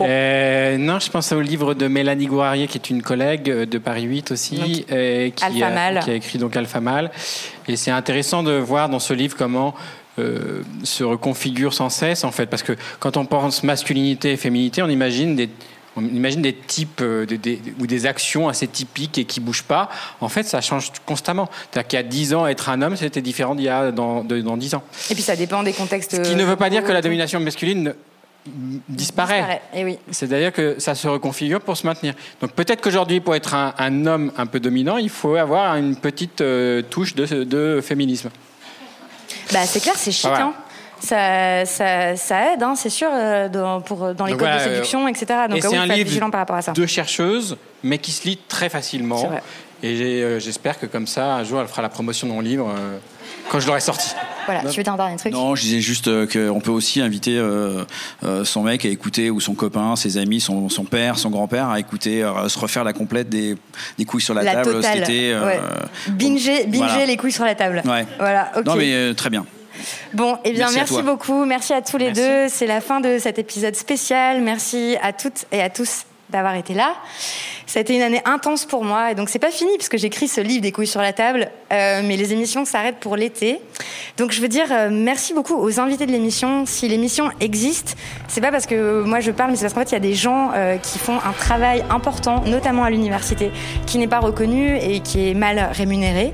Euh, 0.02 0.78
non, 0.78 1.00
je 1.00 1.10
pense 1.10 1.32
au 1.32 1.42
livre 1.42 1.74
de 1.74 1.88
Mélanie 1.88 2.26
Gouarier, 2.26 2.68
qui 2.68 2.78
est 2.78 2.90
une 2.90 3.02
collègue 3.02 3.44
de 3.44 3.78
Paris 3.78 4.04
8 4.04 4.32
aussi, 4.32 4.58
qui, 4.58 4.86
a, 4.92 5.30
qui, 5.30 5.64
a, 5.64 6.14
écrit 6.14 6.38
donc 6.38 6.56
Alpha 6.58 6.82
Mal. 6.82 7.12
Et 7.68 7.76
c'est 7.76 7.92
intéressant 7.92 8.44
de 8.44 8.54
voir 8.54 8.90
dans 8.90 9.00
ce 9.00 9.14
livre 9.14 9.38
comment 9.38 9.76
euh, 10.18 10.62
se 10.84 11.04
reconfigure 11.04 11.74
sans 11.74 11.90
cesse, 11.90 12.24
en 12.24 12.32
fait, 12.32 12.46
parce 12.46 12.64
que 12.64 12.72
quand 13.00 13.18
on 13.18 13.26
pense 13.26 13.64
masculinité 13.64 14.32
et 14.32 14.38
féminité, 14.38 14.82
on 14.82 14.88
imagine 14.88 15.36
des 15.36 15.50
on 15.96 16.04
imagine 16.04 16.42
des 16.42 16.54
types 16.54 17.02
euh, 17.02 17.26
ou 17.80 17.88
des 17.88 18.06
actions 18.06 18.50
assez 18.50 18.68
typiques 18.68 19.18
et 19.18 19.26
qui 19.26 19.40
bougent 19.40 19.64
pas. 19.64 19.90
En 20.22 20.30
fait, 20.30 20.44
ça 20.44 20.62
change 20.62 20.92
constamment. 21.06 21.50
C'est-à-dire 21.72 21.88
qu'il 21.88 21.98
y 21.98 22.00
a 22.00 22.04
10 22.04 22.34
ans, 22.34 22.48
être 22.48 22.70
un 22.70 22.82
homme, 22.82 22.96
c'était 22.96 23.22
différent 23.22 23.56
d'il 23.56 23.66
y 23.66 23.70
a 23.70 23.92
dans, 23.92 24.24
dans 24.24 24.58
10 24.58 24.76
ans. 24.76 24.84
Et 25.10 25.14
puis 25.14 25.24
ça 25.24 25.36
dépend 25.36 25.64
des 25.64 25.74
contextes. 25.74 26.16
Ce 26.16 26.30
qui 26.30 26.36
ne 26.36 26.44
veut 26.44 26.58
pas 26.58 26.70
dire 26.70 26.84
que 26.84 26.92
la 26.92 27.02
domination 27.02 27.40
masculine 27.40 27.94
disparaît. 28.90 29.62
Et 29.74 29.80
eh 29.80 29.86
oui. 29.86 29.98
C'est-à-dire 30.12 30.52
que 30.54 30.76
ça 30.80 30.96
se 30.96 31.08
reconfigure 31.08 31.62
pour 31.62 31.78
se 31.78 31.88
maintenir. 31.88 32.14
Donc 32.42 32.52
peut-être 32.52 32.82
qu'aujourd'hui, 32.82 33.20
pour 33.20 33.36
être 33.36 33.54
un, 33.54 34.06
homme 34.06 34.32
un 34.38 34.46
peu 34.46 34.60
dominant, 34.60 34.98
il 34.98 35.10
faut 35.10 35.36
avoir 35.36 35.76
une 35.78 35.96
petite 35.96 36.42
euh, 36.42 36.82
touche 36.82 37.16
de, 37.16 37.82
féminisme. 37.82 38.30
Bah, 39.52 39.66
c'est 39.66 39.80
clair, 39.80 39.96
c'est 39.98 40.12
chic. 40.12 40.30
Hein 40.30 40.54
ça, 41.06 41.66
ça, 42.16 42.54
aide, 42.54 42.64
hein, 42.64 42.74
c'est 42.76 42.90
sûr, 42.90 43.10
euh, 43.12 43.48
dans, 43.48 43.82
pour, 43.82 44.14
dans 44.14 44.26
les 44.26 44.36
codes 44.36 44.54
de 44.54 44.60
séduction, 44.60 45.08
etc. 45.08 45.26
Donc, 45.50 45.62
c'est 45.62 45.78
un 45.78 45.86
livre 45.86 46.30
par 46.30 46.40
rapport 46.40 46.56
à 46.56 46.62
ça. 46.62 46.72
de 46.74 46.86
chercheuse, 46.86 47.58
mais 47.84 47.98
qui 47.98 48.12
se 48.12 48.28
lit 48.28 48.40
très 48.48 48.70
facilement. 48.70 49.30
Et 49.84 49.94
euh, 50.24 50.40
j'espère 50.40 50.80
que 50.80 50.86
comme 50.86 51.06
ça, 51.06 51.36
un 51.36 51.44
jour, 51.44 51.62
elle 51.62 51.68
fera 51.68 51.82
la 51.82 51.90
promotion 51.90 52.28
de 52.28 52.32
mon 52.34 52.40
livre 52.40 52.74
euh, 52.76 52.98
quand 53.50 53.60
je 53.60 53.68
l'aurai 53.68 53.82
sorti. 53.82 54.16
Voilà, 54.46 54.62
tu 54.62 54.78
veux 54.78 54.84
dire 54.84 54.94
un 54.94 54.98
dernier 54.98 55.18
truc? 55.18 55.34
Non, 55.34 55.54
je 55.56 55.62
disais 55.62 55.82
juste 55.82 56.06
qu'on 56.32 56.60
peut 56.60 56.72
aussi 56.72 57.02
inviter 57.02 57.40
son 58.44 58.64
mec 58.64 58.86
à 58.86 58.90
écouter, 58.90 59.30
ou 59.30 59.40
son 59.40 59.54
copain, 59.54 59.96
ses 59.96 60.18
amis, 60.18 60.40
son, 60.40 60.70
son 60.70 60.86
père, 60.86 61.20
son 61.20 61.30
grand-père, 61.30 61.70
à 61.70 61.80
écouter, 61.80 62.24
à 62.24 62.50
se 62.50 62.58
refaire 62.58 62.84
la 62.84 62.94
complète 62.94 63.30
des, 63.30 63.56
des 63.98 64.06
couilles 64.06 64.22
sur 64.22 64.34
la, 64.34 64.44
table 64.44 64.72
totale. 64.72 64.94
cet 64.94 65.10
été. 65.10 65.36
Binger, 66.10 67.06
les 67.06 67.18
couilles 67.18 67.32
sur 67.32 67.46
la 67.46 67.56
table. 67.56 67.84
Ouais. 67.86 68.06
Voilà, 68.18 68.52
Non, 68.66 68.76
mais 68.76 69.14
très 69.14 69.30
bien. 69.30 69.46
Bon, 70.14 70.38
eh 70.44 70.52
bien, 70.52 70.72
merci, 70.72 71.02
beaucoup. 71.02 71.46
Merci 71.46 71.74
à 71.74 71.82
tous 71.82 71.98
les 71.98 72.12
deux. 72.12 72.48
C'est 72.50 72.68
la 72.68 72.82
fin 72.82 73.00
de 73.00 73.18
cet 73.20 73.40
épisode 73.40 73.76
spécial. 73.76 74.42
Merci 74.42 74.98
à 75.02 75.14
toutes 75.14 75.46
et 75.52 75.62
à 75.62 75.70
tous 75.70 76.06
d'avoir 76.36 76.56
été 76.56 76.74
là. 76.74 76.94
Ça 77.66 77.80
a 77.80 77.82
été 77.82 77.96
une 77.96 78.02
année 78.02 78.22
intense 78.26 78.66
pour 78.66 78.84
moi, 78.84 79.12
et 79.12 79.16
donc 79.16 79.30
c'est 79.30 79.40
pas 79.40 79.52
fini 79.52 79.72
puisque 79.78 79.98
j'écris 79.98 80.28
ce 80.28 80.40
livre 80.40 80.62
des 80.62 80.72
couilles 80.72 80.88
sur 80.88 81.02
la 81.02 81.14
table, 81.14 81.50
euh, 81.74 82.02
mais 82.04 82.16
les 82.16 82.32
émissions 82.32 82.64
s'arrêtent 82.64 83.00
pour 83.00 83.16
l'été. 83.16 83.60
Donc 84.18 84.32
je 84.32 84.40
veux 84.40 84.48
dire 84.48 84.68
euh, 84.72 84.90
merci 84.92 85.34
beaucoup 85.34 85.56
aux 85.56 85.80
invités 85.80 86.06
de 86.06 86.12
l'émission. 86.12 86.66
Si 86.66 86.88
l'émission 86.88 87.32
existe, 87.40 87.98
c'est 88.28 88.42
pas 88.42 88.52
parce 88.52 88.66
que 88.66 89.02
moi 89.04 89.20
je 89.20 89.32
parle, 89.32 89.52
mais 89.52 89.56
c'est 89.56 89.64
parce 89.64 89.74
qu'en 89.74 89.80
fait 89.82 89.90
il 89.90 89.94
y 89.94 89.98
a 89.98 90.00
des 90.00 90.14
gens 90.14 90.52
euh, 90.54 90.78
qui 90.78 91.00
font 91.00 91.18
un 91.18 91.32
travail 91.32 91.84
important, 91.90 92.44
notamment 92.46 92.84
à 92.84 92.90
l'université, 92.90 93.52
qui 93.88 93.98
n'est 93.98 94.08
pas 94.08 94.20
reconnu 94.20 94.78
et 94.78 95.00
qui 95.00 95.30
est 95.30 95.34
mal 95.34 95.70
rémunéré. 95.74 96.34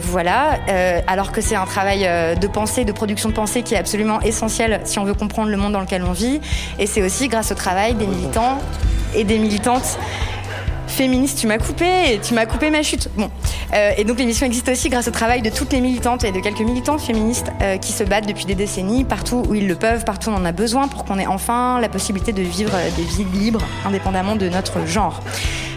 voilà, 0.00 0.58
alors 1.06 1.32
que 1.32 1.40
c'est 1.40 1.56
un 1.56 1.66
travail 1.66 2.00
de 2.38 2.46
pensée, 2.46 2.84
de 2.84 2.92
production 2.92 3.28
de 3.28 3.34
pensée 3.34 3.62
qui 3.62 3.74
est 3.74 3.78
absolument 3.78 4.20
essentiel 4.22 4.80
si 4.84 4.98
on 4.98 5.04
veut 5.04 5.14
comprendre 5.14 5.50
le 5.50 5.56
monde 5.56 5.72
dans 5.72 5.80
lequel 5.80 6.02
on 6.02 6.12
vit. 6.12 6.40
Et 6.78 6.86
c'est 6.86 7.02
aussi 7.02 7.28
grâce 7.28 7.52
au 7.52 7.54
travail 7.54 7.94
des 7.94 8.06
militants 8.06 8.58
et 9.14 9.24
des 9.24 9.38
militantes 9.38 9.98
féministes. 10.86 11.38
Tu 11.38 11.46
m'as 11.46 11.58
coupé, 11.58 12.20
tu 12.22 12.34
m'as 12.34 12.46
coupé 12.46 12.70
ma 12.70 12.82
chute. 12.82 13.08
Bon, 13.16 13.30
euh, 13.74 13.90
et 13.96 14.04
donc 14.04 14.18
l'émission 14.18 14.46
existe 14.46 14.68
aussi 14.68 14.88
grâce 14.88 15.08
au 15.08 15.10
travail 15.10 15.42
de 15.42 15.50
toutes 15.50 15.72
les 15.72 15.80
militantes 15.80 16.24
et 16.24 16.32
de 16.32 16.40
quelques 16.40 16.60
militantes 16.60 17.00
féministes 17.00 17.52
euh, 17.62 17.76
qui 17.76 17.92
se 17.92 18.04
battent 18.04 18.26
depuis 18.26 18.46
des 18.46 18.54
décennies 18.54 19.04
partout 19.04 19.44
où 19.48 19.54
ils 19.54 19.68
le 19.68 19.74
peuvent, 19.74 20.04
partout 20.04 20.30
où 20.30 20.32
on 20.32 20.36
en 20.36 20.44
a 20.44 20.52
besoin 20.52 20.88
pour 20.88 21.04
qu'on 21.04 21.18
ait 21.18 21.26
enfin 21.26 21.80
la 21.80 21.88
possibilité 21.88 22.32
de 22.32 22.42
vivre 22.42 22.72
des 22.96 23.02
vies 23.02 23.26
libres, 23.32 23.62
indépendamment 23.84 24.36
de 24.36 24.48
notre 24.48 24.86
genre. 24.86 25.22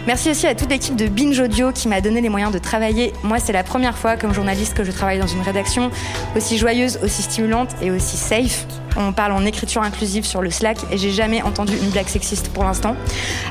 Merci 0.06 0.30
aussi 0.30 0.46
à 0.46 0.54
toute 0.54 0.70
l'équipe 0.70 0.96
de 0.96 1.06
Binge 1.06 1.38
Audio 1.38 1.72
qui 1.72 1.86
m'a 1.86 2.00
donné 2.00 2.22
les 2.22 2.30
moyens 2.30 2.52
de 2.52 2.58
travailler. 2.58 3.12
Moi, 3.22 3.38
c'est 3.38 3.52
la 3.52 3.62
première 3.62 3.98
fois 3.98 4.16
comme 4.16 4.32
journaliste 4.32 4.74
que 4.74 4.82
je 4.82 4.90
travaille 4.90 5.18
dans 5.18 5.26
une 5.26 5.42
rédaction 5.42 5.90
aussi 6.34 6.56
joyeuse, 6.56 6.98
aussi 7.02 7.22
stimulante 7.22 7.70
et 7.82 7.90
aussi 7.90 8.16
safe. 8.16 8.66
On 8.96 9.12
parle 9.12 9.32
en 9.32 9.44
écriture 9.44 9.82
inclusive 9.82 10.24
sur 10.24 10.42
le 10.42 10.50
Slack 10.50 10.78
et 10.90 10.98
j'ai 10.98 11.10
jamais 11.10 11.42
entendu 11.42 11.74
une 11.76 11.90
blague 11.90 12.08
sexiste 12.08 12.50
pour 12.50 12.64
l'instant. 12.64 12.96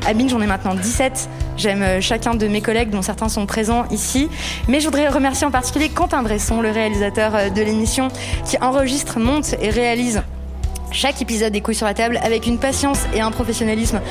À 0.05 0.13
Binge, 0.13 0.31
j'en 0.31 0.41
ai 0.41 0.47
maintenant 0.47 0.75
17. 0.75 1.29
J'aime 1.57 1.81
euh, 1.81 2.01
chacun 2.01 2.35
de 2.35 2.47
mes 2.47 2.61
collègues, 2.61 2.89
dont 2.89 3.01
certains 3.01 3.29
sont 3.29 3.45
présents 3.45 3.85
ici. 3.91 4.29
Mais 4.67 4.79
je 4.79 4.85
voudrais 4.85 5.07
remercier 5.07 5.45
en 5.45 5.51
particulier 5.51 5.89
Quentin 5.89 6.23
Bresson, 6.23 6.61
le 6.61 6.71
réalisateur 6.71 7.35
euh, 7.35 7.49
de 7.49 7.61
l'émission, 7.61 8.09
qui 8.45 8.57
enregistre, 8.59 9.19
monte 9.19 9.55
et 9.61 9.69
réalise 9.69 10.21
chaque 10.91 11.21
épisode 11.21 11.53
des 11.53 11.61
couilles 11.61 11.75
sur 11.75 11.85
la 11.85 11.93
table 11.93 12.19
avec 12.23 12.47
une 12.47 12.57
patience 12.57 12.99
et 13.13 13.21
un 13.21 13.31
professionnalisme 13.31 14.01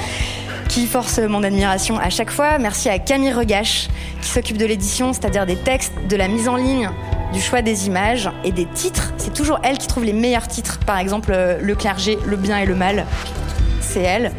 qui 0.69 0.87
force 0.87 1.19
mon 1.19 1.43
admiration 1.43 1.99
à 1.99 2.11
chaque 2.11 2.31
fois. 2.31 2.59
Merci 2.59 2.89
à 2.89 2.99
Camille 2.99 3.33
Regache 3.33 3.89
qui 4.21 4.29
s'occupe 4.29 4.59
de 4.59 4.67
l'édition, 4.67 5.13
c'est-à-dire 5.13 5.47
des 5.47 5.57
textes, 5.57 5.93
de 6.09 6.17
la 6.17 6.29
mise 6.29 6.49
en 6.49 6.57
ligne, 6.57 6.91
du 7.33 7.41
choix 7.41 7.63
des 7.63 7.87
images 7.87 8.31
et 8.45 8.53
des 8.53 8.67
titres. 8.67 9.13
C'est 9.29 9.35
toujours 9.35 9.61
elle 9.63 9.77
qui 9.77 9.87
trouve 9.87 10.05
les 10.05 10.15
meilleurs 10.15 10.49
titres. 10.49 10.79
Par 10.87 10.97
exemple, 10.97 11.33
euh, 11.35 11.59
Le 11.61 11.75
clergé, 11.75 12.19
Le 12.25 12.39
bien 12.39 12.61
et 12.61 12.65
le 12.65 12.75
mal. 12.75 13.05
C'est 13.83 14.01
elle. 14.01 14.33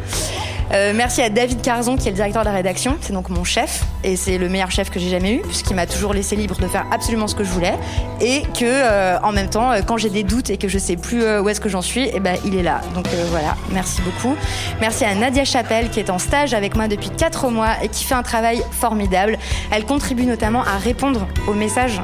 Euh, 0.72 0.92
merci 0.94 1.20
à 1.20 1.30
David 1.30 1.62
Carzon 1.62 1.96
qui 1.96 2.06
est 2.06 2.12
le 2.12 2.16
directeur 2.16 2.42
de 2.42 2.48
la 2.48 2.54
rédaction, 2.54 2.96
c'est 3.00 3.12
donc 3.12 3.28
mon 3.28 3.42
chef 3.42 3.84
et 4.04 4.14
c'est 4.14 4.38
le 4.38 4.48
meilleur 4.48 4.70
chef 4.70 4.88
que 4.90 5.00
j'ai 5.00 5.08
jamais 5.08 5.34
eu 5.34 5.40
puisqu'il 5.40 5.74
m'a 5.74 5.86
toujours 5.86 6.14
laissé 6.14 6.36
libre 6.36 6.56
de 6.60 6.68
faire 6.68 6.86
absolument 6.92 7.26
ce 7.26 7.34
que 7.34 7.42
je 7.42 7.50
voulais 7.50 7.74
et 8.20 8.42
que 8.42 8.64
euh, 8.64 9.18
en 9.22 9.32
même 9.32 9.50
temps 9.50 9.72
euh, 9.72 9.80
quand 9.84 9.96
j'ai 9.96 10.10
des 10.10 10.22
doutes 10.22 10.48
et 10.50 10.58
que 10.58 10.68
je 10.68 10.78
sais 10.78 10.96
plus 10.96 11.22
où 11.40 11.48
est-ce 11.48 11.60
que 11.60 11.68
j'en 11.68 11.82
suis, 11.82 12.08
eh 12.12 12.20
ben 12.20 12.36
il 12.44 12.54
est 12.54 12.62
là. 12.62 12.82
Donc 12.94 13.06
voilà, 13.30 13.56
merci 13.72 14.00
beaucoup. 14.02 14.36
Merci 14.80 15.04
à 15.04 15.14
Nadia 15.14 15.44
Chapelle 15.44 15.90
qui 15.90 15.98
est 15.98 16.08
en 16.10 16.18
stage 16.18 16.54
avec 16.54 16.76
moi 16.76 16.86
depuis 16.86 17.10
4 17.10 17.50
mois 17.50 17.82
et 17.82 17.88
qui 17.88 18.04
fait 18.04 18.14
un 18.14 18.22
travail 18.22 18.62
formidable. 18.70 19.38
Elle 19.72 19.84
contribue 19.84 20.24
notamment 20.24 20.62
à 20.62 20.78
répondre 20.78 21.26
aux 21.48 21.54
messages 21.54 22.00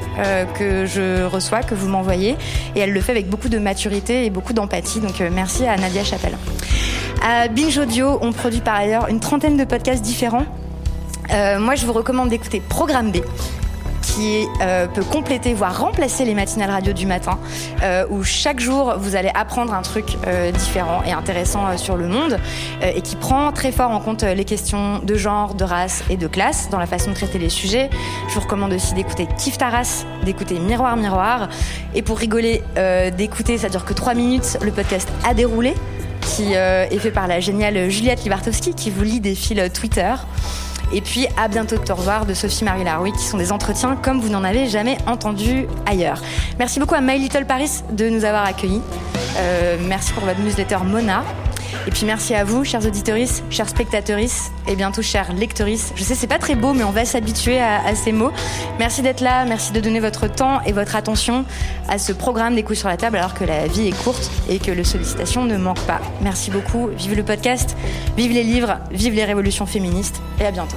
que 0.58 0.86
je 0.86 1.24
reçois, 1.24 1.60
que 1.60 1.74
vous 1.74 1.88
m'envoyez 1.88 2.36
et 2.74 2.80
elle 2.80 2.92
le 2.92 3.00
fait 3.00 3.12
avec 3.12 3.28
beaucoup 3.28 3.48
de 3.48 3.58
maturité 3.58 4.24
et 4.26 4.30
beaucoup 4.30 4.52
d'empathie. 4.52 5.00
Donc 5.00 5.20
merci 5.20 5.66
à 5.66 5.76
Nadia 5.76 6.02
Chapelle. 6.02 6.36
À 7.22 7.48
Binge 7.48 7.78
Audio, 7.78 8.18
on 8.20 8.32
produit 8.32 8.60
par 8.60 8.76
ailleurs 8.76 9.08
une 9.08 9.20
trentaine 9.20 9.56
de 9.56 9.64
podcasts 9.64 10.02
différents. 10.02 10.46
Euh, 11.32 11.58
moi, 11.58 11.74
je 11.74 11.86
vous 11.86 11.92
recommande 11.92 12.28
d'écouter 12.28 12.62
Programme 12.68 13.10
B 13.10 13.18
qui 14.02 14.46
euh, 14.62 14.86
peut 14.86 15.02
compléter, 15.02 15.52
voire 15.52 15.78
remplacer 15.78 16.24
les 16.24 16.34
matinales 16.34 16.70
radio 16.70 16.92
du 16.94 17.04
matin, 17.06 17.38
euh, 17.82 18.06
où 18.08 18.22
chaque 18.22 18.60
jour 18.60 18.94
vous 18.98 19.16
allez 19.16 19.30
apprendre 19.34 19.74
un 19.74 19.82
truc 19.82 20.16
différent 20.54 21.02
et 21.04 21.12
intéressant 21.12 21.76
sur 21.76 21.96
le 21.96 22.06
monde, 22.06 22.38
et 22.82 23.02
qui 23.02 23.16
prend 23.16 23.52
très 23.52 23.72
fort 23.72 23.90
en 23.90 24.00
compte 24.00 24.22
les 24.22 24.44
questions 24.44 25.00
de 25.00 25.14
genre, 25.16 25.54
de 25.54 25.64
race 25.64 26.02
et 26.08 26.16
de 26.16 26.28
classe 26.28 26.70
dans 26.70 26.78
la 26.78 26.86
façon 26.86 27.10
de 27.10 27.16
traiter 27.16 27.38
les 27.38 27.50
sujets. 27.50 27.90
Je 28.28 28.34
vous 28.34 28.40
recommande 28.40 28.72
aussi 28.72 28.94
d'écouter 28.94 29.26
Kif 29.36 29.58
Taras, 29.58 30.06
d'écouter 30.24 30.60
Miroir 30.60 30.96
Miroir, 30.96 31.48
et 31.94 32.02
pour 32.02 32.16
rigoler, 32.18 32.62
d'écouter, 33.18 33.58
ça 33.58 33.68
dure 33.68 33.84
que 33.84 33.92
3 33.92 34.14
minutes, 34.14 34.56
le 34.62 34.70
podcast 34.70 35.08
A 35.24 35.34
déroulé 35.34 35.74
qui 36.26 36.56
euh, 36.56 36.86
est 36.90 36.98
fait 36.98 37.10
par 37.10 37.26
la 37.26 37.40
géniale 37.40 37.88
Juliette 37.88 38.24
Libartowski 38.24 38.74
qui 38.74 38.90
vous 38.90 39.04
lit 39.04 39.20
des 39.20 39.34
fils 39.34 39.72
Twitter. 39.72 40.14
Et 40.92 41.00
puis 41.00 41.26
à 41.36 41.48
bientôt 41.48 41.76
de 41.76 41.92
revoir 41.92 42.26
de 42.26 42.34
Sophie-Marie 42.34 42.84
Laroui 42.84 43.12
qui 43.12 43.24
sont 43.24 43.38
des 43.38 43.52
entretiens 43.52 43.96
comme 43.96 44.20
vous 44.20 44.28
n'en 44.28 44.44
avez 44.44 44.68
jamais 44.68 44.98
entendu 45.06 45.66
ailleurs. 45.84 46.20
Merci 46.58 46.78
beaucoup 46.78 46.94
à 46.94 47.00
My 47.00 47.18
Little 47.18 47.44
Paris 47.44 47.82
de 47.90 48.08
nous 48.08 48.24
avoir 48.24 48.44
accueillis. 48.44 48.82
Euh, 49.38 49.76
merci 49.86 50.12
pour 50.12 50.24
votre 50.24 50.40
newsletter 50.40 50.78
Mona. 50.84 51.24
Et 51.86 51.90
puis 51.90 52.04
merci 52.04 52.34
à 52.34 52.44
vous, 52.44 52.64
chers 52.64 52.84
auditeurs, 52.84 53.16
chers 53.50 53.68
spectateurs 53.68 54.18
et 54.18 54.76
bientôt 54.76 55.02
chers 55.02 55.32
lecteurs. 55.32 55.68
Je 55.94 56.02
sais, 56.02 56.14
c'est 56.14 56.26
pas 56.26 56.38
très 56.38 56.54
beau, 56.54 56.72
mais 56.72 56.84
on 56.84 56.90
va 56.90 57.04
s'habituer 57.04 57.60
à, 57.60 57.94
ces 57.94 58.12
mots. 58.12 58.32
Merci 58.78 59.02
d'être 59.02 59.20
là, 59.20 59.44
merci 59.44 59.72
de 59.72 59.80
donner 59.80 60.00
votre 60.00 60.28
temps 60.28 60.60
et 60.62 60.72
votre 60.72 60.96
attention 60.96 61.44
à 61.88 61.98
ce 61.98 62.12
programme 62.12 62.54
des 62.54 62.62
coups 62.62 62.78
sur 62.78 62.88
la 62.88 62.96
table 62.96 63.16
alors 63.16 63.34
que 63.34 63.44
la 63.44 63.66
vie 63.66 63.88
est 63.88 64.02
courte 64.04 64.30
et 64.48 64.58
que 64.58 64.70
le 64.70 64.84
sollicitation 64.84 65.44
ne 65.44 65.56
manque 65.56 65.80
pas. 65.80 66.00
Merci 66.20 66.50
beaucoup, 66.50 66.88
vive 66.88 67.14
le 67.14 67.22
podcast, 67.22 67.76
vive 68.16 68.32
les 68.32 68.44
livres, 68.44 68.78
vive 68.90 69.14
les 69.14 69.24
révolutions 69.24 69.66
féministes 69.66 70.20
et 70.40 70.46
à 70.46 70.50
bientôt. 70.50 70.76